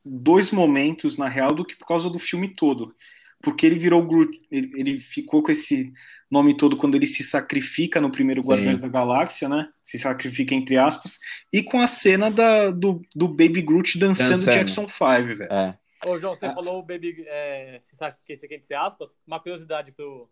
dois 0.04 0.50
momentos, 0.50 1.16
na 1.16 1.28
real, 1.28 1.54
do 1.54 1.64
que 1.64 1.76
por 1.76 1.86
causa 1.86 2.10
do 2.10 2.18
filme 2.18 2.52
todo. 2.54 2.94
Porque 3.40 3.64
ele 3.64 3.78
virou 3.78 4.02
o 4.02 4.06
Groot, 4.06 4.40
ele, 4.50 4.72
ele 4.74 4.98
ficou 4.98 5.42
com 5.42 5.52
esse 5.52 5.92
nome 6.30 6.56
todo 6.56 6.76
quando 6.76 6.96
ele 6.96 7.06
se 7.06 7.22
sacrifica 7.22 8.00
no 8.00 8.10
primeiro 8.10 8.42
Sim. 8.42 8.48
Guardiões 8.48 8.78
da 8.80 8.88
Galáxia, 8.88 9.48
né? 9.48 9.68
Se 9.82 9.96
sacrifica 9.98 10.54
entre 10.54 10.76
aspas, 10.76 11.20
e 11.52 11.62
com 11.62 11.80
a 11.80 11.86
cena 11.86 12.30
da, 12.30 12.70
do, 12.70 13.00
do 13.14 13.28
Baby 13.28 13.62
Groot 13.62 13.96
dançando 13.98 14.30
Dançando. 14.30 14.54
Jackson 14.54 14.88
5, 14.88 14.98
velho. 15.36 15.52
É. 15.52 15.78
Ô, 16.04 16.18
João, 16.18 16.34
você 16.34 16.46
Ah. 16.46 16.54
falou 16.54 16.78
o 16.80 16.82
Baby. 16.82 17.24
É, 17.26 17.78
se 17.80 17.94
sabe 17.96 18.16
que 18.26 18.36
fica 18.36 18.54
entre 18.54 18.74
aspas. 18.74 19.16
Uma 19.26 19.38
curiosidade 19.40 19.92
pro, 19.92 20.28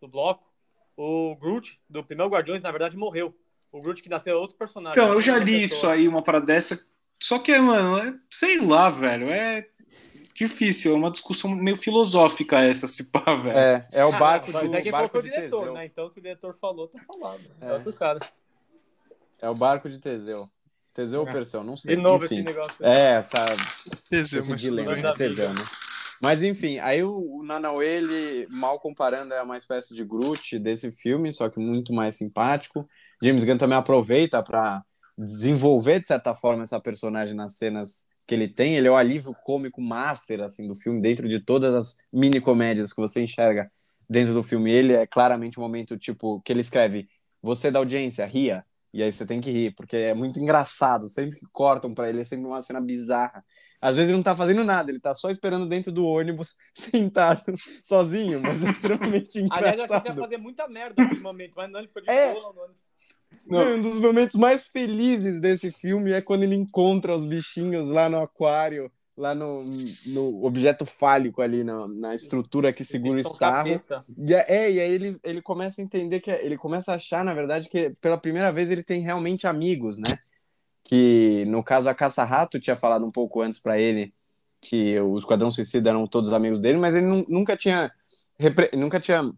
pro 0.00 0.08
bloco. 0.08 0.44
O 0.96 1.36
Groot, 1.36 1.78
do 1.88 2.02
primeiro 2.02 2.30
Guardiões, 2.32 2.62
na 2.62 2.70
verdade, 2.70 2.96
morreu. 2.96 3.34
O 3.72 3.80
Groot 3.80 4.02
que 4.02 4.08
nasceu 4.08 4.34
é 4.34 4.38
outro 4.38 4.56
personagem. 4.56 4.98
Então, 5.00 5.12
eu 5.12 5.20
já 5.20 5.38
li 5.38 5.60
pessoa. 5.62 5.76
isso 5.78 5.86
aí, 5.88 6.08
uma 6.08 6.22
parada 6.22 6.46
dessa. 6.46 6.86
Só 7.18 7.38
que, 7.38 7.56
mano, 7.58 7.98
é, 7.98 8.14
sei 8.30 8.58
lá, 8.60 8.88
velho, 8.88 9.28
é 9.28 9.66
difícil, 10.36 10.92
é 10.92 10.94
uma 10.96 11.10
discussão 11.10 11.50
meio 11.50 11.76
filosófica 11.76 12.58
essa, 12.60 12.86
se 12.86 13.10
pá, 13.10 13.34
velho. 13.34 13.56
É, 13.58 13.88
é 13.92 14.04
o 14.04 14.12
Ah, 14.14 14.18
barco 14.18 14.50
mas 14.52 14.70
do 14.70 14.76
é 14.76 14.82
quem 14.82 14.92
barco 14.92 15.10
colocou 15.12 15.20
o 15.20 15.22
de 15.22 15.30
diretor, 15.30 15.58
Teseu. 15.60 15.74
né? 15.74 15.86
Então, 15.86 16.10
se 16.10 16.18
o 16.18 16.22
diretor 16.22 16.56
falou, 16.60 16.88
tá 16.88 17.00
falado. 17.06 17.40
É, 17.60 17.66
É. 17.68 17.72
outro 17.72 17.92
cara. 17.92 18.20
É 19.40 19.48
o 19.50 19.54
barco 19.54 19.88
de 19.88 19.98
Teseu. 19.98 20.48
Teseu 20.94 21.20
ou 21.22 21.28
É. 21.28 21.32
Perseu, 21.32 21.62
não 21.62 21.76
sei. 21.76 21.96
De 21.96 22.02
novo 22.02 22.24
Enfim, 22.24 22.36
esse 22.36 22.44
negócio. 22.44 22.84
É, 22.86 23.12
essa, 23.16 23.44
Teseu, 24.08 24.38
esse 24.40 24.50
mas 24.50 24.60
dilema, 24.60 24.96
é 24.96 25.12
Teseu, 25.14 25.48
né? 25.50 25.64
Mas 26.20 26.42
enfim, 26.42 26.78
aí 26.78 27.02
o, 27.02 27.10
o 27.40 27.42
Nanauê, 27.42 27.96
ele, 27.98 28.46
mal 28.48 28.80
comparando, 28.80 29.34
é 29.34 29.42
uma 29.42 29.58
espécie 29.58 29.94
de 29.94 30.02
Groot 30.02 30.58
desse 30.58 30.90
filme, 30.90 31.30
só 31.32 31.50
que 31.50 31.60
muito 31.60 31.92
mais 31.92 32.14
simpático. 32.16 32.88
James 33.22 33.44
Gunn 33.44 33.58
também 33.58 33.76
aproveita 33.76 34.42
para 34.42 34.82
desenvolver, 35.18 36.00
de 36.00 36.06
certa 36.06 36.34
forma, 36.34 36.62
essa 36.62 36.80
personagem 36.80 37.34
nas 37.34 37.52
cenas 37.58 38.08
que 38.26 38.34
ele 38.34 38.48
tem. 38.48 38.76
Ele 38.76 38.88
é 38.88 38.90
o 38.90 38.96
alívio 38.96 39.34
cômico 39.44 39.80
master, 39.80 40.40
assim, 40.42 40.66
do 40.66 40.74
filme, 40.74 41.00
dentro 41.00 41.28
de 41.28 41.40
todas 41.40 41.74
as 41.74 41.98
mini 42.12 42.40
comédias 42.40 42.92
que 42.92 43.00
você 43.00 43.22
enxerga 43.22 43.70
dentro 44.08 44.34
do 44.34 44.42
filme. 44.42 44.70
Ele 44.70 44.92
é 44.94 45.06
claramente 45.06 45.58
um 45.58 45.62
momento, 45.62 45.96
tipo, 45.96 46.40
que 46.42 46.52
ele 46.52 46.60
escreve, 46.60 47.08
você 47.42 47.70
da 47.70 47.78
audiência, 47.78 48.24
ria. 48.26 48.64
E 48.92 49.02
aí 49.02 49.12
você 49.12 49.26
tem 49.26 49.42
que 49.42 49.50
rir, 49.50 49.74
porque 49.74 49.94
é 49.96 50.14
muito 50.14 50.40
engraçado. 50.40 51.06
Sempre 51.08 51.38
que 51.38 51.46
cortam 51.52 51.92
pra 51.94 52.08
ele, 52.08 52.22
é 52.22 52.24
sempre 52.24 52.46
uma 52.46 52.62
cena 52.62 52.80
bizarra. 52.80 53.44
Às 53.80 53.96
vezes 53.96 54.08
ele 54.08 54.16
não 54.16 54.22
tá 54.24 54.34
fazendo 54.34 54.64
nada, 54.64 54.90
ele 54.90 54.98
tá 54.98 55.14
só 55.14 55.30
esperando 55.30 55.66
dentro 55.66 55.92
do 55.92 56.06
ônibus, 56.06 56.56
sentado, 56.74 57.42
sozinho, 57.84 58.40
mas 58.40 58.64
é 58.64 58.70
extremamente 58.70 59.46
Aliás, 59.50 59.76
eu 59.76 59.84
achei 59.84 60.00
que 60.00 60.08
engraçado. 60.08 60.20
fazer 60.20 60.38
muita 60.38 60.66
merda 60.66 61.04
momento, 61.20 61.52
mas 61.56 61.70
não, 61.70 61.80
ele 61.80 61.88
ficou 61.88 62.02
de 62.02 62.10
É. 62.10 62.32
boa 62.32 62.54
no 62.54 62.60
ônibus. 62.62 62.85
Não, 63.46 63.76
um 63.76 63.80
dos 63.82 63.98
momentos 63.98 64.34
mais 64.36 64.66
felizes 64.66 65.40
desse 65.40 65.70
filme 65.70 66.12
é 66.12 66.20
quando 66.20 66.42
ele 66.42 66.54
encontra 66.56 67.14
os 67.14 67.24
bichinhos 67.24 67.88
lá 67.88 68.08
no 68.08 68.20
aquário, 68.20 68.90
lá 69.16 69.34
no, 69.34 69.64
no 70.06 70.44
objeto 70.44 70.84
fálico 70.84 71.40
ali, 71.40 71.62
na, 71.64 71.86
na 71.88 72.14
estrutura 72.14 72.72
que 72.72 72.84
segura 72.84 73.18
o 73.18 73.20
estarro. 73.20 73.68
E, 74.18 74.34
é- 74.34 74.46
é, 74.48 74.72
e 74.72 74.80
aí 74.80 74.90
ele, 74.92 75.16
ele 75.22 75.40
começa 75.42 75.80
a 75.80 75.84
entender 75.84 76.20
que 76.20 76.30
ele 76.30 76.56
começa 76.58 76.92
a 76.92 76.96
achar, 76.96 77.24
na 77.24 77.32
verdade, 77.34 77.68
que 77.68 77.92
pela 78.00 78.18
primeira 78.18 78.50
vez 78.52 78.70
ele 78.70 78.82
tem 78.82 79.00
realmente 79.00 79.46
amigos, 79.46 79.96
né? 79.98 80.18
Que 80.84 81.44
no 81.46 81.62
caso 81.64 81.88
a 81.88 81.94
Caça-Rato 81.94 82.60
tinha 82.60 82.76
falado 82.76 83.04
um 83.04 83.10
pouco 83.10 83.40
antes 83.40 83.60
pra 83.60 83.78
ele 83.78 84.12
que 84.60 84.98
o 85.00 85.16
Esquadrão 85.18 85.50
Suicida 85.50 85.90
eram 85.90 86.06
todos 86.06 86.32
amigos 86.32 86.58
dele, 86.60 86.78
mas 86.78 86.94
ele 86.94 87.06
nu- 87.06 87.24
nunca 87.28 87.56
tinha 87.56 87.90
nunca 88.76 88.98
tinha 89.00 89.30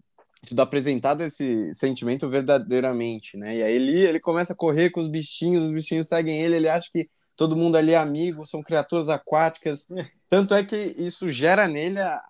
sido 0.43 0.61
apresentado 0.61 1.23
esse 1.23 1.73
sentimento 1.75 2.29
verdadeiramente, 2.29 3.37
né? 3.37 3.57
E 3.57 3.63
aí 3.63 3.75
ele, 3.75 3.93
ele 4.01 4.21
começa 4.21 4.53
a 4.53 4.57
correr 4.57 4.91
com 4.91 5.01
os 5.01 5.09
bichinhos, 5.09 5.67
os 5.67 5.73
bichinhos 5.73 6.09
seguem 6.09 6.41
ele, 6.41 6.57
ele 6.57 6.69
acha 6.69 6.89
que 6.93 7.09
todo 7.37 7.57
mundo 7.57 7.77
ali 7.77 7.93
é 7.93 7.97
amigo, 7.97 8.47
são 8.47 8.63
criaturas 8.63 9.09
aquáticas. 9.09 9.87
Tanto 10.29 10.55
é 10.55 10.65
que 10.65 10.77
isso 10.77 11.31
gera 11.33 11.67
nele 11.69 12.01
a 12.01 12.21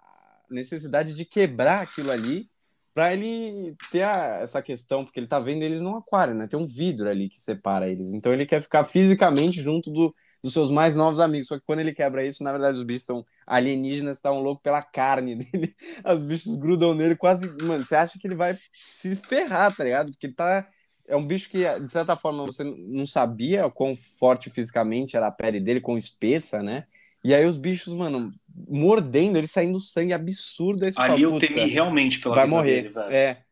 necessidade 0.50 1.14
de 1.14 1.24
quebrar 1.24 1.82
aquilo 1.82 2.10
ali 2.10 2.48
para 2.94 3.12
ele 3.12 3.76
ter 3.92 4.02
a- 4.02 4.40
essa 4.42 4.60
questão, 4.60 5.04
porque 5.04 5.20
ele 5.20 5.26
tá 5.28 5.38
vendo 5.38 5.62
eles 5.62 5.80
num 5.80 5.96
aquário, 5.96 6.34
né? 6.34 6.46
Tem 6.48 6.58
um 6.58 6.66
vidro 6.66 7.08
ali 7.08 7.28
que 7.28 7.38
separa 7.38 7.88
eles. 7.88 8.12
Então 8.12 8.32
ele 8.32 8.44
quer 8.46 8.60
ficar 8.60 8.84
fisicamente 8.84 9.62
junto 9.62 9.90
do- 9.90 10.12
dos 10.42 10.52
seus 10.52 10.70
mais 10.70 10.96
novos 10.96 11.20
amigos. 11.20 11.48
Só 11.48 11.58
que 11.58 11.64
quando 11.66 11.80
ele 11.80 11.92
quebra 11.92 12.24
isso, 12.24 12.42
na 12.44 12.52
verdade, 12.52 12.78
os 12.78 12.84
bichos 12.84 13.06
são 13.06 13.24
alienígenas, 13.46 14.16
estavam 14.16 14.40
loucos 14.40 14.62
pela 14.62 14.82
carne 14.82 15.34
dele. 15.36 15.74
Os 16.04 16.24
bichos 16.24 16.56
grudam 16.56 16.94
nele, 16.94 17.16
quase. 17.16 17.46
Mano, 17.62 17.84
você 17.84 17.96
acha 17.96 18.18
que 18.18 18.26
ele 18.26 18.36
vai 18.36 18.56
se 18.72 19.16
ferrar, 19.16 19.74
tá 19.74 19.84
ligado? 19.84 20.10
Porque 20.12 20.26
ele 20.26 20.34
tá. 20.34 20.66
É 21.06 21.16
um 21.16 21.26
bicho 21.26 21.48
que, 21.48 21.64
de 21.80 21.90
certa 21.90 22.16
forma, 22.16 22.44
você 22.44 22.62
não 22.64 23.06
sabia 23.06 23.66
o 23.66 23.72
quão 23.72 23.96
forte 23.96 24.50
fisicamente 24.50 25.16
era 25.16 25.28
a 25.28 25.30
pele 25.30 25.58
dele, 25.58 25.80
quão 25.80 25.96
espessa, 25.96 26.62
né? 26.62 26.84
E 27.24 27.34
aí 27.34 27.46
os 27.46 27.56
bichos, 27.56 27.94
mano, 27.94 28.30
mordendo, 28.68 29.36
ele 29.38 29.46
saindo 29.46 29.80
sangue 29.80 30.12
absurdo. 30.12 30.84
Você 30.84 31.00
Ali 31.00 31.22
eu 31.22 31.32
"Puta, 31.32 31.46
temi 31.46 31.64
realmente 31.70 32.20
pela 32.20 32.34
vai 32.36 32.46
morrer. 32.46 32.82
dele, 32.82 32.88
velho. 32.94 33.12
é, 33.12 33.42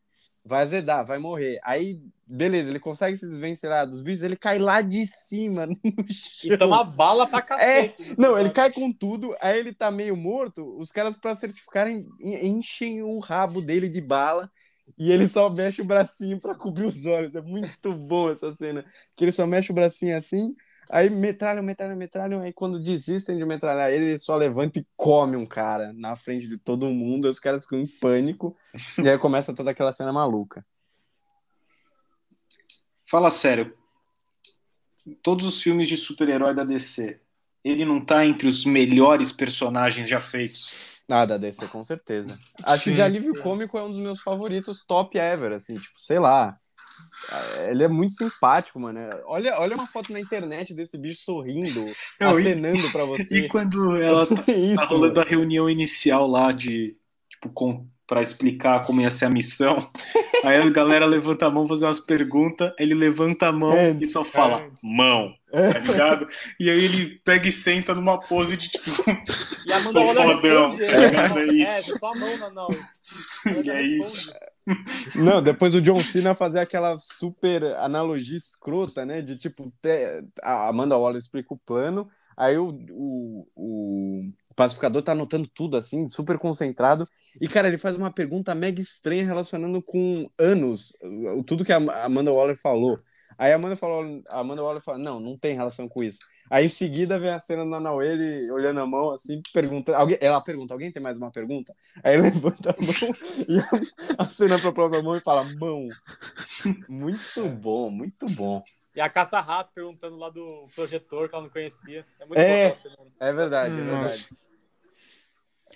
vai 0.47 0.63
azedar, 0.63 1.05
vai 1.07 1.19
morrer. 1.19 1.59
Aí, 1.65 2.01
beleza, 2.27 2.71
ele 2.71 2.81
consegue 2.81 3.17
se 3.17 3.27
desvencilhar 3.29 3.87
dos 3.87 4.03
bichos, 4.03 4.23
ele 4.23 4.37
cai 4.37 4.59
lá 4.59 4.81
de 4.81 5.07
cima, 5.07 5.67
no 5.69 5.75
chão. 6.13 6.51
E 6.51 6.57
toma 6.57 6.85
bala 6.85 7.27
pra 7.29 7.43
É, 7.59 7.91
cacete. 7.91 8.17
não, 8.19 8.39
ele 8.39 8.51
cai 8.51 8.73
com 8.73 8.93
tudo, 8.93 9.35
aí 9.41 9.59
ele 9.59 9.75
tá 9.75 9.91
meio 9.91 10.17
morto, 10.17 10.79
os 10.79 10.93
caras, 10.93 11.17
pra 11.17 11.35
certificarem, 11.35 12.07
en- 12.21 12.47
enchem 12.59 13.03
o 13.03 13.19
rabo 13.19 13.61
dele 13.63 13.89
de 13.89 14.01
bala 14.01 14.51
e 14.99 15.11
ele 15.11 15.27
só 15.29 15.51
mexe 15.51 15.83
o 15.83 15.85
bracinho 15.85 16.41
pra 16.41 16.55
cobrir 16.55 16.85
os 16.87 17.05
olhos. 17.07 17.35
É 17.35 17.43
muito 17.43 17.93
bom 17.95 18.31
essa 18.31 18.53
cena. 18.55 18.85
Que 19.17 19.25
ele 19.25 19.33
só 19.33 19.47
mexe 19.47 19.73
o 19.73 19.75
bracinho 19.75 20.17
assim, 20.17 20.55
aí 20.89 21.11
metralham, 21.11 21.63
metralham, 21.63 21.97
metralham, 21.97 22.41
aí 22.43 22.53
quando 22.53 22.81
desistem 22.81 23.37
de 23.37 23.45
metralhar 23.45 23.91
ele, 23.91 24.07
ele 24.07 24.19
só 24.19 24.37
levanta 24.37 24.79
e 24.79 24.87
come 24.97 25.37
um 25.37 25.47
cara 25.47 25.93
na 25.93 26.17
frente 26.17 26.49
de 26.49 26.59
todo 26.59 26.87
mundo, 26.89 27.27
aí 27.27 27.31
os 27.31 27.39
caras 27.39 27.63
ficam 27.63 27.79
em 27.79 27.87
pânico, 27.87 28.57
e 29.03 29.09
aí 29.09 29.19
começa 29.19 29.55
toda 29.55 29.71
aquela 29.71 29.93
cena 29.93 30.13
maluca. 30.13 30.65
Fala 33.09 33.31
sério. 33.31 33.77
Todos 35.23 35.47
os 35.47 35.63
filmes 35.63 35.89
de 35.89 35.97
super-herói 35.97 36.53
da 36.53 36.65
DC, 36.65 37.21
ele 37.63 37.85
não 37.85 38.05
tá 38.05 38.27
entre 38.27 38.49
os 38.49 38.65
melhores 38.65 39.31
personagens 39.31 40.09
já 40.09 40.19
feitos. 40.19 41.01
Ah, 41.09 41.25
da 41.25 41.37
DC, 41.37 41.69
com 41.69 41.85
certeza. 41.85 42.37
Acho 42.65 42.85
que 42.85 42.95
de 42.95 43.03
alívio 43.03 43.41
cômico 43.41 43.79
é 43.79 43.83
um 43.83 43.91
dos 43.91 44.01
meus 44.01 44.21
favoritos 44.21 44.85
top 44.85 45.17
ever, 45.17 45.53
assim, 45.53 45.79
tipo, 45.79 46.01
sei 46.01 46.19
lá. 46.19 46.59
Ele 47.69 47.83
é 47.83 47.89
muito 47.89 48.15
simpático, 48.15 48.79
mano. 48.79 49.01
Olha, 49.27 49.59
olha 49.59 49.75
uma 49.75 49.87
foto 49.87 50.13
na 50.13 50.21
internet 50.21 50.73
desse 50.75 50.97
bicho 50.97 51.23
sorrindo, 51.23 51.85
Não, 52.21 52.31
acenando 52.31 52.79
e, 52.79 52.93
pra 52.93 53.05
você. 53.07 53.39
E 53.39 53.49
quando 53.49 53.97
ela 54.01 54.27
tá, 54.27 54.45
Isso, 54.53 54.77
tá 54.77 54.85
rolando 54.85 55.21
a 55.21 55.25
reunião 55.25 55.69
inicial 55.69 56.27
lá 56.29 56.53
de, 56.53 56.97
tipo, 57.29 57.49
com, 57.53 57.87
pra 58.07 58.23
explicar 58.23 58.87
como 58.87 59.01
ia 59.01 59.11
ser 59.11 59.25
a 59.25 59.31
missão, 59.31 59.91
aí 60.45 60.57
a 60.57 60.71
galera 60.71 61.05
levanta 61.05 61.47
a 61.47 61.51
mão 61.51 61.67
fazer 61.67 61.87
umas 61.87 61.99
perguntas, 61.99 62.73
ele 62.79 62.95
levanta 62.95 63.49
a 63.49 63.53
mão 63.53 63.73
é, 63.73 63.91
e 64.01 64.07
só 64.07 64.23
fala, 64.23 64.61
é. 64.61 64.71
mão, 64.81 65.35
tá 65.51 65.79
ligado? 65.81 66.29
E 66.61 66.71
aí 66.71 66.85
ele 66.85 67.21
pega 67.25 67.49
e 67.49 67.53
senta 67.53 67.93
numa 67.93 68.21
pose 68.21 68.57
de, 68.57 68.69
tipo, 68.69 68.93
e 69.67 69.73
a 69.73 69.81
sou 69.81 69.93
fodão, 69.93 70.77
tá 70.77 70.97
ligado? 70.97 71.39
É 71.41 71.47
isso. 71.47 71.73
É, 71.73 71.99
só 71.99 72.13
a 72.13 72.15
mão, 72.15 72.37
não, 72.39 72.55
não. 72.55 72.69
E 73.65 73.71
é 73.71 73.83
isso. 73.83 74.33
Não, 75.15 75.43
depois 75.43 75.75
o 75.75 75.81
John 75.81 76.03
Cena 76.03 76.35
fazer 76.35 76.61
aquela 76.61 76.99
super 76.99 77.65
analogia 77.77 78.37
escrota, 78.37 79.05
né? 79.05 79.23
De 79.23 79.37
tipo, 79.37 79.73
a 80.43 80.69
Amanda 80.69 80.97
Waller 80.97 81.19
explica 81.19 81.55
o 81.55 81.59
plano, 81.59 82.09
aí 82.37 82.57
o, 82.59 82.71
o, 82.91 83.47
o 83.55 84.33
pacificador 84.55 85.03
tá 85.03 85.13
anotando 85.13 85.47
tudo 85.49 85.77
assim, 85.77 86.09
super 86.11 86.39
concentrado, 86.39 87.09
e 87.41 87.49
cara, 87.49 87.69
ele 87.69 87.79
faz 87.79 87.97
uma 87.97 88.13
pergunta 88.13 88.55
mega 88.55 88.81
estranha 88.81 89.25
relacionando 89.25 89.83
com 89.83 90.29
anos, 90.39 90.93
tudo 91.47 91.65
que 91.65 91.73
a 91.73 92.05
Amanda 92.05 92.33
Waller 92.33 92.57
falou. 92.61 92.99
Aí 93.39 93.53
a 93.53 93.57
Amanda 93.57 93.77
falou, 93.77 94.23
a 94.29 94.41
Amanda 94.41 94.63
Waller 94.63 94.83
fala, 94.83 94.99
não, 94.99 95.21
não 95.21 95.37
tem 95.37 95.55
relação 95.55 95.89
com 95.89 96.03
isso. 96.03 96.19
Aí 96.51 96.67
em 96.67 96.69
seguida 96.69 97.19
vem 97.19 97.31
a 97.31 97.39
cena 97.39 97.65
do 97.65 97.71
Nanauê, 97.71 98.13
ele 98.13 98.51
olhando 98.51 98.81
a 98.81 98.87
mão 98.87 99.13
assim, 99.13 99.43
pergunta, 99.53 99.97
alguém, 99.97 100.17
ela 100.21 100.41
pergunta, 100.41 100.73
alguém 100.73 100.93
tem 100.93 101.03
mais 101.03 101.19
uma 101.19 101.31
pergunta? 101.31 101.75
Aí 102.03 102.15
ele 102.15 102.23
levanta 102.31 102.71
a 102.71 102.77
mão 102.81 103.17
e 103.49 103.59
a, 103.59 104.25
a 104.25 104.29
cena 104.29 104.59
pra 104.59 104.73
própria 104.73 105.03
mão 105.03 105.17
e 105.17 105.21
fala, 105.21 105.45
mão. 105.59 105.89
Muito 106.89 107.49
bom, 107.49 107.91
muito 107.91 108.27
bom. 108.31 108.63
E 108.95 109.01
a 109.01 109.11
caça-rato 109.11 109.71
perguntando 109.75 110.17
lá 110.17 110.31
do 110.31 110.65
projetor 110.75 111.29
que 111.29 111.35
ela 111.35 111.45
não 111.45 111.51
conhecia. 111.51 112.03
É 112.19 112.25
muito 112.25 112.39
é, 112.39 112.71
bom. 112.71 113.11
É 113.21 113.33
verdade, 113.33 113.75
é 113.75 113.85
verdade. 113.85 114.29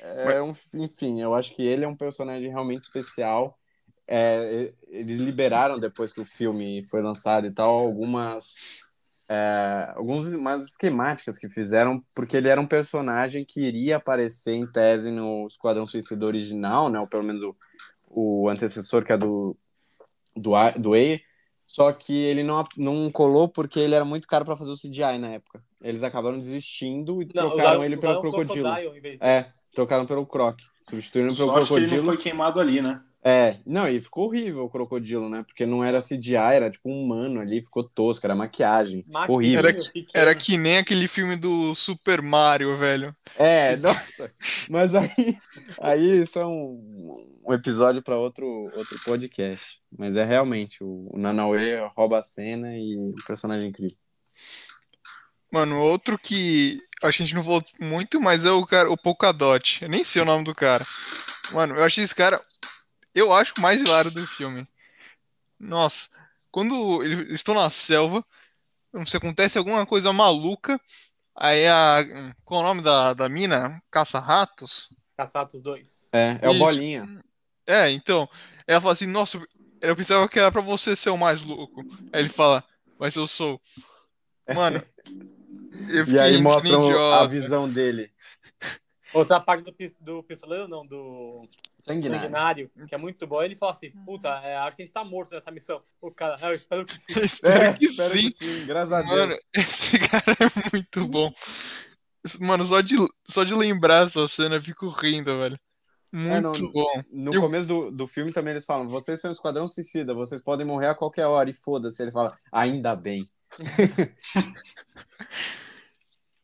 É 0.02 0.40
um, 0.40 0.54
enfim, 0.76 1.20
eu 1.20 1.34
acho 1.34 1.54
que 1.54 1.62
ele 1.62 1.84
é 1.84 1.88
um 1.88 1.96
personagem 1.96 2.48
realmente 2.48 2.80
especial. 2.80 3.59
É, 4.12 4.72
eles 4.88 5.18
liberaram 5.18 5.78
depois 5.78 6.12
que 6.12 6.20
o 6.20 6.24
filme 6.24 6.82
foi 6.90 7.00
lançado 7.00 7.46
e 7.46 7.50
tal 7.52 7.70
algumas 7.70 8.82
é, 9.28 9.92
algumas 9.94 10.66
esquemáticas 10.66 11.38
que 11.38 11.48
fizeram, 11.48 12.02
porque 12.12 12.36
ele 12.36 12.48
era 12.48 12.60
um 12.60 12.66
personagem 12.66 13.44
que 13.44 13.60
iria 13.60 13.98
aparecer 13.98 14.54
em 14.54 14.66
tese 14.66 15.12
no 15.12 15.46
Esquadrão 15.46 15.86
Suicida 15.86 16.26
original, 16.26 16.88
né? 16.88 16.98
Ou 16.98 17.06
pelo 17.06 17.22
menos 17.22 17.44
o, 17.44 17.56
o 18.08 18.48
antecessor, 18.48 19.04
que 19.04 19.12
é 19.12 19.16
do, 19.16 19.56
do, 20.34 20.50
do 20.76 20.96
E, 20.96 21.22
só 21.62 21.92
que 21.92 22.12
ele 22.12 22.42
não, 22.42 22.64
não 22.76 23.08
colou 23.08 23.48
porque 23.48 23.78
ele 23.78 23.94
era 23.94 24.04
muito 24.04 24.26
caro 24.26 24.44
para 24.44 24.56
fazer 24.56 24.72
o 24.72 24.76
CGI 24.76 25.18
na 25.20 25.28
época. 25.28 25.62
Eles 25.80 26.02
acabaram 26.02 26.40
desistindo 26.40 27.22
e 27.22 27.26
não, 27.26 27.50
trocaram 27.50 27.60
usaram, 27.60 27.84
ele 27.84 27.96
pelo 27.96 28.20
crocodilo. 28.20 28.68
É, 29.20 29.52
trocaram 29.72 30.06
pelo 30.06 30.26
croc, 30.26 30.58
substituíram 30.88 31.32
pelo 31.32 31.52
crocodilo. 31.52 31.60
Acho 31.62 31.74
que 31.74 31.94
ele 31.94 31.96
não 31.98 32.04
foi 32.04 32.16
queimado 32.16 32.58
ali, 32.58 32.82
né? 32.82 33.00
É, 33.22 33.58
não, 33.66 33.86
e 33.86 34.00
ficou 34.00 34.26
horrível 34.26 34.64
o 34.64 34.70
crocodilo, 34.70 35.28
né? 35.28 35.42
Porque 35.46 35.66
não 35.66 35.84
era 35.84 36.00
CGI, 36.00 36.36
era 36.36 36.70
tipo 36.70 36.88
um 36.88 37.04
humano 37.04 37.40
ali, 37.40 37.60
ficou 37.60 37.84
tosco, 37.84 38.26
era 38.26 38.34
maquiagem. 38.34 39.04
horrível. 39.28 39.58
Era, 39.58 39.76
era 40.14 40.34
que 40.34 40.56
nem 40.56 40.78
aquele 40.78 41.06
filme 41.06 41.36
do 41.36 41.74
Super 41.74 42.22
Mario, 42.22 42.78
velho. 42.78 43.14
É, 43.38 43.76
nossa. 43.76 44.32
Mas 44.70 44.94
aí, 44.94 45.36
aí 45.82 46.22
isso 46.22 46.38
é 46.38 46.46
um, 46.46 47.42
um 47.46 47.52
episódio 47.52 48.02
para 48.02 48.16
outro, 48.16 48.46
outro 48.74 48.98
podcast. 49.04 49.80
Mas 49.96 50.16
é 50.16 50.24
realmente, 50.24 50.82
o, 50.82 51.10
o 51.12 51.18
Nanauê 51.18 51.76
rouba 51.94 52.20
a 52.20 52.22
cena 52.22 52.74
e 52.74 52.96
o 52.96 53.14
personagem 53.26 53.68
incrível. 53.68 53.96
Mano, 55.52 55.78
outro 55.78 56.16
que 56.16 56.80
acho 57.02 57.18
que 57.18 57.22
a 57.22 57.26
gente 57.26 57.34
não 57.34 57.42
falou 57.42 57.62
muito, 57.78 58.18
mas 58.18 58.46
é 58.46 58.50
o 58.50 58.64
cara, 58.64 58.90
o 58.90 58.96
Polkadot. 58.96 59.82
Eu 59.82 59.90
nem 59.90 60.04
sei 60.04 60.22
o 60.22 60.24
nome 60.24 60.44
do 60.44 60.54
cara. 60.54 60.86
Mano, 61.52 61.74
eu 61.74 61.82
achei 61.82 62.04
esse 62.04 62.14
cara 62.14 62.40
eu 63.14 63.32
acho 63.32 63.54
o 63.56 63.60
mais 63.60 63.80
hilário 63.80 64.10
do 64.10 64.26
filme. 64.26 64.66
Nossa, 65.58 66.08
quando 66.50 67.02
eles 67.02 67.34
estão 67.34 67.54
na 67.54 67.68
selva, 67.70 68.24
não 68.92 69.06
sei, 69.06 69.18
acontece 69.18 69.58
alguma 69.58 69.86
coisa 69.86 70.12
maluca, 70.12 70.80
aí 71.36 71.66
a. 71.66 72.34
Qual 72.44 72.60
é 72.60 72.64
o 72.64 72.66
nome 72.66 72.82
da, 72.82 73.14
da 73.14 73.28
mina? 73.28 73.82
Caça-ratos? 73.90 74.90
Caça-ratos 75.16 75.60
2. 75.60 76.08
É, 76.12 76.38
é 76.42 76.48
o 76.48 76.58
Bolinha. 76.58 77.22
É, 77.66 77.90
então. 77.90 78.28
Ela 78.66 78.80
fala 78.80 78.92
assim, 78.92 79.06
nossa, 79.06 79.40
eu 79.80 79.96
pensava 79.96 80.28
que 80.28 80.38
era 80.38 80.50
pra 80.50 80.60
você 80.60 80.94
ser 80.94 81.10
o 81.10 81.18
mais 81.18 81.42
louco. 81.42 81.82
Aí 82.12 82.20
ele 82.20 82.28
fala, 82.28 82.64
mas 82.98 83.16
eu 83.16 83.26
sou. 83.26 83.60
Mano. 84.54 84.82
e 86.08 86.18
aí 86.18 86.40
mostram 86.40 87.12
a 87.14 87.26
visão 87.26 87.68
dele. 87.68 88.12
Outra 89.12 89.40
parte 89.40 89.64
do, 89.64 89.74
do 90.00 90.22
pistoleiro, 90.22 90.68
não, 90.68 90.86
do 90.86 91.48
sanguinário. 91.78 92.20
sanguinário. 92.20 92.70
que 92.88 92.94
é 92.94 92.98
muito 92.98 93.26
bom. 93.26 93.42
Ele 93.42 93.56
fala 93.56 93.72
assim, 93.72 93.90
puta, 94.04 94.28
é, 94.28 94.56
acho 94.56 94.76
que 94.76 94.82
a 94.82 94.86
gente 94.86 94.94
tá 94.94 95.04
morto 95.04 95.32
nessa 95.32 95.50
missão. 95.50 95.82
O 96.00 96.12
cara, 96.12 96.38
eu 96.42 96.52
espero 96.52 96.84
que 96.84 96.92
sim. 96.92 97.00
espero, 97.22 97.62
é, 97.62 97.74
que, 97.74 97.86
espero 97.86 98.12
sim. 98.12 98.22
que 98.22 98.30
sim. 98.30 98.66
Graças 98.66 98.92
a 98.92 99.02
Deus. 99.02 99.18
Mano, 99.18 99.36
esse 99.54 99.98
cara 99.98 100.36
é 100.38 100.70
muito 100.72 101.08
bom. 101.08 101.32
Mano, 102.40 102.66
só 102.66 102.80
de, 102.80 102.94
só 103.26 103.42
de 103.42 103.54
lembrar 103.54 104.06
essa 104.06 104.28
cena 104.28 104.56
eu 104.56 104.62
fico 104.62 104.88
rindo, 104.90 105.38
velho. 105.38 105.58
Muito 106.12 106.32
é, 106.32 106.40
no, 106.40 106.72
bom. 106.72 107.02
No 107.10 107.34
eu... 107.34 107.40
começo 107.40 107.66
do, 107.66 107.90
do 107.90 108.06
filme 108.06 108.32
também 108.32 108.52
eles 108.52 108.64
falam, 108.64 108.86
vocês 108.86 109.20
são 109.20 109.30
um 109.30 109.34
esquadrão 109.34 109.66
suicida, 109.66 110.12
vocês 110.12 110.42
podem 110.42 110.66
morrer 110.66 110.88
a 110.88 110.94
qualquer 110.94 111.26
hora, 111.26 111.48
e 111.48 111.54
foda-se. 111.54 112.02
Ele 112.02 112.12
fala, 112.12 112.36
ainda 112.52 112.94
bem. 112.94 113.26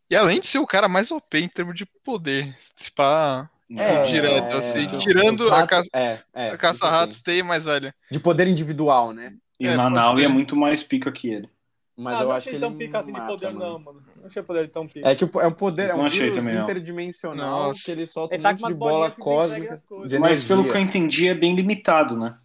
E 0.09 0.15
além 0.15 0.41
de 0.41 0.47
ser 0.47 0.59
o 0.59 0.66
cara 0.66 0.89
mais 0.89 1.11
OP 1.11 1.39
em 1.39 1.49
termos 1.49 1.74
de 1.74 1.85
poder, 2.05 2.55
se 2.77 2.91
pá, 2.93 3.51
é, 3.77 4.05
direto, 4.07 4.55
é, 4.55 4.59
assim, 4.59 4.85
é, 4.85 4.99
tirando 4.99 5.53
a, 5.53 5.66
é, 5.93 6.19
é, 6.33 6.49
a 6.51 6.59
caça-ratos 6.59 7.20
tem 7.20 7.43
mais 7.43 7.65
velho. 7.65 7.93
De 8.11 8.20
poder 8.20 8.47
individual, 8.47 9.12
né? 9.12 9.35
E 9.59 9.69
o 9.69 9.77
Nanaui 9.77 10.24
é 10.24 10.28
muito 10.28 10.55
mais 10.55 10.83
pica 10.83 11.11
que 11.11 11.28
ele. 11.28 11.49
Mas 11.97 12.20
ah, 12.20 12.24
eu 12.24 12.33
acho 12.33 12.51
que 12.51 12.57
ele 12.57 12.61
tão 12.61 12.77
pica 12.77 12.99
assim 12.99 13.12
de 13.12 13.20
poder, 13.23 13.47
mano. 13.47 13.59
não, 13.59 13.78
mano. 13.78 14.03
Não 14.16 14.27
achei 14.27 14.43
poder 14.43 14.69
tão 14.69 14.87
pica. 14.87 15.09
É 15.09 15.15
que 15.15 15.24
é 15.24 15.47
um 15.47 15.53
poder, 15.53 15.91
é 15.91 15.95
um 15.95 16.09
vírus 16.09 16.37
também, 16.37 16.61
interdimensional 16.61 17.69
Nossa. 17.69 17.83
que 17.83 17.91
ele 17.91 18.07
solta 18.07 18.35
ele 18.35 18.41
um 18.41 18.43
tá 18.43 18.53
monte 18.53 18.66
de 18.66 18.74
bola 18.74 19.11
cósmica. 19.11 19.74
Mas 20.20 20.45
pelo 20.45 20.65
que 20.65 20.77
eu 20.77 20.81
entendi, 20.81 21.27
é 21.27 21.35
bem 21.35 21.57
limitado, 21.57 22.16
né? 22.16 22.37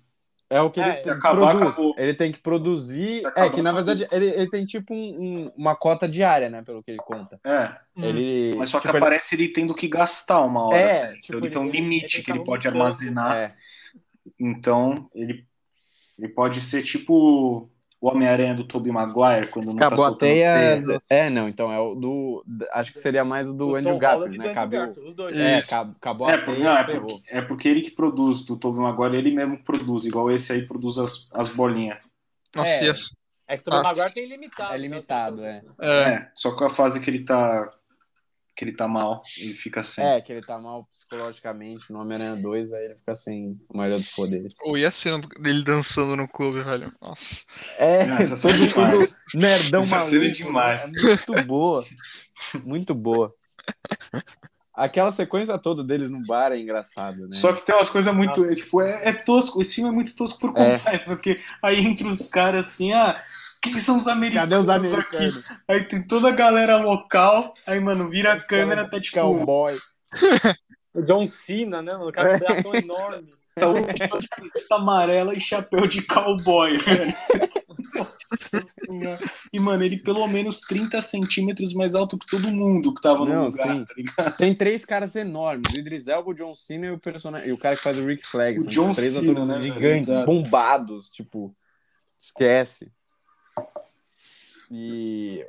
É 0.51 0.59
o 0.59 0.69
que 0.69 0.81
é, 0.81 0.99
ele 0.99 1.09
acabar, 1.09 1.35
produz. 1.37 1.73
Acabou. 1.73 1.95
Ele 1.97 2.13
tem 2.13 2.29
que 2.29 2.39
produzir. 2.39 3.25
Acabar, 3.25 3.47
é 3.47 3.49
que 3.49 3.61
na 3.61 3.71
verdade 3.71 4.05
ele, 4.11 4.27
ele 4.31 4.49
tem 4.49 4.65
tipo 4.65 4.93
um, 4.93 4.97
um, 4.97 5.51
uma 5.55 5.77
cota 5.77 6.09
diária, 6.09 6.49
né? 6.49 6.61
Pelo 6.61 6.83
que 6.83 6.91
ele 6.91 6.97
conta. 6.97 7.39
É. 7.41 7.73
Ele, 7.97 8.53
Mas 8.57 8.67
só 8.67 8.81
que 8.81 8.85
tipo, 8.85 8.97
aparece 8.97 9.33
ele... 9.33 9.45
ele... 9.45 9.53
tendo 9.53 9.73
que 9.73 9.87
gastar 9.87 10.41
uma 10.41 10.65
hora. 10.65 10.75
É. 10.75 11.07
Né? 11.07 11.19
Tipo, 11.21 11.37
ele, 11.37 11.49
tem 11.49 11.61
um 11.61 11.69
limite 11.69 12.17
ele, 12.17 12.23
que 12.25 12.31
ele 12.31 12.43
pode 12.43 12.67
armazenar. 12.67 13.37
É. 13.37 13.55
Então 14.37 15.09
ele, 15.15 15.45
ele 16.19 16.27
pode 16.27 16.59
ser 16.59 16.81
tipo 16.81 17.70
o 18.01 18.09
Homem-Aranha 18.09 18.55
do 18.55 18.63
Tobey 18.63 18.91
Maguire, 18.91 19.47
quando 19.47 19.67
não 19.67 19.77
Acabou 19.77 20.15
tá 20.15 20.25
a. 20.25 20.29
É, 21.07 21.29
não, 21.29 21.47
então 21.47 21.71
é 21.71 21.79
o 21.79 21.93
do. 21.93 22.43
Acho 22.71 22.91
que 22.91 22.97
seria 22.97 23.23
mais 23.23 23.47
o 23.47 23.53
do 23.53 23.69
o 23.69 23.75
Andrew 23.75 23.99
Garfield, 23.99 24.39
né? 24.39 24.49
Acabou. 24.49 25.29
É, 25.29 25.57
acabou 25.59 26.29
é, 26.29 26.33
a 26.33 26.43
teia. 26.43 26.63
Não, 26.63 26.77
é, 26.77 26.83
porque, 26.83 27.23
é 27.27 27.41
porque 27.43 27.67
ele 27.69 27.81
que 27.81 27.91
produz, 27.91 28.41
do 28.41 28.57
Tobey 28.57 28.81
Maguire, 28.81 29.15
ele 29.15 29.35
mesmo 29.35 29.63
produz, 29.63 30.05
igual 30.05 30.31
esse 30.31 30.51
aí 30.51 30.65
produz 30.65 30.97
as, 30.97 31.29
as 31.31 31.51
bolinhas. 31.51 31.99
Nossa, 32.55 32.69
é, 32.69 32.91
é 33.47 33.57
que 33.57 33.61
o 33.61 33.65
Tobey 33.65 33.83
Maguire 33.83 34.13
tem 34.15 34.27
limitado. 34.27 34.73
É 34.73 34.77
limitado, 34.77 35.37
né? 35.37 35.61
é. 35.79 36.01
é. 36.13 36.19
Só 36.33 36.55
com 36.55 36.65
a 36.65 36.71
fase 36.71 36.99
que 36.99 37.07
ele 37.07 37.23
tá 37.23 37.71
que 38.61 38.65
ele 38.65 38.73
tá 38.73 38.87
mal, 38.87 39.23
ele 39.39 39.53
fica 39.53 39.81
sem. 39.81 40.05
É, 40.05 40.21
que 40.21 40.31
ele 40.31 40.41
tá 40.45 40.59
mal 40.59 40.87
psicologicamente 40.91 41.91
no 41.91 41.99
Homem-Aranha 41.99 42.35
2, 42.35 42.73
aí 42.73 42.85
ele 42.85 42.95
fica 42.95 43.15
sem 43.15 43.59
o 43.67 43.75
maior 43.75 43.97
dos 43.97 44.11
poderes. 44.11 44.55
Ou 44.61 44.77
e 44.77 44.85
a 44.85 44.91
cena 44.91 45.19
dele 45.39 45.63
dançando 45.63 46.15
no 46.15 46.27
clube, 46.27 46.61
velho? 46.61 46.93
Nossa. 47.01 47.43
É, 47.79 48.05
Nossa, 48.05 48.47
todo, 48.47 48.71
todo 48.71 49.07
nerdão 49.33 49.81
essa 49.81 49.95
maluco. 49.95 50.11
Cena 50.11 50.25
é 50.25 50.29
demais. 50.29 50.83
É 50.83 50.87
muito 50.87 51.43
boa. 51.47 51.85
Muito 52.63 52.93
boa. 52.93 53.33
Aquela 54.75 55.11
sequência 55.11 55.57
toda 55.57 55.83
deles 55.83 56.11
no 56.11 56.21
bar 56.23 56.51
é 56.51 56.59
engraçado, 56.59 57.27
né? 57.27 57.33
Só 57.33 57.53
que 57.53 57.65
tem 57.65 57.73
umas 57.73 57.89
coisas 57.89 58.13
muito. 58.13 58.45
É, 58.45 58.53
tipo, 58.53 58.79
é, 58.79 59.09
é, 59.09 59.13
tosco. 59.13 59.59
Esse 59.59 59.75
filme 59.75 59.89
é 59.89 59.93
muito 59.93 60.15
tosco 60.15 60.39
por 60.39 60.51
é. 60.55 60.77
completo, 60.77 61.03
é. 61.03 61.05
porque 61.05 61.39
aí 61.63 61.83
entre 61.83 62.07
os 62.07 62.27
caras 62.29 62.67
assim, 62.67 62.93
ah 62.93 63.23
quem 63.61 63.79
são 63.79 63.97
os 63.97 64.07
americanos? 64.07 64.49
Cadê 64.49 64.61
os 64.61 64.69
americanos? 64.69 65.37
Aqui? 65.37 65.61
Aí 65.67 65.83
tem 65.85 66.01
toda 66.01 66.29
a 66.29 66.31
galera 66.31 66.77
local, 66.77 67.53
aí, 67.65 67.79
mano, 67.79 68.09
vira 68.09 68.33
a 68.33 68.39
câmera, 68.39 68.89
tá 68.89 68.99
tipo. 68.99 69.19
Cowboy. 69.19 69.77
o 70.93 71.01
John 71.05 71.27
Cena, 71.27 71.81
né? 71.81 71.95
O 71.95 72.11
cara 72.11 72.39
com 72.63 72.69
um 72.69 72.75
enorme. 72.75 73.33
Tá 73.53 73.67
o 73.67 73.73
de 74.19 74.27
camiseta 74.29 74.75
amarela 74.75 75.35
e 75.35 75.39
chapéu 75.39 75.85
de 75.85 76.01
cowboy, 76.01 76.77
velho. 76.77 77.13
Nossa 77.93 78.65
senhora. 78.79 79.19
E, 79.51 79.59
mano, 79.59 79.83
ele 79.83 79.97
pelo 79.97 80.25
menos 80.27 80.61
30 80.61 81.01
centímetros 81.01 81.73
mais 81.73 81.93
alto 81.93 82.17
que 82.17 82.25
todo 82.25 82.47
mundo 82.47 82.93
que 82.93 83.01
tava 83.01 83.19
no 83.19 83.25
Não, 83.25 83.47
lugar, 83.47 83.85
tá 84.15 84.31
Tem 84.31 84.55
três 84.55 84.85
caras 84.85 85.15
enormes: 85.15 85.71
o 85.73 85.79
Idris 85.79 86.07
Elba, 86.07 86.31
o 86.31 86.33
John 86.33 86.53
Cena 86.53 86.87
e 86.87 86.91
o, 86.91 86.97
personagem... 86.97 87.49
e 87.49 87.51
o 87.51 87.57
cara 87.57 87.75
que 87.75 87.83
faz 87.83 87.97
o 87.97 88.05
Rick 88.05 88.25
Flag. 88.25 88.59
O 88.59 88.67
John 88.67 88.93
três 88.93 89.13
Cena, 89.13 89.31
atores 89.31 89.47
né, 89.47 89.61
gigantes, 89.61 90.25
bombados, 90.25 91.11
tipo. 91.11 91.53
Esquece. 92.21 92.89
E 94.73 95.45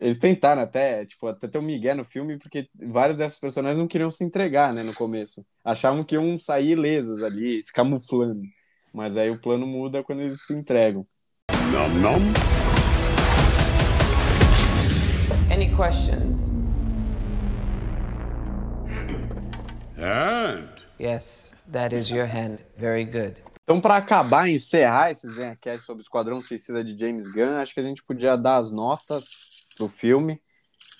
eles 0.00 0.18
tentaram 0.18 0.62
até, 0.62 1.04
tipo, 1.04 1.26
até 1.26 1.46
ter 1.46 1.58
um 1.58 1.62
migué 1.62 1.94
no 1.94 2.06
filme, 2.06 2.38
porque 2.38 2.68
vários 2.74 3.18
dessas 3.18 3.38
personagens 3.38 3.78
não 3.78 3.86
queriam 3.86 4.10
se 4.10 4.24
entregar, 4.24 4.72
né, 4.72 4.82
no 4.82 4.94
começo. 4.94 5.44
Achavam 5.62 6.02
que 6.02 6.14
iam 6.14 6.38
sair 6.38 6.70
ilesas 6.70 7.22
ali, 7.22 7.62
se 7.62 7.70
camuflando. 7.70 8.40
Mas 8.94 9.18
aí 9.18 9.28
o 9.28 9.38
plano 9.38 9.66
muda 9.66 10.02
quando 10.02 10.22
eles 10.22 10.46
se 10.46 10.54
entregam. 10.54 11.06
Nom, 11.70 11.88
nom. 12.00 12.18
Any 15.52 15.68
questions? 15.76 16.50
Hand. 19.98 20.86
Yes, 20.98 21.52
that 21.70 21.94
is 21.94 22.10
your 22.10 22.26
hand. 22.26 22.58
Very 22.78 23.04
good. 23.04 23.51
Então, 23.62 23.80
para 23.80 23.96
acabar, 23.96 24.48
encerrar 24.48 25.10
esse 25.12 25.28
Zencast 25.30 25.84
sobre 25.84 26.02
o 26.02 26.04
Esquadrão 26.04 26.40
Suicida 26.40 26.82
de 26.82 26.98
James 26.98 27.30
Gunn, 27.30 27.56
acho 27.56 27.72
que 27.72 27.80
a 27.80 27.84
gente 27.84 28.02
podia 28.02 28.36
dar 28.36 28.56
as 28.56 28.72
notas 28.72 29.50
pro 29.76 29.88
filme 29.88 30.40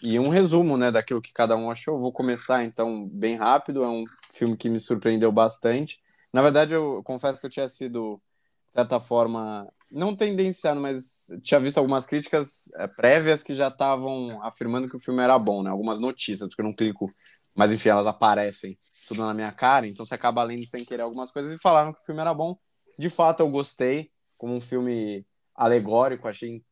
e 0.02 0.18
um 0.18 0.28
resumo, 0.28 0.76
né, 0.76 0.90
daquilo 0.90 1.20
que 1.20 1.32
cada 1.32 1.56
um 1.56 1.70
achou. 1.70 1.98
Vou 1.98 2.12
começar, 2.12 2.64
então, 2.64 3.08
bem 3.08 3.36
rápido. 3.36 3.82
É 3.82 3.88
um 3.88 4.04
filme 4.32 4.56
que 4.56 4.68
me 4.68 4.78
surpreendeu 4.78 5.32
bastante. 5.32 6.00
Na 6.32 6.40
verdade, 6.40 6.72
eu 6.72 7.02
confesso 7.04 7.40
que 7.40 7.46
eu 7.46 7.50
tinha 7.50 7.68
sido, 7.68 8.20
de 8.66 8.72
certa 8.72 9.00
forma, 9.00 9.68
não 9.90 10.14
tendenciado, 10.14 10.80
mas 10.80 11.26
tinha 11.42 11.60
visto 11.60 11.78
algumas 11.78 12.06
críticas 12.06 12.72
é, 12.76 12.86
prévias 12.86 13.42
que 13.42 13.54
já 13.54 13.68
estavam 13.68 14.42
afirmando 14.42 14.88
que 14.88 14.96
o 14.96 15.00
filme 15.00 15.22
era 15.22 15.38
bom, 15.38 15.62
né? 15.64 15.70
Algumas 15.70 16.00
notícias, 16.00 16.48
porque 16.48 16.62
eu 16.62 16.66
não 16.66 16.74
clico, 16.74 17.12
mas 17.54 17.72
enfim, 17.72 17.88
elas 17.88 18.06
aparecem 18.06 18.78
tudo 19.08 19.24
na 19.24 19.34
minha 19.34 19.52
cara, 19.52 19.86
então 19.86 20.04
você 20.04 20.14
acaba 20.14 20.42
lendo 20.42 20.66
sem 20.66 20.84
querer 20.84 21.02
algumas 21.02 21.30
coisas 21.30 21.52
e 21.52 21.58
falaram 21.58 21.92
que 21.92 22.00
o 22.00 22.04
filme 22.04 22.20
era 22.20 22.32
bom. 22.32 22.56
De 22.98 23.08
fato, 23.08 23.40
eu 23.40 23.48
gostei, 23.48 24.10
como 24.36 24.54
um 24.54 24.60
filme 24.60 25.26
alegórico, 25.54 26.28
achei 26.28 26.62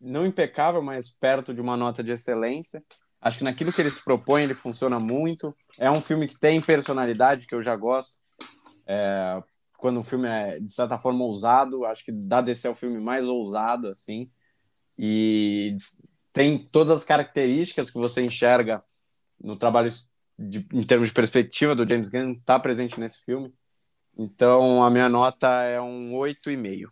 não 0.00 0.26
impecável, 0.26 0.82
mas 0.82 1.08
perto 1.08 1.54
de 1.54 1.60
uma 1.60 1.76
nota 1.76 2.02
de 2.02 2.12
excelência. 2.12 2.84
Acho 3.20 3.38
que 3.38 3.44
naquilo 3.44 3.72
que 3.72 3.80
ele 3.80 3.90
se 3.90 4.04
propõe, 4.04 4.42
ele 4.42 4.54
funciona 4.54 5.00
muito. 5.00 5.56
É 5.78 5.90
um 5.90 6.02
filme 6.02 6.28
que 6.28 6.38
tem 6.38 6.60
personalidade, 6.60 7.46
que 7.46 7.54
eu 7.54 7.62
já 7.62 7.74
gosto. 7.74 8.18
É, 8.86 9.42
quando 9.78 10.00
o 10.00 10.02
filme 10.02 10.28
é, 10.28 10.60
de 10.60 10.70
certa 10.70 10.98
forma, 10.98 11.24
ousado, 11.24 11.86
acho 11.86 12.04
que 12.04 12.12
da 12.12 12.42
DC 12.42 12.68
é 12.68 12.70
o 12.70 12.74
filme 12.74 13.00
mais 13.00 13.26
ousado, 13.26 13.88
assim. 13.88 14.30
E 14.98 15.74
tem 16.32 16.58
todas 16.58 16.90
as 16.90 17.04
características 17.04 17.90
que 17.90 17.98
você 17.98 18.22
enxerga 18.22 18.84
no 19.40 19.56
trabalho 19.56 19.90
de, 20.38 20.66
em 20.72 20.82
termos 20.82 21.08
de 21.08 21.14
perspectiva 21.14 21.74
do 21.74 21.88
James 21.88 22.10
Gunn 22.10 22.32
está 22.32 22.58
presente 22.58 22.98
nesse 22.98 23.24
filme. 23.24 23.52
Então 24.16 24.82
a 24.82 24.90
minha 24.90 25.08
nota 25.08 25.48
é 25.62 25.80
um 25.80 26.12
8,5. 26.12 26.88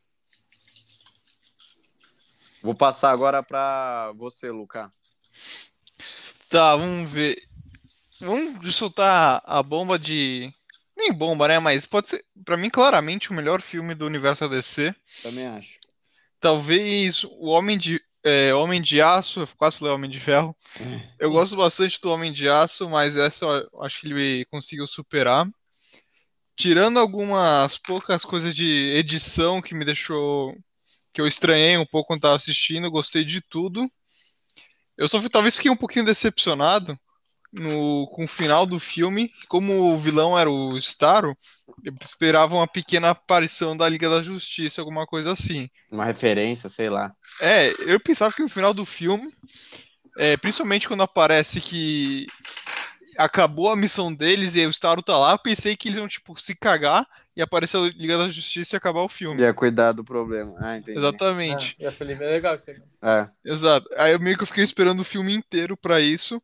Vou 2.63 2.75
passar 2.75 3.11
agora 3.11 3.43
para 3.43 4.13
você, 4.17 4.51
Luca. 4.51 4.91
Tá, 6.49 6.77
vamos 6.77 7.11
ver. 7.11 7.43
Vamos 8.21 8.75
soltar 8.77 9.43
a 9.45 9.63
bomba 9.63 9.99
de. 9.99 10.53
Nem 10.97 11.13
bomba, 11.13 11.49
né? 11.49 11.59
Mas 11.59 11.87
pode 11.87 12.11
ser, 12.11 12.25
para 12.45 12.57
mim, 12.57 12.71
claramente 12.71 13.31
o 13.31 13.35
melhor 13.35 13.61
filme 13.61 13.95
do 13.95 14.07
universo 14.07 14.49
DC. 14.49 14.95
Também 15.25 15.47
acho. 15.49 15.79
Talvez 16.39 17.25
o 17.25 17.47
Homem 17.47 17.77
de 17.77 18.01
é, 18.25 18.55
Homem 18.55 18.81
de 18.81 19.01
Aço, 19.01 19.41
eu 19.41 19.49
quase 19.57 19.79
falei 19.79 19.95
Homem 19.95 20.11
de 20.11 20.21
Ferro. 20.21 20.57
Eu 21.19 21.31
gosto 21.31 21.57
bastante 21.57 22.01
do 22.01 22.11
Homem 22.11 22.33
de 22.33 22.49
Aço, 22.49 22.89
mas 22.89 23.17
essa 23.17 23.45
eu 23.45 23.83
acho 23.83 24.01
que 24.01 24.07
ele 24.07 24.45
conseguiu 24.47 24.87
superar. 24.87 25.49
Tirando 26.57 26.99
algumas 26.99 27.79
poucas 27.79 28.25
coisas 28.25 28.55
de 28.55 28.91
edição 28.95 29.61
que 29.61 29.75
me 29.75 29.85
deixou. 29.85 30.55
que 31.13 31.21
eu 31.21 31.27
estranhei 31.27 31.77
um 31.77 31.87
pouco 31.87 32.09
quando 32.09 32.19
estava 32.19 32.37
assistindo, 32.37 32.91
gostei 32.91 33.25
de 33.25 33.41
tudo. 33.41 33.85
Eu 34.97 35.09
só 35.09 35.21
talvez 35.29 35.57
fiquei 35.57 35.71
um 35.71 35.77
pouquinho 35.77 36.05
decepcionado 36.05 36.99
no, 37.53 38.07
com 38.09 38.25
o 38.25 38.29
final 38.29 38.65
do 38.65 38.81
filme, 38.81 39.31
como 39.49 39.93
o 39.93 39.99
vilão 39.99 40.39
era 40.39 40.51
o 40.51 40.77
Starro, 40.79 41.37
eu 41.85 41.93
esperava 42.01 42.55
uma 42.55 42.67
pequena 42.67 43.11
aparição 43.11 43.77
da 43.77 43.89
Liga 43.89 44.09
da 44.09 44.23
Justiça, 44.23 44.81
alguma 44.81 45.07
coisa 45.07 45.33
assim. 45.33 45.69
Uma 45.91 46.07
referência, 46.07 46.71
sei 46.71 46.89
lá. 46.89 47.13
É, 47.41 47.73
eu 47.81 48.01
pensava 48.01 48.35
que 48.35 48.43
no 48.43 48.49
final 48.49 48.73
do 48.73 48.87
filme, 48.87 49.29
é, 50.17 50.37
principalmente 50.37 50.89
quando 50.89 51.03
aparece 51.03 51.61
que 51.61 52.27
acabou 53.19 53.71
a 53.71 53.77
missão 53.77 54.13
deles 54.13 54.55
e 54.55 54.67
o 54.67 54.71
Starro 54.71 55.03
tá 55.03 55.19
lá, 55.19 55.33
eu 55.33 55.39
pensei 55.39 55.77
que 55.77 55.89
eles 55.89 55.99
iam, 55.99 56.09
tipo, 56.09 56.39
se 56.41 56.55
cagar 56.55 57.07
e 57.37 57.43
aparecer 57.43 57.77
a 57.77 57.81
Liga 57.81 58.17
da 58.17 58.29
Justiça 58.29 58.77
e 58.77 58.79
acabar 58.79 59.01
o 59.03 59.09
filme. 59.09 59.41
Ia 59.41 59.53
cuidar 59.53 59.93
do 59.93 60.03
problema. 60.03 60.55
Ah, 60.59 60.79
entendi. 60.79 60.99
Exatamente. 60.99 61.77
É, 61.79 61.85
ia 61.85 61.93
ser 61.93 62.05
legal 62.05 62.57
isso 62.57 62.71
aí. 62.71 62.83
É. 63.03 63.29
Exato. 63.45 63.87
Aí 63.97 64.13
eu 64.13 64.21
meio 64.21 64.37
que 64.37 64.43
eu 64.43 64.47
fiquei 64.47 64.65
esperando 64.65 65.01
o 65.01 65.05
filme 65.05 65.35
inteiro 65.35 65.77
para 65.77 66.01
isso 66.01 66.43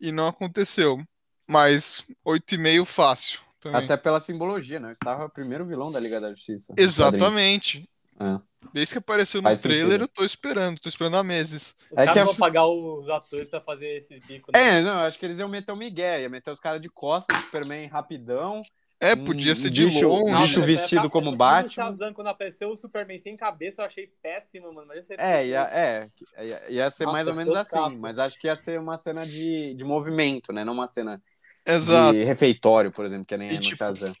e 0.00 0.12
não 0.12 0.28
aconteceu. 0.28 1.02
Mas 1.48 2.04
8,5 2.26 2.84
fácil. 2.84 3.40
Também. 3.60 3.84
Até 3.84 3.96
pela 3.96 4.20
simbologia, 4.20 4.80
né? 4.80 4.88
Eu 4.88 4.92
estava 4.92 5.26
o 5.26 5.30
primeiro 5.30 5.64
vilão 5.64 5.90
da 5.90 6.00
Liga 6.00 6.20
da 6.20 6.30
Justiça. 6.30 6.74
Exatamente. 6.76 7.88
É. 8.18 8.40
Desde 8.72 8.94
que 8.94 8.98
apareceu 8.98 9.40
no 9.40 9.48
Faz 9.48 9.62
trailer, 9.62 9.84
sentido. 9.84 10.02
eu 10.04 10.08
tô 10.08 10.24
esperando, 10.24 10.80
tô 10.80 10.88
esperando 10.88 11.16
há 11.16 11.22
meses. 11.22 11.74
Os 11.90 11.98
é 11.98 12.06
que 12.06 12.22
vão 12.22 12.34
pagar 12.34 12.66
os 12.66 13.08
atores 13.08 13.48
pra 13.48 13.60
fazer 13.60 13.96
esses 13.96 14.24
bicos. 14.26 14.52
Né? 14.52 14.78
É, 14.78 14.82
não, 14.82 15.00
acho 15.00 15.18
que 15.18 15.24
eles 15.24 15.38
iam 15.38 15.48
meter 15.48 15.72
o 15.72 15.76
Miguel, 15.76 16.20
ia 16.20 16.28
meter 16.28 16.50
os 16.50 16.60
caras 16.60 16.80
de 16.80 16.88
costas, 16.88 17.36
Superman 17.38 17.86
rapidão, 17.86 18.62
é, 18.98 19.14
podia 19.14 19.54
ser 19.54 19.68
de 19.70 19.84
bicho, 19.84 20.08
longe. 20.08 20.34
Um 20.34 20.40
bicho 20.40 20.62
vestido 20.62 21.10
como 21.10 21.36
Batman. 21.36 21.68
Shazam, 21.68 22.14
quando 22.14 22.28
apareceu 22.28 22.70
o 22.70 22.76
Superman 22.76 23.18
sem 23.18 23.36
cabeça, 23.36 23.82
eu 23.82 23.86
achei 23.86 24.10
péssimo, 24.22 24.72
mano. 24.72 24.88
Mas 24.88 25.08
ia 25.10 25.16
é, 25.18 25.46
ia, 25.46 25.62
é, 25.64 26.08
ia, 26.38 26.62
ia 26.70 26.90
ser 26.90 27.04
Nossa, 27.04 27.12
mais 27.12 27.26
ou 27.26 27.34
menos 27.34 27.54
assim, 27.54 28.00
mas 28.00 28.18
acho 28.18 28.40
que 28.40 28.46
ia 28.46 28.56
ser 28.56 28.80
uma 28.80 28.96
cena 28.96 29.26
de, 29.26 29.74
de 29.74 29.84
movimento, 29.84 30.50
né? 30.52 30.64
Não 30.64 30.72
uma 30.72 30.86
cena 30.86 31.20
Exato. 31.66 32.14
de 32.14 32.24
refeitório, 32.24 32.90
por 32.90 33.04
exemplo, 33.04 33.26
que 33.26 33.34
é 33.34 33.36
nem 33.36 33.50
e, 33.50 33.54
no 33.54 33.60
tipo, 33.60 33.76
Shazam. 33.76 34.14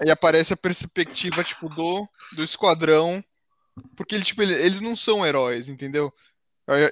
Aí 0.00 0.10
aparece 0.10 0.52
a 0.52 0.56
perspectiva, 0.56 1.42
tipo, 1.42 1.68
do, 1.68 2.08
do 2.36 2.44
esquadrão, 2.44 3.24
porque 3.96 4.14
ele, 4.14 4.24
tipo, 4.24 4.42
eles 4.42 4.80
não 4.80 4.94
são 4.94 5.26
heróis, 5.26 5.68
entendeu? 5.68 6.12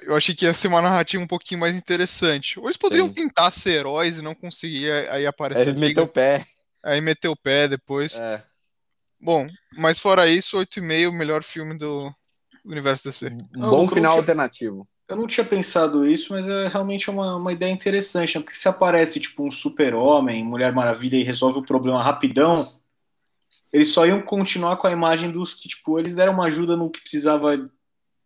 Eu 0.01 0.17
achei 0.17 0.35
que 0.35 0.43
ia 0.43 0.53
ser 0.53 0.67
uma 0.67 0.81
narrativa 0.81 1.23
um 1.23 1.27
pouquinho 1.27 1.61
mais 1.61 1.73
interessante. 1.73 2.59
Ou 2.59 2.65
eles 2.65 2.75
poderiam 2.75 3.07
Sim. 3.07 3.13
tentar 3.13 3.49
ser 3.51 3.75
heróis 3.75 4.17
e 4.17 4.21
não 4.21 4.35
conseguir, 4.35 4.91
aí 5.09 5.25
aparecer. 5.25 5.69
Ele 5.69 5.79
meteu 5.79 6.03
o 6.03 6.07
pé. 6.07 6.45
Aí 6.83 7.01
meteu 7.01 7.31
o 7.31 7.37
pé 7.37 7.67
depois. 7.67 8.15
É. 8.19 8.43
Bom, 9.19 9.47
mas 9.77 9.99
fora 9.99 10.27
isso, 10.27 10.57
8,5 10.57 11.09
o 11.09 11.13
melhor 11.13 11.43
filme 11.43 11.77
do 11.77 12.13
universo 12.65 13.05
DC. 13.05 13.29
Não, 13.53 13.69
Bom 13.69 13.87
final 13.87 14.11
tinha, 14.11 14.21
alternativo. 14.21 14.87
Eu 15.07 15.15
não 15.17 15.27
tinha 15.27 15.45
pensado 15.45 16.07
isso, 16.07 16.31
mas 16.31 16.47
é 16.47 16.67
realmente 16.67 17.09
uma, 17.09 17.35
uma 17.35 17.51
ideia 17.51 17.71
interessante, 17.71 18.35
né? 18.35 18.41
Porque 18.41 18.55
se 18.55 18.67
aparece 18.67 19.19
tipo 19.19 19.45
um 19.45 19.51
super-homem, 19.51 20.43
Mulher 20.43 20.71
Maravilha 20.71 21.17
e 21.17 21.23
resolve 21.23 21.59
o 21.59 21.65
problema 21.65 22.01
rapidão, 22.01 22.79
eles 23.73 23.89
só 23.89 24.05
iam 24.05 24.21
continuar 24.21 24.77
com 24.77 24.87
a 24.87 24.91
imagem 24.91 25.31
dos 25.31 25.53
que, 25.53 25.67
tipo, 25.67 25.99
eles 25.99 26.15
deram 26.15 26.33
uma 26.33 26.45
ajuda 26.45 26.75
no 26.77 26.89
que 26.89 27.01
precisava, 27.01 27.57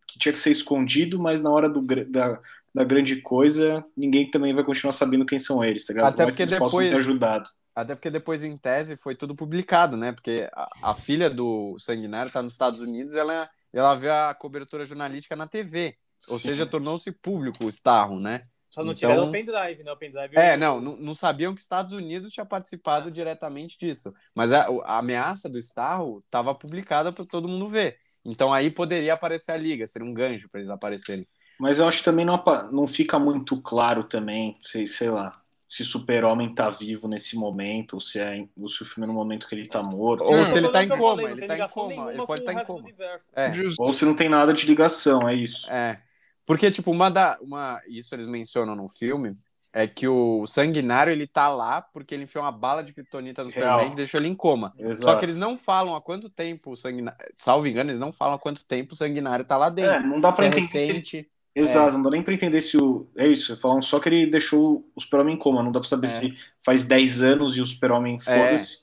que 0.07 0.19
tinha 0.19 0.31
que 0.31 0.39
ser 0.39 0.51
escondido, 0.51 1.19
mas 1.19 1.41
na 1.41 1.49
hora 1.49 1.67
do, 1.67 1.81
da, 1.81 2.39
da 2.73 2.83
grande 2.83 3.17
coisa, 3.17 3.83
ninguém 3.95 4.29
também 4.29 4.53
vai 4.53 4.63
continuar 4.63 4.93
sabendo 4.93 5.25
quem 5.25 5.39
são 5.39 5.63
eles, 5.63 5.85
tá 5.85 5.93
ligado? 5.93 6.13
Até 6.13 6.25
porque 6.25 6.45
depois... 6.45 6.71
possam 6.71 6.89
ter 6.89 6.95
ajudado. 6.95 7.49
Até 7.75 7.95
porque 7.95 8.09
depois, 8.09 8.43
em 8.43 8.55
tese, 8.55 8.95
foi 8.95 9.15
tudo 9.15 9.35
publicado, 9.35 9.97
né? 9.97 10.11
Porque 10.11 10.47
a, 10.53 10.91
a 10.91 10.93
filha 10.93 11.29
do 11.29 11.77
Sanguinário 11.79 12.27
está 12.27 12.41
nos 12.41 12.53
Estados 12.53 12.79
Unidos, 12.79 13.15
ela, 13.15 13.49
ela 13.71 13.95
vê 13.95 14.09
a 14.09 14.33
cobertura 14.33 14.85
jornalística 14.85 15.35
na 15.35 15.47
TV. 15.47 15.97
Ou 16.29 16.37
Sim. 16.37 16.49
seja, 16.49 16.65
tornou-se 16.65 17.11
público 17.11 17.65
o 17.65 17.69
Starro, 17.69 18.19
né? 18.19 18.43
Só 18.69 18.83
não 18.83 18.93
então, 18.93 19.09
tiveram 19.09 19.29
o 19.29 19.31
pendrive, 19.31 19.83
né? 19.83 19.91
O 19.91 19.97
pendrive 19.97 20.35
é, 20.35 20.55
não, 20.55 20.79
não, 20.79 20.95
não 20.95 21.15
sabiam 21.15 21.53
que 21.53 21.59
os 21.59 21.65
Estados 21.65 21.93
Unidos 21.93 22.31
tinha 22.31 22.45
participado 22.45 23.11
diretamente 23.11 23.77
disso. 23.77 24.13
Mas 24.33 24.51
a, 24.51 24.67
a 24.83 24.99
ameaça 24.99 25.49
do 25.49 25.57
Starro 25.57 26.23
estava 26.25 26.55
publicada 26.55 27.11
para 27.11 27.25
todo 27.25 27.47
mundo 27.47 27.67
ver. 27.67 27.97
Então 28.23 28.53
aí 28.53 28.71
poderia 28.71 29.13
aparecer 29.13 29.51
a 29.51 29.57
liga, 29.57 29.85
seria 29.85 30.07
um 30.07 30.13
gancho 30.13 30.49
para 30.49 30.59
eles 30.59 30.69
aparecerem. 30.69 31.27
Mas 31.59 31.77
eu 31.77 31.87
acho 31.87 31.99
que 31.99 32.05
também 32.05 32.25
não, 32.25 32.41
não 32.71 32.87
fica 32.87 33.19
muito 33.19 33.61
claro 33.61 34.03
também, 34.03 34.57
sei, 34.59 34.87
sei 34.87 35.09
lá 35.09 35.42
se 35.73 35.83
Super-Homem 35.83 36.53
tá 36.53 36.69
vivo 36.69 37.07
nesse 37.07 37.35
momento, 37.35 37.93
ou 37.93 37.99
se, 37.99 38.19
é, 38.19 38.47
ou 38.55 38.69
se 38.69 38.83
o 38.83 38.85
filme 38.85 39.05
é 39.05 39.11
no 39.11 39.17
momento 39.17 39.47
que 39.47 39.55
ele 39.55 39.67
tá 39.67 39.81
morto. 39.81 40.23
Ou 40.23 40.45
se 40.45 40.59
ele 40.59 40.69
tá 40.69 40.83
em 40.83 40.87
coma, 40.87 41.23
ele 41.23 41.47
tá 41.47 41.57
em 41.57 41.67
coma, 41.67 42.13
ele 42.13 42.25
pode 42.27 42.41
estar 42.41 42.53
tá 42.53 42.61
em 42.61 42.63
coma. 42.63 42.89
É. 43.35 43.51
Ou 43.79 43.91
se 43.91 44.05
não 44.05 44.13
tem 44.13 44.29
nada 44.29 44.53
de 44.53 44.67
ligação, 44.67 45.27
é 45.27 45.33
isso. 45.33 45.67
É. 45.71 45.99
Porque, 46.45 46.69
tipo, 46.69 46.91
uma 46.91 47.09
da. 47.09 47.39
Uma, 47.41 47.81
isso 47.87 48.13
eles 48.13 48.27
mencionam 48.27 48.75
no 48.75 48.87
filme. 48.87 49.35
É 49.75 49.87
que 49.87 50.07
o 50.07 50.45
sanguinário 50.45 51.11
ele 51.11 51.25
tá 51.25 51.49
lá 51.49 51.81
porque 51.81 52.13
ele 52.13 52.25
enfiou 52.25 52.43
uma 52.43 52.51
bala 52.51 52.83
de 52.83 52.93
kryptonita 52.93 53.43
no 53.43 53.49
Superman 53.49 53.89
que 53.89 53.95
deixou 53.95 54.19
ele 54.19 54.27
em 54.27 54.35
coma. 54.35 54.71
Exato. 54.77 55.11
Só 55.11 55.15
que 55.17 55.25
eles 55.25 55.37
não 55.37 55.57
falam 55.57 55.95
há 55.95 56.01
quanto 56.01 56.29
tempo 56.29 56.69
o 56.69 56.77
sanguinário. 56.77 57.17
Salvo 57.35 57.65
engano, 57.65 57.89
eles 57.89 57.99
não 57.99 58.13
falam 58.13 58.35
há 58.35 58.39
quanto 58.39 58.67
tempo 58.67 58.93
o 58.93 58.95
sanguinário 58.95 59.43
tá 59.43 59.57
lá 59.57 59.71
dentro. 59.71 59.93
É, 59.93 60.03
não 60.03 60.21
dá 60.21 60.31
pra 60.31 60.51
se 60.51 60.59
é 60.59 60.61
entender. 60.61 60.77
É 60.77 60.85
recente, 60.85 61.31
Exato, 61.55 61.89
é. 61.89 61.93
não 61.93 62.01
dá 62.01 62.09
nem 62.09 62.23
pra 62.23 62.33
entender 62.33 62.61
se 62.61 62.77
o. 62.77 63.07
É 63.15 63.27
isso, 63.27 63.55
falam 63.57 63.81
só 63.81 63.99
que 63.99 64.09
ele 64.09 64.25
deixou 64.25 64.89
o 64.95 65.01
Super-Homem 65.01 65.35
em 65.35 65.37
coma, 65.37 65.61
não 65.61 65.71
dá 65.71 65.79
pra 65.79 65.87
saber 65.87 66.07
é. 66.07 66.09
se 66.09 66.35
faz 66.63 66.83
10 66.83 67.21
anos 67.21 67.57
e 67.57 67.61
o 67.61 67.65
Super-Homem 67.65 68.17
é. 68.17 68.19
foda-se, 68.23 68.77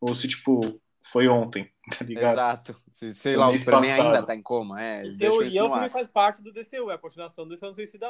ou 0.00 0.14
se, 0.14 0.28
tipo, 0.28 0.80
foi 1.02 1.26
ontem. 1.26 1.68
tá 1.98 2.04
ligado? 2.04 2.32
Exato. 2.34 2.76
Se, 2.92 3.12
sei 3.12 3.36
lá, 3.36 3.48
o 3.48 3.58
Superman 3.58 3.90
passado. 3.90 4.06
ainda 4.06 4.22
tá 4.22 4.34
em 4.34 4.42
coma. 4.42 4.80
É, 4.80 5.04
e 5.04 5.28
o 5.28 5.50
filme 5.50 5.90
faz 5.90 6.08
parte 6.08 6.40
do 6.40 6.52
DCU, 6.52 6.90
é 6.90 6.94
a 6.94 6.98
continuação 6.98 7.46
do 7.46 7.54
Esquadrão 7.54 7.74
Suicida 7.74 8.06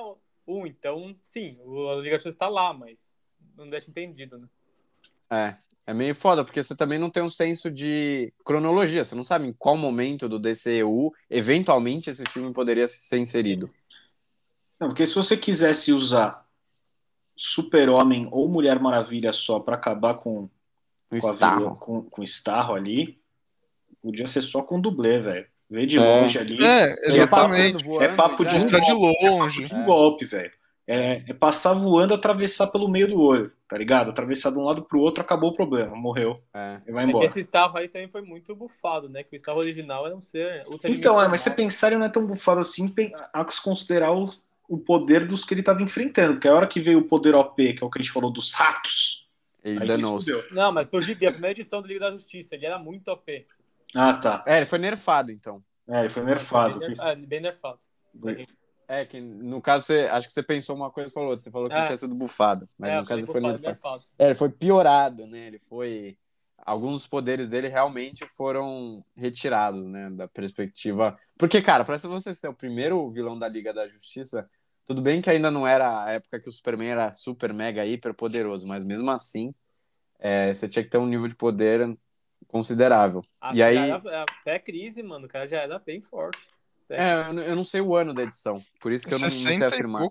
1. 0.46 0.66
Então, 0.66 1.16
sim, 1.22 1.56
o 1.64 2.00
Liga 2.00 2.16
Justiça 2.16 2.36
tá 2.36 2.48
lá, 2.48 2.74
mas 2.74 3.14
não 3.56 3.68
deixa 3.70 3.90
entendido, 3.90 4.38
né? 4.38 4.46
É, 5.30 5.56
é 5.86 5.94
meio 5.94 6.14
foda, 6.14 6.44
porque 6.44 6.62
você 6.62 6.76
também 6.76 6.98
não 6.98 7.08
tem 7.08 7.22
um 7.22 7.28
senso 7.28 7.70
de 7.70 8.32
cronologia. 8.44 9.02
Você 9.02 9.14
não 9.14 9.24
sabe 9.24 9.46
em 9.46 9.52
qual 9.52 9.76
momento 9.76 10.28
do 10.28 10.38
DCU, 10.38 11.12
eventualmente, 11.30 12.10
esse 12.10 12.24
filme 12.30 12.52
poderia 12.52 12.86
ser 12.86 13.18
inserido. 13.18 13.70
Não, 14.82 14.88
porque 14.88 15.06
se 15.06 15.14
você 15.14 15.36
quisesse 15.36 15.92
usar 15.92 16.44
Super-Homem 17.36 18.28
ou 18.32 18.48
Mulher 18.48 18.80
Maravilha 18.80 19.32
só 19.32 19.60
para 19.60 19.76
acabar 19.76 20.14
com, 20.14 20.50
o 21.08 21.20
com, 21.20 21.32
Starro. 21.32 21.76
com, 21.76 22.02
com 22.02 22.24
ali, 22.74 23.16
podia 24.02 24.26
ser 24.26 24.42
só 24.42 24.60
com 24.60 24.80
dublê, 24.80 25.20
velho. 25.20 25.46
Vê 25.70 25.86
de 25.86 25.98
é. 25.98 26.00
longe 26.00 26.36
ali. 26.36 26.58
É, 26.60 26.96
exatamente. 27.10 27.84
É 28.00 28.08
papo 28.08 28.44
de, 28.44 28.56
um 28.56 28.66
de 28.66 28.92
longe. 29.22 29.64
De 29.66 29.72
um 29.72 29.84
golpe, 29.84 30.24
velho. 30.24 30.50
É, 30.84 31.22
é, 31.28 31.32
passar 31.32 31.74
voando, 31.74 32.12
atravessar 32.12 32.66
pelo 32.66 32.88
meio 32.88 33.06
do 33.06 33.20
olho, 33.20 33.52
tá 33.68 33.78
ligado? 33.78 34.10
Atravessar 34.10 34.50
de 34.50 34.58
um 34.58 34.64
lado 34.64 34.82
pro 34.82 34.98
outro, 34.98 35.22
acabou 35.22 35.50
o 35.50 35.54
problema, 35.54 35.94
morreu. 35.94 36.34
É. 36.52 36.80
E 36.88 36.90
vai 36.90 37.04
embora. 37.04 37.26
É 37.26 37.28
esse 37.28 37.38
Starro 37.38 37.78
aí 37.78 37.86
também 37.86 38.08
foi 38.08 38.20
muito 38.20 38.52
bufado, 38.56 39.08
né? 39.08 39.22
Que 39.22 39.36
o 39.36 39.38
Starro 39.38 39.60
original 39.60 40.04
era 40.06 40.16
um 40.16 40.20
ser. 40.20 40.64
Então, 40.84 41.22
é, 41.22 41.28
mas 41.28 41.40
você 41.40 41.52
pensar, 41.52 41.86
ele 41.86 41.98
não 41.98 42.06
é 42.06 42.08
tão 42.08 42.26
bufado 42.26 42.58
assim, 42.58 42.92
há 43.32 43.44
que 43.44 43.62
considerar 43.62 44.12
o, 44.12 44.28
o 44.72 44.78
poder 44.78 45.26
dos 45.26 45.44
que 45.44 45.52
ele 45.52 45.62
tava 45.62 45.82
enfrentando. 45.82 46.32
Porque 46.32 46.48
a 46.48 46.54
hora 46.54 46.66
que 46.66 46.80
veio 46.80 47.00
o 47.00 47.04
poder 47.04 47.34
OP, 47.34 47.74
que 47.74 47.84
é 47.84 47.86
o 47.86 47.90
que 47.90 47.98
a 47.98 48.02
gente 48.02 48.10
falou 48.10 48.30
dos 48.30 48.54
ratos. 48.54 49.28
Ele 49.62 49.84
danou 49.84 50.18
Não, 50.50 50.72
mas 50.72 50.86
por 50.86 51.02
gibi, 51.02 51.26
a 51.26 51.30
primeira 51.30 51.60
edição 51.60 51.82
do 51.82 51.86
Liga 51.86 52.00
da 52.00 52.12
Justiça, 52.12 52.54
ele 52.54 52.64
era 52.64 52.78
muito 52.78 53.08
OP. 53.08 53.46
Ah, 53.94 54.14
tá. 54.14 54.42
É, 54.46 54.56
ele 54.56 54.66
foi 54.66 54.78
nerfado, 54.78 55.30
então. 55.30 55.62
É, 55.86 56.00
ele 56.00 56.08
foi 56.08 56.24
nerfado. 56.24 56.78
Bem, 56.78 56.92
é, 56.98 57.14
bem 57.14 57.40
nerfado. 57.42 57.78
É, 58.88 59.04
que 59.04 59.20
no 59.20 59.60
caso, 59.60 59.84
você, 59.84 60.08
acho 60.10 60.26
que 60.26 60.32
você 60.32 60.42
pensou 60.42 60.74
uma 60.74 60.90
coisa 60.90 61.10
e 61.10 61.12
falou 61.12 61.28
outra. 61.28 61.44
Você 61.44 61.50
falou 61.50 61.68
que 61.68 61.74
é. 61.74 61.84
tinha 61.84 61.96
sido 61.98 62.14
bufado, 62.14 62.66
mas 62.78 62.90
é, 62.90 62.96
no 62.98 63.06
caso 63.06 63.20
ele 63.20 63.26
foi 63.26 63.40
nerfado. 63.42 63.62
nerfado. 63.62 64.02
É, 64.18 64.26
ele 64.26 64.34
foi 64.34 64.48
piorado, 64.48 65.26
né? 65.26 65.48
Ele 65.48 65.58
foi. 65.68 66.16
Alguns 66.64 66.92
dos 66.92 67.06
poderes 67.08 67.48
dele 67.48 67.68
realmente 67.68 68.24
foram 68.36 69.04
retirados, 69.14 69.84
né? 69.84 70.08
Da 70.10 70.26
perspectiva. 70.26 71.18
Porque, 71.36 71.60
cara, 71.60 71.84
para 71.84 71.98
você 71.98 72.32
ser 72.34 72.48
o 72.48 72.54
primeiro 72.54 73.10
vilão 73.10 73.38
da 73.38 73.48
Liga 73.48 73.72
da 73.72 73.86
Justiça, 73.86 74.48
tudo 74.86 75.00
bem 75.00 75.20
que 75.20 75.30
ainda 75.30 75.50
não 75.50 75.66
era 75.66 76.04
a 76.04 76.10
época 76.12 76.40
que 76.40 76.48
o 76.48 76.52
Superman 76.52 76.90
era 76.90 77.14
super, 77.14 77.52
mega, 77.52 77.84
hiper 77.84 78.14
poderoso, 78.14 78.66
mas 78.66 78.84
mesmo 78.84 79.10
assim, 79.10 79.54
é, 80.18 80.52
você 80.52 80.68
tinha 80.68 80.82
que 80.82 80.90
ter 80.90 80.98
um 80.98 81.06
nível 81.06 81.28
de 81.28 81.34
poder 81.34 81.96
considerável. 82.48 83.22
Ah, 83.40 83.52
e 83.54 83.62
aí. 83.62 83.76
Era, 83.76 84.24
até 84.40 84.58
crise, 84.58 85.02
mano, 85.02 85.26
o 85.26 85.28
cara 85.28 85.46
já 85.46 85.58
era 85.58 85.78
bem 85.78 86.00
forte. 86.02 86.38
É, 86.90 87.30
eu 87.48 87.56
não 87.56 87.64
sei 87.64 87.80
o 87.80 87.96
ano 87.96 88.12
da 88.12 88.22
edição, 88.22 88.62
por 88.78 88.92
isso 88.92 89.06
que 89.06 89.14
eu 89.14 89.18
não, 89.18 89.26
não 89.26 89.30
sei 89.30 89.62
afirmar. 89.64 90.02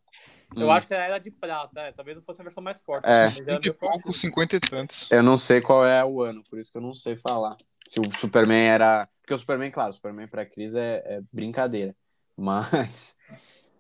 Eu 0.56 0.66
hum. 0.66 0.72
acho 0.72 0.88
que 0.88 0.94
era 0.96 1.20
de 1.20 1.30
prata, 1.30 1.80
é, 1.80 1.92
talvez 1.92 2.18
não 2.18 2.24
fosse 2.24 2.42
a 2.42 2.44
versão 2.44 2.64
mais 2.64 2.82
forte. 2.82 3.06
É. 3.06 3.28
50 3.28 3.68
e 3.68 3.74
pouco, 3.74 4.12
50 4.12 4.56
e 4.56 4.60
tantos. 4.60 5.12
Eu 5.12 5.22
não 5.22 5.38
sei 5.38 5.62
qual 5.62 5.86
é 5.86 6.04
o 6.04 6.24
ano, 6.24 6.44
por 6.50 6.58
isso 6.58 6.72
que 6.72 6.78
eu 6.80 6.82
não 6.82 6.96
sei 6.96 7.16
falar. 7.16 7.56
Se 7.88 8.00
o 8.00 8.20
Superman 8.20 8.68
era. 8.68 9.08
Porque 9.22 9.34
o 9.34 9.38
Superman, 9.38 9.70
claro, 9.70 9.92
o 9.92 9.94
Superman 9.94 10.28
pra 10.28 10.46
crise 10.46 10.80
é, 10.80 11.04
é 11.06 11.22
brincadeira. 11.32 11.96
Mas 12.36 13.18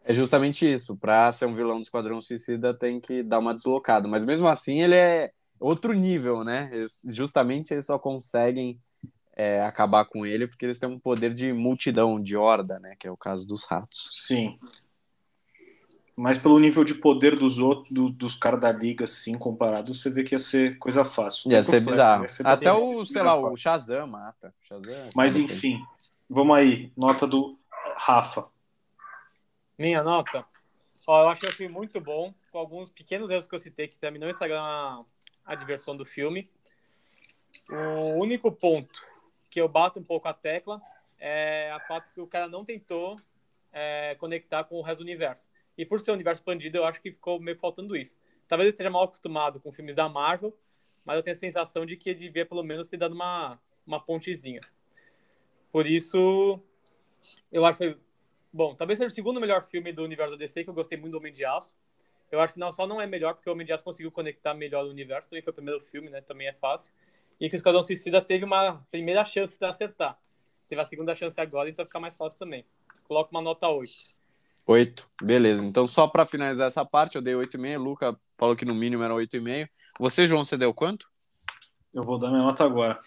é 0.04 0.14
justamente 0.14 0.72
isso. 0.72 0.96
Pra 0.96 1.32
ser 1.32 1.46
um 1.46 1.56
vilão 1.56 1.78
do 1.78 1.84
Esquadrão 1.84 2.22
Suicida 2.22 2.74
tem 2.74 3.00
que 3.00 3.24
dar 3.24 3.40
uma 3.40 3.54
deslocada. 3.54 4.08
Mas 4.08 4.26
mesmo 4.26 4.48
assim, 4.48 4.82
ele 4.82 4.96
é 4.96 5.32
outro 5.60 5.94
nível, 5.94 6.44
né? 6.44 6.70
Eles, 6.72 7.02
justamente 7.08 7.74
eles 7.74 7.86
só 7.86 8.00
conseguem 8.00 8.80
é, 9.36 9.62
acabar 9.62 10.06
com 10.06 10.26
ele 10.26 10.48
porque 10.48 10.66
eles 10.66 10.80
têm 10.80 10.90
um 10.90 11.00
poder 11.00 11.34
de 11.34 11.54
multidão, 11.54 12.22
de 12.22 12.36
horda, 12.36 12.80
né? 12.80 12.96
Que 13.00 13.08
é 13.08 13.12
o 13.12 13.18
caso 13.18 13.46
dos 13.46 13.66
ratos. 13.66 14.08
Sim. 14.28 14.58
Mas 16.16 16.38
pelo 16.38 16.60
nível 16.60 16.84
de 16.84 16.96
poder 16.96 17.38
dos 17.38 17.58
outros, 17.58 17.92
do, 17.92 18.10
dos 18.10 18.36
caras 18.36 18.60
da 18.60 18.72
liga, 18.72 19.06
assim, 19.06 19.38
comparado, 19.38 19.94
você 19.94 20.10
vê 20.10 20.24
que 20.24 20.36
ia 20.36 20.40
ser 20.40 20.78
coisa 20.78 21.06
fácil. 21.06 21.52
Ia 21.52 21.64
ser 21.64 21.80
bizarro. 21.82 22.24
Ia 22.24 22.30
ser 22.30 22.46
Até 22.46 22.72
o, 22.72 23.06
sei 23.06 23.22
lá, 23.22 23.32
fácil. 23.32 23.52
o 23.52 23.58
Shazam 23.58 24.08
mata. 24.08 24.54
Shazam, 24.62 24.94
é 24.94 25.10
Mas 25.16 25.38
enfim, 25.38 25.80
vamos 26.30 26.56
aí. 26.56 26.92
Nota 26.98 27.26
do 27.26 27.58
Rafa. 27.96 28.46
Minha 29.78 30.04
nota? 30.04 30.46
Ó, 31.08 31.24
eu 31.24 31.30
achei 31.30 31.50
o 31.50 31.54
filme 31.54 31.74
muito 31.74 32.00
bom, 32.00 32.34
com 32.52 32.58
alguns 32.58 32.90
pequenos 32.90 33.30
erros 33.30 33.48
que 33.48 33.56
eu 33.56 33.60
citei, 33.60 33.88
que 33.88 34.12
mim 34.12 34.20
não 34.20 34.30
estragaram 34.30 34.64
a, 34.64 35.06
a 35.46 35.56
diversão 35.56 35.96
do 35.98 36.06
filme. 36.06 36.50
O 37.70 38.20
único 38.20 38.52
ponto 38.52 39.02
que 39.50 39.60
eu 39.60 39.68
bato 39.68 40.00
um 40.00 40.04
pouco 40.04 40.28
a 40.28 40.34
tecla 40.34 40.82
é 41.20 41.72
a 41.72 41.80
fato 41.80 42.14
que 42.14 42.22
o 42.22 42.28
cara 42.28 42.48
não 42.48 42.64
tentou 42.64 43.20
é, 43.72 44.16
conectar 44.20 44.64
com 44.64 44.76
o 44.78 44.82
resto 44.82 45.00
do 45.00 45.04
universo. 45.04 45.50
E 45.78 45.86
por 45.86 46.00
ser 46.00 46.12
um 46.12 46.16
universo 46.16 46.42
expandido, 46.42 46.78
eu 46.78 46.86
acho 46.86 47.02
que 47.02 47.12
ficou 47.12 47.40
meio 47.40 47.58
faltando 47.58 47.96
isso. 47.96 48.18
Talvez 48.48 48.68
ele 48.68 48.74
esteja 48.74 48.90
mal 48.90 49.04
acostumado 49.04 49.60
com 49.60 49.72
filmes 49.72 49.96
da 49.96 50.10
Marvel, 50.10 50.56
mas 51.06 51.16
eu 51.16 51.24
tenho 51.24 51.36
a 51.36 51.40
sensação 51.40 51.86
de 51.86 51.96
que 51.96 52.10
ele 52.10 52.20
devia 52.20 52.46
pelo 52.46 52.64
menos 52.64 52.88
ter 52.88 52.98
dado 52.98 53.14
uma, 53.14 53.60
uma 53.86 54.00
pontezinha. 54.00 54.62
Por 55.72 55.88
isso, 55.88 56.60
eu 57.52 57.66
acho 57.66 57.80
que. 57.80 57.98
Bom, 58.54 58.76
talvez 58.76 59.00
seja 59.00 59.08
o 59.08 59.14
segundo 59.14 59.40
melhor 59.40 59.66
filme 59.70 59.94
do 59.94 60.04
universo 60.04 60.32
da 60.32 60.38
DC, 60.38 60.64
que 60.64 60.70
eu 60.70 60.74
gostei 60.74 60.98
muito 60.98 61.14
do 61.14 61.18
Homem 61.18 61.32
de 61.32 61.46
Aço. 61.46 61.76
Eu 62.30 62.42
acho 62.42 62.54
que 62.54 62.60
não 62.60 62.72
só 62.72 62.86
não 62.86 63.02
é 63.02 63.08
melhor, 63.08 63.34
porque 63.34 63.50
o 63.50 63.54
Homem 63.54 63.66
de 63.66 63.72
Aço 63.72 63.84
conseguiu 63.84 64.12
conectar 64.12 64.54
melhor 64.54 64.86
o 64.86 64.90
universo, 64.90 65.30
também 65.30 65.42
foi 65.42 65.52
o 65.52 65.56
primeiro 65.56 65.80
filme, 65.82 66.10
né? 66.10 66.22
Também 66.22 66.48
é 66.48 66.54
fácil. 66.54 66.94
E 67.40 67.50
que 67.50 67.56
o 67.56 67.58
Esquadrão 67.58 67.82
Suicida 67.82 68.22
teve 68.22 68.44
uma 68.44 68.86
primeira 68.92 69.24
chance 69.26 69.58
de 69.58 69.66
acertar. 69.66 70.18
Teve 70.68 70.82
a 70.82 70.86
segunda 70.86 71.16
chance 71.16 71.40
agora, 71.40 71.70
então 71.70 71.86
fica 71.86 72.00
mais 72.00 72.16
fácil 72.16 72.38
também. 72.38 72.66
Coloca 73.08 73.32
uma 73.32 73.42
nota 73.42 73.68
8. 73.68 73.92
8, 74.66 75.10
beleza. 75.22 75.66
Então, 75.66 75.88
só 75.88 76.08
para 76.08 76.26
finalizar 76.26 76.68
essa 76.68 76.86
parte, 76.86 77.16
eu 77.16 77.22
dei 77.22 77.34
8,5. 77.34 77.78
Luca 77.78 78.20
falou 78.38 78.56
que 78.56 78.66
no 78.66 78.76
mínimo 78.76 79.04
era 79.04 79.14
8,5. 79.14 79.68
Você, 80.00 80.28
João, 80.28 80.46
você 80.46 80.58
deu 80.58 80.74
quanto? 80.74 81.10
Eu 81.94 82.04
vou 82.04 82.18
dar 82.18 82.30
minha 82.30 82.44
nota 82.44 82.64
agora. 82.64 83.00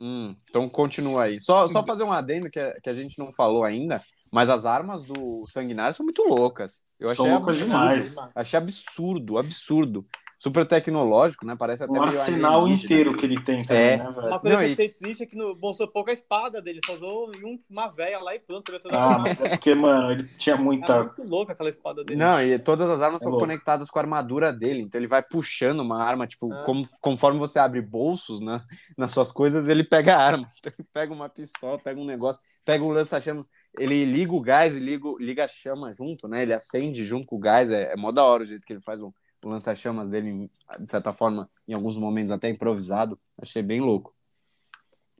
Hum, 0.00 0.34
então 0.48 0.68
continua 0.68 1.24
aí. 1.24 1.40
Só, 1.40 1.66
só 1.66 1.84
fazer 1.84 2.04
um 2.04 2.12
adendo 2.12 2.50
que, 2.50 2.72
que 2.80 2.88
a 2.88 2.94
gente 2.94 3.18
não 3.18 3.30
falou 3.30 3.64
ainda, 3.64 4.02
mas 4.32 4.48
as 4.48 4.64
armas 4.64 5.02
do 5.02 5.44
Sanguinário 5.46 5.94
são 5.94 6.04
muito 6.04 6.22
loucas. 6.22 6.84
Eu 6.98 7.08
achei 7.08 7.16
são 7.16 7.30
loucas 7.34 7.56
absurdo, 7.56 7.70
demais. 7.70 8.16
Achei 8.34 8.58
absurdo, 8.58 9.38
absurdo 9.38 10.06
super 10.40 10.64
tecnológico, 10.64 11.44
né? 11.44 11.54
Parece 11.54 11.84
até 11.84 11.92
um 11.92 12.02
arsenal 12.02 12.66
inteiro 12.66 13.14
que 13.14 13.26
ele 13.26 13.38
tem 13.38 13.62
também, 13.62 13.82
é. 13.82 13.96
né, 13.98 14.04
velho? 14.04 14.26
Uma 14.26 14.38
coisa 14.38 14.56
não, 14.56 14.62
que 14.62 14.64
eu 14.64 14.70
fiquei 14.70 14.88
triste 14.88 15.22
é 15.22 15.26
que 15.26 15.36
no, 15.36 15.54
bolsou 15.54 15.86
pouco 15.86 16.08
a 16.08 16.14
espada 16.14 16.62
dele, 16.62 16.80
só 16.84 16.94
usou 16.94 17.30
em 17.34 17.62
uma 17.68 17.88
véia 17.88 18.18
lá 18.18 18.34
e 18.34 18.38
pronto. 18.38 18.72
Ah, 18.90 19.18
mas 19.18 19.38
é 19.38 19.50
porque, 19.50 19.74
mano, 19.74 20.12
ele 20.12 20.24
tinha 20.38 20.56
muita... 20.56 20.94
É 20.94 21.02
muito 21.02 21.22
louca 21.24 21.52
aquela 21.52 21.68
espada 21.68 22.02
dele. 22.02 22.18
Não, 22.18 22.42
e 22.42 22.58
todas 22.58 22.88
as 22.88 23.02
armas 23.02 23.20
é 23.20 23.24
são 23.24 23.32
louco. 23.32 23.44
conectadas 23.44 23.90
com 23.90 23.98
a 23.98 24.02
armadura 24.02 24.50
dele, 24.50 24.80
então 24.80 24.98
ele 24.98 25.06
vai 25.06 25.22
puxando 25.22 25.80
uma 25.80 26.02
arma, 26.02 26.26
tipo, 26.26 26.50
é. 26.50 26.64
como, 26.64 26.88
conforme 27.02 27.38
você 27.38 27.58
abre 27.58 27.82
bolsos 27.82 28.40
né, 28.40 28.62
nas 28.96 29.12
suas 29.12 29.30
coisas, 29.30 29.68
ele 29.68 29.84
pega 29.84 30.16
a 30.16 30.24
arma. 30.24 30.48
Então 30.60 30.72
ele 30.78 30.88
pega 30.92 31.12
uma 31.12 31.28
pistola, 31.28 31.78
pega 31.78 31.98
um 31.98 32.04
negócio, 32.04 32.42
pega 32.64 32.84
um 32.84 32.88
lança-chamas, 32.88 33.50
ele 33.78 34.04
liga 34.04 34.32
o 34.32 34.40
gás 34.40 34.76
e 34.76 34.80
liga, 34.80 35.08
liga 35.18 35.44
a 35.44 35.48
chama 35.48 35.92
junto, 35.92 36.28
né? 36.28 36.42
Ele 36.42 36.52
acende 36.52 37.04
junto 37.04 37.26
com 37.26 37.36
o 37.36 37.38
gás, 37.38 37.70
é, 37.70 37.92
é 37.92 37.96
mó 37.96 38.10
da 38.10 38.22
hora 38.24 38.42
o 38.42 38.46
jeito 38.46 38.66
que 38.66 38.72
ele 38.72 38.80
faz 38.80 39.00
um 39.00 39.10
lança-chamas 39.44 40.10
dele, 40.10 40.50
de 40.78 40.90
certa 40.90 41.12
forma, 41.12 41.48
em 41.66 41.72
alguns 41.72 41.96
momentos 41.96 42.32
até 42.32 42.48
improvisado. 42.48 43.18
Achei 43.40 43.62
bem 43.62 43.80
louco. 43.80 44.14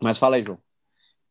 Mas 0.00 0.18
fala 0.18 0.36
aí, 0.36 0.42
João. 0.42 0.58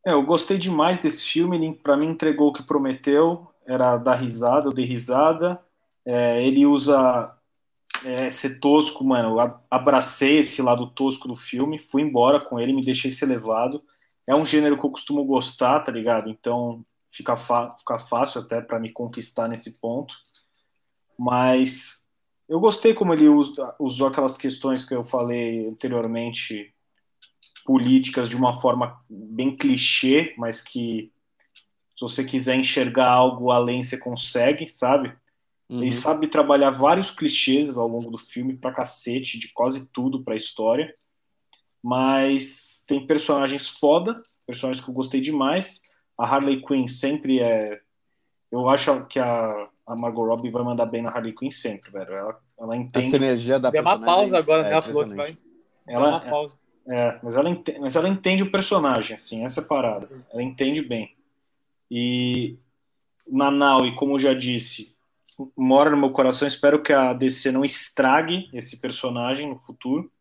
É, 0.06 0.14
eu 0.14 0.24
gostei 0.24 0.58
demais 0.58 1.00
desse 1.00 1.26
filme, 1.26 1.58
ele 1.58 1.74
para 1.74 1.98
mim 1.98 2.08
entregou 2.08 2.50
o 2.50 2.54
que 2.54 2.64
prometeu, 2.64 3.48
era 3.66 3.98
dar 3.98 4.16
risada, 4.16 4.68
eu 4.68 4.74
dei 4.74 4.86
risada. 4.86 5.60
É, 6.06 6.44
ele 6.44 6.66
usa 6.66 7.36
é, 8.04 8.30
ser 8.30 8.60
tosco, 8.60 9.04
mano, 9.04 9.40
eu 9.40 9.60
abracei 9.70 10.40
esse 10.40 10.62
lado 10.62 10.90
tosco 10.92 11.28
do 11.28 11.36
filme, 11.36 11.78
fui 11.78 12.02
embora 12.02 12.40
com 12.40 12.60
ele, 12.60 12.74
me 12.74 12.84
deixei 12.84 13.12
ser 13.12 13.26
levado. 13.26 13.84
É 14.26 14.36
um 14.36 14.46
gênero 14.46 14.78
que 14.80 14.86
eu 14.86 14.92
costumo 14.92 15.24
gostar, 15.26 15.82
tá 15.82 15.92
ligado? 15.92 16.30
Então 16.30 16.86
fica, 17.10 17.36
fica 17.36 18.00
fácil 18.00 18.42
até 18.42 18.62
para 18.62 18.80
me 18.80 18.92
conquistar 18.92 19.48
nesse 19.48 19.80
ponto. 19.80 20.16
Mas 21.18 22.09
eu 22.50 22.60
gostei 22.60 22.96
como 22.96 23.14
ele 23.14 23.30
usa, 23.30 23.76
usou 23.80 24.08
aquelas 24.08 24.36
questões 24.36 24.84
que 24.84 24.96
eu 24.96 25.04
falei 25.04 25.68
anteriormente, 25.68 26.74
políticas, 27.64 28.28
de 28.28 28.36
uma 28.36 28.52
forma 28.52 29.00
bem 29.08 29.56
clichê, 29.56 30.34
mas 30.36 30.60
que 30.60 31.12
se 31.96 32.02
você 32.02 32.26
quiser 32.26 32.56
enxergar 32.56 33.12
algo 33.12 33.52
além, 33.52 33.84
você 33.84 34.00
consegue, 34.00 34.68
sabe? 34.68 35.14
Uhum. 35.70 35.84
Ele 35.84 35.92
sabe 35.92 36.28
trabalhar 36.28 36.72
vários 36.72 37.12
clichês 37.12 37.78
ao 37.78 37.88
longo 37.88 38.10
do 38.10 38.18
filme, 38.18 38.58
pra 38.58 38.74
cacete, 38.74 39.38
de 39.38 39.54
quase 39.54 39.92
tudo 39.92 40.24
pra 40.24 40.36
história. 40.36 40.96
Mas 41.84 42.84
tem 42.88 43.06
personagens 43.06 43.68
foda, 43.68 44.24
personagens 44.48 44.84
que 44.84 44.90
eu 44.90 44.94
gostei 44.94 45.22
demais. 45.22 45.82
A 46.18 46.26
Harley 46.26 46.62
Quinn 46.66 46.88
sempre 46.88 47.40
é. 47.40 47.80
Eu 48.52 48.68
acho 48.68 49.06
que 49.06 49.20
a, 49.20 49.70
a 49.90 49.96
Margot 49.96 50.24
Robbie 50.24 50.52
vai 50.52 50.64
mandar 50.64 50.86
bem 50.86 51.02
na 51.02 51.10
Harley 51.10 51.34
Quinn 51.34 51.50
sempre, 51.50 51.90
velho. 51.90 52.14
Ela, 52.14 52.40
ela 52.60 52.78
entende. 52.78 53.08
Essa 53.08 53.16
energia 53.16 53.60
da 53.60 53.72
Deu 53.72 53.82
uma 53.82 54.00
pausa 54.00 54.38
agora, 54.38 54.62
né? 54.62 54.72
Ela 54.72 54.82
falou 54.84 55.08
que 55.08 55.16
vai. 55.16 55.36
Ela, 55.88 56.24
É, 56.88 57.20
mas 57.24 57.36
ela, 57.36 57.50
entende, 57.50 57.80
mas 57.80 57.96
ela 57.96 58.08
entende 58.08 58.44
o 58.44 58.52
personagem, 58.52 59.16
assim, 59.16 59.44
essa 59.44 59.62
é 59.62 59.64
parada. 59.64 60.08
Ela 60.32 60.44
entende 60.44 60.84
bem. 60.84 61.16
E 61.90 62.56
Nanaui, 63.28 63.96
como 63.96 64.14
eu 64.14 64.20
já 64.20 64.32
disse, 64.32 64.96
mora 65.58 65.90
no 65.90 65.98
meu 65.98 66.12
coração. 66.12 66.48
Espero 66.48 66.84
que 66.84 66.94
a 66.94 67.12
DC 67.12 67.52
não 67.52 67.66
estrague 67.66 68.48
esse 68.54 68.80
personagem 68.80 69.50
no 69.50 69.58
futuro. 69.58 70.12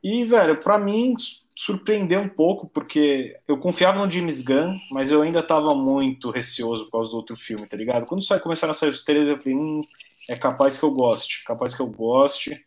E, 0.00 0.24
velho, 0.24 0.60
para 0.60 0.78
mim 0.78 1.14
surpreendeu 1.58 2.20
um 2.20 2.28
pouco, 2.28 2.68
porque 2.68 3.36
eu 3.48 3.58
confiava 3.58 3.98
no 3.98 4.08
James 4.08 4.40
Gunn, 4.42 4.78
mas 4.92 5.10
eu 5.10 5.22
ainda 5.22 5.42
tava 5.42 5.74
muito 5.74 6.30
receoso 6.30 6.84
por 6.84 6.92
causa 6.92 7.10
do 7.10 7.16
outro 7.16 7.34
filme, 7.34 7.66
tá 7.66 7.76
ligado? 7.76 8.06
Quando 8.06 8.22
só 8.22 8.38
começaram 8.38 8.70
a 8.70 8.74
sair 8.74 8.90
os 8.90 9.02
trailers, 9.02 9.28
eu 9.28 9.38
falei, 9.38 9.56
hum, 9.56 9.80
é 10.28 10.36
capaz 10.36 10.78
que 10.78 10.84
eu 10.84 10.92
goste, 10.92 11.42
capaz 11.42 11.74
que 11.74 11.82
eu 11.82 11.88
goste. 11.88 12.64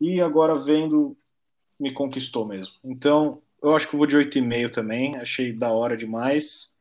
E 0.00 0.22
agora 0.22 0.54
vendo, 0.54 1.16
me 1.80 1.92
conquistou 1.92 2.46
mesmo. 2.46 2.72
Então, 2.84 3.42
eu 3.60 3.74
acho 3.74 3.88
que 3.88 3.96
eu 3.96 3.98
vou 3.98 4.06
de 4.06 4.16
8,5 4.16 4.70
também, 4.70 5.16
achei 5.16 5.52
da 5.52 5.72
hora 5.72 5.96
demais. 5.96 6.76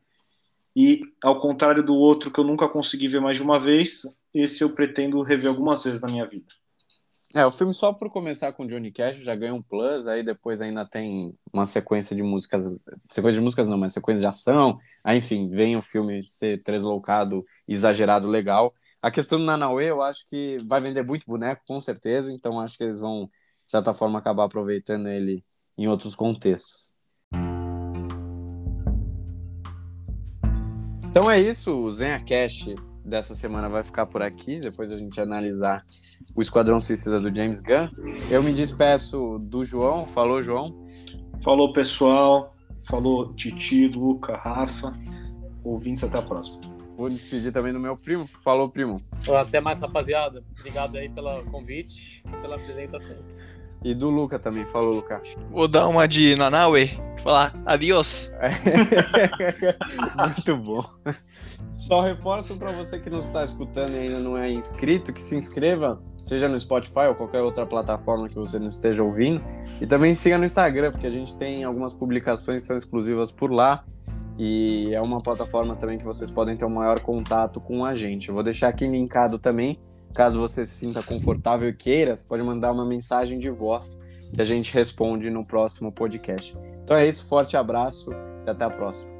E 0.75 1.01
ao 1.23 1.39
contrário 1.39 1.81
do 1.81 1.95
outro 1.95 2.29
que 2.29 2.39
eu 2.39 2.43
nunca 2.43 2.69
consegui 2.69 3.07
ver 3.07 3.19
mais 3.19 3.35
de 3.35 3.41
uma 3.41 3.57
vez, 3.57 4.03
esse 4.31 4.63
eu 4.63 4.75
pretendo 4.75 5.23
rever 5.23 5.49
algumas 5.49 5.83
vezes 5.83 6.01
na 6.01 6.07
minha 6.07 6.27
vida. 6.27 6.53
É, 7.33 7.45
o 7.45 7.51
filme 7.51 7.73
só 7.73 7.91
por 7.91 8.09
começar 8.09 8.53
com 8.53 8.65
Johnny 8.65 8.89
Cash 8.89 9.17
já 9.17 9.35
ganha 9.35 9.53
um 9.53 9.61
plus, 9.61 10.07
aí 10.07 10.23
depois 10.23 10.61
ainda 10.61 10.85
tem 10.85 11.37
uma 11.51 11.65
sequência 11.65 12.15
de 12.15 12.23
músicas, 12.23 12.65
sequência 13.09 13.39
de 13.39 13.41
músicas 13.41 13.67
não, 13.67 13.77
mas 13.77 13.91
sequência 13.93 14.21
de 14.21 14.27
ação, 14.27 14.79
aí 15.03 15.17
enfim, 15.17 15.49
vem 15.49 15.75
o 15.75 15.81
filme 15.81 16.25
ser 16.25 16.61
deslocado, 16.63 17.45
exagerado, 17.67 18.27
legal. 18.27 18.73
A 19.01 19.11
questão 19.11 19.37
do 19.37 19.45
Nanauê, 19.45 19.89
eu 19.89 20.01
acho 20.01 20.25
que 20.27 20.57
vai 20.65 20.79
vender 20.79 21.03
muito 21.03 21.25
boneco, 21.27 21.63
com 21.67 21.81
certeza, 21.81 22.31
então 22.31 22.59
acho 22.59 22.77
que 22.77 22.83
eles 22.85 22.99
vão, 22.99 23.25
de 23.65 23.71
certa 23.71 23.93
forma, 23.93 24.19
acabar 24.19 24.45
aproveitando 24.45 25.07
ele 25.07 25.43
em 25.77 25.87
outros 25.87 26.15
contextos. 26.15 26.93
Então 31.09 31.29
é 31.29 31.39
isso, 31.39 31.91
Zenha 31.91 32.23
Cash 32.23 32.69
dessa 33.07 33.33
semana 33.33 33.69
vai 33.69 33.83
ficar 33.83 34.05
por 34.05 34.21
aqui, 34.21 34.59
depois 34.59 34.91
a 34.91 34.97
gente 34.97 35.19
analisar 35.21 35.85
o 36.35 36.41
Esquadrão 36.41 36.79
Suicida 36.79 37.19
do 37.19 37.33
James 37.33 37.61
Gunn. 37.61 37.89
Eu 38.29 38.43
me 38.43 38.53
despeço 38.53 39.39
do 39.39 39.63
João, 39.63 40.05
falou 40.05 40.43
João. 40.43 40.83
Falou 41.41 41.71
pessoal, 41.71 42.55
falou 42.85 43.33
Titi, 43.33 43.87
Luca, 43.87 44.35
Rafa, 44.35 44.91
ouvintes, 45.63 46.03
até 46.03 46.17
a 46.17 46.21
próxima. 46.21 46.59
Vou 46.97 47.09
despedir 47.09 47.51
também 47.51 47.71
do 47.71 47.79
meu 47.79 47.95
primo, 47.95 48.27
falou 48.43 48.69
primo. 48.69 48.97
Até 49.39 49.61
mais 49.61 49.79
rapaziada, 49.79 50.43
obrigado 50.59 50.97
aí 50.97 51.07
pelo 51.07 51.43
convite, 51.45 52.23
pela 52.41 52.57
presença 52.57 52.99
sempre. 52.99 53.23
E 53.83 53.93
do 53.93 54.09
Luca 54.09 54.39
também, 54.39 54.65
falou, 54.65 54.95
Luca. 54.95 55.21
Vou 55.51 55.67
dar 55.67 55.87
uma 55.87 56.07
de 56.07 56.35
Nanaue, 56.35 56.99
falar 57.23 57.55
adiós. 57.65 58.31
Muito 60.17 60.57
bom. 60.57 60.83
Só 61.77 62.01
reforço 62.01 62.57
para 62.57 62.71
você 62.71 62.99
que 62.99 63.09
não 63.09 63.19
está 63.19 63.43
escutando 63.43 63.93
e 63.93 63.99
ainda 63.99 64.19
não 64.19 64.37
é 64.37 64.49
inscrito, 64.49 65.13
que 65.13 65.21
se 65.21 65.35
inscreva, 65.35 66.01
seja 66.23 66.49
no 66.49 66.59
Spotify 66.59 67.07
ou 67.07 67.15
qualquer 67.15 67.41
outra 67.41 67.65
plataforma 67.65 68.27
que 68.27 68.35
você 68.35 68.57
não 68.57 68.67
esteja 68.67 69.03
ouvindo. 69.03 69.43
E 69.79 69.85
também 69.85 70.15
siga 70.15 70.37
no 70.37 70.45
Instagram, 70.45 70.91
porque 70.91 71.05
a 71.05 71.11
gente 71.11 71.35
tem 71.35 71.63
algumas 71.63 71.93
publicações 71.93 72.61
que 72.61 72.67
são 72.67 72.77
exclusivas 72.77 73.31
por 73.31 73.51
lá. 73.51 73.85
E 74.39 74.93
é 74.93 75.01
uma 75.01 75.21
plataforma 75.21 75.75
também 75.75 75.97
que 75.97 76.05
vocês 76.05 76.29
podem 76.31 76.57
ter 76.57 76.65
um 76.65 76.69
maior 76.69 76.99
contato 76.99 77.59
com 77.59 77.85
a 77.85 77.95
gente. 77.95 78.29
Eu 78.29 78.35
vou 78.35 78.43
deixar 78.43 78.69
aqui 78.69 78.87
linkado 78.87 79.39
também 79.39 79.79
Caso 80.13 80.39
você 80.39 80.65
se 80.65 80.73
sinta 80.73 81.03
confortável 81.03 81.69
e 81.69 81.73
queira, 81.73 82.15
você 82.15 82.27
pode 82.27 82.43
mandar 82.43 82.71
uma 82.71 82.85
mensagem 82.85 83.39
de 83.39 83.49
voz 83.49 84.01
que 84.33 84.41
a 84.41 84.45
gente 84.45 84.73
responde 84.73 85.29
no 85.29 85.45
próximo 85.45 85.91
podcast. 85.91 86.57
Então 86.83 86.97
é 86.97 87.07
isso, 87.07 87.25
forte 87.25 87.55
abraço 87.55 88.11
e 88.45 88.49
até 88.49 88.65
a 88.65 88.69
próxima. 88.69 89.16